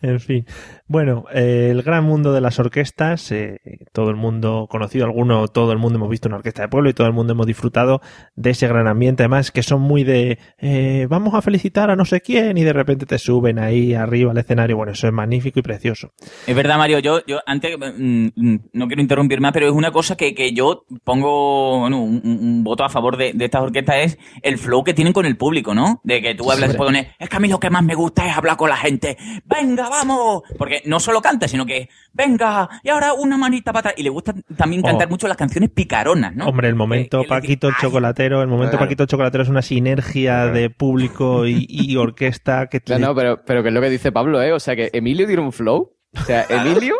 En 0.00 0.18
fin. 0.20 0.44
Bueno, 0.92 1.24
eh, 1.32 1.68
el 1.70 1.82
gran 1.82 2.04
mundo 2.04 2.34
de 2.34 2.42
las 2.42 2.58
orquestas, 2.58 3.32
eh, 3.32 3.60
todo 3.94 4.10
el 4.10 4.16
mundo 4.16 4.66
conocido, 4.68 5.06
alguno, 5.06 5.48
todo 5.48 5.72
el 5.72 5.78
mundo 5.78 5.96
hemos 5.96 6.10
visto 6.10 6.28
una 6.28 6.36
orquesta 6.36 6.60
de 6.60 6.68
pueblo 6.68 6.90
y 6.90 6.92
todo 6.92 7.06
el 7.06 7.14
mundo 7.14 7.32
hemos 7.32 7.46
disfrutado 7.46 8.02
de 8.36 8.50
ese 8.50 8.68
gran 8.68 8.86
ambiente. 8.86 9.22
Además, 9.22 9.50
que 9.50 9.62
son 9.62 9.80
muy 9.80 10.04
de 10.04 10.38
eh, 10.58 11.06
vamos 11.08 11.32
a 11.32 11.40
felicitar 11.40 11.90
a 11.90 11.96
no 11.96 12.04
sé 12.04 12.20
quién 12.20 12.58
y 12.58 12.62
de 12.62 12.74
repente 12.74 13.06
te 13.06 13.18
suben 13.18 13.58
ahí 13.58 13.94
arriba 13.94 14.32
al 14.32 14.36
escenario. 14.36 14.76
Bueno, 14.76 14.92
eso 14.92 15.06
es 15.06 15.14
magnífico 15.14 15.60
y 15.60 15.62
precioso. 15.62 16.12
Es 16.46 16.54
verdad, 16.54 16.76
Mario, 16.76 16.98
yo, 16.98 17.24
yo 17.26 17.38
antes, 17.46 17.74
mm, 17.78 18.26
mm, 18.36 18.58
no 18.74 18.86
quiero 18.86 19.00
interrumpir 19.00 19.40
más, 19.40 19.52
pero 19.52 19.68
es 19.68 19.72
una 19.72 19.92
cosa 19.92 20.14
que, 20.14 20.34
que 20.34 20.52
yo 20.52 20.84
pongo 21.04 21.80
bueno, 21.80 22.02
un, 22.02 22.20
un- 22.22 22.64
voto 22.64 22.84
a 22.84 22.90
favor 22.90 23.16
de, 23.16 23.32
de 23.32 23.46
estas 23.46 23.62
orquestas, 23.62 23.96
es 23.96 24.18
el 24.42 24.58
flow 24.58 24.84
que 24.84 24.92
tienen 24.92 25.14
con 25.14 25.24
el 25.24 25.38
público, 25.38 25.74
¿no? 25.74 26.02
De 26.04 26.20
que 26.20 26.34
tú 26.34 26.52
hablas 26.52 26.76
con 26.76 26.94
él, 26.96 27.06
es 27.18 27.30
que 27.30 27.36
a 27.36 27.40
mí 27.40 27.48
lo 27.48 27.58
que 27.60 27.70
más 27.70 27.82
me 27.82 27.94
gusta 27.94 28.28
es 28.28 28.36
hablar 28.36 28.58
con 28.58 28.68
la 28.68 28.76
gente, 28.76 29.16
venga, 29.46 29.88
vamos, 29.88 30.42
porque 30.58 30.81
no 30.84 31.00
solo 31.00 31.20
canta, 31.20 31.48
sino 31.48 31.64
que, 31.66 31.88
venga, 32.12 32.68
y 32.82 32.88
ahora 32.88 33.14
una 33.14 33.36
manita 33.36 33.72
para 33.72 33.80
atrás, 33.90 33.94
y 33.98 34.02
le 34.02 34.10
gusta 34.10 34.34
también 34.56 34.82
cantar 34.82 35.06
Oh. 35.06 35.10
mucho 35.10 35.28
las 35.28 35.36
canciones 35.36 35.70
picaronas, 35.70 36.34
¿no? 36.34 36.46
Hombre, 36.46 36.68
el 36.68 36.74
momento 36.74 37.22
Paquito 37.28 37.68
el 37.68 37.74
Chocolatero, 37.80 38.42
el 38.42 38.48
momento 38.48 38.72
Claro. 38.72 38.84
Paquito 38.86 39.06
Chocolatero 39.06 39.42
es 39.42 39.48
una 39.48 39.62
sinergia 39.62 40.46
de 40.46 40.70
público 40.70 41.46
y, 41.46 41.66
y 41.68 41.96
orquesta 41.96 42.66
que 42.68 42.80
No, 42.88 42.98
no, 42.98 43.14
pero, 43.14 43.42
pero 43.44 43.62
que 43.62 43.68
es 43.68 43.74
lo 43.74 43.80
que 43.80 43.90
dice 43.90 44.12
Pablo, 44.12 44.42
¿eh? 44.42 44.52
O 44.52 44.60
sea, 44.60 44.76
que 44.76 44.90
Emilio 44.92 45.26
tiene 45.26 45.42
un 45.42 45.52
flow. 45.52 45.92
O 46.14 46.24
sea, 46.24 46.44
Emilio, 46.48 46.96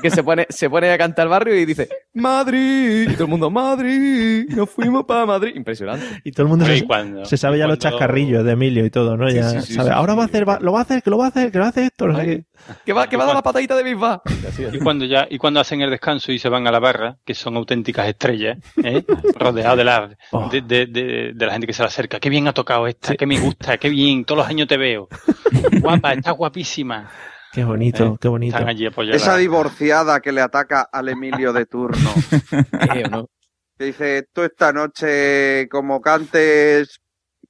que 0.00 0.10
se 0.10 0.22
pone, 0.22 0.46
se 0.48 0.70
pone 0.70 0.90
a 0.90 0.96
cantar 0.96 1.24
al 1.24 1.28
barrio 1.28 1.54
y 1.56 1.66
dice, 1.66 1.88
Madrid, 2.14 3.08
y 3.10 3.12
todo 3.12 3.24
el 3.24 3.30
mundo, 3.30 3.50
Madrid, 3.50 4.46
nos 4.48 4.70
fuimos 4.70 5.04
para 5.04 5.26
Madrid. 5.26 5.52
Impresionante. 5.54 6.06
Y 6.24 6.32
todo 6.32 6.44
el 6.44 6.48
mundo 6.48 6.64
se, 6.64 6.86
cuando- 6.86 7.24
se 7.26 7.36
sabe 7.36 7.58
ya 7.58 7.66
los 7.66 7.78
chascarrillos 7.78 8.42
de 8.44 8.52
Emilio 8.52 8.84
y 8.86 8.90
todo, 8.90 9.16
¿no? 9.16 9.28
Sí, 9.28 9.36
ya 9.36 9.50
sí, 9.50 9.60
sí, 9.62 9.74
sabe, 9.74 9.88
sí, 9.90 9.94
ahora 9.94 10.12
sí. 10.14 10.16
va 10.16 10.22
a 10.22 10.26
hacer, 10.26 10.48
va- 10.48 10.58
lo 10.60 10.72
va 10.72 10.78
a 10.78 10.82
hacer, 10.82 11.02
que 11.02 11.10
lo 11.10 11.18
va 11.18 11.26
a 11.26 11.28
hacer, 11.28 11.52
que 11.52 11.58
lo 11.58 11.64
hace 11.66 11.84
esto, 11.84 12.06
no 12.06 12.16
sé 12.18 12.24
qué. 12.24 12.44
Que 12.84 12.92
va, 12.92 13.08
que 13.08 13.16
va 13.16 13.24
a 13.24 13.26
dar 13.26 13.36
la 13.36 13.42
patadita 13.42 13.74
de 13.76 13.82
Bisbal. 13.82 14.20
Y 14.72 14.78
cuando 14.78 15.04
ya, 15.04 15.26
y 15.30 15.38
cuando 15.38 15.60
hacen 15.60 15.80
el 15.82 15.90
descanso 15.90 16.32
y 16.32 16.38
se 16.38 16.48
van 16.48 16.66
a 16.66 16.70
la 16.70 16.78
barra, 16.78 17.16
que 17.24 17.34
son 17.34 17.56
auténticas 17.56 18.08
estrellas, 18.08 18.58
¿eh? 18.82 19.04
rodeados 19.38 19.76
de 19.78 19.84
la, 19.84 20.10
Oh. 20.32 20.48
de, 20.48 20.62
de- 20.62 20.86
de- 20.86 21.32
de 21.34 21.46
la 21.46 21.52
gente 21.52 21.66
que 21.66 21.72
se 21.74 21.82
le 21.82 21.88
acerca. 21.88 22.18
Qué 22.20 22.30
bien 22.30 22.48
ha 22.48 22.52
tocado 22.54 22.86
esta, 22.86 23.16
qué 23.16 23.26
me 23.26 23.38
gusta, 23.38 23.76
qué 23.78 23.88
bien, 23.90 24.24
todos 24.24 24.38
los 24.38 24.48
años 24.48 24.66
te 24.66 24.76
veo. 24.78 25.08
Guapa, 25.80 26.12
está 26.14 26.30
guapísima. 26.32 27.10
Qué 27.52 27.64
bonito, 27.64 28.04
Eh, 28.04 28.16
qué 28.20 28.28
bonito. 28.28 28.56
Están 28.56 28.68
allí 28.68 28.86
apoyados. 28.86 29.20
Esa 29.20 29.36
divorciada 29.36 30.20
que 30.20 30.32
le 30.32 30.40
ataca 30.40 30.82
al 30.82 31.08
Emilio 31.08 31.52
de 31.52 31.66
turno. 31.66 32.10
Eh. 32.94 33.24
Que 33.78 33.84
dice, 33.86 34.28
tú 34.32 34.42
esta 34.42 34.72
noche 34.72 35.66
como 35.70 36.02
cantes, 36.02 37.00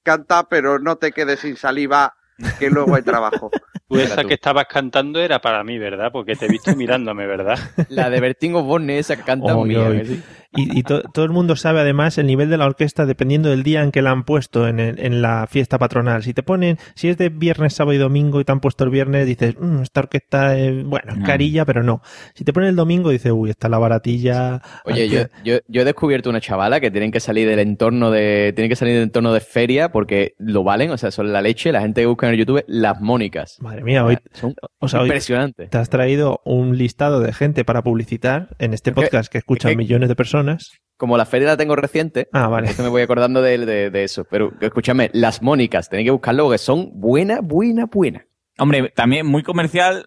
canta, 0.04 0.44
pero 0.48 0.78
no 0.78 0.96
te 0.96 1.10
quedes 1.10 1.40
sin 1.40 1.56
saliva, 1.56 2.14
que 2.58 2.70
luego 2.70 2.94
hay 2.94 3.02
trabajo. 3.02 3.50
Tú 3.90 3.98
esa 4.00 4.22
tú. 4.22 4.28
que 4.28 4.34
estabas 4.34 4.66
cantando 4.66 5.20
era 5.20 5.40
para 5.40 5.62
mí, 5.64 5.78
¿verdad? 5.78 6.10
Porque 6.12 6.36
te 6.36 6.46
he 6.46 6.48
visto 6.48 6.74
mirándome, 6.76 7.26
¿verdad? 7.26 7.58
La 7.88 8.08
de 8.10 8.20
Bertín 8.20 8.54
Osborne, 8.54 8.98
esa 8.98 9.16
que 9.16 9.22
canta 9.22 9.54
mía, 9.56 9.82
oy. 9.82 9.98
que 9.98 10.04
sí. 10.06 10.22
Y, 10.56 10.80
y 10.80 10.82
to- 10.82 11.02
todo 11.14 11.24
el 11.24 11.30
mundo 11.30 11.54
sabe 11.54 11.78
además 11.78 12.18
el 12.18 12.26
nivel 12.26 12.50
de 12.50 12.56
la 12.56 12.66
orquesta 12.66 13.06
dependiendo 13.06 13.50
del 13.50 13.62
día 13.62 13.82
en 13.82 13.92
que 13.92 14.02
la 14.02 14.10
han 14.10 14.24
puesto 14.24 14.66
en, 14.66 14.80
el- 14.80 14.98
en 14.98 15.22
la 15.22 15.46
fiesta 15.48 15.78
patronal. 15.78 16.24
Si 16.24 16.34
te 16.34 16.42
ponen, 16.42 16.76
si 16.96 17.08
es 17.08 17.16
de 17.18 17.28
viernes, 17.28 17.74
sábado 17.74 17.94
y 17.94 17.98
domingo 17.98 18.40
y 18.40 18.44
te 18.44 18.50
han 18.50 18.58
puesto 18.58 18.82
el 18.82 18.90
viernes, 18.90 19.26
dices, 19.26 19.54
"Mm, 19.60 19.82
esta 19.82 20.00
orquesta 20.00 20.58
es, 20.58 20.84
bueno, 20.84 21.12
es 21.12 21.18
No. 21.18 21.24
carilla, 21.26 21.64
pero 21.64 21.84
no. 21.84 22.02
Si 22.34 22.42
te 22.42 22.52
ponen 22.52 22.70
el 22.70 22.74
domingo, 22.76 23.10
dices, 23.10 23.30
uy, 23.32 23.50
está 23.50 23.68
la 23.68 23.78
baratilla. 23.78 24.60
Oye, 24.84 25.08
yo, 25.08 25.20
yo, 25.44 25.58
yo 25.68 25.82
he 25.82 25.84
descubierto 25.84 26.28
una 26.30 26.40
chavala 26.40 26.80
que 26.80 26.90
tienen 26.90 27.12
que 27.12 27.20
salir 27.20 27.48
del 27.48 27.60
entorno 27.60 28.10
de, 28.10 28.52
tienen 28.56 28.70
que 28.70 28.76
salir 28.76 28.94
del 28.94 29.04
entorno 29.04 29.32
de 29.32 29.40
feria 29.40 29.92
porque 29.92 30.34
lo 30.38 30.64
valen, 30.64 30.90
o 30.90 30.98
sea, 30.98 31.12
son 31.12 31.32
la 31.32 31.42
leche, 31.42 31.70
la 31.70 31.80
gente 31.80 32.00
que 32.00 32.06
busca 32.06 32.26
en 32.26 32.32
el 32.32 32.38
YouTube, 32.40 32.64
las 32.66 33.00
mónicas. 33.00 33.56
Madre 33.60 33.79
mía, 33.82 34.04
hoy, 34.04 34.18
Son 34.32 34.54
o 34.78 34.88
sea, 34.88 35.00
hoy 35.00 35.06
impresionantes. 35.06 35.70
te 35.70 35.78
has 35.78 35.88
traído 35.90 36.40
un 36.44 36.76
listado 36.76 37.20
de 37.20 37.32
gente 37.32 37.64
para 37.64 37.82
publicitar 37.82 38.48
en 38.58 38.74
este 38.74 38.90
Es 38.90 38.94
que- 38.96 39.02
podcast 39.02 39.30
que 39.32 39.38
escuchan 39.38 39.70
es 39.70 39.74
que- 39.76 39.78
millones 39.82 40.08
de 40.08 40.16
personas. 40.16 40.70
Como 40.96 41.16
la 41.16 41.24
feria 41.24 41.48
la 41.48 41.56
tengo 41.56 41.76
reciente, 41.76 42.28
Ah, 42.32 42.48
vale. 42.48 42.68
me 42.78 42.88
voy 42.88 43.02
acordando 43.02 43.40
de, 43.40 43.58
de- 43.64 43.90
de 43.90 44.04
eso. 44.04 44.24
Pero 44.30 44.52
escúchame, 44.60 45.10
las 45.14 45.40
mónicas, 45.42 45.88
tenéis 45.88 46.06
que 46.08 46.10
buscarlo 46.12 46.44
porque 46.44 46.58
son 46.58 46.90
buena, 47.00 47.40
buena, 47.40 47.86
buena. 47.86 48.26
Hombre, 48.58 48.92
también 48.94 49.26
muy 49.26 49.42
comercial, 49.42 50.06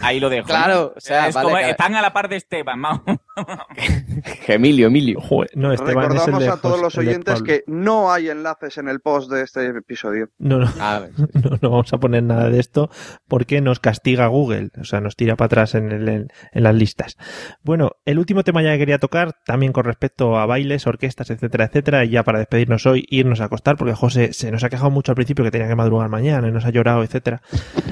ahí 0.00 0.20
lo 0.20 0.28
dejo. 0.30 0.48
¿no? 0.48 0.54
Claro, 0.54 0.92
o 0.96 1.00
sea, 1.00 1.28
Es 1.28 1.34
vale, 1.34 1.44
como- 1.46 1.56
cada- 1.56 1.70
están 1.70 1.94
a 1.94 2.02
la 2.02 2.12
par 2.12 2.28
de 2.28 2.36
Esteban, 2.36 2.80
vamos. 2.82 3.02
Emilio, 4.46 4.86
Emilio. 4.88 5.20
Joder, 5.20 5.50
no, 5.54 5.72
Esteban 5.72 6.04
es 6.04 6.10
el 6.10 6.16
Recordamos 6.18 6.40
de 6.42 6.48
a 6.48 6.56
todos 6.56 6.80
los 6.80 6.96
oyentes 6.98 7.42
que 7.42 7.62
no 7.66 8.10
hay 8.12 8.28
enlaces 8.28 8.78
en 8.78 8.88
el 8.88 9.00
post 9.00 9.30
de 9.30 9.42
este 9.42 9.66
episodio. 9.66 10.28
No, 10.38 10.58
no. 10.58 10.68
Ah, 10.80 11.02
no, 11.34 11.50
no 11.60 11.70
vamos 11.70 11.92
a 11.92 11.98
poner 11.98 12.22
nada 12.22 12.48
de 12.50 12.58
esto 12.58 12.90
porque 13.28 13.60
nos 13.60 13.78
castiga 13.80 14.26
Google, 14.26 14.70
o 14.80 14.84
sea, 14.84 15.00
nos 15.00 15.16
tira 15.16 15.36
para 15.36 15.46
atrás 15.46 15.74
en, 15.74 15.92
el- 15.92 16.08
en- 16.08 16.28
en 16.52 16.62
las 16.62 16.74
listas. 16.74 17.16
Bueno, 17.62 17.90
el 18.04 18.18
último 18.18 18.42
tema 18.44 18.62
ya 18.62 18.72
que 18.72 18.78
quería 18.78 18.98
tocar, 18.98 19.34
también 19.44 19.72
con 19.72 19.84
respecto 19.84 20.36
a 20.38 20.46
bailes, 20.46 20.86
orquestas, 20.86 21.30
etcétera, 21.30 21.66
etcétera, 21.66 22.04
y 22.04 22.10
ya 22.10 22.22
para 22.24 22.38
despedirnos 22.38 22.86
hoy, 22.86 23.04
irnos 23.10 23.40
a 23.40 23.44
acostar, 23.44 23.76
porque 23.76 23.94
José 23.94 24.32
se 24.32 24.50
nos 24.50 24.64
ha 24.64 24.68
quejado 24.68 24.90
mucho 24.90 25.12
al 25.12 25.16
principio 25.16 25.44
que 25.44 25.50
tenía 25.50 25.68
que 25.68 25.76
madrugar 25.76 26.08
mañana 26.08 26.48
y 26.48 26.52
nos 26.52 26.64
ha 26.64 26.70
llorado, 26.70 27.02
etcétera. 27.02 27.40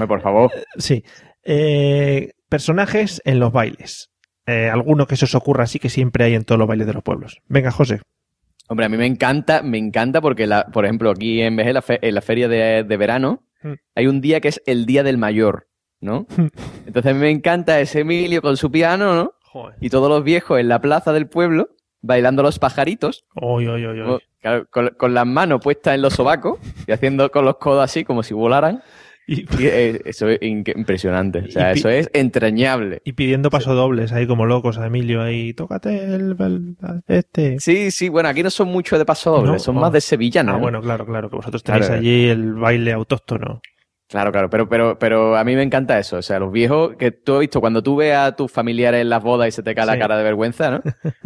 por 0.07 0.21
favor. 0.21 0.51
Sí. 0.77 1.03
Eh, 1.49 2.31
personajes 2.49 3.21
en 3.25 3.39
los 3.39 3.51
bailes. 3.53 4.11
Eh, 4.45 4.69
alguno 4.69 5.07
que 5.07 5.15
se 5.15 5.25
os 5.25 5.33
ocurra 5.35 5.63
así 5.63 5.79
que 5.79 5.89
siempre 5.89 6.25
hay 6.25 6.35
en 6.35 6.43
todos 6.43 6.59
los 6.59 6.67
bailes 6.67 6.85
de 6.87 6.93
los 6.93 7.03
pueblos. 7.03 7.37
Venga, 7.47 7.71
José. 7.71 8.01
Hombre, 8.69 8.85
a 8.85 8.89
mí 8.89 8.97
me 8.97 9.05
encanta, 9.05 9.61
me 9.63 9.77
encanta 9.77 10.19
porque, 10.19 10.45
la, 10.45 10.65
por 10.67 10.83
ejemplo, 10.83 11.09
aquí 11.09 11.41
en 11.41 11.55
Veje, 11.55 11.71
la 11.71 11.81
fe- 11.81 11.99
en 12.05 12.13
la 12.15 12.21
feria 12.21 12.47
de, 12.49 12.83
de 12.83 12.97
verano, 12.97 13.43
Mm. 13.63 13.73
hay 13.95 14.05
un 14.07 14.21
día 14.21 14.39
que 14.39 14.49
es 14.49 14.61
el 14.67 14.85
Día 14.85 15.01
del 15.03 15.17
Mayor, 15.17 15.67
¿no? 15.99 16.27
Entonces 16.85 17.09
a 17.11 17.13
mí 17.15 17.19
me 17.21 17.31
encanta 17.31 17.79
ese 17.79 18.01
Emilio 18.01 18.41
con 18.43 18.55
su 18.55 18.69
piano, 18.69 19.15
¿no? 19.15 19.31
Joder. 19.45 19.75
Y 19.81 19.89
todos 19.89 20.09
los 20.09 20.23
viejos 20.23 20.59
en 20.59 20.67
la 20.67 20.79
plaza 20.79 21.11
del 21.11 21.27
pueblo 21.27 21.69
bailando 22.01 22.43
los 22.43 22.59
pajaritos, 22.59 23.25
Oy, 23.33 23.65
oy, 23.67 23.83
oy, 23.85 23.99
oy. 24.01 24.09
o- 24.11 24.19
claro, 24.41 24.67
con, 24.69 24.89
con 24.89 25.13
las 25.15 25.25
manos 25.25 25.59
puestas 25.63 25.95
en 25.95 26.03
los 26.03 26.13
sobacos 26.13 26.59
y 26.85 26.91
haciendo 26.91 27.31
con 27.31 27.45
los 27.45 27.57
codos 27.57 27.83
así 27.83 28.03
como 28.03 28.21
si 28.21 28.33
volaran. 28.35 28.83
Y, 29.27 29.41
Y, 29.61 29.65
eh, 29.67 30.01
eso 30.05 30.29
es 30.29 30.39
impresionante, 30.41 31.39
o 31.39 31.51
sea, 31.51 31.73
eso 31.73 31.89
es 31.89 32.09
entrañable. 32.13 33.01
y 33.03 33.13
pidiendo 33.13 33.49
pasodobles 33.49 34.13
ahí 34.13 34.25
como 34.25 34.45
locos 34.45 34.77
a 34.77 34.87
Emilio 34.87 35.21
ahí, 35.21 35.53
tócate 35.53 36.03
el, 36.15 36.35
el- 36.39 36.77
este. 37.07 37.59
Sí, 37.59 37.91
sí, 37.91 38.07
bueno, 38.09 38.29
aquí 38.29 38.41
no 38.43 38.49
son 38.49 38.69
mucho 38.69 38.97
de 38.97 39.05
paso 39.05 39.31
doble, 39.31 39.51
No, 39.51 39.59
son 39.59 39.77
oh. 39.77 39.81
más 39.81 39.91
de 39.91 40.01
sevillano. 40.01 40.51
Ah, 40.51 40.55
¿no? 40.55 40.59
bueno, 40.61 40.81
claro, 40.81 41.05
claro, 41.05 41.29
que 41.29 41.35
vosotros 41.35 41.61
tenéis 41.63 41.87
Claro. 41.87 41.99
allí 41.99 42.29
el 42.29 42.53
baile 42.53 42.93
autóctono. 42.93 43.61
Claro, 44.09 44.31
claro, 44.31 44.49
pero, 44.49 44.69
pero, 44.69 44.97
pero 44.97 45.35
a 45.35 45.43
mí 45.43 45.53
me 45.57 45.63
encanta 45.63 45.99
eso. 45.99 46.15
O 46.15 46.21
sea, 46.21 46.39
los 46.39 46.49
viejos 46.49 46.95
que 46.95 47.11
tú 47.11 47.33
has 47.35 47.39
visto, 47.41 47.59
cuando 47.59 47.83
tú 47.83 47.97
ves 47.97 48.15
a 48.15 48.33
tus 48.37 48.49
familiares 48.49 49.01
en 49.01 49.09
las 49.09 49.21
bodas 49.21 49.49
y 49.49 49.51
se 49.51 49.61
te 49.63 49.75
cae 49.75 49.83
Sí. 49.83 49.91
la 49.91 49.99
cara 49.99 50.17
de 50.17 50.23
vergüenza, 50.23 50.71
¿no? 50.71 50.81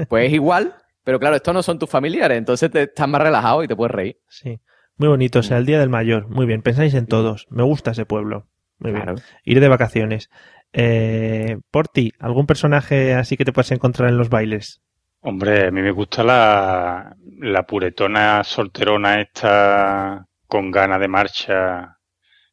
Pues 0.09 0.25
es 0.25 0.33
igual, 0.33 0.73
pero 1.03 1.19
claro, 1.19 1.35
estos 1.35 1.53
no 1.53 1.61
son 1.61 1.77
tus 1.77 1.87
familiares, 1.89 2.39
entonces 2.39 2.71
te 2.71 2.81
estás 2.83 3.07
más 3.07 3.21
relajado 3.21 3.63
y 3.63 3.67
te 3.67 3.75
puedes 3.75 3.91
reír. 3.93 4.17
Sí. 4.27 4.59
Muy 5.01 5.07
bonito, 5.07 5.39
o 5.39 5.41
sea, 5.41 5.57
el 5.57 5.65
Día 5.65 5.79
del 5.79 5.89
Mayor. 5.89 6.27
Muy 6.27 6.45
bien, 6.45 6.61
pensáis 6.61 6.93
en 6.93 7.07
todos. 7.07 7.47
Me 7.49 7.63
gusta 7.63 7.89
ese 7.89 8.05
pueblo. 8.05 8.45
Muy 8.77 8.91
bien. 8.91 9.15
Ir 9.43 9.59
de 9.59 9.67
vacaciones. 9.67 10.29
Eh, 10.73 11.57
Porti, 11.71 12.13
¿algún 12.19 12.45
personaje 12.45 13.15
así 13.15 13.35
que 13.35 13.43
te 13.43 13.51
puedas 13.51 13.71
encontrar 13.71 14.09
en 14.09 14.17
los 14.17 14.29
bailes? 14.29 14.79
Hombre, 15.21 15.65
a 15.65 15.71
mí 15.71 15.81
me 15.81 15.89
gusta 15.89 16.23
la, 16.23 17.17
la 17.39 17.65
puretona 17.65 18.43
solterona 18.43 19.21
esta 19.21 20.27
con 20.45 20.69
ganas 20.69 20.99
de 20.99 21.07
marcha, 21.07 21.97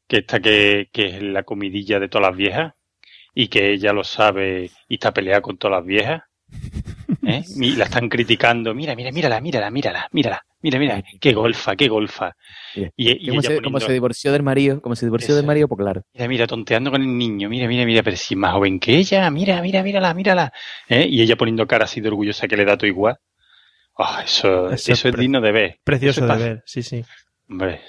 que 0.07 0.21
esta 0.21 0.41
que, 0.41 0.89
que 0.91 1.19
es 1.19 1.23
la 1.23 1.43
comidilla 1.43 2.01
de 2.01 2.09
todas 2.09 2.31
las 2.31 2.37
viejas 2.39 2.73
y 3.35 3.49
que 3.49 3.75
ella 3.75 3.93
lo 3.93 4.05
sabe 4.05 4.71
y 4.89 4.95
está 4.95 5.13
peleada 5.13 5.43
con 5.43 5.59
todas 5.59 5.81
las 5.81 5.87
viejas. 5.87 6.23
¿Eh? 7.29 7.45
Y 7.57 7.77
la 7.77 7.85
están 7.85 8.09
criticando. 8.09 8.75
Mira, 8.75 8.95
mira, 8.97 9.13
mírala, 9.13 9.41
mírala, 9.41 9.71
mírala, 9.71 10.09
mírala. 10.13 10.43
Mira, 10.61 10.79
mira, 10.81 11.03
qué 11.21 11.33
golfa, 11.33 11.77
qué 11.77 11.87
golfa. 11.87 12.35
Y, 12.97 13.31
ella 13.31 13.43
se, 13.43 13.93
divorció 13.93 14.33
del 14.33 14.43
marido, 14.43 14.83
como 14.83 14.97
se 14.97 15.07
divorció 15.07 15.37
del 15.37 15.47
marido, 15.47 15.69
pues 15.69 15.79
claro. 15.79 16.03
Mira, 16.13 16.27
mira, 16.27 16.47
tonteando 16.49 16.91
con 16.91 17.01
el 17.01 17.17
niño, 17.17 17.49
mira, 17.49 17.69
mira, 17.69 17.87
mira, 17.87 18.03
pero 18.03 18.17
si 18.17 18.35
es 18.35 18.39
más 18.39 18.55
joven 18.55 18.81
que 18.81 18.97
ella, 18.97 19.31
mira, 19.31 19.63
mira, 19.63 19.85
mírala, 19.85 20.13
mírala. 20.15 20.53
¿Eh? 20.89 21.07
Y 21.09 21.23
ella 21.23 21.37
poniendo 21.37 21.67
cara 21.69 21.85
así 21.85 22.01
de 22.01 22.09
orgullosa 22.09 22.49
que 22.49 22.57
le 22.57 22.65
da 22.65 22.77
todo 22.77 22.89
igual. 22.89 23.19
Ah, 23.97 24.23
eso, 24.25 24.71
Eso 24.71 24.93
eso, 24.93 25.09
es 25.09 25.15
es 25.15 25.21
digno 25.21 25.41
de 25.41 25.53
ver. 25.53 25.79
Precioso 25.85 26.25
Eso 26.25 26.27
de 26.27 26.33
es 26.33 26.49
ver, 26.49 26.63
sí, 26.67 26.83
sí. 26.83 27.05
Hombre, 27.51 27.81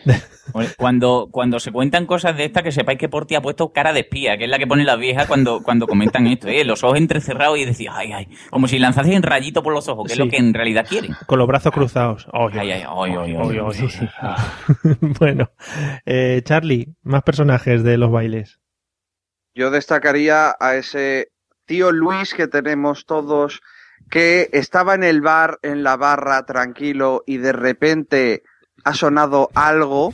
Cuando, 0.78 1.28
cuando 1.32 1.60
se 1.60 1.72
cuentan 1.74 2.06
cosas 2.06 2.38
de 2.38 2.46
estas, 2.46 2.64
que 2.64 2.72
sepáis 2.72 2.98
que 2.98 3.10
Porti 3.10 3.36
ha 3.36 3.42
puesto 3.42 3.74
cara 3.74 3.92
de 3.92 4.00
espía, 4.02 4.38
que 4.38 4.46
es 4.46 4.50
la 4.50 4.58
que 4.58 4.66
pone 4.66 4.86
las 4.86 4.98
viejas 4.98 5.28
cuando, 5.28 5.62
cuando 5.62 5.86
comentan 5.86 6.28
esto, 6.28 6.48
¿eh? 6.48 6.64
los 6.64 6.82
ojos 6.84 6.98
entrecerrados 6.98 7.58
y 7.58 7.66
decís, 7.66 7.88
ay, 7.92 8.14
ay, 8.14 8.28
como 8.50 8.70
si 8.70 8.80
lanzasen 8.80 9.22
rayito 9.22 9.62
por 9.62 9.74
los 9.74 9.88
ojos, 9.90 10.06
que 10.08 10.16
Sí. 10.16 10.22
es 10.22 10.26
lo 10.26 10.32
que 10.32 10.38
en 10.38 10.54
realidad 10.54 10.86
quieren. 10.88 11.14
Con 11.28 11.40
los 11.40 11.48
brazos 11.48 11.74
cruzados. 11.74 12.26
Ay, 12.32 12.48
Ay, 12.54 12.72
ay, 12.72 12.84
ay, 12.88 13.12
ay, 13.18 13.36
ay, 13.36 13.36
ay. 13.38 13.60
ay, 13.60 14.10
ay. 14.22 14.98
bueno, 15.20 15.52
eh, 16.06 16.42
Charlie, 16.46 16.96
más 17.04 17.24
personajes 17.24 17.84
de 17.84 17.98
los 17.98 18.12
bailes. 18.12 18.60
Yo 19.54 19.72
destacaría 19.72 20.56
a 20.58 20.76
ese 20.76 21.32
tío 21.66 21.92
Luis 21.92 22.34
que 22.34 22.48
tenemos 22.48 23.06
todos, 23.06 23.62
que 24.10 24.50
estaba 24.54 24.96
en 24.96 25.04
el 25.04 25.20
bar, 25.22 25.60
en 25.64 25.84
la 25.84 25.98
barra, 25.98 26.46
tranquilo, 26.46 27.24
y 27.28 27.38
de 27.38 27.52
repente 27.52 28.44
ha 28.84 28.94
sonado 28.94 29.50
algo 29.56 30.14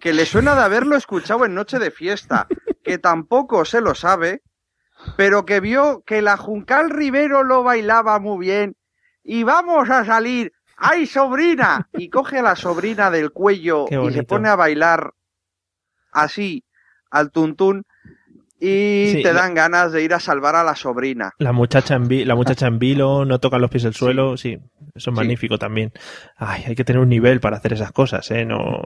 que 0.00 0.12
le 0.12 0.26
suena 0.26 0.54
de 0.54 0.62
haberlo 0.62 0.96
escuchado 0.96 1.44
en 1.44 1.54
Noche 1.54 1.78
de 1.78 1.90
Fiesta, 1.90 2.46
que 2.82 2.98
tampoco 2.98 3.64
se 3.64 3.80
lo 3.80 3.94
sabe, 3.94 4.42
pero 5.16 5.44
que 5.44 5.60
vio 5.60 6.02
que 6.04 6.22
la 6.22 6.36
Juncal 6.36 6.90
Rivero 6.90 7.44
lo 7.44 7.62
bailaba 7.62 8.18
muy 8.18 8.44
bien, 8.44 8.76
y 9.22 9.44
vamos 9.44 9.88
a 9.90 10.04
salir, 10.04 10.52
¡ay 10.76 11.06
sobrina! 11.06 11.88
Y 11.92 12.10
coge 12.10 12.40
a 12.40 12.42
la 12.42 12.56
sobrina 12.56 13.10
del 13.10 13.30
cuello 13.30 13.86
y 13.88 14.12
se 14.12 14.24
pone 14.24 14.48
a 14.48 14.56
bailar 14.56 15.14
así, 16.10 16.64
al 17.10 17.30
tuntún, 17.30 17.84
y 18.64 19.08
Sí, 19.12 19.22
te 19.22 19.32
la- 19.32 19.40
dan 19.42 19.54
ganas 19.54 19.90
de 19.92 20.02
ir 20.04 20.14
a 20.14 20.20
salvar 20.20 20.54
a 20.54 20.62
la 20.62 20.76
sobrina. 20.76 21.32
La 21.38 21.52
muchacha 21.52 21.96
en, 21.96 22.06
vi- 22.06 22.24
la 22.24 22.34
muchacha 22.36 22.66
en 22.68 22.78
vilo, 22.78 23.24
no 23.24 23.40
toca 23.40 23.58
los 23.58 23.70
pies 23.70 23.82
del 23.82 23.94
suelo, 23.94 24.36
sí, 24.36 24.58
eso 24.94 25.10
es 25.10 25.16
magnífico 25.16 25.58
también. 25.58 25.92
Ay, 26.36 26.62
hay 26.68 26.74
que 26.76 26.84
tener 26.84 27.02
un 27.02 27.08
nivel 27.08 27.40
para 27.40 27.56
hacer 27.56 27.72
esas 27.72 27.90
cosas, 27.92 28.30
¿eh? 28.30 28.44
No 28.44 28.80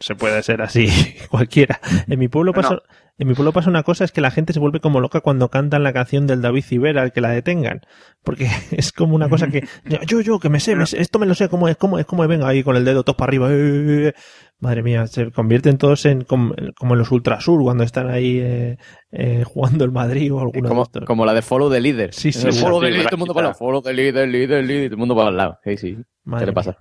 se 0.00 0.14
puede 0.14 0.42
ser 0.42 0.62
así 0.62 0.88
cualquiera. 1.30 1.78
En 2.08 2.18
mi 2.18 2.28
pueblo 2.28 2.52
pasa, 2.54 2.74
No. 2.74 2.80
En 3.18 3.28
mi 3.28 3.34
pueblo 3.34 3.52
pasa 3.52 3.70
una 3.70 3.82
cosa, 3.84 4.04
es 4.04 4.12
que 4.12 4.20
la 4.20 4.30
gente 4.30 4.52
se 4.52 4.58
vuelve 4.60 4.80
como 4.80 5.00
loca 5.00 5.20
cuando 5.20 5.48
cantan 5.48 5.82
la 5.84 5.92
canción 5.92 6.26
del 6.26 6.42
David 6.42 6.64
Civera, 6.64 7.02
al 7.02 7.12
que 7.12 7.20
la 7.20 7.30
detengan. 7.30 7.80
Porque 8.22 8.48
es 8.72 8.92
como 8.92 9.14
una 9.14 9.28
cosa 9.28 9.48
que, 9.48 9.66
yo, 10.08 10.20
yo, 10.20 10.38
que 10.40 10.48
me 10.48 10.60
sé, 10.60 10.74
me 10.76 10.86
sé, 10.86 11.00
esto 11.00 11.18
me 11.18 11.26
lo 11.26 11.34
sé, 11.34 11.48
cómo 11.48 11.68
es, 11.68 11.76
cómo 11.76 11.98
es, 11.98 12.06
cómo 12.06 12.22
es, 12.24 12.28
venga 12.28 12.48
ahí 12.48 12.62
con 12.62 12.76
el 12.76 12.84
dedo 12.84 13.04
todos 13.04 13.16
para 13.16 13.30
arriba. 13.30 13.50
eh, 13.50 13.54
eh, 13.54 14.08
eh. 14.08 14.12
Madre 14.60 14.82
mía, 14.82 15.06
se 15.08 15.30
convierten 15.30 15.76
todos 15.78 16.06
en 16.06 16.22
como, 16.22 16.54
como 16.78 16.94
en 16.94 16.98
los 17.00 17.10
Ultrasur 17.10 17.60
cuando 17.62 17.84
están 17.84 18.08
ahí 18.08 18.38
eh, 18.38 18.78
eh, 19.10 19.42
jugando 19.44 19.84
el 19.84 19.90
Madrid 19.90 20.32
o 20.32 20.40
alguno 20.40 20.62
de 20.62 20.68
Como, 20.68 20.82
estos. 20.84 21.04
como 21.04 21.26
la 21.26 21.34
de 21.34 21.42
Follow 21.42 21.70
the 21.70 21.80
Leader. 21.80 22.14
Sí, 22.14 22.32
sí, 22.32 22.46
El 22.46 22.52
sí. 22.52 22.60
follow 22.60 22.80
the 22.80 22.86
leader, 22.90 23.06
todo 23.06 23.16
el 23.16 23.18
mundo 23.18 23.34
para 23.34 23.48
Brasita. 23.48 23.58
Follow 23.64 23.82
the 23.82 23.92
leader, 23.92 24.28
leader, 24.28 24.64
leader, 24.64 24.88
todo 24.88 24.94
el 24.94 24.98
mundo 24.98 25.16
para 25.16 25.28
el 25.30 25.36
lado. 25.36 25.58
Sí, 25.64 25.76
sí. 25.76 25.96
Madre 26.24 26.46
¿Qué 26.46 26.52
le 26.52 26.62
mía. 26.62 26.76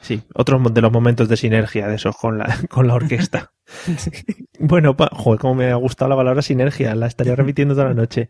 Sí, 0.00 0.22
otro 0.34 0.58
de 0.58 0.80
los 0.82 0.92
momentos 0.92 1.28
de 1.28 1.36
sinergia 1.36 1.88
de 1.88 1.96
esos 1.96 2.16
con 2.16 2.38
la, 2.38 2.46
con 2.70 2.86
la 2.86 2.94
orquesta. 2.94 3.52
bueno, 4.60 4.96
pa- 4.96 5.10
joder, 5.12 5.40
cómo 5.40 5.54
me 5.54 5.70
ha 5.70 5.76
gustado 5.76 6.08
la 6.10 6.16
palabra 6.16 6.42
sinergia, 6.42 6.94
la 6.94 7.06
estaría 7.06 7.34
repitiendo 7.36 7.74
toda 7.74 7.88
la 7.88 7.94
noche. 7.94 8.28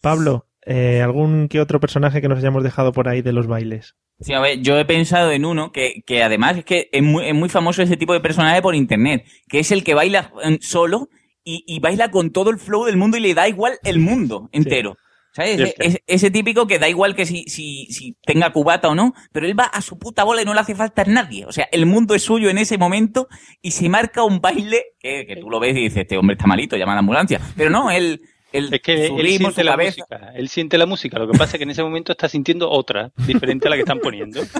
Pablo, 0.00 0.46
eh, 0.66 1.00
¿algún 1.02 1.48
que 1.48 1.60
otro 1.60 1.80
personaje 1.80 2.20
que 2.20 2.28
nos 2.28 2.38
hayamos 2.38 2.62
dejado 2.62 2.92
por 2.92 3.08
ahí 3.08 3.22
de 3.22 3.32
los 3.32 3.46
bailes? 3.46 3.96
Sí, 4.20 4.34
a 4.34 4.40
ver, 4.40 4.60
yo 4.60 4.78
he 4.78 4.84
pensado 4.84 5.30
en 5.32 5.46
uno 5.46 5.72
que, 5.72 6.02
que 6.06 6.22
además 6.22 6.58
es 6.58 6.64
que 6.66 6.88
es 6.92 7.02
muy, 7.02 7.26
es 7.26 7.34
muy 7.34 7.48
famoso 7.48 7.82
ese 7.82 7.96
tipo 7.96 8.12
de 8.12 8.20
personaje 8.20 8.60
por 8.60 8.74
internet, 8.74 9.24
que 9.48 9.60
es 9.60 9.72
el 9.72 9.82
que 9.82 9.94
baila 9.94 10.32
eh, 10.44 10.58
solo 10.60 11.08
y, 11.42 11.64
y 11.66 11.80
baila 11.80 12.10
con 12.10 12.30
todo 12.30 12.50
el 12.50 12.58
flow 12.58 12.84
del 12.84 12.98
mundo 12.98 13.16
y 13.16 13.20
le 13.20 13.32
da 13.32 13.48
igual 13.48 13.78
el 13.82 13.98
mundo 13.98 14.50
entero. 14.52 14.96
¿Sabes? 15.32 15.60
Ese, 15.60 15.66
sí. 15.66 15.74
ese- 15.78 16.02
ese 16.06 16.30
típico 16.30 16.66
que 16.66 16.78
da 16.78 16.88
igual 16.88 17.14
que 17.14 17.24
si, 17.26 17.44
si, 17.44 17.86
si 17.86 18.16
tenga 18.24 18.52
cubata 18.52 18.88
o 18.88 18.94
no, 18.94 19.14
pero 19.32 19.46
él 19.46 19.58
va 19.58 19.64
a 19.64 19.80
su 19.80 19.98
puta 19.98 20.24
bola 20.24 20.42
y 20.42 20.44
no 20.44 20.54
le 20.54 20.60
hace 20.60 20.74
falta 20.74 21.02
a 21.02 21.04
nadie. 21.04 21.46
O 21.46 21.52
sea, 21.52 21.68
el 21.70 21.86
mundo 21.86 22.14
es 22.14 22.22
suyo 22.22 22.50
en 22.50 22.58
ese 22.58 22.78
momento 22.78 23.28
y 23.62 23.70
se 23.70 23.88
marca 23.88 24.24
un 24.24 24.40
baile 24.40 24.82
que, 24.98 25.26
que 25.26 25.36
tú 25.36 25.48
lo 25.48 25.60
ves 25.60 25.76
y 25.76 25.82
dices, 25.82 25.98
este 25.98 26.16
hombre 26.18 26.34
está 26.34 26.46
malito, 26.46 26.76
llama 26.76 26.92
a 26.92 26.96
la 26.96 27.00
ambulancia. 27.00 27.40
Pero 27.56 27.70
no, 27.70 27.90
él, 27.92 28.20
él 28.52 28.68
es 28.72 28.80
que 28.82 29.06
su 29.06 29.18
él 29.20 29.28
siente 29.28 29.62
la 29.62 29.70
cabeza. 29.72 30.04
música. 30.08 30.32
Él 30.34 30.48
siente 30.48 30.78
la 30.78 30.86
música. 30.86 31.18
Lo 31.20 31.30
que 31.30 31.38
pasa 31.38 31.52
es 31.52 31.58
que 31.58 31.62
en 31.64 31.70
ese 31.70 31.84
momento 31.84 32.10
está 32.10 32.28
sintiendo 32.28 32.68
otra, 32.68 33.12
diferente 33.26 33.68
a 33.68 33.70
la 33.70 33.76
que 33.76 33.82
están 33.82 34.00
poniendo. 34.00 34.40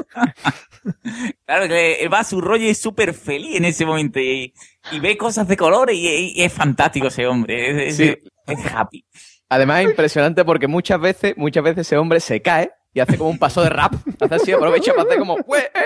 Claro, 1.45 1.69
que 1.69 1.95
él 1.97 2.13
va 2.13 2.21
a 2.21 2.25
su 2.25 2.41
rollo 2.41 2.65
y 2.65 2.69
es 2.71 2.81
súper 2.81 3.13
feliz 3.13 3.57
en 3.57 3.65
ese 3.65 3.85
momento 3.85 4.19
y, 4.21 4.55
y 4.93 5.01
ve 5.01 5.17
cosas 5.17 5.47
de 5.49 5.57
colores 5.57 5.97
y, 5.97 6.33
y 6.35 6.43
es 6.43 6.53
fantástico 6.53 7.09
ese 7.09 7.27
hombre. 7.27 7.89
Es, 7.89 7.99
es- 8.01 8.17
Sí. 8.17 8.17
es 8.47 8.67
happy. 8.73 9.05
Además 9.51 9.81
es 9.81 9.91
impresionante 9.91 10.45
porque 10.45 10.69
muchas 10.69 11.01
veces, 11.01 11.35
muchas 11.37 11.63
veces 11.65 11.87
ese 11.87 11.97
hombre 11.97 12.21
se 12.21 12.41
cae 12.41 12.71
y 12.95 13.01
hace 13.01 13.19
como 13.19 13.31
un 13.31 13.39
paso 13.39 13.63
de 13.63 13.69
rap. 13.69 13.93
Hace 14.21 14.35
así, 14.35 14.53
aprovecha 14.53 14.93
para 14.93 15.03
hacer 15.03 15.19
como 15.19 15.37
"Ué, 15.47 15.59
eh", 15.75 15.81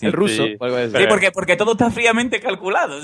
el 0.00 0.12
ruso. 0.12 0.44
sí. 0.44 0.56
o 0.58 0.64
algo 0.64 0.76
así. 0.76 0.96
Sí, 0.96 1.04
porque, 1.08 1.32
porque 1.32 1.56
todo 1.56 1.72
está 1.72 1.90
fríamente 1.90 2.40
calculado. 2.40 3.00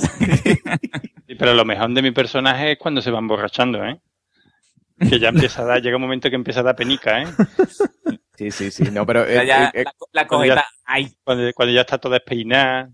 Sí, 1.26 1.34
Pero 1.38 1.54
lo 1.54 1.64
mejor 1.64 1.90
de 1.92 2.02
mi 2.02 2.10
personaje 2.12 2.72
es 2.72 2.78
cuando 2.78 3.00
se 3.02 3.10
va 3.10 3.18
emborrachando, 3.18 3.84
¿eh? 3.84 3.98
Que 4.98 5.18
ya 5.18 5.28
empieza 5.28 5.62
a 5.62 5.64
dar, 5.64 5.82
llega 5.82 5.96
un 5.96 6.02
momento 6.02 6.30
que 6.30 6.36
empieza 6.36 6.60
a 6.60 6.64
dar 6.64 6.76
penica, 6.76 7.22
¿eh? 7.22 7.26
Sí, 8.36 8.50
sí, 8.50 8.70
sí. 8.70 8.84
No, 8.92 9.04
pero 9.06 9.24
eh, 9.26 9.44
ya, 9.46 9.66
eh, 9.66 9.70
eh, 9.74 9.84
la, 9.84 9.92
la 10.12 10.26
cuando 10.26 10.46
ya- 10.46 10.64
ay, 10.86 11.14
Cuando, 11.24 11.52
cuando 11.52 11.74
ya 11.74 11.80
está 11.82 11.98
toda 11.98 12.14
despeinada. 12.14 12.90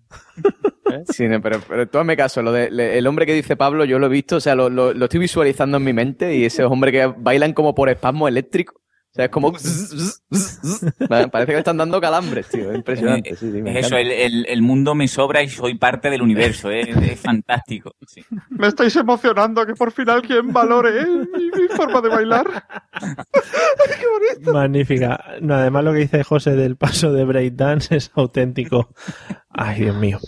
Sí, 1.09 1.29
no, 1.29 1.41
pero, 1.41 1.61
pero 1.67 1.87
tú 1.89 1.99
hazme 1.99 2.17
caso, 2.17 2.43
lo 2.43 2.53
de, 2.53 2.71
le- 2.71 2.99
el 2.99 3.07
hombre 3.07 3.25
que 3.27 3.35
dice 3.35 3.57
Pablo, 3.57 3.85
yo 3.85 3.99
lo 3.99 4.07
he 4.07 4.11
visto, 4.11 4.37
o 4.37 4.41
sea, 4.41 4.55
lo, 4.55 4.69
lo- 4.69 4.93
lo 4.93 5.05
estoy 5.05 5.21
visualizando 5.21 5.77
en 5.77 5.85
mi 5.85 5.93
mente 5.93 6.35
y 6.35 6.45
ese 6.45 6.65
hombre 6.65 6.91
que 6.93 7.07
bailan 7.07 7.53
como 7.53 7.75
por 7.75 7.89
espasmo 7.89 8.27
eléctrico. 8.29 8.80
O 9.11 9.13
sea, 9.13 9.25
es 9.25 9.31
como... 9.33 9.51
Parece 9.51 11.47
que 11.47 11.53
le 11.53 11.59
están 11.59 11.77
dando 11.79 12.01
calambres, 12.01 12.49
tío. 12.49 12.71
Es 12.71 12.77
impresionante. 12.77 13.35
Sí, 13.35 13.51
sí, 13.51 13.61
me 13.63 13.77
es 13.79 13.87
eso, 13.87 13.97
el, 13.97 14.09
el- 14.11 14.47
el 14.49 14.63
mundo 14.63 14.95
me 14.95 15.09
sobra 15.09 15.43
y 15.43 15.49
soy 15.49 15.77
parte 15.77 16.11
del 16.11 16.23
universo. 16.23 16.71
¿eh? 16.71 16.83
Es, 16.83 17.19
fantástico. 17.21 17.97
sí. 18.07 18.23
Me 18.51 18.69
estáis 18.69 18.95
emocionando 18.95 19.67
que 19.67 19.75
por 19.75 19.91
fin 19.91 20.09
alguien 20.11 20.53
valore 20.53 21.05
mi, 21.07 21.51
mi 21.51 21.69
forma 21.75 22.01
de 22.01 22.09
bailar. 22.09 22.65
Magnífica. 24.53 25.25
No, 25.41 25.55
además 25.55 25.85
lo 25.85 25.93
que 25.93 25.99
dice 26.01 26.25
José 26.25 26.53
del 26.57 26.77
paso 26.77 27.13
de 27.13 27.25
breakdance 27.25 27.97
es 27.97 28.11
auténtico. 28.15 28.95
Ay, 29.49 29.83
Dios 29.83 29.97
mío. 29.97 30.19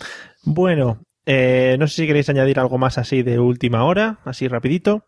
Bueno, 0.45 1.05
eh, 1.27 1.77
no 1.79 1.87
sé 1.87 2.03
si 2.03 2.07
queréis 2.07 2.29
añadir 2.29 2.59
algo 2.59 2.79
más 2.79 2.99
así 2.99 3.23
de 3.23 3.39
última 3.39 3.85
hora, 3.85 4.19
así 4.25 4.49
rapidito, 4.49 5.07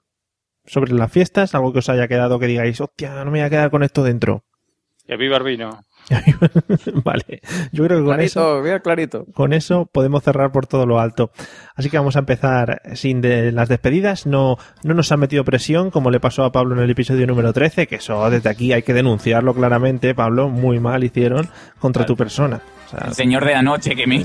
sobre 0.67 0.93
las 0.93 1.13
fiestas, 1.13 1.55
algo 1.55 1.73
que 1.73 1.81
os 1.81 1.89
haya 1.89 2.09
quedado 2.09 2.39
que 2.39 2.47
digáis, 2.47 2.81
hostia, 2.81 3.25
no 3.25 3.31
me 3.31 3.39
voy 3.39 3.41
a 3.41 3.51
quedar 3.51 3.71
con 3.71 3.83
esto 3.83 4.03
dentro. 4.03 4.45
Que 5.07 5.17
viva 5.17 5.37
el 5.37 5.43
vino. 5.45 5.71
vale, 7.05 7.41
yo 7.73 7.85
creo 7.85 8.01
que 8.01 8.05
con 8.05 8.21
eso... 8.21 8.41
Clarito, 8.41 8.63
mira, 8.63 8.81
clarito. 8.81 9.27
con 9.35 9.53
eso 9.53 9.87
podemos 9.91 10.23
cerrar 10.23 10.53
por 10.53 10.67
todo 10.67 10.87
lo 10.87 11.01
alto. 11.01 11.31
Así 11.77 11.91
que 11.91 11.97
vamos 11.99 12.17
a 12.17 12.21
empezar 12.21 12.83
sin 12.95 13.21
de 13.21 13.53
las 13.53 13.69
despedidas. 13.69 14.27
No, 14.27 14.57
no 14.83 14.95
nos 14.95 15.11
han 15.13 15.21
metido 15.21 15.45
presión 15.45 15.91
como 15.91 16.11
le 16.11 16.21
pasó 16.21 16.45
a 16.45 16.53
Pablo 16.53 16.75
en 16.77 16.83
el 16.83 16.91
episodio 16.91 17.27
número 17.27 17.53
13, 17.53 17.87
que 17.87 17.97
eso 17.97 18.29
desde 18.31 18.49
aquí 18.51 18.73
hay 18.73 18.83
que 18.83 18.93
denunciarlo 18.95 19.55
claramente, 19.55 20.15
Pablo, 20.15 20.49
muy 20.49 20.79
mal 20.81 21.05
hicieron 21.05 21.49
contra 21.79 22.05
tu 22.07 22.17
persona. 22.17 22.61
O 22.87 22.89
sea, 22.91 23.09
El 23.09 23.15
señor 23.15 23.45
de 23.47 23.53
la 23.53 23.63
noche 23.63 23.97
que 23.97 24.07
me, 24.07 24.23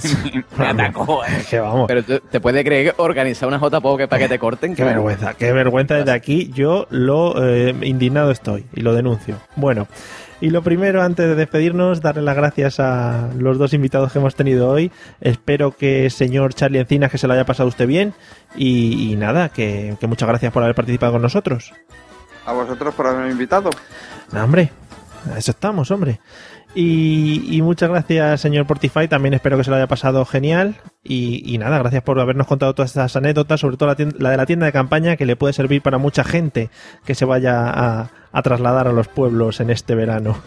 me 0.58 0.66
atacó. 0.68 1.24
¿eh? 1.24 1.44
que 1.50 1.60
vamos. 1.60 1.88
Pero 1.88 2.04
tú- 2.04 2.20
te 2.30 2.40
puedes 2.42 2.64
creer 2.66 2.94
que 2.94 3.02
organizar 3.02 3.48
una 3.48 3.58
J-Poke 3.58 4.08
para 4.08 4.22
que 4.24 4.28
te 4.30 4.38
corten. 4.38 4.76
Qué 4.76 4.84
vergüenza, 4.84 5.34
qué 5.34 5.54
vergüenza 5.54 5.96
desde 5.96 6.12
aquí. 6.12 6.52
Yo 6.54 6.86
lo 6.90 7.36
eh, 7.44 7.74
indignado 7.84 8.32
estoy 8.32 8.66
y 8.76 8.82
lo 8.82 8.94
denuncio. 8.94 9.38
Bueno, 9.56 9.88
y 10.42 10.50
lo 10.50 10.62
primero, 10.62 11.02
antes 11.02 11.28
de 11.28 11.36
despedirnos, 11.36 12.02
darle 12.02 12.22
las 12.22 12.36
gracias 12.36 12.80
a 12.80 13.30
los 13.38 13.58
dos 13.58 13.74
invitados 13.74 14.12
que 14.12 14.20
hemos 14.20 14.36
tenido 14.36 14.70
hoy. 14.70 14.92
Espero 15.20 15.76
que 15.76 16.10
señor 16.10 16.54
Charlie 16.54 16.80
Encinas 16.80 17.12
que 17.12 17.18
se 17.18 17.28
lo 17.28 17.34
haya 17.34 17.46
pasado 17.46 17.68
usted 17.68 17.88
bien. 17.88 18.14
Y, 18.56 19.12
y 19.12 19.16
nada, 19.16 19.50
que, 19.50 19.98
que 20.00 20.08
muchas 20.08 20.30
gracias 20.30 20.54
por 20.54 20.64
haber 20.64 20.76
participado 20.76 21.14
con 21.14 21.22
nosotros. 21.22 21.74
A 22.46 22.54
vosotros 22.54 22.94
por 22.96 23.08
haberme 23.08 23.32
invitado. 23.32 23.70
No, 24.32 24.44
hombre, 24.44 24.72
A 25.34 25.38
eso 25.38 25.52
estamos, 25.52 25.92
hombre. 25.92 26.20
Y, 26.76 27.56
y 27.58 27.62
muchas 27.62 27.90
gracias, 27.90 28.42
señor 28.42 28.68
Portify. 28.68 29.08
También 29.08 29.34
espero 29.34 29.58
que 29.58 29.64
se 29.64 29.70
lo 29.72 29.76
haya 29.76 29.88
pasado 29.88 30.24
genial. 30.26 30.76
Y, 31.04 31.42
y 31.54 31.58
nada, 31.58 31.80
gracias 31.80 32.04
por 32.04 32.20
habernos 32.20 32.46
contado 32.48 32.74
todas 32.76 32.92
estas 32.92 33.16
anécdotas, 33.16 33.60
sobre 33.60 33.78
todo 33.78 33.88
la, 33.90 33.96
tien- 33.98 34.16
la 34.20 34.30
de 34.32 34.38
la 34.38 34.46
tienda 34.46 34.66
de 34.68 34.72
campaña, 34.72 35.16
que 35.18 35.26
le 35.26 35.36
puede 35.36 35.54
servir 35.54 35.82
para 35.82 35.98
mucha 35.98 36.24
gente 36.24 36.70
que 37.06 37.16
se 37.16 37.26
vaya 37.26 37.68
a, 37.70 38.10
a 38.32 38.42
trasladar 38.44 38.88
a 38.88 38.94
los 38.94 39.08
pueblos 39.08 39.60
en 39.62 39.72
este 39.72 39.96
verano. 39.96 40.38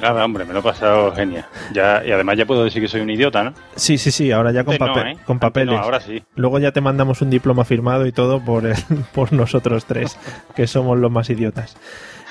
Nada, 0.00 0.24
hombre, 0.24 0.46
me 0.46 0.54
lo 0.54 0.60
he 0.60 0.62
pasado 0.62 1.12
genial. 1.12 1.44
Ya, 1.74 2.02
y 2.06 2.10
además 2.12 2.38
ya 2.38 2.46
puedo 2.46 2.64
decir 2.64 2.80
que 2.80 2.88
soy 2.88 3.02
un 3.02 3.10
idiota, 3.10 3.44
¿no? 3.44 3.52
Sí, 3.76 3.98
sí, 3.98 4.10
sí, 4.10 4.32
ahora 4.32 4.50
ya 4.52 4.64
con, 4.64 4.72
Antes 4.74 4.88
no, 4.88 4.94
papel, 4.94 5.12
¿eh? 5.12 5.18
con 5.26 5.38
papeles. 5.38 5.74
no, 5.74 5.82
ahora 5.82 6.00
sí. 6.00 6.22
Luego 6.36 6.58
ya 6.58 6.72
te 6.72 6.80
mandamos 6.80 7.20
un 7.20 7.28
diploma 7.28 7.66
firmado 7.66 8.06
y 8.06 8.12
todo 8.12 8.40
por, 8.42 8.64
el- 8.64 8.76
por 9.12 9.34
nosotros 9.34 9.84
tres, 9.84 10.16
que 10.56 10.66
somos 10.66 10.96
los 10.98 11.10
más 11.10 11.28
idiotas. 11.28 11.76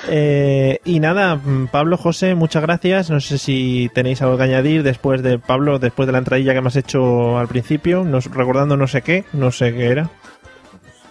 Eh, 0.07 0.79
y 0.85 0.99
nada, 0.99 1.35
mm, 1.35 1.67
Pablo, 1.67 1.97
José, 1.97 2.35
muchas 2.35 2.61
gracias. 2.61 3.09
No 3.09 3.19
sé 3.19 3.37
si 3.37 3.89
tenéis 3.93 4.21
algo 4.21 4.37
que 4.37 4.43
añadir 4.43 4.83
después 4.83 5.21
de 5.21 5.39
Pablo, 5.39 5.77
después 5.79 6.07
de 6.07 6.13
la 6.13 6.19
entradilla 6.19 6.53
que 6.53 6.61
me 6.61 6.67
has 6.67 6.75
hecho 6.77 7.37
al 7.37 7.47
principio, 7.47 8.03
nos, 8.03 8.25
recordando 8.25 8.77
no 8.77 8.87
sé 8.87 9.01
qué, 9.01 9.25
no 9.33 9.51
sé 9.51 9.73
qué 9.73 9.87
era. 9.87 10.09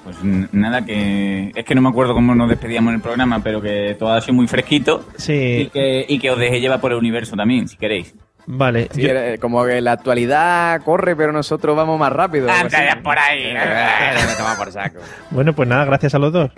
Pues 0.04 0.16
nada, 0.52 0.86
que 0.86 1.52
es 1.54 1.64
que 1.66 1.74
no 1.74 1.82
me 1.82 1.90
acuerdo 1.90 2.14
cómo 2.14 2.34
nos 2.34 2.48
despedíamos 2.48 2.90
en 2.90 2.94
el 2.96 3.02
programa, 3.02 3.40
pero 3.42 3.60
que 3.60 3.94
todo 3.98 4.10
ha 4.12 4.20
sido 4.22 4.34
muy 4.34 4.46
fresquito 4.48 5.04
y 5.18 5.20
Sí, 5.20 5.70
que, 5.70 6.06
y 6.08 6.18
que 6.18 6.30
os 6.30 6.38
dejé 6.38 6.60
llevar 6.60 6.80
por 6.80 6.92
el 6.92 6.98
universo 6.98 7.36
también, 7.36 7.68
si 7.68 7.76
queréis. 7.76 8.14
vale. 8.46 8.88
Sí, 8.92 9.02
yo- 9.02 9.10
era- 9.10 9.36
como 9.36 9.62
que 9.66 9.82
la 9.82 9.92
actualidad 9.92 10.80
corre, 10.82 11.14
pero 11.14 11.30
nosotros 11.32 11.76
vamos 11.76 12.00
más 12.00 12.10
rápido. 12.10 12.48
Anda, 12.50 13.00
por 13.02 13.18
ahí. 13.18 13.42
Eh, 13.48 13.54
me 14.28 14.34
toma 14.34 14.56
por 14.56 14.72
saco. 14.72 15.00
bueno, 15.30 15.52
pues 15.52 15.68
nada, 15.68 15.84
gracias 15.84 16.14
a 16.14 16.18
los 16.18 16.32
dos. 16.32 16.50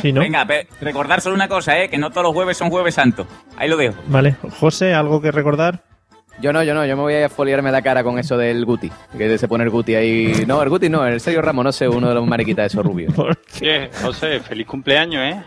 Sí, 0.00 0.12
¿no? 0.12 0.20
Venga, 0.20 0.46
recordar 0.80 1.20
solo 1.20 1.34
una 1.34 1.48
cosa, 1.48 1.78
¿eh? 1.78 1.88
que 1.88 1.98
no 1.98 2.10
todos 2.10 2.24
los 2.24 2.32
jueves 2.32 2.56
son 2.56 2.70
jueves 2.70 2.94
santos. 2.94 3.26
Ahí 3.56 3.68
lo 3.68 3.76
dejo. 3.76 3.96
Vale, 4.06 4.36
José, 4.58 4.94
¿algo 4.94 5.20
que 5.20 5.30
recordar? 5.30 5.82
Yo 6.40 6.54
no, 6.54 6.62
yo 6.62 6.72
no, 6.72 6.86
yo 6.86 6.96
me 6.96 7.02
voy 7.02 7.14
a 7.16 7.28
foliarme 7.28 7.70
la 7.70 7.82
cara 7.82 8.02
con 8.02 8.18
eso 8.18 8.38
del 8.38 8.64
Guti. 8.64 8.90
Que 9.16 9.36
se 9.36 9.46
pone 9.46 9.64
el 9.64 9.70
Guti 9.70 9.94
ahí. 9.94 10.44
No, 10.46 10.62
el 10.62 10.70
Guti 10.70 10.88
no, 10.88 11.06
el 11.06 11.20
Sergio 11.20 11.42
Ramos, 11.42 11.64
no 11.64 11.72
sé, 11.72 11.86
uno 11.86 12.08
de 12.08 12.14
los 12.14 12.26
mariquitas 12.26 12.62
de 12.62 12.66
esos 12.68 12.84
rubios. 12.84 13.12
Oye, 13.60 13.90
José, 14.00 14.40
feliz 14.40 14.66
cumpleaños, 14.66 15.22
¿eh? 15.22 15.42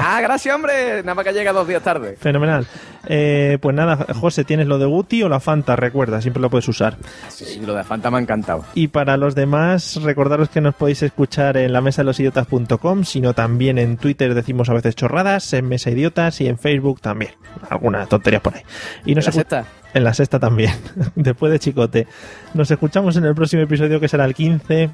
ah, 0.00 0.20
gracias, 0.22 0.54
hombre. 0.54 1.02
Nada 1.02 1.14
más 1.14 1.24
que 1.24 1.32
llega 1.32 1.52
dos 1.52 1.68
días 1.68 1.82
tarde. 1.82 2.16
Fenomenal. 2.18 2.66
Eh, 3.06 3.58
pues 3.60 3.74
nada, 3.74 3.96
José, 4.14 4.44
¿tienes 4.44 4.66
lo 4.66 4.78
de 4.78 4.86
Guti 4.86 5.22
o 5.22 5.28
la 5.28 5.40
Fanta? 5.40 5.74
Recuerda, 5.76 6.20
siempre 6.20 6.40
lo 6.40 6.50
puedes 6.50 6.68
usar. 6.68 6.96
Sí, 7.28 7.44
sí, 7.44 7.60
lo 7.60 7.74
de 7.74 7.82
Fanta 7.84 8.10
me 8.10 8.18
ha 8.18 8.20
encantado. 8.20 8.64
Y 8.74 8.88
para 8.88 9.16
los 9.16 9.34
demás, 9.34 10.00
recordaros 10.02 10.48
que 10.50 10.60
nos 10.60 10.74
podéis 10.74 11.02
escuchar 11.02 11.56
en 11.56 11.72
la 11.72 11.80
mesa 11.80 12.02
de 12.02 12.06
los 12.06 12.20
idiotas.com, 12.20 13.04
sino 13.04 13.34
también 13.34 13.78
en 13.78 13.96
Twitter 13.96 14.34
decimos 14.34 14.68
a 14.68 14.74
veces 14.74 14.94
chorradas, 14.94 15.52
en 15.52 15.68
Mesa 15.68 15.90
Idiotas 15.90 16.40
y 16.40 16.46
en 16.48 16.58
Facebook 16.58 17.00
también. 17.00 17.32
Algunas 17.68 18.08
tonterías 18.08 18.42
por 18.42 18.54
ahí. 18.54 18.62
Y 19.04 19.14
nos 19.14 19.26
¿En 19.26 19.30
la 19.30 19.32
escu- 19.32 19.34
sexta? 19.40 19.64
En 19.94 20.04
la 20.04 20.14
sexta 20.14 20.38
también, 20.38 20.72
después 21.16 21.52
de 21.52 21.58
Chicote. 21.58 22.06
Nos 22.54 22.70
escuchamos 22.70 23.16
en 23.16 23.24
el 23.24 23.34
próximo 23.34 23.62
episodio 23.62 24.00
que 24.00 24.08
será 24.08 24.24
el 24.24 24.34
15, 24.34 24.90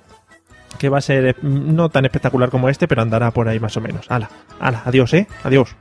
que 0.78 0.88
va 0.88 0.98
a 0.98 1.02
ser 1.02 1.26
eh, 1.26 1.34
no 1.42 1.88
tan 1.88 2.04
espectacular 2.04 2.50
como 2.50 2.68
este, 2.68 2.88
pero 2.88 3.02
andará 3.02 3.30
por 3.30 3.48
ahí 3.48 3.60
más 3.60 3.76
o 3.76 3.80
menos. 3.80 4.06
Hala, 4.10 4.30
hala, 4.60 4.82
adiós, 4.86 5.12
¿eh? 5.14 5.26
Adiós. 5.44 5.76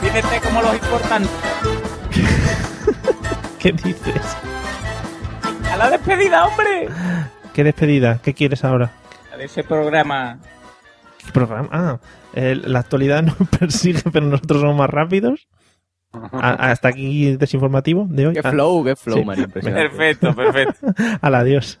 Fíjate 0.00 0.40
como 0.46 0.62
los 0.62 0.74
importantes. 0.74 1.30
¿Qué 3.58 3.72
dices? 3.72 4.36
A 5.70 5.76
la 5.76 5.90
despedida, 5.90 6.46
hombre. 6.46 6.88
¿Qué 7.52 7.64
despedida? 7.64 8.18
¿Qué 8.22 8.34
quieres 8.34 8.64
ahora? 8.64 8.92
A 9.32 9.36
de 9.36 9.44
ese 9.46 9.64
programa. 9.64 10.38
¿Qué 11.24 11.32
programa? 11.32 11.68
Ah, 11.72 11.98
eh, 12.34 12.60
la 12.62 12.80
actualidad 12.80 13.22
nos 13.22 13.36
persigue, 13.58 14.02
pero 14.12 14.26
nosotros 14.26 14.60
somos 14.60 14.76
más 14.76 14.90
rápidos. 14.90 15.48
A- 16.12 16.70
hasta 16.70 16.88
aquí 16.88 17.36
desinformativo 17.36 18.06
de 18.08 18.26
hoy. 18.28 18.34
Qué 18.34 18.40
Ah, 18.44 18.50
flow, 18.50 18.84
qué 18.84 18.94
flow, 18.96 19.16
sí. 19.16 19.20
Impresionante. 19.40 19.60
Perfecto, 19.88 20.34
perfecto. 20.34 20.86
Al 21.22 21.34
adiós. 21.34 21.80